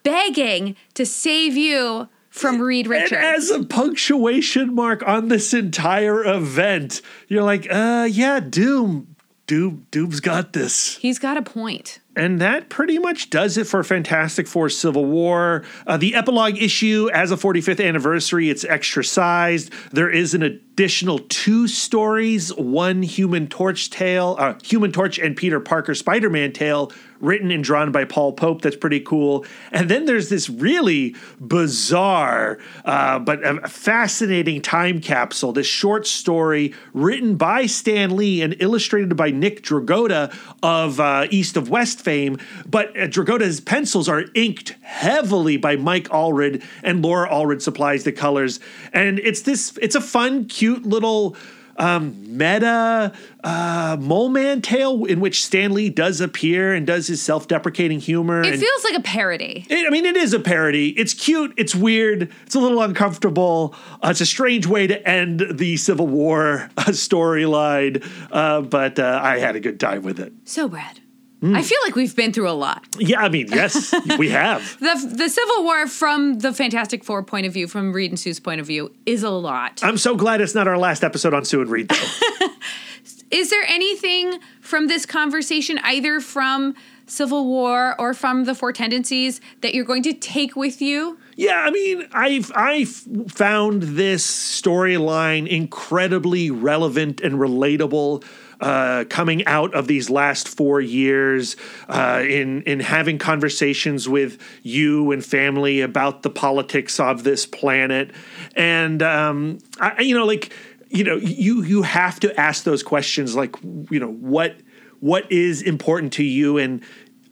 begging 0.04 0.76
to 0.94 1.08
save 1.08 1.58
you 1.58 2.08
from 2.32 2.60
Reed 2.62 2.88
And 2.88 2.92
Richards. 3.04 3.22
as 3.24 3.52
a 3.52 3.64
punctuation 3.64 4.74
mark 4.74 5.04
on 5.08 5.28
this 5.28 5.54
entire 5.54 6.26
event, 6.26 7.02
you're 7.28 7.44
like, 7.44 7.68
uh, 7.70 8.08
yeah, 8.10 8.40
Doom, 8.40 9.16
Doom, 9.48 9.86
Doom's 9.92 10.20
got 10.22 10.54
this. 10.54 10.98
He's 10.98 11.20
got 11.20 11.38
a 11.38 11.42
point. 11.42 12.00
And 12.16 12.42
that 12.42 12.68
pretty 12.68 13.00
much 13.00 13.30
does 13.30 13.58
it 13.58 13.68
for 13.68 13.84
Fantastic 13.84 14.46
Four 14.46 14.70
Civil 14.70 15.06
War. 15.06 15.64
Uh, 15.88 15.96
the 15.96 16.14
epilogue 16.14 16.62
issue, 16.62 17.10
as 17.14 17.32
a 17.32 17.38
45th 17.38 17.86
anniversary, 17.86 18.50
it's 18.50 18.66
extra 18.66 19.04
sized. 19.04 19.72
There 19.92 20.10
is 20.10 20.34
an 20.34 20.44
additional 20.44 21.20
two 21.20 21.68
stories 21.68 22.54
one 22.56 23.02
Human 23.04 23.48
Torch 23.48 23.90
tale, 23.90 24.36
uh, 24.40 24.56
Human 24.64 24.92
Torch 24.92 25.20
and 25.20 25.38
Peter 25.38 25.62
Parker 25.62 25.96
Spider 25.96 26.30
Man 26.30 26.52
tale, 26.52 26.92
written 27.22 27.52
and 27.52 27.64
drawn 27.64 27.92
by 27.92 28.04
Paul 28.04 28.34
Pope. 28.34 28.62
That's 28.62 28.76
pretty 28.76 29.00
cool. 29.00 29.46
And 29.72 29.90
then 29.90 30.06
there's 30.06 30.30
this 30.30 30.50
really 30.50 31.16
bizarre 31.40 32.58
uh, 32.84 33.20
but 33.20 33.46
a 33.46 33.68
fascinating 33.68 34.62
time 34.62 35.00
capsule, 35.00 35.54
this 35.54 35.68
short 35.68 36.08
story 36.08 36.74
written 36.94 37.36
by 37.36 37.68
Stan 37.68 38.16
Lee 38.16 38.42
and 38.42 38.56
illustrated 38.60 39.16
by 39.16 39.30
Nick 39.30 39.64
Dragotta 39.64 40.36
of 40.64 41.00
uh, 41.00 41.28
East 41.30 41.58
of 41.58 41.70
West 41.70 42.01
fame. 42.02 42.38
But 42.66 42.90
uh, 42.98 43.08
Dragotta's 43.08 43.62
pencils 43.62 44.10
are 44.10 44.26
inked 44.34 44.76
heavily 44.82 45.58
by 45.58 45.76
Mike 45.76 46.10
Allred, 46.10 46.64
and 46.84 47.02
Laura 47.04 47.30
Allred 47.30 47.62
supplies 47.62 48.04
the 48.04 48.12
colors. 48.12 48.60
And 48.92 49.20
it's 49.20 49.42
this, 49.42 49.78
it's 49.82 49.96
a 49.96 50.02
fun, 50.02 50.46
cute 50.46 50.86
little 50.86 51.36
um, 51.78 52.38
meta 52.38 53.12
uh, 53.44 53.98
mole 54.00 54.30
man 54.30 54.62
tale 54.62 55.04
in 55.06 55.20
which 55.20 55.44
Stan 55.44 55.74
Lee 55.74 55.90
does 55.90 56.22
appear 56.22 56.74
and 56.74 56.86
does 56.86 57.08
his 57.08 57.22
self-deprecating 57.22 58.00
humor. 58.00 58.42
It 58.44 58.60
feels 58.60 58.84
like 58.84 58.96
a 58.96 59.02
parody. 59.02 59.66
it, 59.70 59.88
I 59.88 59.90
mean, 59.90 60.06
it 60.06 60.16
is 60.16 60.34
a 60.34 60.40
parody. 60.40 60.90
It's 60.90 61.14
cute. 61.14 61.54
It's 61.58 61.74
weird. 61.74 62.32
It's 62.46 62.56
a 62.56 62.60
little 62.60 62.82
uncomfortable. 62.82 63.76
Uh, 64.04 64.10
it's 64.10 64.22
a 64.22 64.26
strange 64.26 64.68
way 64.68 64.88
to 64.88 65.08
end 65.08 65.44
the 65.52 65.78
Civil 65.78 66.08
War 66.08 66.70
uh, 66.78 66.86
storyline, 66.90 68.06
uh, 68.32 68.62
but 68.62 69.00
uh, 69.00 69.20
I 69.22 69.40
had 69.40 69.56
a 69.56 69.60
good 69.60 69.80
time 69.80 70.04
with 70.04 70.20
it. 70.20 70.34
So, 70.46 70.68
Brad, 70.68 71.01
Hmm. 71.42 71.56
I 71.56 71.64
feel 71.64 71.80
like 71.84 71.96
we've 71.96 72.16
been 72.16 72.32
through 72.32 72.50
a 72.50 72.54
lot. 72.54 72.86
Yeah, 73.00 73.22
I 73.22 73.30
mean, 73.30 73.48
yes, 73.50 73.94
we 74.20 74.30
have. 74.30 74.78
The, 74.80 75.14
the 75.16 75.28
Civil 75.28 75.64
War, 75.64 75.88
from 75.88 76.38
the 76.40 76.54
Fantastic 76.54 77.04
Four 77.04 77.24
point 77.24 77.48
of 77.48 77.54
view, 77.54 77.68
from 77.68 77.94
Reed 77.94 78.12
and 78.12 78.20
Sue's 78.20 78.40
point 78.40 78.62
of 78.62 78.68
view, 78.68 78.94
is 79.08 79.24
a 79.24 79.32
lot. 79.32 79.84
I'm 79.84 79.98
so 79.98 80.16
glad 80.16 80.40
it's 80.40 80.54
not 80.54 80.68
our 80.68 80.78
last 80.78 81.04
episode 81.04 81.34
on 81.34 81.44
Sue 81.44 81.62
and 81.62 81.70
Reed, 81.70 81.90
though. 81.90 82.48
Is 83.32 83.50
there 83.50 83.64
anything 83.68 84.40
from 84.60 84.88
this 84.88 85.06
conversation, 85.06 85.80
either 85.84 86.20
from 86.20 86.76
Civil 87.08 87.46
War 87.48 87.96
or 87.98 88.14
from 88.14 88.44
the 88.44 88.54
Four 88.54 88.74
Tendencies, 88.74 89.42
that 89.62 89.74
you're 89.74 89.86
going 89.86 90.04
to 90.04 90.14
take 90.14 90.56
with 90.56 90.82
you? 90.82 91.18
Yeah, 91.38 91.60
I 91.62 91.72
mean, 91.72 92.08
I've 92.12 92.52
I 92.54 92.86
found 92.86 93.84
this 93.84 94.26
storyline 94.62 95.48
incredibly 95.48 96.52
relevant 96.52 97.22
and 97.22 97.36
relatable. 97.36 98.24
Uh, 98.62 99.06
coming 99.10 99.44
out 99.48 99.74
of 99.74 99.88
these 99.88 100.08
last 100.08 100.48
four 100.48 100.80
years, 100.80 101.56
uh, 101.90 102.24
in 102.24 102.62
in 102.64 102.80
having 102.80 103.18
conversations 103.18 104.08
with 104.08 104.38
you 104.62 105.12
and 105.12 105.26
family 105.26 105.82
about 105.82 106.22
the 106.22 106.30
politics 106.30 107.00
of 107.00 107.24
this 107.24 107.48
planet, 107.48 108.12
and 108.56 109.02
um, 109.02 109.58
I, 109.80 110.02
you 110.02 110.16
know, 110.16 110.28
like 110.28 110.54
you 110.90 111.04
know, 111.04 111.16
you 111.16 111.64
you 111.64 111.82
have 111.82 112.20
to 112.20 112.40
ask 112.40 112.64
those 112.64 112.84
questions, 112.84 113.36
like 113.36 113.56
you 113.64 114.00
know, 114.00 114.12
what 114.12 114.58
what 115.00 115.32
is 115.32 115.64
important 115.64 116.14
to 116.14 116.24
you, 116.24 116.60
and 116.60 116.82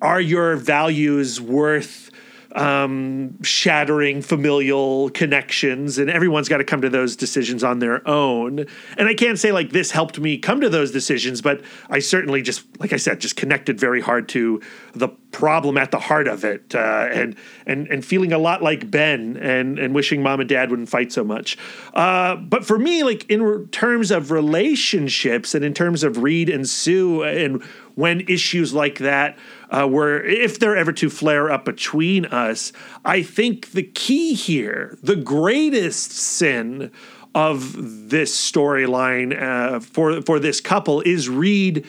are 0.01 0.21
your 0.21 0.55
values 0.55 1.39
worth 1.39 2.08
um, 2.53 3.41
shattering 3.43 4.21
familial 4.21 5.09
connections, 5.11 5.97
and 5.97 6.09
everyone's 6.09 6.49
got 6.49 6.57
to 6.57 6.63
come 6.63 6.81
to 6.81 6.89
those 6.89 7.15
decisions 7.15 7.63
on 7.63 7.79
their 7.79 8.07
own. 8.07 8.65
And 8.97 9.07
I 9.07 9.13
can't 9.13 9.37
say 9.37 9.51
like 9.51 9.71
this 9.71 9.91
helped 9.91 10.19
me 10.19 10.37
come 10.37 10.61
to 10.61 10.69
those 10.69 10.91
decisions, 10.91 11.41
but 11.41 11.61
I 11.89 11.99
certainly 11.99 12.41
just, 12.41 12.65
like 12.79 12.93
I 12.93 12.97
said, 12.97 13.19
just 13.19 13.35
connected 13.35 13.79
very 13.79 14.01
hard 14.01 14.27
to 14.29 14.61
the 14.93 15.09
problem 15.31 15.77
at 15.77 15.91
the 15.91 15.99
heart 15.99 16.27
of 16.27 16.43
it, 16.43 16.73
uh, 16.73 17.07
and 17.11 17.35
and 17.67 17.87
and 17.87 18.03
feeling 18.03 18.33
a 18.33 18.39
lot 18.39 18.63
like 18.63 18.89
Ben, 18.89 19.37
and 19.37 19.77
and 19.77 19.93
wishing 19.93 20.23
mom 20.23 20.39
and 20.39 20.49
dad 20.49 20.71
wouldn't 20.71 20.89
fight 20.89 21.11
so 21.11 21.23
much. 21.23 21.57
Uh, 21.93 22.35
but 22.35 22.65
for 22.65 22.79
me, 22.79 23.03
like 23.03 23.29
in 23.29 23.43
re- 23.43 23.65
terms 23.67 24.09
of 24.09 24.31
relationships, 24.31 25.53
and 25.53 25.63
in 25.63 25.73
terms 25.73 26.03
of 26.03 26.23
Reed 26.23 26.49
and 26.49 26.67
Sue, 26.67 27.21
and 27.23 27.63
when 27.99 28.21
issues 28.29 28.73
like 28.73 28.99
that 28.99 29.37
uh, 29.69 29.85
were, 29.85 30.23
if 30.23 30.57
they're 30.57 30.77
ever 30.77 30.93
to 30.93 31.09
flare 31.09 31.51
up 31.51 31.65
between 31.65 32.23
us, 32.27 32.71
I 33.03 33.21
think 33.21 33.73
the 33.73 33.83
key 33.83 34.35
here, 34.35 34.97
the 35.03 35.17
greatest 35.17 36.13
sin 36.13 36.93
of 37.35 38.09
this 38.09 38.33
storyline 38.35 39.37
uh, 39.37 39.81
for 39.81 40.21
for 40.21 40.39
this 40.39 40.61
couple 40.61 41.01
is 41.01 41.27
Reed 41.27 41.85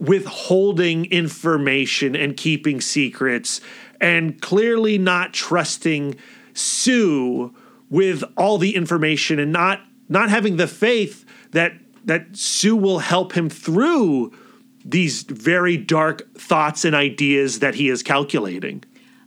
withholding 0.00 1.04
information 1.12 2.16
and 2.16 2.38
keeping 2.38 2.80
secrets, 2.80 3.60
and 4.00 4.40
clearly 4.40 4.96
not 4.96 5.34
trusting 5.34 6.16
Sue 6.54 7.54
with 7.90 8.24
all 8.38 8.56
the 8.56 8.74
information, 8.74 9.38
and 9.38 9.52
not 9.52 9.82
not 10.08 10.30
having 10.30 10.56
the 10.56 10.66
faith 10.66 11.26
that 11.50 11.74
that 12.06 12.34
Sue 12.34 12.74
will 12.74 13.00
help 13.00 13.34
him 13.34 13.50
through 13.50 14.32
these 14.84 15.22
very 15.22 15.76
dark 15.76 16.34
thoughts 16.34 16.84
and 16.84 16.94
ideas 16.94 17.60
that 17.60 17.74
he 17.74 17.88
is 17.88 18.02
calculating. 18.02 18.84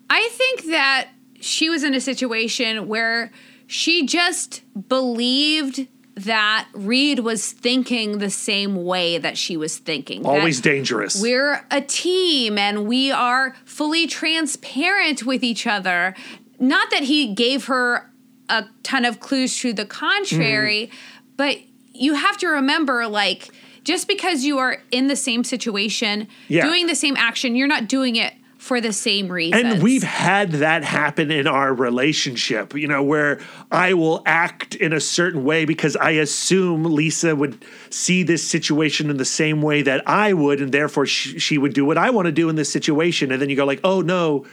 I 0.10 0.30
think 0.32 0.66
that 0.66 1.10
she 1.40 1.70
was 1.70 1.84
in 1.84 1.94
a 1.94 2.02
situation 2.02 2.88
where 2.88 3.32
she 3.66 4.06
just 4.06 4.62
believed 4.88 5.88
that 6.16 6.68
Reed 6.74 7.20
was 7.20 7.52
thinking 7.52 8.18
the 8.18 8.30
same 8.30 8.86
way 8.86 9.20
that 9.20 9.38
she 9.38 9.56
was 9.56 9.78
thinking. 9.78 10.26
Always 10.26 10.62
dangerous. 10.62 11.22
We're 11.22 11.64
a 11.70 11.82
team 11.82 12.58
and 12.58 12.88
we 12.88 13.12
are 13.12 13.56
fully 13.66 14.08
transparent 14.08 15.24
with 15.24 15.44
each 15.44 15.68
other. 15.68 16.16
Not 16.60 16.90
that 16.90 17.04
he 17.04 17.36
gave 17.36 17.66
her 17.66 18.12
a 18.50 18.66
ton 18.82 19.06
of 19.06 19.20
clues 19.20 19.60
to 19.60 19.74
the 19.74 19.86
contrary, 19.86 20.88
mm-hmm. 20.88 21.30
but 21.36 21.58
you 21.94 22.16
have 22.16 22.38
to 22.38 22.48
remember 22.48 23.08
like 23.08 23.50
just 23.88 24.06
because 24.08 24.44
you 24.44 24.58
are 24.58 24.78
in 24.92 25.08
the 25.08 25.16
same 25.16 25.46
situation, 25.46 26.28
Yeah. 26.50 26.66
doing 26.66 26.88
the 26.88 26.96
same 26.96 27.16
action, 27.16 27.56
you're 27.56 27.68
not 27.70 27.88
doing 27.88 28.18
it 28.18 28.34
for 28.58 28.82
the 28.82 28.92
same 28.92 29.32
reason. 29.32 29.66
And 29.66 29.82
we've 29.82 30.04
had 30.04 30.52
that 30.54 30.84
happen 30.84 31.32
in 31.32 31.48
our 31.48 31.74
relationship, 31.74 32.76
you 32.76 32.86
know, 32.88 33.02
where 33.02 33.40
I 33.72 33.94
will 33.94 34.24
act 34.26 34.76
in 34.76 34.92
a 34.92 35.00
certain 35.00 35.46
way 35.46 35.64
because 35.64 35.96
I 35.96 36.12
assume 36.12 36.84
Lisa 36.84 37.34
would 37.34 37.64
see 37.90 38.24
this 38.24 38.46
situation 38.46 39.10
in 39.10 39.16
the 39.16 39.26
same 39.26 39.62
way 39.62 39.84
that 39.84 40.04
I 40.06 40.34
would, 40.34 40.60
and 40.60 40.74
therefore 40.74 41.06
she, 41.06 41.40
she 41.40 41.58
would 41.58 41.74
do 41.74 41.86
what 41.86 41.98
I 41.98 42.10
want 42.10 42.26
to 42.26 42.32
do 42.34 42.50
in 42.50 42.58
this 42.58 42.70
situation. 42.70 43.32
And 43.32 43.42
then 43.42 43.50
you 43.50 43.56
go 43.56 43.64
like, 43.66 43.80
oh 43.86 44.02
no, 44.02 44.46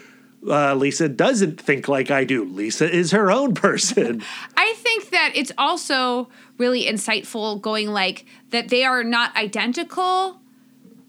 uh, 0.47 0.75
Lisa 0.75 1.09
doesn't 1.09 1.61
think 1.61 1.89
like 1.89 2.11
I 2.13 2.23
do. 2.25 2.45
Lisa 2.45 2.89
is 2.89 3.11
her 3.11 3.33
own 3.33 3.55
person. 3.67 4.23
I 4.57 4.75
think 4.77 5.11
that 5.11 5.33
it's 5.35 5.51
also 5.59 6.29
really 6.59 6.85
insightful 6.85 7.61
going 7.61 7.89
like 7.89 8.25
that 8.51 8.69
they 8.69 8.85
are 8.85 9.03
not 9.05 9.37
identical 9.37 10.41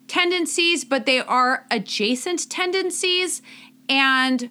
tendencies, 0.07 0.85
but 0.85 1.05
they 1.05 1.19
are 1.19 1.65
adjacent 1.72 2.49
tendencies. 2.49 3.41
And 3.89 4.49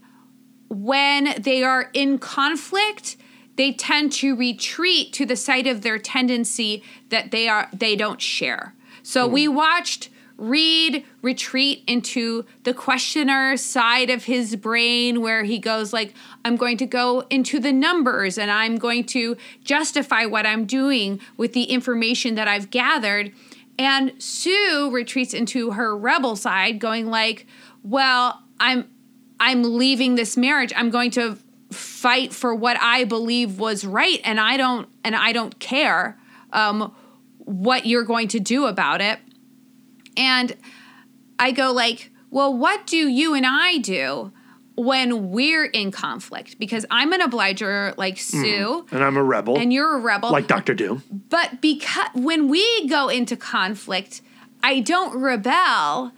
when 0.68 1.34
they 1.40 1.62
are 1.62 1.90
in 1.92 2.18
conflict, 2.18 3.16
they 3.56 3.72
tend 3.72 4.12
to 4.12 4.34
retreat 4.34 5.12
to 5.12 5.26
the 5.26 5.36
side 5.36 5.66
of 5.66 5.82
their 5.82 5.98
tendency 5.98 6.82
that 7.10 7.30
they 7.30 7.48
are 7.48 7.68
they 7.72 7.94
don't 7.96 8.20
share. 8.20 8.74
So 9.02 9.28
we 9.28 9.46
mm-hmm. 9.46 9.56
watched 9.56 10.08
Reed 10.36 11.05
retreat 11.23 11.85
into 11.86 12.44
the 12.65 12.74
questioner 12.74 13.56
side 13.56 14.11
of 14.11 14.24
his 14.24 14.56
brain 14.56 15.20
where 15.20 15.44
he 15.44 15.61
goes 15.61 15.93
like 15.93 16.12
I'm 16.44 16.56
going 16.56 16.77
to 16.78 16.86
go 16.86 17.24
into 17.31 17.61
the 17.61 17.73
numbers 17.73 18.36
and 18.36 18.51
I'm 18.51 18.77
going 18.77 19.05
to 19.06 19.36
justify 19.62 20.27
what 20.27 20.44
I'm 20.44 20.65
doing 20.66 21.20
with 21.36 21.52
the 21.52 21.65
information 21.65 22.35
that 22.35 22.48
I've 22.48 22.70
gathered. 22.70 23.32
And 23.78 24.20
Sue 24.20 24.90
retreats 24.93 25.35
into 25.35 25.73
her 25.73 25.97
rebel 25.97 26.35
side 26.35 26.81
going 26.81 27.06
like 27.06 27.47
well 27.85 28.43
I'm 28.59 28.90
I'm 29.39 29.62
leaving 29.62 30.16
this 30.16 30.36
marriage. 30.36 30.73
I'm 30.74 30.90
going 30.90 31.12
to 31.12 31.39
fight 31.70 32.32
for 32.32 32.55
what 32.55 32.77
I 32.81 33.05
believe 33.05 33.61
was 33.61 33.85
right 33.85 34.20
and 34.24 34.40
I 34.40 34.56
don't 34.56 34.89
and 35.05 35.15
I 35.15 35.32
don't 35.32 35.61
care 35.61 36.19
um 36.52 36.93
what 37.39 37.86
you're 37.86 38.05
going 38.05 38.28
to 38.28 38.40
do 38.40 38.66
about 38.66 39.01
it 39.01 39.20
and 40.16 40.56
I 41.38 41.52
go 41.52 41.72
like, 41.72 42.10
well, 42.30 42.52
what 42.52 42.86
do 42.86 42.96
you 42.96 43.34
and 43.34 43.46
I 43.46 43.78
do 43.78 44.32
when 44.76 45.30
we're 45.30 45.66
in 45.66 45.90
conflict? 45.90 46.58
Because 46.58 46.84
I'm 46.90 47.12
an 47.12 47.20
obliger 47.20 47.94
like 47.96 48.16
mm. 48.16 48.18
Sue, 48.18 48.86
and 48.90 49.04
I'm 49.04 49.16
a 49.16 49.22
rebel, 49.22 49.58
and 49.58 49.72
you're 49.72 49.96
a 49.96 50.00
rebel. 50.00 50.30
like 50.30 50.46
Doctor 50.46 50.74
Doom. 50.74 51.02
But 51.28 51.60
because 51.60 52.08
when 52.14 52.48
we 52.48 52.88
go 52.88 53.08
into 53.08 53.36
conflict, 53.36 54.20
I 54.62 54.80
don't 54.80 55.20
rebel. 55.20 56.12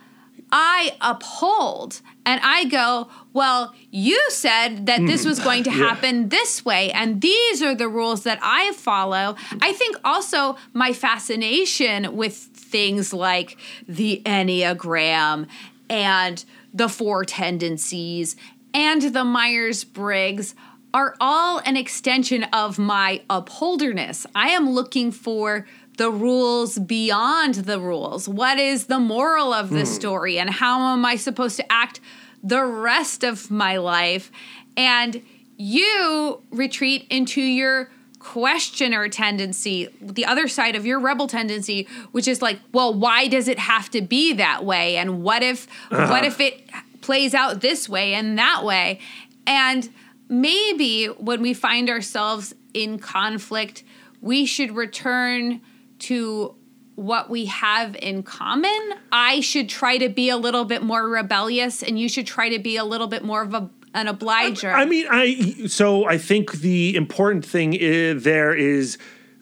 I 0.52 0.97
uphold 1.01 2.01
and 2.24 2.40
I 2.43 2.64
go, 2.64 3.09
Well, 3.32 3.74
you 3.90 4.23
said 4.31 4.86
that 4.86 5.01
this 5.05 5.24
mm. 5.24 5.27
was 5.27 5.40
going 5.40 5.64
to 5.64 5.70
happen 5.86 6.28
this 6.28 6.64
way, 6.64 6.90
and 6.93 7.20
these 7.20 7.62
are 7.62 7.74
the 7.74 7.89
rules 7.89 8.23
that 8.23 8.39
I 8.43 8.73
follow. 8.73 9.36
I 9.60 9.73
think 9.73 9.97
also 10.05 10.56
my 10.73 10.93
fascination 10.93 12.16
with 12.16 12.56
things 12.77 13.15
like 13.15 13.57
the 13.89 14.20
Enneagram 14.27 15.48
and 15.89 16.44
the 16.74 16.90
four 16.90 17.24
tendencies 17.24 18.36
and 18.74 19.01
the 19.01 19.24
Myers 19.24 19.82
Briggs 19.82 20.55
are 20.93 21.16
all 21.19 21.62
an 21.65 21.78
extension 21.78 22.44
of 22.53 22.78
my 22.78 23.23
upholderness. 23.31 24.27
I 24.35 24.48
am 24.48 24.69
looking 24.69 25.11
for 25.11 25.66
the 25.97 26.11
rules 26.11 26.78
beyond 26.78 27.55
the 27.55 27.81
rules. 27.81 28.28
What 28.28 28.59
is 28.59 28.89
the 28.89 28.98
moral 28.98 29.55
of 29.55 29.70
the 29.70 29.78
hmm. 29.78 29.85
story 29.86 30.39
and 30.39 30.51
how 30.51 30.93
am 30.93 31.03
I 31.07 31.16
supposed 31.16 31.57
to 31.57 31.73
act 31.73 32.01
the 32.43 32.62
rest 32.62 33.24
of 33.24 33.51
my 33.51 33.78
life? 33.78 34.31
And 34.77 35.23
you 35.57 36.43
retreat 36.51 37.07
into 37.09 37.40
your 37.40 37.90
questioner 38.27 39.09
tendency, 39.09 39.89
the 40.01 40.24
other 40.24 40.48
side 40.48 40.74
of 40.74 40.85
your 40.85 40.98
rebel 40.98 41.28
tendency, 41.28 41.86
which 42.11 42.27
is 42.27 42.43
like, 42.43 42.59
well, 42.73 42.93
why 42.93 43.28
does 43.28 43.47
it 43.47 43.57
have 43.57 43.89
to 43.89 44.03
be 44.03 44.32
that 44.32 44.65
way? 44.65 44.97
And 44.97 45.23
what 45.23 45.44
if 45.44 45.69
uh-huh. 45.93 46.09
what 46.09 46.24
if 46.24 46.40
it 46.40 46.69
plays 47.03 47.35
out 47.35 47.61
this 47.61 47.89
way 47.89 48.15
and 48.15 48.36
that 48.36 48.65
way? 48.65 48.98
And 49.47 49.89
maybe 50.28 51.07
when 51.07 51.40
we 51.40 51.55
find 51.55 51.89
ourselves 51.89 52.53
in 52.74 52.98
conflict, 52.98 53.85
we 54.20 54.44
should 54.44 54.74
return 54.74 55.61
to 56.01 56.57
what 56.97 57.31
we 57.31 57.44
have 57.44 57.94
in 57.94 58.24
common. 58.24 58.94
I 59.12 59.39
should 59.39 59.69
try 59.69 59.98
to 59.98 60.09
be 60.09 60.31
a 60.31 60.36
little 60.36 60.65
bit 60.65 60.82
more 60.82 61.09
rebellious, 61.09 61.81
and 61.81 61.97
you 61.97 62.09
should 62.09 62.27
try 62.27 62.48
to 62.48 62.59
be 62.59 62.77
a 62.77 62.85
little 62.85 63.07
bit 63.07 63.23
more 63.23 63.43
of 63.43 63.55
a, 63.55 63.70
an 63.97 64.09
obliger. 64.09 64.70
I 64.70 64.85
mean, 64.85 65.06
I 65.10 65.66
so 65.66 66.05
I 66.05 66.18
think 66.18 66.52
the 66.52 66.94
important 66.94 67.44
thing 67.44 67.74
i 67.74 68.12
there 68.12 68.55
is 68.55 68.98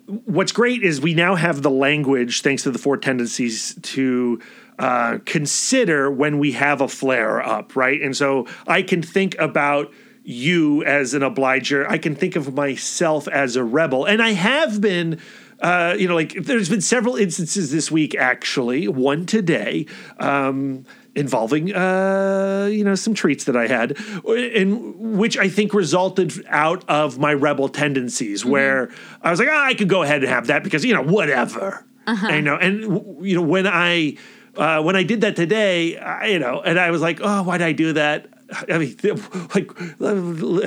what's 0.06 0.52
great 0.52 0.82
is 0.82 1.01
we 1.01 1.12
now 1.12 1.35
have 1.35 1.62
the 1.62 1.70
language, 1.70 2.43
thanks 2.43 2.62
to 2.62 2.70
the 2.70 2.78
four 2.78 2.97
tendencies, 2.97 3.74
to 3.82 4.40
uh, 4.78 5.18
consider 5.26 6.10
when 6.10 6.39
we 6.39 6.52
have 6.52 6.81
a 6.81 6.89
flare 6.89 7.43
up, 7.43 7.74
right? 7.74 8.01
And 8.01 8.16
so 8.16 8.47
I 8.66 8.82
can 8.82 9.02
think 9.02 9.36
about 9.39 9.93
you 10.22 10.85
as 10.85 11.14
an 11.14 11.22
obliger. 11.22 11.89
I 11.89 11.98
can 11.98 12.14
think 12.14 12.36
of 12.36 12.55
myself 12.55 13.26
as 13.28 13.56
a 13.56 13.64
rebel, 13.64 14.05
and 14.05 14.22
I 14.22 14.31
have 14.31 14.81
been. 14.81 15.20
Uh, 15.60 15.94
you 15.98 16.09
know, 16.09 16.14
like 16.14 16.35
there's 16.35 16.68
been 16.68 16.81
several 16.81 17.16
instances 17.16 17.70
this 17.70 17.90
week, 17.90 18.14
actually, 18.14 18.89
one 18.89 19.26
today, 19.26 19.86
um, 20.18 20.85
involving 21.14 21.74
uh, 21.74 22.68
you 22.70 22.85
know 22.85 22.94
some 22.94 23.14
treats 23.14 23.44
that 23.44 23.56
I 23.56 23.66
had, 23.66 23.97
in 24.26 25.16
which 25.16 25.39
I 25.39 25.48
think 25.48 25.72
resulted 25.74 26.44
out 26.48 26.85
of 26.89 27.18
my 27.18 27.32
rebel 27.32 27.68
tendencies, 27.68 28.44
where 28.44 28.90
I 29.22 29.31
was 29.31 29.39
like, 29.39 29.48
oh, 29.48 29.56
I 29.56 29.74
could 29.74 29.89
go 29.89 30.02
ahead 30.02 30.22
and 30.22 30.32
have 30.32 30.48
that 30.48 30.64
because 30.64 30.85
you 30.85 30.94
know 30.94 31.02
whatever, 31.02 31.85
I 32.06 32.40
know, 32.40 32.56
and 32.56 33.24
you 33.26 33.36
know 33.36 33.43
when 33.43 33.66
I 33.66 34.16
uh, 34.56 34.82
when 34.82 34.97
I 34.97 35.02
did 35.02 35.20
that 35.22 35.36
today, 35.36 35.97
I, 35.97 36.26
you 36.26 36.39
know, 36.39 36.60
and 36.60 36.78
I 36.78 36.90
was 36.90 37.02
like, 37.02 37.20
oh, 37.22 37.43
why 37.43 37.59
did 37.59 37.66
I 37.66 37.72
do 37.72 37.93
that? 37.94 38.26
I 38.68 38.78
mean, 38.78 38.97
like, 39.55 39.70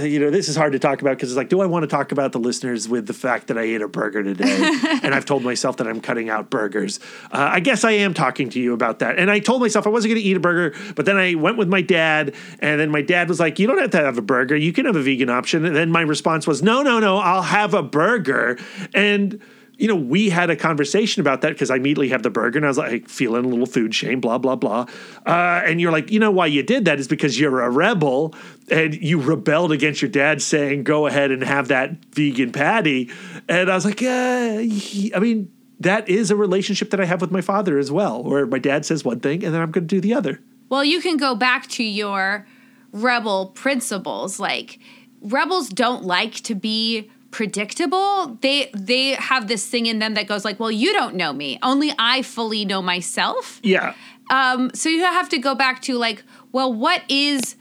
you 0.03 0.19
know, 0.19 0.29
this 0.29 0.49
is 0.49 0.55
hard 0.55 0.73
to 0.73 0.79
talk 0.79 1.01
about 1.01 1.17
because 1.17 1.31
it's 1.31 1.37
like, 1.37 1.49
do 1.49 1.61
I 1.61 1.65
want 1.65 1.83
to 1.83 1.87
talk 1.87 2.11
about 2.11 2.31
the 2.31 2.39
listeners 2.39 2.87
with 2.87 3.07
the 3.07 3.13
fact 3.13 3.47
that 3.47 3.57
I 3.57 3.61
ate 3.61 3.81
a 3.81 3.87
burger 3.87 4.23
today? 4.23 4.71
and 5.03 5.13
I've 5.13 5.25
told 5.25 5.43
myself 5.43 5.77
that 5.77 5.87
I'm 5.87 6.01
cutting 6.01 6.29
out 6.29 6.49
burgers. 6.49 6.99
Uh, 7.31 7.49
I 7.53 7.59
guess 7.59 7.83
I 7.83 7.91
am 7.91 8.13
talking 8.13 8.49
to 8.49 8.59
you 8.59 8.73
about 8.73 8.99
that. 8.99 9.17
And 9.17 9.31
I 9.31 9.39
told 9.39 9.61
myself 9.61 9.85
I 9.87 9.89
wasn't 9.89 10.13
going 10.13 10.21
to 10.21 10.27
eat 10.27 10.37
a 10.37 10.39
burger, 10.39 10.75
but 10.95 11.05
then 11.05 11.17
I 11.17 11.35
went 11.35 11.57
with 11.57 11.69
my 11.69 11.81
dad, 11.81 12.35
and 12.59 12.79
then 12.79 12.91
my 12.91 13.01
dad 13.01 13.29
was 13.29 13.39
like, 13.39 13.59
you 13.59 13.67
don't 13.67 13.79
have 13.79 13.91
to 13.91 13.97
have 13.97 14.17
a 14.17 14.21
burger. 14.21 14.55
You 14.55 14.73
can 14.73 14.85
have 14.85 14.95
a 14.95 15.01
vegan 15.01 15.29
option. 15.29 15.65
And 15.65 15.75
then 15.75 15.91
my 15.91 16.01
response 16.01 16.47
was, 16.47 16.61
no, 16.61 16.81
no, 16.81 16.99
no, 16.99 17.17
I'll 17.17 17.41
have 17.41 17.73
a 17.73 17.83
burger. 17.83 18.57
And 18.93 19.41
you 19.77 19.87
know, 19.87 19.95
we 19.95 20.29
had 20.29 20.49
a 20.49 20.55
conversation 20.55 21.21
about 21.21 21.41
that 21.41 21.49
because 21.49 21.69
I 21.69 21.75
immediately 21.75 22.09
have 22.09 22.23
the 22.23 22.29
burger 22.29 22.57
and 22.57 22.65
I 22.65 22.69
was 22.69 22.77
like 22.77 23.07
feeling 23.07 23.45
a 23.45 23.47
little 23.47 23.65
food 23.67 23.93
shame, 23.93 24.19
blah, 24.19 24.37
blah, 24.39 24.55
blah. 24.55 24.87
Uh, 25.25 25.61
and 25.65 25.79
you're 25.79 25.91
like, 25.91 26.09
you 26.09 26.19
know, 26.19 26.31
why 26.31 26.47
you 26.47 26.63
did 26.63 26.85
that 26.85 26.99
is 26.99 27.07
because 27.07 27.39
you're 27.39 27.61
a 27.61 27.69
rebel 27.69 28.33
and 28.71 28.95
you 28.95 29.21
rebelled 29.21 29.71
against 29.71 30.01
your 30.01 30.09
dad 30.09 30.41
saying, 30.41 30.83
go 30.83 31.05
ahead 31.05 31.29
and 31.31 31.43
have 31.43 31.67
that 31.67 32.03
vegan 32.15 32.51
patty. 32.51 33.11
And 33.47 33.69
I 33.69 33.75
was 33.75 33.85
like, 33.85 34.01
yeah, 34.01 34.59
he- 34.59 35.13
I 35.13 35.19
mean, 35.19 35.51
that 35.79 36.09
is 36.09 36.31
a 36.31 36.35
relationship 36.35 36.89
that 36.89 36.99
I 36.99 37.05
have 37.05 37.21
with 37.21 37.29
my 37.31 37.41
father 37.41 37.77
as 37.77 37.91
well, 37.91 38.23
where 38.23 38.47
my 38.47 38.57
dad 38.59 38.83
says 38.83 39.05
one 39.05 39.19
thing 39.19 39.43
and 39.45 39.53
then 39.53 39.61
I'm 39.61 39.69
going 39.69 39.87
to 39.87 39.95
do 39.95 40.01
the 40.01 40.13
other. 40.15 40.41
Well, 40.69 40.83
you 40.83 41.01
can 41.01 41.17
go 41.17 41.35
back 41.35 41.67
to 41.67 41.83
your 41.83 42.47
rebel 42.91 43.47
principles. 43.49 44.39
Like 44.39 44.79
rebels 45.21 45.69
don't 45.69 46.03
like 46.03 46.33
to 46.33 46.55
be 46.55 47.11
predictable. 47.37 48.35
They 48.41 48.71
they 48.73 49.09
have 49.11 49.47
this 49.47 49.67
thing 49.67 49.85
in 49.85 49.99
them 49.99 50.15
that 50.15 50.25
goes 50.25 50.43
like, 50.43 50.59
"Well, 50.59 50.71
you 50.71 50.91
don't 50.91 51.13
know 51.13 51.31
me. 51.31 51.59
Only 51.61 51.93
I 51.99 52.23
fully 52.23 52.65
know 52.65 52.81
myself." 52.81 53.59
Yeah. 53.61 53.93
Um 54.31 54.71
so 54.73 54.89
you 54.89 55.03
have 55.03 55.29
to 55.29 55.37
go 55.37 55.53
back 55.53 55.83
to 55.83 55.99
like, 55.99 56.23
"Well, 56.51 56.73
what 56.73 57.03
is 57.07 57.55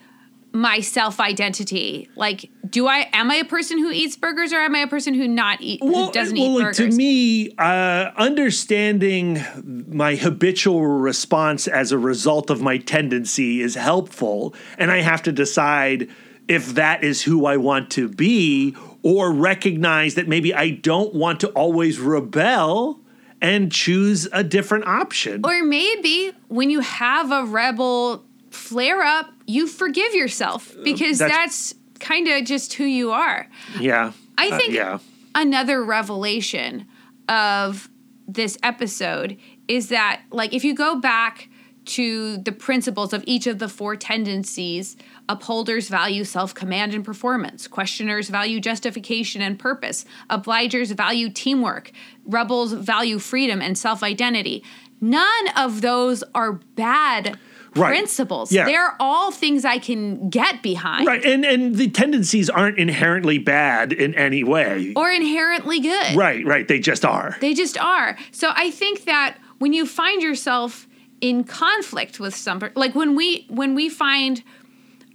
my 0.51 0.81
self 0.81 1.21
identity? 1.21 2.09
Like, 2.17 2.49
do 2.71 2.87
I 2.87 3.11
am 3.13 3.31
I 3.31 3.35
a 3.35 3.45
person 3.45 3.77
who 3.77 3.91
eats 3.91 4.17
burgers 4.17 4.51
or 4.55 4.61
am 4.61 4.75
I 4.75 4.79
a 4.79 4.87
person 4.87 5.13
who 5.13 5.29
not 5.29 5.61
eat 5.61 5.83
who 5.83 6.11
doesn't 6.11 6.39
eat 6.39 6.59
burgers?" 6.59 6.79
To 6.79 6.89
me, 6.89 7.51
uh, 7.59 8.13
understanding 8.17 9.45
my 9.89 10.15
habitual 10.15 10.87
response 10.87 11.69
as 11.69 11.93
a 11.93 11.99
result 11.99 12.49
of 12.49 12.63
my 12.63 12.79
tendency 12.79 13.61
is 13.61 13.75
helpful, 13.75 14.55
and 14.79 14.91
I 14.91 15.03
have 15.03 15.23
to 15.25 15.33
decide 15.33 16.09
if 16.49 16.75
that 16.75 17.03
is 17.03 17.23
who 17.23 17.47
I 17.47 17.57
want 17.57 17.91
to 17.91 18.09
be, 18.09 18.77
or 19.07 19.31
recognize 19.33 20.17
that 20.17 20.27
maybe 20.27 20.53
I 20.53 20.71
don't 20.71 21.15
want 21.15 21.39
to 21.43 21.49
always 21.51 22.01
rebel 22.01 22.99
and 23.41 23.71
choose 23.71 24.27
a 24.33 24.43
different 24.43 24.85
option. 24.89 25.43
Or 25.45 25.63
maybe 25.63 26.33
when 26.49 26.71
you 26.71 26.81
have 26.81 27.31
a 27.31 27.45
rebel 27.45 28.25
flare 28.51 29.03
up, 29.03 29.27
you 29.47 29.69
forgive 29.69 30.13
yourself 30.13 30.75
because 30.83 31.21
Uh, 31.21 31.29
that's- 31.29 31.69
that's, 31.71 31.75
kind 32.01 32.27
of 32.29 32.45
just 32.45 32.75
who 32.75 32.85
you 32.85 33.11
are. 33.13 33.49
yeah, 33.81 34.11
I 34.37 34.49
Uh, 34.49 34.59
think 34.59 34.75
yeah. 34.75 34.99
another 35.37 35.83
revelation 35.85 36.87
of 37.29 37.89
this 38.29 38.59
episode 38.63 39.37
is 39.69 39.89
that, 39.89 40.21
like, 40.33 40.53
if 40.53 40.63
you 40.65 40.75
go 40.75 40.97
back 40.97 41.49
to 41.87 42.37
the 42.39 42.53
principles 42.53 43.13
of 43.15 43.23
each 43.27 43.47
of 43.47 43.59
the 43.61 43.69
four 43.69 43.95
tendencies, 43.97 44.97
upholders 45.29 45.89
value 45.89 46.25
self 46.25 46.55
command 46.55 46.95
and 46.95 47.05
performance, 47.05 47.67
questioners 47.69 48.29
value 48.29 48.61
justification 48.61 49.43
and 49.43 49.59
purpose, 49.59 50.05
obligers 50.31 50.95
value 50.95 51.29
teamwork, 51.31 51.91
rebels 52.27 52.73
value 52.73 53.19
freedom 53.19 53.61
and 53.61 53.77
self 53.77 54.03
identity. 54.03 54.63
None 55.01 55.49
of 55.57 55.81
those 55.83 56.25
are 56.35 56.53
bad. 56.53 57.39
Right. 57.75 57.89
Principles. 57.91 58.51
Yeah. 58.53 58.65
They're 58.65 58.97
all 58.99 59.31
things 59.31 59.67
I 59.67 59.77
can 59.79 60.31
get 60.31 60.63
behind 60.63 61.07
Right, 61.07 61.23
and 61.23 61.45
and 61.45 61.75
the 61.75 61.91
tendencies 61.91 62.49
aren't 62.49 62.79
inherently 62.79 63.37
bad 63.37 63.93
in 63.93 64.15
any 64.15 64.43
way. 64.43 64.95
or 64.97 65.11
inherently 65.11 65.81
good. 65.81 66.17
right, 66.17 66.43
right, 66.47 66.67
they 66.67 66.79
just 66.81 67.05
are. 67.05 67.37
They 67.43 67.53
just 67.53 67.77
are. 67.77 68.17
So 68.33 68.51
I 68.55 68.71
think 68.71 69.05
that 69.05 69.37
when 69.59 69.75
you 69.75 69.85
find 69.85 70.23
yourself 70.23 70.87
in 71.21 71.45
conflict 71.45 72.19
with 72.19 72.35
somebody, 72.35 72.73
like 72.77 72.95
when 72.95 73.15
we 73.15 73.45
when 73.51 73.75
we 73.75 73.91
find 73.91 74.43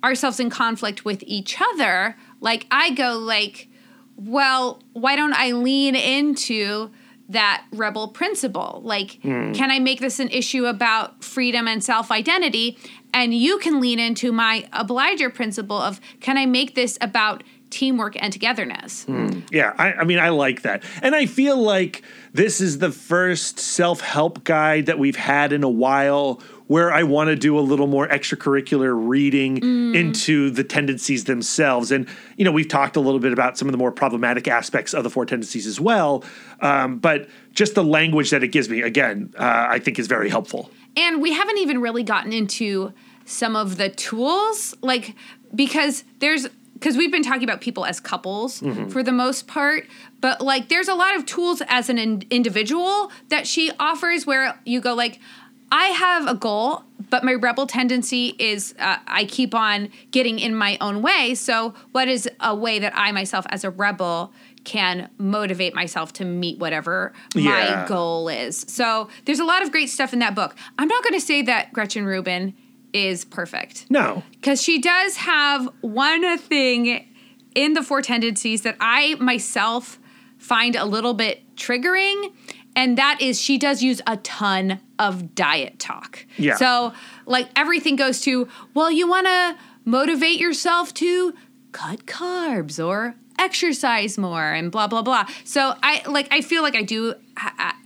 ourselves 0.03 0.39
in 0.39 0.49
conflict 0.49 1.05
with 1.05 1.23
each 1.25 1.57
other, 1.61 2.15
like 2.39 2.65
I 2.71 2.91
go 2.91 3.17
like, 3.17 3.67
well, 4.15 4.81
why 4.93 5.15
don't 5.15 5.33
I 5.33 5.51
lean 5.51 5.95
into 5.95 6.91
that 7.29 7.65
rebel 7.71 8.09
principle? 8.09 8.81
Like, 8.83 9.19
hmm. 9.21 9.53
can 9.53 9.71
I 9.71 9.79
make 9.79 9.99
this 9.99 10.19
an 10.19 10.29
issue 10.29 10.65
about 10.65 11.23
freedom 11.23 11.67
and 11.67 11.83
self 11.83 12.11
identity? 12.11 12.77
And 13.13 13.33
you 13.33 13.57
can 13.57 13.79
lean 13.81 13.99
into 13.99 14.31
my 14.31 14.67
obliger 14.73 15.29
principle 15.29 15.77
of 15.77 15.99
can 16.19 16.37
I 16.37 16.45
make 16.45 16.75
this 16.75 16.97
about 17.01 17.43
teamwork 17.69 18.21
and 18.21 18.31
togetherness? 18.31 19.05
Hmm. 19.05 19.39
Yeah, 19.51 19.73
I, 19.77 19.93
I 19.93 20.03
mean, 20.03 20.19
I 20.19 20.29
like 20.29 20.61
that. 20.61 20.83
And 21.01 21.15
I 21.15 21.25
feel 21.25 21.57
like 21.57 22.03
this 22.33 22.61
is 22.61 22.77
the 22.77 22.91
first 22.91 23.59
self 23.59 24.01
help 24.01 24.43
guide 24.43 24.85
that 24.85 24.99
we've 24.99 25.15
had 25.15 25.51
in 25.53 25.63
a 25.63 25.69
while 25.69 26.41
where 26.71 26.89
I 26.93 27.03
want 27.03 27.27
to 27.27 27.35
do 27.35 27.59
a 27.59 27.65
little 27.71 27.85
more 27.85 28.07
extracurricular 28.07 28.93
reading 28.95 29.57
into 29.93 30.49
the 30.49 30.63
tendencies 30.63 31.25
themselves. 31.25 31.91
And, 31.91 32.07
you 32.37 32.45
know, 32.45 32.51
we've 32.53 32.69
talked 32.69 32.95
a 32.95 33.01
little 33.01 33.19
bit 33.19 33.33
about 33.33 33.57
some 33.57 33.67
of 33.67 33.73
the 33.73 33.77
more 33.77 33.91
problematic 33.91 34.47
aspects 34.47 34.93
of 34.93 35.03
the 35.03 35.09
four 35.09 35.25
tendencies 35.25 35.67
as 35.67 35.81
well. 35.81 36.23
Um, 36.61 36.99
but 36.99 37.27
just 37.51 37.75
the 37.75 37.83
language 37.83 38.29
that 38.29 38.41
it 38.41 38.53
gives 38.53 38.69
me, 38.69 38.83
again, 38.83 39.33
uh, 39.37 39.67
I 39.69 39.79
think 39.79 39.99
is 39.99 40.07
very 40.07 40.29
helpful. 40.29 40.71
And 40.95 41.21
we 41.21 41.33
haven't 41.33 41.57
even 41.57 41.81
really 41.81 42.03
gotten 42.03 42.31
into 42.31 42.93
some 43.25 43.57
of 43.57 43.75
the 43.75 43.89
tools, 43.89 44.73
like 44.81 45.13
because 45.53 46.05
there's 46.19 46.47
because 46.75 46.97
we've 46.97 47.11
been 47.11 47.21
talking 47.21 47.43
about 47.43 47.61
people 47.61 47.85
as 47.85 47.99
couples 47.99 48.63
for 48.89 49.03
the 49.03 49.11
most 49.11 49.45
part, 49.45 49.85
but 50.19 50.41
like 50.41 50.67
there's 50.69 50.87
a 50.87 50.95
lot 50.95 51.15
of 51.15 51.27
tools 51.27 51.61
as 51.67 51.89
an 51.89 51.99
in- 51.99 52.23
individual 52.31 53.11
that 53.29 53.45
she 53.45 53.71
offers 53.79 54.25
where 54.25 54.59
you 54.65 54.81
go 54.81 54.95
like, 54.95 55.19
I 55.71 55.85
have 55.87 56.27
a 56.27 56.35
goal, 56.35 56.83
but 57.09 57.23
my 57.23 57.33
rebel 57.33 57.65
tendency 57.65 58.35
is 58.37 58.75
uh, 58.79 58.97
I 59.07 59.25
keep 59.25 59.55
on 59.55 59.89
getting 60.11 60.39
in 60.39 60.53
my 60.55 60.77
own 60.81 61.01
way. 61.01 61.33
So, 61.35 61.73
what 61.91 62.07
is 62.07 62.29
a 62.39 62.55
way 62.55 62.79
that 62.79 62.93
I 62.95 63.11
myself, 63.11 63.45
as 63.49 63.63
a 63.63 63.69
rebel, 63.69 64.33
can 64.63 65.09
motivate 65.17 65.73
myself 65.73 66.13
to 66.13 66.25
meet 66.25 66.59
whatever 66.59 67.13
Yeah. 67.33 67.81
my 67.81 67.87
goal 67.87 68.27
is? 68.27 68.65
So, 68.67 69.07
there's 69.25 69.39
a 69.39 69.45
lot 69.45 69.63
of 69.63 69.71
great 69.71 69.89
stuff 69.89 70.11
in 70.13 70.19
that 70.19 70.35
book. 70.35 70.55
I'm 70.77 70.87
not 70.87 71.03
going 71.03 71.13
to 71.19 71.25
say 71.25 71.41
that 71.43 71.71
Gretchen 71.73 72.05
Rubin 72.05 72.53
is 72.93 73.23
perfect 73.23 73.85
No. 73.89 74.23
because 74.31 74.61
she 74.61 74.79
does 74.81 75.15
have 75.17 75.69
one 75.79 76.37
thing 76.37 77.07
in 77.55 77.73
the 77.73 77.81
four 77.83 78.01
tendencies 78.01 78.63
that 78.63 78.75
I 78.81 79.15
myself 79.19 79.99
find 80.37 80.75
a 80.75 80.83
little 80.85 81.13
bit 81.13 81.43
triggering, 81.55 82.33
and 82.75 82.97
that 82.97 83.19
is 83.21 83.39
she 83.41 83.57
does 83.57 83.81
use 83.83 84.01
a 84.07 84.17
ton 84.17 84.79
of 84.99 85.35
diet 85.35 85.79
talk. 85.79 86.25
Yeah. 86.37 86.55
So, 86.55 86.93
like, 87.25 87.49
everything 87.55 87.95
goes 87.95 88.21
to, 88.21 88.47
well, 88.73 88.91
you 88.91 89.07
want 89.07 89.27
to 89.27 89.57
motivate 89.85 90.39
yourself 90.39 90.93
to 90.95 91.33
cut 91.71 92.05
carbs 92.05 92.83
or 92.85 93.15
exercise 93.39 94.17
more 94.17 94.51
and 94.53 94.71
blah 94.71 94.87
blah 94.87 95.01
blah. 95.01 95.25
So 95.43 95.73
I 95.81 96.03
like 96.07 96.27
I 96.31 96.41
feel 96.41 96.61
like 96.61 96.75
I 96.75 96.83
do 96.83 97.15
ha- 97.37 97.77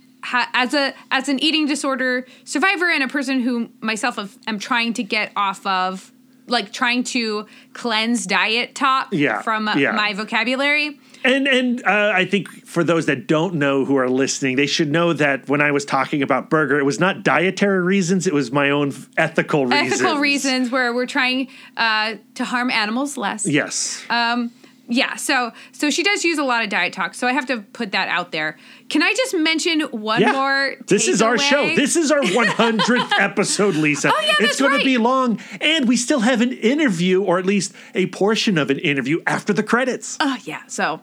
as 0.52 0.74
a 0.74 0.92
as 1.10 1.28
an 1.28 1.38
eating 1.42 1.66
disorder 1.66 2.26
survivor 2.44 2.90
and 2.90 3.02
a 3.02 3.08
person 3.08 3.40
who 3.40 3.70
myself 3.80 4.16
have, 4.16 4.36
am 4.46 4.58
trying 4.58 4.92
to 4.94 5.02
get 5.02 5.32
off 5.36 5.64
of 5.66 6.12
like 6.48 6.72
trying 6.72 7.02
to 7.04 7.46
cleanse 7.72 8.26
diet 8.26 8.74
talk 8.74 9.08
Yeah, 9.12 9.40
from 9.42 9.70
yeah. 9.76 9.92
my 9.92 10.12
vocabulary. 10.12 10.98
And 11.26 11.48
and 11.48 11.84
uh, 11.84 12.12
I 12.14 12.24
think 12.24 12.48
for 12.64 12.84
those 12.84 13.06
that 13.06 13.26
don't 13.26 13.54
know 13.54 13.84
who 13.84 13.96
are 13.96 14.08
listening, 14.08 14.56
they 14.56 14.66
should 14.66 14.90
know 14.90 15.12
that 15.12 15.48
when 15.48 15.60
I 15.60 15.72
was 15.72 15.84
talking 15.84 16.22
about 16.22 16.50
burger, 16.50 16.78
it 16.78 16.84
was 16.84 17.00
not 17.00 17.24
dietary 17.24 17.82
reasons; 17.82 18.26
it 18.26 18.32
was 18.32 18.52
my 18.52 18.70
own 18.70 18.94
ethical 19.16 19.66
reasons. 19.66 20.00
Ethical 20.00 20.18
reasons 20.18 20.70
where 20.70 20.94
we're 20.94 21.06
trying 21.06 21.48
uh, 21.76 22.14
to 22.36 22.44
harm 22.44 22.70
animals 22.70 23.16
less. 23.16 23.46
Yes. 23.46 24.04
Um, 24.08 24.52
yeah, 24.88 25.16
so 25.16 25.52
so 25.72 25.90
she 25.90 26.02
does 26.02 26.24
use 26.24 26.38
a 26.38 26.44
lot 26.44 26.62
of 26.62 26.70
diet 26.70 26.92
talk, 26.92 27.14
so 27.14 27.26
I 27.26 27.32
have 27.32 27.46
to 27.46 27.58
put 27.72 27.92
that 27.92 28.08
out 28.08 28.30
there. 28.30 28.56
Can 28.88 29.02
I 29.02 29.12
just 29.14 29.34
mention 29.34 29.80
one 29.80 30.20
yeah. 30.20 30.32
more? 30.32 30.76
This 30.86 31.08
is 31.08 31.20
our 31.20 31.36
takeaway? 31.36 31.50
show. 31.50 31.74
This 31.74 31.96
is 31.96 32.12
our 32.12 32.20
100th 32.22 33.12
episode, 33.18 33.74
Lisa. 33.74 34.12
Oh, 34.14 34.20
yeah, 34.24 34.34
it's 34.46 34.60
going 34.60 34.72
right. 34.72 34.78
to 34.78 34.84
be 34.84 34.96
long, 34.96 35.40
and 35.60 35.88
we 35.88 35.96
still 35.96 36.20
have 36.20 36.40
an 36.40 36.52
interview, 36.52 37.22
or 37.22 37.38
at 37.38 37.46
least 37.46 37.72
a 37.94 38.06
portion 38.06 38.58
of 38.58 38.70
an 38.70 38.78
interview 38.78 39.20
after 39.26 39.52
the 39.52 39.64
credits. 39.64 40.16
Oh 40.20 40.36
yeah, 40.44 40.62
so 40.68 41.00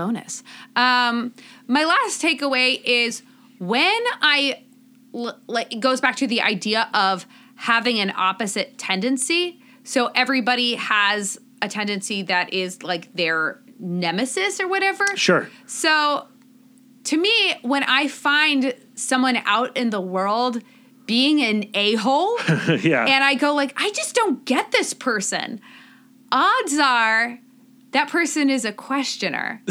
bonus. 0.00 0.42
Um, 0.76 1.34
my 1.66 1.84
last 1.84 2.22
takeaway 2.22 2.80
is 2.82 3.22
when 3.58 4.02
I 4.22 4.62
like 5.46 5.74
it 5.74 5.80
goes 5.80 6.00
back 6.00 6.16
to 6.16 6.26
the 6.26 6.40
idea 6.40 6.88
of 6.94 7.26
having 7.56 7.98
an 7.98 8.10
opposite 8.16 8.78
tendency. 8.78 9.60
So 9.84 10.06
everybody 10.14 10.76
has 10.76 11.38
a 11.60 11.68
tendency 11.68 12.22
that 12.22 12.54
is 12.54 12.82
like 12.82 13.12
their 13.14 13.60
nemesis 13.78 14.58
or 14.58 14.68
whatever. 14.68 15.04
Sure. 15.16 15.50
So 15.66 16.28
to 17.04 17.18
me, 17.18 17.54
when 17.60 17.82
I 17.82 18.08
find 18.08 18.74
someone 18.94 19.36
out 19.44 19.76
in 19.76 19.90
the 19.90 20.00
world 20.00 20.62
being 21.04 21.42
an 21.42 21.68
a-hole, 21.74 22.38
yeah. 22.48 23.04
and 23.04 23.22
I 23.22 23.34
go 23.34 23.54
like, 23.54 23.74
I 23.76 23.90
just 23.90 24.14
don't 24.14 24.46
get 24.46 24.70
this 24.70 24.94
person. 24.94 25.60
Odds 26.32 26.78
are 26.78 27.38
that 27.92 28.08
person 28.08 28.50
is 28.50 28.64
a 28.64 28.72
questioner. 28.72 29.62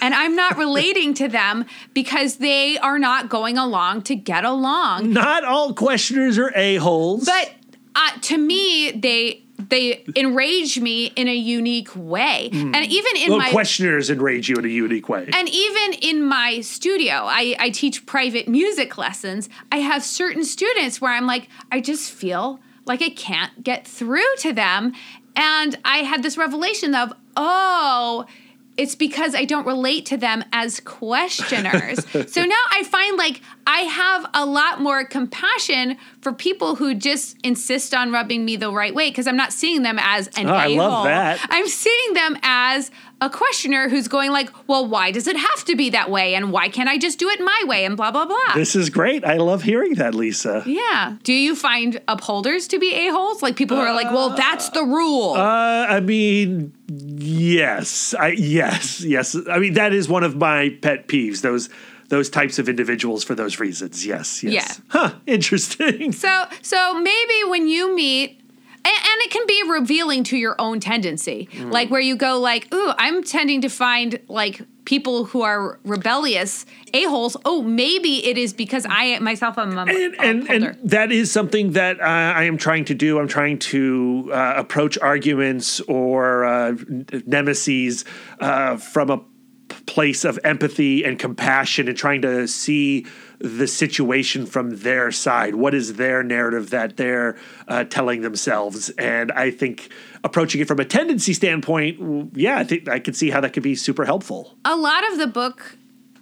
and 0.00 0.14
I'm 0.14 0.36
not 0.36 0.56
relating 0.58 1.14
to 1.14 1.28
them 1.28 1.64
because 1.94 2.36
they 2.36 2.78
are 2.78 2.98
not 2.98 3.28
going 3.28 3.58
along 3.58 4.02
to 4.02 4.14
get 4.14 4.44
along. 4.44 5.12
not 5.12 5.44
all 5.44 5.74
questioners 5.74 6.38
are 6.38 6.52
a-holes. 6.54 7.24
But 7.24 7.52
uh, 7.94 8.10
to 8.22 8.38
me, 8.38 8.90
they 8.92 9.42
they 9.68 10.04
enrage 10.16 10.80
me 10.80 11.06
in 11.06 11.28
a 11.28 11.34
unique 11.34 11.94
way. 11.94 12.50
And 12.52 12.74
even 12.74 13.16
in 13.16 13.30
well, 13.30 13.38
my 13.38 13.50
questioners 13.50 14.10
enrage 14.10 14.48
you 14.48 14.56
in 14.56 14.64
a 14.64 14.68
unique 14.68 15.08
way. 15.08 15.28
and 15.32 15.48
even 15.48 15.92
in 16.00 16.22
my 16.24 16.60
studio, 16.60 17.12
I, 17.12 17.54
I 17.58 17.70
teach 17.70 18.04
private 18.04 18.48
music 18.48 18.98
lessons. 18.98 19.48
I 19.70 19.76
have 19.76 20.02
certain 20.02 20.44
students 20.44 21.00
where 21.00 21.12
I'm 21.12 21.26
like, 21.26 21.48
I 21.70 21.80
just 21.80 22.10
feel 22.10 22.60
like 22.86 23.02
I 23.02 23.10
can't 23.10 23.62
get 23.62 23.86
through 23.86 24.34
to 24.38 24.52
them. 24.52 24.94
And 25.36 25.78
I 25.84 25.98
had 25.98 26.22
this 26.22 26.36
revelation 26.36 26.94
of, 26.94 27.12
oh, 27.36 28.26
it's 28.76 28.94
because 28.94 29.34
I 29.34 29.44
don't 29.44 29.66
relate 29.66 30.06
to 30.06 30.16
them 30.16 30.44
as 30.52 30.80
questioners. 30.80 32.06
so 32.32 32.44
now 32.44 32.54
I 32.70 32.84
find 32.84 33.18
like 33.18 33.40
I 33.66 33.80
have 33.80 34.26
a 34.34 34.46
lot 34.46 34.80
more 34.80 35.04
compassion 35.04 35.98
for 36.20 36.32
people 36.32 36.76
who 36.76 36.94
just 36.94 37.36
insist 37.44 37.94
on 37.94 38.12
rubbing 38.12 38.44
me 38.44 38.56
the 38.56 38.72
right 38.72 38.94
way 38.94 39.10
because 39.10 39.26
I'm 39.26 39.36
not 39.36 39.52
seeing 39.52 39.82
them 39.82 39.98
as 40.00 40.28
an 40.36 40.48
Oh, 40.48 40.54
I 40.54 40.68
love 40.68 41.04
that. 41.04 41.38
I'm 41.50 41.68
seeing 41.68 42.14
them 42.14 42.38
as 42.42 42.90
a 43.22 43.30
questioner 43.30 43.88
who's 43.88 44.08
going 44.08 44.32
like, 44.32 44.50
well, 44.68 44.84
why 44.84 45.12
does 45.12 45.28
it 45.28 45.36
have 45.36 45.64
to 45.66 45.76
be 45.76 45.90
that 45.90 46.10
way? 46.10 46.34
And 46.34 46.50
why 46.50 46.68
can't 46.68 46.88
I 46.88 46.98
just 46.98 47.20
do 47.20 47.28
it 47.28 47.40
my 47.40 47.62
way? 47.66 47.84
And 47.84 47.96
blah, 47.96 48.10
blah, 48.10 48.26
blah. 48.26 48.54
this 48.54 48.74
is 48.74 48.90
great. 48.90 49.24
I 49.24 49.36
love 49.36 49.62
hearing 49.62 49.94
that, 49.94 50.12
Lisa. 50.12 50.64
yeah. 50.66 51.16
Do 51.22 51.32
you 51.32 51.54
find 51.54 52.00
upholders 52.08 52.66
to 52.68 52.80
be 52.80 52.92
a-holes? 52.92 53.40
Like 53.40 53.54
people 53.54 53.76
who 53.76 53.84
are 53.84 53.94
like, 53.94 54.10
well, 54.10 54.30
that's 54.30 54.70
the 54.70 54.82
rule. 54.82 55.34
Uh, 55.34 55.86
I 55.88 56.00
mean, 56.00 56.74
yes, 56.88 58.12
I 58.14 58.28
yes, 58.30 59.02
yes. 59.04 59.36
I 59.48 59.58
mean, 59.60 59.74
that 59.74 59.92
is 59.92 60.08
one 60.08 60.24
of 60.24 60.36
my 60.36 60.76
pet 60.82 61.06
peeves. 61.06 61.42
Those 61.42 61.68
those 62.08 62.28
types 62.28 62.58
of 62.58 62.68
individuals 62.68 63.24
for 63.24 63.34
those 63.36 63.58
reasons. 63.60 64.04
Yes, 64.04 64.42
yes. 64.42 64.52
Yeah. 64.52 64.84
Huh. 64.88 65.14
Interesting. 65.26 66.12
so 66.12 66.44
so 66.60 67.00
maybe 67.00 67.48
when 67.48 67.68
you 67.68 67.94
meet 67.94 68.41
and, 68.84 68.94
and 68.94 69.22
it 69.22 69.30
can 69.30 69.46
be 69.46 69.62
revealing 69.70 70.24
to 70.24 70.36
your 70.36 70.56
own 70.58 70.80
tendency. 70.80 71.48
Mm. 71.52 71.72
Like 71.72 71.90
where 71.90 72.00
you 72.00 72.16
go 72.16 72.40
like, 72.40 72.72
ooh, 72.74 72.92
I'm 72.98 73.22
tending 73.22 73.60
to 73.62 73.68
find 73.68 74.18
like 74.28 74.60
people 74.84 75.24
who 75.26 75.42
are 75.42 75.78
rebellious 75.84 76.66
a-holes. 76.92 77.36
Oh, 77.44 77.62
maybe 77.62 78.26
it 78.26 78.36
is 78.36 78.52
because 78.52 78.84
I 78.88 79.18
myself 79.20 79.56
am 79.58 79.78
a 79.78 79.82
and, 79.82 80.16
and, 80.20 80.50
and 80.50 80.78
that 80.84 81.12
is 81.12 81.30
something 81.30 81.72
that 81.72 82.00
uh, 82.00 82.04
I 82.04 82.44
am 82.44 82.56
trying 82.56 82.84
to 82.86 82.94
do. 82.94 83.18
I'm 83.18 83.28
trying 83.28 83.58
to 83.60 84.30
uh, 84.32 84.54
approach 84.56 84.98
arguments 84.98 85.80
or 85.82 86.44
uh, 86.44 86.74
nemesis 87.26 88.04
uh, 88.40 88.76
from 88.76 89.10
a 89.10 89.20
place 89.86 90.24
of 90.24 90.38
empathy 90.44 91.04
and 91.04 91.18
compassion 91.18 91.88
and 91.88 91.96
trying 91.96 92.22
to 92.22 92.46
see 92.46 93.06
the 93.42 93.66
situation 93.66 94.46
from 94.46 94.78
their 94.78 95.10
side. 95.10 95.56
What 95.56 95.74
is 95.74 95.94
their 95.94 96.22
narrative 96.22 96.70
that 96.70 96.96
they're 96.96 97.36
uh, 97.66 97.84
telling 97.84 98.22
themselves? 98.22 98.88
And 98.90 99.32
I 99.32 99.50
think 99.50 99.88
approaching 100.22 100.60
it 100.60 100.68
from 100.68 100.78
a 100.78 100.84
tendency 100.84 101.34
standpoint, 101.34 102.36
yeah, 102.36 102.56
I 102.58 102.64
think 102.64 102.88
I 102.88 103.00
could 103.00 103.16
see 103.16 103.30
how 103.30 103.40
that 103.40 103.52
could 103.52 103.64
be 103.64 103.74
super 103.74 104.04
helpful. 104.04 104.56
a 104.64 104.76
lot 104.76 105.10
of 105.10 105.18
the 105.18 105.26
book 105.26 105.76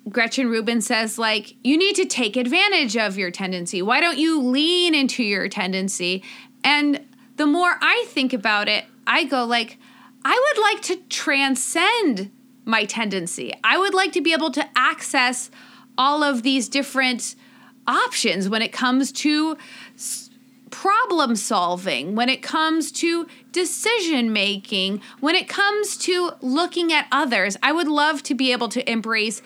Gretchen 0.08 0.48
Rubin 0.48 0.80
says 0.80 1.18
like 1.18 1.54
you 1.62 1.76
need 1.76 1.94
to 1.96 2.06
take 2.06 2.36
advantage 2.36 2.96
of 2.96 3.18
your 3.18 3.30
tendency. 3.30 3.82
Why 3.82 4.00
don't 4.00 4.18
you 4.18 4.40
lean 4.40 4.94
into 4.94 5.22
your 5.22 5.48
tendency? 5.48 6.24
And 6.64 7.06
the 7.36 7.46
more 7.46 7.76
I 7.80 8.06
think 8.08 8.32
about 8.32 8.66
it, 8.66 8.86
I 9.06 9.24
go 9.24 9.44
like 9.44 9.76
I 10.24 10.52
would 10.54 10.62
like 10.62 10.82
to 10.82 10.96
transcend 11.08 12.30
my 12.64 12.84
tendency. 12.84 13.52
I 13.62 13.78
would 13.78 13.94
like 13.94 14.12
to 14.12 14.20
be 14.20 14.32
able 14.32 14.50
to 14.52 14.68
access 14.74 15.50
all 16.00 16.22
of 16.22 16.42
these 16.42 16.66
different 16.66 17.36
options 17.86 18.48
when 18.48 18.62
it 18.62 18.72
comes 18.72 19.12
to 19.12 19.58
problem 20.70 21.36
solving, 21.36 22.14
when 22.14 22.30
it 22.30 22.42
comes 22.42 22.90
to 22.90 23.26
decision 23.52 24.32
making, 24.32 25.02
when 25.20 25.34
it 25.34 25.46
comes 25.46 25.98
to 25.98 26.30
looking 26.40 26.90
at 26.90 27.06
others. 27.12 27.58
I 27.62 27.72
would 27.72 27.86
love 27.86 28.22
to 28.24 28.34
be 28.34 28.50
able 28.50 28.70
to 28.70 28.90
embrace 28.90 29.42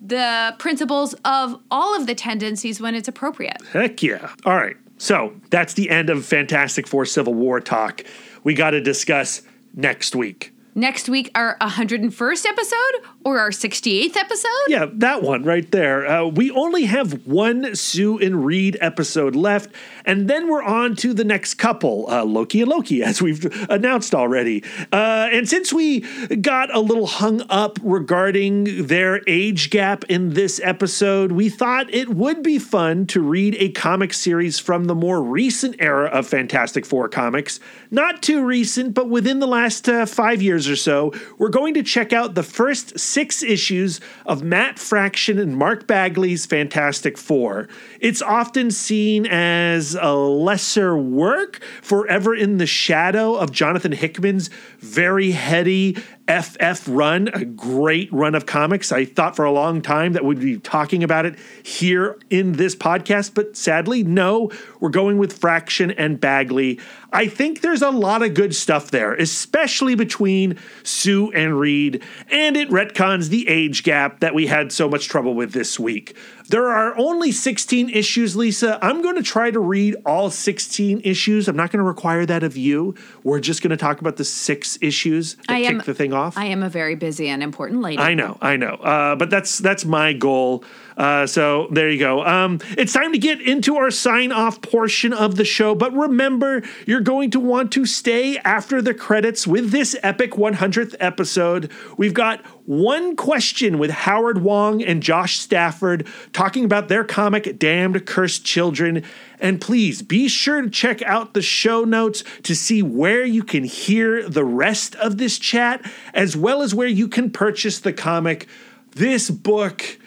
the 0.00 0.54
principles 0.58 1.14
of 1.24 1.60
all 1.72 1.96
of 1.96 2.06
the 2.06 2.14
tendencies 2.14 2.80
when 2.80 2.94
it's 2.94 3.08
appropriate. 3.08 3.60
Heck 3.72 4.00
yeah. 4.00 4.32
All 4.44 4.54
right. 4.54 4.76
So 4.98 5.34
that's 5.50 5.74
the 5.74 5.90
end 5.90 6.08
of 6.08 6.24
Fantastic 6.24 6.86
Four 6.86 7.04
Civil 7.06 7.34
War 7.34 7.60
talk. 7.60 8.04
We 8.44 8.54
got 8.54 8.70
to 8.70 8.80
discuss 8.80 9.42
next 9.74 10.14
week. 10.14 10.52
Next 10.76 11.08
week, 11.08 11.30
our 11.34 11.56
101st 11.62 12.44
episode 12.44 13.08
or 13.26 13.40
our 13.40 13.50
68th 13.50 14.16
episode? 14.16 14.50
Yeah, 14.68 14.86
that 14.88 15.20
one 15.20 15.42
right 15.42 15.68
there. 15.72 16.06
Uh, 16.06 16.26
we 16.26 16.52
only 16.52 16.84
have 16.84 17.26
one 17.26 17.74
Sue 17.74 18.18
and 18.18 18.46
Reed 18.46 18.78
episode 18.80 19.34
left, 19.34 19.68
and 20.04 20.30
then 20.30 20.48
we're 20.48 20.62
on 20.62 20.94
to 20.96 21.12
the 21.12 21.24
next 21.24 21.54
couple, 21.54 22.08
uh, 22.08 22.24
Loki 22.24 22.60
and 22.60 22.70
Loki, 22.70 23.02
as 23.02 23.20
we've 23.20 23.44
announced 23.68 24.14
already. 24.14 24.62
Uh, 24.92 25.28
and 25.32 25.48
since 25.48 25.72
we 25.72 26.02
got 26.36 26.72
a 26.72 26.78
little 26.78 27.08
hung 27.08 27.42
up 27.50 27.80
regarding 27.82 28.86
their 28.86 29.20
age 29.26 29.70
gap 29.70 30.04
in 30.04 30.34
this 30.34 30.60
episode, 30.62 31.32
we 31.32 31.48
thought 31.48 31.92
it 31.92 32.10
would 32.10 32.44
be 32.44 32.60
fun 32.60 33.08
to 33.08 33.20
read 33.20 33.56
a 33.58 33.70
comic 33.70 34.14
series 34.14 34.60
from 34.60 34.84
the 34.84 34.94
more 34.94 35.20
recent 35.20 35.74
era 35.80 36.06
of 36.06 36.28
Fantastic 36.28 36.86
Four 36.86 37.08
comics. 37.08 37.58
Not 37.90 38.22
too 38.22 38.44
recent, 38.44 38.94
but 38.94 39.10
within 39.10 39.40
the 39.40 39.48
last 39.48 39.88
uh, 39.88 40.06
five 40.06 40.40
years 40.40 40.68
or 40.68 40.76
so, 40.76 41.12
we're 41.38 41.48
going 41.48 41.74
to 41.74 41.82
check 41.82 42.12
out 42.12 42.36
the 42.36 42.44
first 42.44 42.96
six 43.16 43.42
issues 43.42 43.98
of 44.26 44.42
Matt 44.42 44.78
Fraction 44.78 45.38
and 45.38 45.56
Mark 45.56 45.86
Bagley's 45.86 46.44
Fantastic 46.44 47.16
Four. 47.16 47.66
It's 47.98 48.20
often 48.20 48.70
seen 48.70 49.24
as 49.24 49.96
a 49.98 50.12
lesser 50.12 50.98
work, 50.98 51.62
forever 51.80 52.34
in 52.34 52.58
the 52.58 52.66
shadow 52.66 53.34
of 53.34 53.52
Jonathan 53.52 53.92
Hickman's 53.92 54.50
very 54.80 55.30
heady 55.30 55.96
FF 56.28 56.88
run, 56.88 57.28
a 57.32 57.44
great 57.44 58.12
run 58.12 58.34
of 58.34 58.46
comics. 58.46 58.90
I 58.90 59.04
thought 59.04 59.36
for 59.36 59.44
a 59.44 59.52
long 59.52 59.80
time 59.80 60.12
that 60.14 60.24
we'd 60.24 60.40
be 60.40 60.58
talking 60.58 61.04
about 61.04 61.24
it 61.24 61.38
here 61.62 62.18
in 62.30 62.52
this 62.52 62.74
podcast, 62.74 63.32
but 63.32 63.56
sadly, 63.56 64.02
no, 64.02 64.50
we're 64.80 64.90
going 64.90 65.18
with 65.18 65.38
Fraction 65.38 65.92
and 65.92 66.20
Bagley. 66.20 66.80
I 67.16 67.28
think 67.28 67.62
there's 67.62 67.80
a 67.80 67.88
lot 67.88 68.22
of 68.22 68.34
good 68.34 68.54
stuff 68.54 68.90
there, 68.90 69.14
especially 69.14 69.94
between 69.94 70.58
Sue 70.82 71.32
and 71.32 71.58
Reed, 71.58 72.02
and 72.30 72.58
it 72.58 72.68
retcons 72.68 73.30
the 73.30 73.48
age 73.48 73.84
gap 73.84 74.20
that 74.20 74.34
we 74.34 74.48
had 74.48 74.70
so 74.70 74.86
much 74.86 75.08
trouble 75.08 75.34
with 75.34 75.52
this 75.54 75.80
week. 75.80 76.14
There 76.50 76.68
are 76.68 76.96
only 76.98 77.32
16 77.32 77.88
issues, 77.88 78.36
Lisa. 78.36 78.78
I'm 78.82 79.00
going 79.00 79.16
to 79.16 79.22
try 79.22 79.50
to 79.50 79.58
read 79.58 79.96
all 80.04 80.28
16 80.28 81.00
issues. 81.04 81.48
I'm 81.48 81.56
not 81.56 81.72
going 81.72 81.78
to 81.78 81.88
require 81.88 82.26
that 82.26 82.42
of 82.42 82.54
you. 82.54 82.94
We're 83.24 83.40
just 83.40 83.62
going 83.62 83.70
to 83.70 83.78
talk 83.78 84.02
about 84.02 84.16
the 84.16 84.24
six 84.24 84.78
issues 84.82 85.36
that 85.36 85.50
I 85.50 85.62
kick 85.62 85.70
am- 85.70 85.78
the 85.78 85.94
thing 85.94 86.12
off. 86.12 86.36
I 86.36 86.44
am 86.46 86.62
a 86.62 86.68
very 86.68 86.96
busy 86.96 87.28
and 87.28 87.42
important 87.42 87.80
lady. 87.80 87.98
I 87.98 88.12
know, 88.12 88.36
I 88.42 88.56
know, 88.56 88.74
uh, 88.74 89.16
but 89.16 89.30
that's 89.30 89.56
that's 89.56 89.86
my 89.86 90.12
goal. 90.12 90.64
Uh, 90.96 91.26
so 91.26 91.68
there 91.70 91.90
you 91.90 91.98
go. 91.98 92.24
Um, 92.24 92.58
it's 92.78 92.92
time 92.92 93.12
to 93.12 93.18
get 93.18 93.40
into 93.42 93.76
our 93.76 93.90
sign 93.90 94.32
off 94.32 94.62
portion 94.62 95.12
of 95.12 95.36
the 95.36 95.44
show. 95.44 95.74
But 95.74 95.92
remember, 95.92 96.62
you're 96.86 97.00
going 97.00 97.30
to 97.32 97.40
want 97.40 97.70
to 97.72 97.84
stay 97.84 98.38
after 98.38 98.80
the 98.80 98.94
credits 98.94 99.46
with 99.46 99.72
this 99.72 99.94
epic 100.02 100.32
100th 100.32 100.94
episode. 100.98 101.70
We've 101.98 102.14
got 102.14 102.44
one 102.64 103.14
question 103.14 103.78
with 103.78 103.90
Howard 103.90 104.42
Wong 104.42 104.82
and 104.82 105.02
Josh 105.02 105.38
Stafford 105.38 106.06
talking 106.32 106.64
about 106.64 106.88
their 106.88 107.04
comic 107.04 107.58
Damned 107.58 108.06
Cursed 108.06 108.44
Children. 108.44 109.04
And 109.38 109.60
please 109.60 110.00
be 110.00 110.28
sure 110.28 110.62
to 110.62 110.70
check 110.70 111.02
out 111.02 111.34
the 111.34 111.42
show 111.42 111.84
notes 111.84 112.24
to 112.44 112.56
see 112.56 112.82
where 112.82 113.24
you 113.24 113.44
can 113.44 113.64
hear 113.64 114.26
the 114.26 114.44
rest 114.44 114.94
of 114.96 115.18
this 115.18 115.38
chat, 115.38 115.84
as 116.14 116.34
well 116.34 116.62
as 116.62 116.74
where 116.74 116.88
you 116.88 117.06
can 117.06 117.30
purchase 117.30 117.80
the 117.80 117.92
comic. 117.92 118.48
This 118.92 119.30
book. 119.30 119.98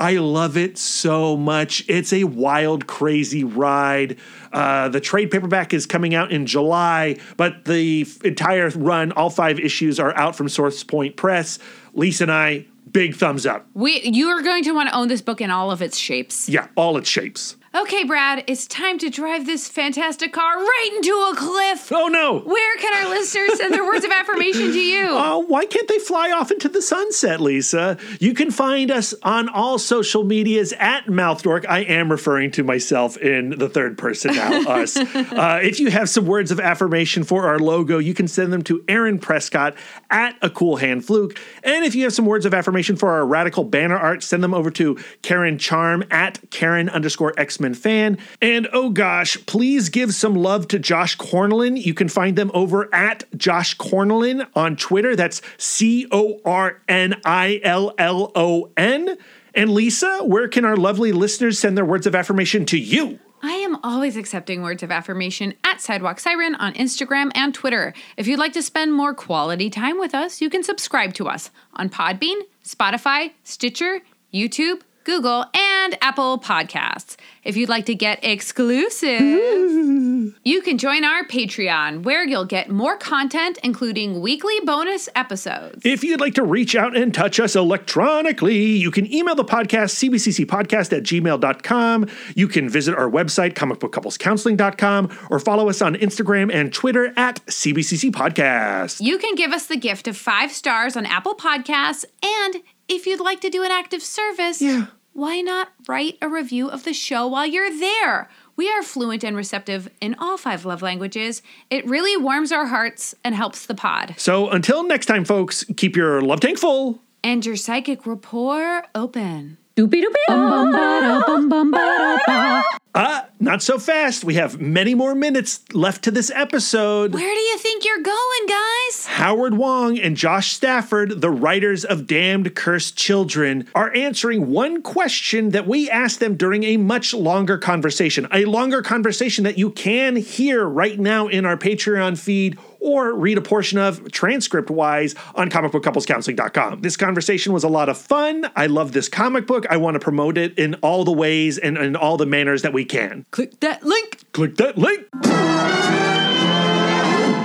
I 0.00 0.14
love 0.16 0.56
it 0.56 0.78
so 0.78 1.36
much. 1.36 1.84
It's 1.86 2.10
a 2.14 2.24
wild, 2.24 2.86
crazy 2.86 3.44
ride. 3.44 4.18
Uh, 4.50 4.88
the 4.88 4.98
trade 5.00 5.30
paperback 5.30 5.74
is 5.74 5.84
coming 5.84 6.14
out 6.14 6.32
in 6.32 6.46
July, 6.46 7.18
but 7.36 7.66
the 7.66 8.06
f- 8.08 8.24
entire 8.24 8.70
run, 8.70 9.12
all 9.12 9.28
five 9.28 9.60
issues, 9.60 10.00
are 10.00 10.16
out 10.16 10.34
from 10.34 10.48
Source 10.48 10.82
Point 10.82 11.16
Press. 11.16 11.58
Lisa 11.92 12.24
and 12.24 12.32
I, 12.32 12.64
big 12.90 13.14
thumbs 13.14 13.44
up. 13.44 13.66
We, 13.74 14.00
you 14.00 14.28
are 14.28 14.40
going 14.40 14.64
to 14.64 14.72
want 14.72 14.88
to 14.88 14.96
own 14.96 15.08
this 15.08 15.20
book 15.20 15.42
in 15.42 15.50
all 15.50 15.70
of 15.70 15.82
its 15.82 15.98
shapes. 15.98 16.48
Yeah, 16.48 16.68
all 16.76 16.96
its 16.96 17.08
shapes. 17.08 17.56
Okay, 17.72 18.02
Brad, 18.02 18.42
it's 18.48 18.66
time 18.66 18.98
to 18.98 19.08
drive 19.10 19.46
this 19.46 19.68
fantastic 19.68 20.32
car 20.32 20.56
right 20.56 20.90
into 20.96 21.10
a 21.12 21.36
cliff. 21.36 21.92
Oh 21.92 22.08
no! 22.08 22.40
Where 22.40 22.76
can 22.78 22.92
our 22.94 23.10
listeners 23.10 23.58
send 23.58 23.72
their 23.72 23.84
words 23.84 24.04
of 24.04 24.10
affirmation 24.10 24.72
to 24.72 24.80
you? 24.80 25.00
Uh, 25.20 25.38
why 25.38 25.66
can't 25.66 25.86
they 25.86 25.98
fly 25.98 26.30
off 26.30 26.50
into 26.50 26.68
the 26.68 26.80
sunset, 26.80 27.40
Lisa? 27.40 27.98
You 28.20 28.32
can 28.32 28.50
find 28.50 28.90
us 28.90 29.14
on 29.22 29.48
all 29.48 29.78
social 29.78 30.24
medias 30.24 30.72
at 30.78 31.06
Mouthdork. 31.06 31.66
I 31.68 31.80
am 31.80 32.10
referring 32.10 32.50
to 32.52 32.64
myself 32.64 33.16
in 33.18 33.50
the 33.50 33.68
third 33.68 33.98
person 33.98 34.34
now, 34.34 34.62
us. 34.68 34.96
Uh, 34.96 35.60
if 35.62 35.78
you 35.78 35.90
have 35.90 36.08
some 36.08 36.26
words 36.26 36.50
of 36.50 36.58
affirmation 36.58 37.22
for 37.22 37.46
our 37.46 37.58
logo, 37.58 37.98
you 37.98 38.14
can 38.14 38.26
send 38.28 38.52
them 38.52 38.62
to 38.62 38.82
Aaron 38.88 39.18
Prescott 39.18 39.74
at 40.10 40.36
A 40.42 40.50
Cool 40.50 40.76
Hand 40.76 41.04
Fluke. 41.04 41.38
And 41.62 41.84
if 41.84 41.94
you 41.94 42.04
have 42.04 42.12
some 42.12 42.26
words 42.26 42.46
of 42.46 42.54
affirmation 42.54 42.96
for 42.96 43.10
our 43.10 43.26
radical 43.26 43.64
banner 43.64 43.96
art, 43.96 44.22
send 44.22 44.42
them 44.42 44.54
over 44.54 44.70
to 44.72 44.98
Karen 45.22 45.58
Charm 45.58 46.04
at 46.10 46.38
Karen 46.50 46.88
underscore 46.88 47.32
X 47.38 47.60
Men 47.60 47.74
fan. 47.74 48.18
And 48.40 48.68
oh 48.72 48.90
gosh, 48.90 49.36
please 49.46 49.88
give 49.88 50.14
some 50.14 50.34
love 50.34 50.68
to 50.68 50.78
Josh 50.78 51.14
Cornillon. 51.16 51.76
You 51.76 51.94
can 51.94 52.08
find 52.08 52.36
them 52.36 52.50
over 52.54 52.92
at 52.94 53.24
Josh 53.36 53.74
Cornillon 53.74 54.46
on 54.54 54.76
Twitter. 54.76 55.16
That's 55.16 55.42
C 55.58 56.06
O 56.10 56.40
R 56.44 56.80
N 56.88 57.20
I 57.24 57.60
L 57.62 57.94
L 57.98 58.32
O 58.34 58.70
N. 58.76 59.16
And 59.54 59.70
Lisa, 59.70 60.20
where 60.22 60.48
can 60.48 60.64
our 60.64 60.76
lovely 60.76 61.12
listeners 61.12 61.58
send 61.58 61.76
their 61.76 61.84
words 61.84 62.06
of 62.06 62.14
affirmation 62.14 62.64
to 62.66 62.78
you? 62.78 63.18
I 63.42 63.52
am 63.52 63.78
always 63.82 64.16
accepting 64.16 64.60
words 64.60 64.82
of 64.82 64.90
affirmation 64.90 65.54
at 65.64 65.80
Sidewalk 65.80 66.20
Siren 66.20 66.54
on 66.56 66.74
Instagram 66.74 67.30
and 67.34 67.54
Twitter. 67.54 67.94
If 68.18 68.26
you'd 68.26 68.38
like 68.38 68.52
to 68.52 68.62
spend 68.62 68.92
more 68.92 69.14
quality 69.14 69.70
time 69.70 69.98
with 69.98 70.14
us, 70.14 70.42
you 70.42 70.50
can 70.50 70.62
subscribe 70.62 71.14
to 71.14 71.26
us 71.26 71.50
on 71.72 71.88
Podbean, 71.88 72.38
Spotify, 72.62 73.32
Stitcher, 73.42 74.00
YouTube, 74.32 74.82
Google, 75.04 75.46
and 75.54 75.96
Apple 76.02 76.38
Podcasts. 76.38 77.16
If 77.42 77.56
you'd 77.56 77.68
like 77.68 77.86
to 77.86 77.94
get 77.94 78.22
exclusive, 78.22 79.20
you 80.44 80.62
can 80.62 80.76
join 80.76 81.04
our 81.04 81.24
Patreon, 81.24 82.02
where 82.02 82.24
you'll 82.26 82.44
get 82.44 82.70
more 82.70 82.96
content, 82.96 83.58
including 83.64 84.20
weekly 84.20 84.60
bonus 84.64 85.08
episodes. 85.14 85.80
If 85.84 86.04
you'd 86.04 86.20
like 86.20 86.34
to 86.34 86.44
reach 86.44 86.76
out 86.76 86.96
and 86.96 87.14
touch 87.14 87.40
us 87.40 87.56
electronically, 87.56 88.76
you 88.76 88.90
can 88.90 89.10
email 89.12 89.34
the 89.34 89.44
podcast, 89.44 90.10
cbccpodcast 90.10 90.96
at 90.96 91.02
gmail.com. 91.02 92.06
You 92.34 92.48
can 92.48 92.68
visit 92.68 92.94
our 92.94 93.10
website, 93.10 93.54
comicbookcouplescounseling.com, 93.54 95.18
or 95.30 95.38
follow 95.38 95.70
us 95.70 95.80
on 95.80 95.94
Instagram 95.94 96.52
and 96.52 96.72
Twitter 96.72 97.12
at 97.16 97.44
CBCC 97.46 98.10
Podcast. 98.10 99.00
You 99.00 99.18
can 99.18 99.34
give 99.34 99.52
us 99.52 99.66
the 99.66 99.76
gift 99.76 100.08
of 100.08 100.16
five 100.16 100.52
stars 100.52 100.96
on 100.96 101.06
Apple 101.06 101.34
Podcasts, 101.34 102.04
and 102.22 102.62
if 102.90 103.06
you'd 103.06 103.20
like 103.20 103.40
to 103.40 103.48
do 103.50 103.62
an 103.62 103.70
active 103.70 104.02
service, 104.02 104.60
Yeah. 104.60 104.86
why 105.12 105.40
not 105.40 105.68
write 105.88 106.18
a 106.20 106.28
review 106.28 106.68
of 106.68 106.84
the 106.84 106.92
show 106.92 107.26
while 107.26 107.46
you're 107.46 107.70
there? 107.70 108.28
We 108.56 108.68
are 108.70 108.82
fluent 108.82 109.24
and 109.24 109.36
receptive 109.36 109.88
in 110.00 110.14
all 110.18 110.36
five 110.36 110.64
love 110.66 110.82
languages. 110.82 111.40
It 111.70 111.86
really 111.86 112.16
warms 112.16 112.52
our 112.52 112.66
hearts 112.66 113.14
and 113.24 113.34
helps 113.34 113.64
the 113.64 113.74
pod. 113.74 114.14
So 114.18 114.50
until 114.50 114.82
next 114.82 115.06
time, 115.06 115.24
folks, 115.24 115.64
keep 115.76 115.96
your 115.96 116.20
love 116.20 116.40
tank 116.40 116.58
full. 116.58 117.00
And 117.24 117.44
your 117.46 117.56
psychic 117.56 118.06
rapport 118.06 118.84
open. 118.94 119.56
Doopy 119.76 120.02
doopy 120.02 120.24
bum 120.28 120.50
bum 120.50 120.72
ba 120.72 121.22
bum 121.26 121.48
bum 121.48 121.70
ba 121.70 122.18
ba. 122.26 122.62
Uh, 122.92 123.22
not 123.38 123.62
so 123.62 123.78
fast. 123.78 124.24
We 124.24 124.34
have 124.34 124.60
many 124.60 124.96
more 124.96 125.14
minutes 125.14 125.60
left 125.72 126.02
to 126.04 126.10
this 126.10 126.30
episode. 126.34 127.14
Where 127.14 127.34
do 127.34 127.40
you 127.40 127.56
think 127.58 127.84
you're 127.84 128.02
going, 128.02 128.46
guys? 128.48 129.06
Howard 129.06 129.54
Wong 129.54 129.96
and 129.96 130.16
Josh 130.16 130.52
Stafford, 130.52 131.20
the 131.20 131.30
writers 131.30 131.84
of 131.84 132.08
Damned 132.08 132.56
Cursed 132.56 132.96
Children, 132.96 133.68
are 133.76 133.94
answering 133.94 134.50
one 134.50 134.82
question 134.82 135.50
that 135.50 135.68
we 135.68 135.88
asked 135.88 136.18
them 136.18 136.36
during 136.36 136.64
a 136.64 136.76
much 136.78 137.14
longer 137.14 137.56
conversation. 137.56 138.26
A 138.32 138.44
longer 138.44 138.82
conversation 138.82 139.44
that 139.44 139.56
you 139.56 139.70
can 139.70 140.16
hear 140.16 140.66
right 140.66 140.98
now 140.98 141.28
in 141.28 141.46
our 141.46 141.56
Patreon 141.56 142.18
feed 142.18 142.58
or 142.80 143.14
read 143.14 143.38
a 143.38 143.42
portion 143.42 143.78
of 143.78 144.10
transcript 144.10 144.70
wise 144.70 145.14
on 145.34 145.48
comicbookcouplescounseling.com. 145.50 146.80
This 146.80 146.96
conversation 146.96 147.52
was 147.52 147.64
a 147.64 147.68
lot 147.68 147.88
of 147.88 147.98
fun. 147.98 148.50
I 148.56 148.66
love 148.66 148.92
this 148.92 149.08
comic 149.08 149.46
book. 149.46 149.66
I 149.70 149.76
want 149.76 149.94
to 149.94 150.00
promote 150.00 150.36
it 150.38 150.58
in 150.58 150.74
all 150.76 151.04
the 151.04 151.12
ways 151.12 151.58
and 151.58 151.76
in 151.78 151.96
all 151.96 152.16
the 152.16 152.26
manners 152.26 152.62
that 152.62 152.72
we 152.72 152.84
can. 152.84 153.24
Click 153.30 153.60
that 153.60 153.84
link. 153.84 154.32
Click 154.32 154.56
that 154.56 154.78
link. 154.78 155.06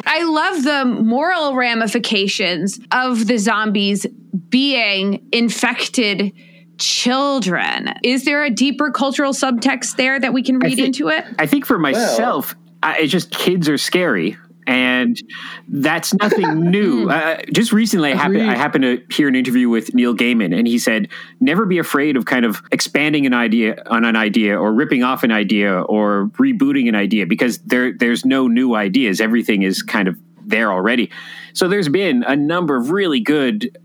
I 0.08 0.24
love 0.24 0.64
the 0.64 0.86
moral 0.86 1.56
ramifications 1.56 2.80
of 2.92 3.28
the 3.28 3.38
zombies 3.38 4.06
being 4.50 5.28
infected 5.32 6.32
children. 6.78 7.94
Is 8.04 8.26
there 8.26 8.44
a 8.44 8.50
deeper 8.50 8.92
cultural 8.92 9.34
subtext 9.34 9.96
there 9.98 10.20
that 10.20 10.34
we 10.34 10.44
can 10.44 10.60
read 10.60 10.76
thi- 10.76 10.86
into 10.86 11.10
it? 11.10 11.26
I 11.40 11.46
think 11.48 11.66
for 11.66 11.78
myself, 11.80 12.56
I, 12.84 13.00
it's 13.00 13.12
just 13.12 13.32
kids 13.32 13.68
are 13.68 13.78
scary. 13.78 14.38
And 14.68 15.22
that's 15.68 16.14
nothing 16.14 16.72
new. 16.72 17.10
Uh, 17.16 17.38
just 17.54 17.72
recently, 17.72 18.12
I 18.12 18.16
happened, 18.16 18.42
I 18.42 18.56
happened 18.56 18.84
to 18.84 19.02
hear 19.14 19.28
an 19.28 19.36
interview 19.36 19.70
with 19.70 19.94
Neil 19.94 20.14
Gaiman, 20.14 20.58
and 20.58 20.68
he 20.68 20.78
said, 20.78 21.08
"Never 21.40 21.66
be 21.66 21.78
afraid 21.78 22.18
of 22.18 22.26
kind 22.26 22.44
of 22.44 22.62
expanding 22.72 23.26
an 23.26 23.34
idea 23.34 23.82
on 23.86 24.04
an 24.04 24.16
idea, 24.16 24.60
or 24.60 24.74
ripping 24.74 25.02
off 25.04 25.24
an 25.24 25.32
idea, 25.32 25.82
or 25.82 26.30
rebooting 26.34 26.90
an 26.90 26.96
idea, 26.96 27.26
because 27.26 27.60
there 27.60 27.94
there's 27.94 28.26
no 28.26 28.48
new 28.48 28.76
ideas. 28.76 29.22
Everything 29.22 29.62
is 29.62 29.82
kind 29.82 30.08
of 30.08 30.18
there 30.44 30.72
already." 30.72 31.10
So 31.54 31.68
there's 31.70 31.90
been 31.90 32.24
a 32.24 32.36
number 32.36 32.76
of 32.76 32.92
really 32.92 33.22
good, 33.22 33.78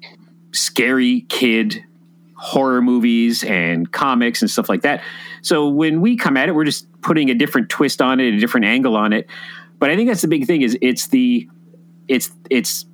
scary 0.52 1.20
kid 1.28 1.84
horror 2.40 2.80
movies 2.80 3.44
and 3.44 3.92
comics 3.92 4.40
and 4.40 4.50
stuff 4.50 4.70
like 4.70 4.80
that. 4.80 5.02
So 5.42 5.68
when 5.68 6.00
we 6.00 6.16
come 6.16 6.38
at 6.38 6.48
it, 6.48 6.54
we're 6.54 6.64
just 6.64 6.86
putting 7.02 7.28
a 7.28 7.34
different 7.34 7.68
twist 7.68 8.00
on 8.00 8.18
it, 8.18 8.32
a 8.32 8.38
different 8.38 8.64
angle 8.64 8.96
on 8.96 9.12
it. 9.12 9.28
But 9.80 9.90
I 9.90 9.96
think 9.96 10.08
that's 10.08 10.22
the 10.22 10.28
big 10.28 10.46
thing 10.46 10.62
is 10.62 10.78
it's 10.80 11.08
the 11.08 11.48
it's 12.06 12.30
it's 12.50 12.86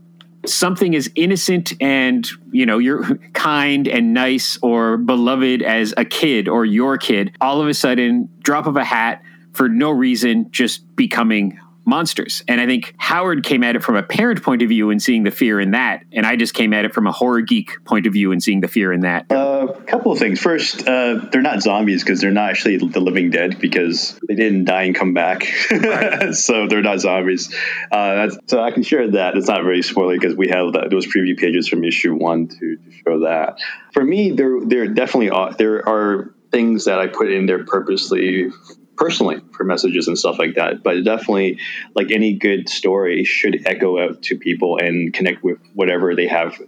something 0.47 0.95
as 0.95 1.11
innocent 1.17 1.73
and 1.81 2.27
you 2.53 2.65
know 2.65 2.79
you're 2.79 3.17
kind 3.35 3.87
and 3.89 4.15
nice 4.15 4.59
or 4.63 4.97
beloved 4.97 5.61
as 5.61 5.93
a 5.97 6.05
kid 6.05 6.49
or 6.49 6.65
your 6.65 6.97
kid 6.97 7.37
all 7.41 7.61
of 7.61 7.69
a 7.69 7.75
sudden 7.75 8.29
drop 8.41 8.67
of 8.67 8.77
a 8.77 8.85
hat 8.85 9.23
for 9.53 9.69
no 9.69 9.91
reason 9.91 10.49
just 10.53 10.95
becoming 10.97 11.59
monsters. 11.87 12.43
And 12.49 12.61
I 12.61 12.67
think 12.67 12.95
Howard 12.99 13.45
came 13.45 13.63
at 13.63 13.77
it 13.77 13.83
from 13.83 13.97
a 13.97 14.03
parent 14.03 14.43
point 14.43 14.63
of 14.63 14.69
view 14.69 14.91
and 14.91 15.01
seeing 15.01 15.23
the 15.23 15.31
fear 15.31 15.61
in 15.61 15.71
that. 15.71 16.03
And 16.13 16.27
I 16.27 16.37
just 16.37 16.53
came 16.53 16.75
at 16.75 16.85
it 16.85 16.93
from 16.93 17.07
a 17.07 17.13
horror 17.13 17.41
geek 17.41 17.85
point 17.85 18.07
of 18.07 18.13
view 18.13 18.33
and 18.33 18.43
seeing 18.43 18.61
the 18.61 18.69
fear 18.69 18.93
in 18.93 19.01
that. 19.01 19.27
A 19.31 19.39
uh, 19.39 19.81
couple 19.83 20.11
of 20.11 20.19
things. 20.19 20.41
First, 20.41 20.87
uh, 20.87 21.27
they're 21.31 21.43
not 21.43 21.63
zombies 21.63 22.03
because 22.03 22.21
they're 22.21 22.33
not 22.33 22.51
actually 22.51 22.77
the 22.77 23.01
living 23.01 23.31
dead 23.31 23.59
because 23.61 24.19
they 24.27 24.35
didn't 24.35 24.65
die 24.65 24.83
and 24.83 24.95
come 24.95 25.15
back. 25.15 25.45
so 26.33 26.67
they're 26.67 26.83
not 26.83 26.99
zombies. 26.99 27.55
Uh, 27.91 28.31
so 28.47 28.61
I 28.61 28.73
can 28.73 28.83
share 28.83 29.13
that. 29.13 29.37
It's 29.37 29.49
not 29.49 29.63
very 29.63 29.83
spoiler 29.83 30.15
because 30.15 30.35
we 30.35 30.49
have 30.49 30.73
those 30.91 31.07
preview 31.07 31.39
pages 31.39 31.69
from 31.69 31.85
issue 31.85 32.15
one 32.15 32.49
to, 32.49 32.77
to 32.77 32.91
show 33.05 33.21
that. 33.21 33.59
For 33.93 34.05
me, 34.05 34.33
there, 34.33 34.61
there 34.65 34.89
definitely 34.89 35.31
are, 35.31 35.55
there 35.55 35.89
are 35.89 36.35
things 36.51 36.87
that 36.87 36.99
I 36.99 37.07
put 37.07 37.31
in 37.31 37.47
there 37.47 37.65
purposely 37.65 38.51
personally 38.97 39.41
for 39.53 39.65
messages 39.65 40.09
and 40.09 40.19
stuff 40.19 40.39
like 40.39 40.55
that. 40.55 40.83
But 40.83 41.05
definitely, 41.05 41.59
like 41.95 42.11
any 42.11 42.35
good 42.35 42.69
story, 42.69 43.25
should 43.25 43.67
echo 43.67 43.99
out 43.99 44.23
to 44.23 44.37
people 44.37 44.79
and 44.79 45.13
connect 45.13 45.43
with 45.43 45.59
whatever 45.75 46.15
they 46.15 46.27
have 46.27 46.61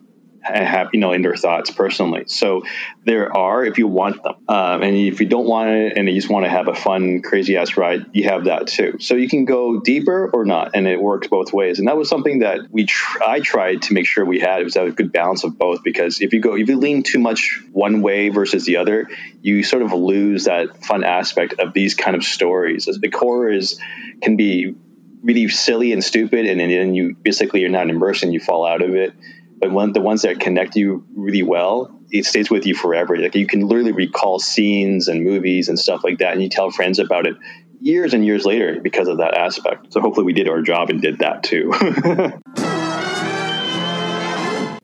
have 0.57 0.89
you 0.93 1.01
know 1.01 1.12
in 1.12 1.23
their 1.23 1.37
thoughts 1.37 1.70
personally. 1.70 2.25
So 2.27 2.65
there 3.05 3.37
are 3.37 3.65
if 3.65 3.79
you 3.79 3.87
want 3.87 4.23
them, 4.23 4.35
um, 4.49 4.83
and 4.83 4.97
if 4.97 5.20
you 5.20 5.27
don't 5.27 5.47
want 5.47 5.70
it 5.70 5.97
and 5.97 6.09
you 6.09 6.15
just 6.15 6.31
want 6.31 6.45
to 6.45 6.51
have 6.51 6.69
a 6.69 6.75
fun 6.75 7.23
crazy 7.23 7.57
ass 7.57 7.77
ride, 7.77 8.07
you 8.12 8.25
have 8.25 8.45
that 8.45 8.66
too. 8.66 8.99
So 9.01 9.15
you 9.15 9.29
can 9.29 9.45
go 9.45 9.81
deeper 9.81 10.31
or 10.33 10.45
not, 10.45 10.73
and 10.75 10.87
it 10.87 11.01
works 11.01 11.29
both 11.29 11.53
ways. 11.53 11.79
And 11.79 11.89
that 11.89 11.97
was 11.97 12.09
something 12.09 12.41
that 12.41 12.70
we 12.70 12.85
tr- 12.85 13.23
I 13.23 13.41
tried 13.41 13.83
to 13.83 13.95
make 13.95 14.07
sure 14.07 14.25
we 14.25 14.41
had 14.41 14.61
it 14.61 14.65
was 14.65 14.77
a 14.77 14.91
good 14.91 15.12
balance 15.12 15.45
of 15.45 15.59
both 15.59 15.83
because 15.83 16.20
if 16.20 16.33
you 16.33 16.41
go 16.41 16.57
if 16.57 16.69
you 16.69 16.79
lean 16.79 17.03
too 17.03 17.19
much 17.19 17.61
one 17.73 18.03
way 18.03 18.29
versus 18.29 18.65
the 18.65 18.77
other, 18.77 19.09
you 19.43 19.62
sort 19.62 19.83
of 19.83 19.93
lose 19.93 20.45
that 20.45 20.85
fun 20.85 21.05
aspect 21.05 21.55
of 21.55 21.73
these 21.73 21.95
kind 21.95 22.16
of 22.16 22.25
stories. 22.25 22.89
As 22.89 22.99
the 22.99 23.09
core 23.09 23.51
is 23.51 23.81
can 24.23 24.37
be 24.37 24.75
really 25.23 25.49
silly 25.49 25.93
and 25.93 26.03
stupid, 26.03 26.47
and 26.47 26.61
then 26.61 26.95
you 26.95 27.15
basically 27.15 27.61
you're 27.61 27.70
not 27.70 27.91
immersed 27.91 28.23
and 28.23 28.33
you 28.33 28.41
fall 28.41 28.66
out 28.66 28.83
of 28.83 28.95
it 28.95 29.15
but 29.59 29.71
one 29.71 29.93
the 29.93 30.01
ones 30.01 30.23
that 30.23 30.41
connect 30.41 30.77
you 30.77 31.05
really 31.15 31.43
well 31.43 31.99
it 32.11 32.25
stays 32.25 32.51
with 32.51 32.67
you 32.67 32.75
forever 32.75 33.17
like 33.17 33.35
you 33.35 33.47
can 33.47 33.61
literally 33.61 33.93
recall 33.93 34.39
scenes 34.39 35.09
and 35.09 35.25
movies 35.25 35.69
and 35.69 35.79
stuff 35.79 36.03
like 36.05 36.19
that 36.19 36.33
and 36.33 36.43
you 36.43 36.49
tell 36.49 36.71
friends 36.71 36.99
about 36.99 37.27
it 37.27 37.37
years 37.81 38.15
and 38.15 38.25
years 38.25 38.45
later 38.45 38.81
because 38.81 39.09
of 39.09 39.19
that 39.19 39.35
aspect 39.35 39.93
so 39.93 40.01
hopefully 40.01 40.25
we 40.25 40.33
did 40.33 40.49
our 40.49 40.63
job 40.63 40.91
and 40.91 41.01
did 41.01 41.19
that 41.19 41.43
too 41.43 41.73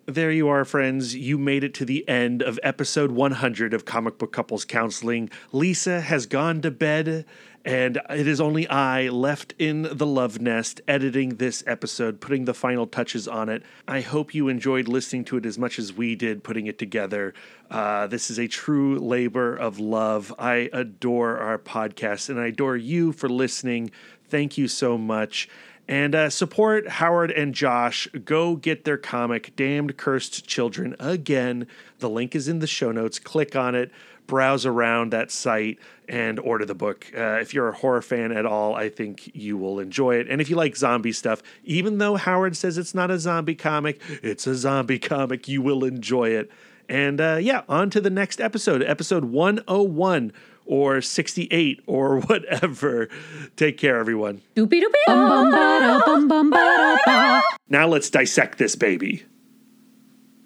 There 0.07 0.31
you 0.31 0.49
are, 0.49 0.65
friends. 0.65 1.17
You 1.17 1.39
made 1.39 1.65
it 1.65 1.75
to 1.75 1.85
the 1.85 2.09
end 2.09 2.41
of 2.41 2.61
episode 2.63 3.11
100 3.11 3.75
of 3.75 3.85
Comic 3.85 4.17
Book 4.17 4.33
Couples 4.33 4.65
Counseling. 4.65 5.29
Lisa 5.51 6.03
has 6.03 6.27
gone 6.27 6.61
to 6.61 6.71
bed, 6.71 7.25
and 7.65 7.99
it 8.11 8.27
is 8.27 8.41
only 8.41 8.69
I 8.69 9.09
left 9.09 9.55
in 9.59 9.89
the 9.91 10.07
love 10.07 10.41
nest 10.41 10.83
editing 10.87 11.37
this 11.37 11.65
episode, 11.67 12.21
putting 12.21 12.45
the 12.45 12.53
final 12.53 12.87
touches 12.87 13.27
on 13.27 13.49
it. 13.49 13.63
I 13.89 14.03
hope 14.03 14.35
you 14.35 14.49
enjoyed 14.49 14.87
listening 14.87 15.25
to 15.27 15.39
it 15.39 15.47
as 15.47 15.59
much 15.59 15.79
as 15.79 15.93
we 15.93 16.15
did 16.15 16.45
putting 16.45 16.67
it 16.67 16.79
together. 16.79 17.33
Uh, 17.71 18.07
this 18.07 18.31
is 18.31 18.39
a 18.39 18.47
true 18.49 18.99
labor 18.99 19.57
of 19.57 19.79
love. 19.79 20.35
I 20.39 20.69
adore 20.73 21.39
our 21.39 21.59
podcast, 21.59 22.29
and 22.29 22.39
I 22.39 22.49
adore 22.49 22.77
you 22.77 23.13
for 23.13 23.29
listening. 23.29 23.91
Thank 24.29 24.59
you 24.59 24.69
so 24.69 24.99
much. 24.99 25.49
And 25.87 26.15
uh, 26.15 26.31
support 26.31 26.89
Howard 26.89 27.31
and 27.31 27.55
Josh. 27.55 28.09
Go 28.25 28.57
get 28.57 28.85
their 28.85 28.97
comic, 28.97 29.55
Damned 29.55 29.97
Cursed 29.97 30.47
Children, 30.47 30.97
again. 30.99 31.67
The 31.99 32.09
link 32.09 32.35
is 32.35 32.49
in 32.49 32.61
the 32.61 32.67
show 32.67 32.91
notes. 32.91 33.19
Click 33.19 33.55
on 33.55 33.75
it, 33.75 33.91
browse 34.27 34.67
around 34.67 35.13
that 35.13 35.31
site, 35.31 35.79
and 36.09 36.39
order 36.39 36.65
the 36.65 36.75
book. 36.75 37.11
Uh, 37.17 37.39
if 37.41 37.55
you're 37.55 37.69
a 37.69 37.73
horror 37.75 38.03
fan 38.03 38.33
at 38.33 38.47
all, 38.47 38.75
I 38.75 38.89
think 38.89 39.31
you 39.35 39.57
will 39.57 39.81
enjoy 39.81 40.17
it. 40.17 40.29
And 40.29 40.41
if 40.41 40.51
you 40.51 40.57
like 40.57 40.77
zombie 40.77 41.13
stuff, 41.13 41.43
even 41.65 41.99
though 41.99 42.17
Howard 42.17 42.57
says 42.57 42.79
it's 42.79 42.95
not 42.95 43.11
a 43.11 43.19
zombie 43.19 43.55
comic, 43.55 44.01
it's 44.23 44.47
a 44.47 44.55
zombie 44.55 44.99
comic. 45.01 45.49
You 45.49 45.63
will 45.63 45.85
enjoy 45.85 46.31
it. 46.31 46.51
And 46.89 47.21
uh, 47.21 47.39
yeah, 47.41 47.63
on 47.69 47.91
to 47.91 48.01
the 48.01 48.11
next 48.11 48.41
episode, 48.41 48.83
episode 48.83 49.25
101 49.27 50.33
or 50.67 51.01
68 51.01 51.81
or 51.87 52.21
whatever. 52.23 53.09
Take 53.57 53.79
care, 53.79 53.99
everyone. 53.99 54.43
Doopy 54.55 54.83
doopy. 54.83 54.93
Bum, 55.07 55.51
bum, 55.51 55.51
ba, 55.51 56.03
bum, 56.05 56.29
bum, 56.29 56.51
ba, 56.51 56.99
ba. 57.07 57.43
Now 57.69 57.87
let's 57.87 58.11
dissect 58.11 58.59
this 58.59 58.77
baby. 58.77 59.25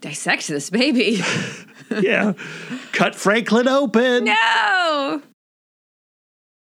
Dissect 0.00 0.46
this 0.46 0.70
baby. 0.70 1.20
Yeah. 1.90 2.32
Cut 2.92 3.14
Franklin 3.14 3.68
open. 3.68 4.24
no. 4.24 5.22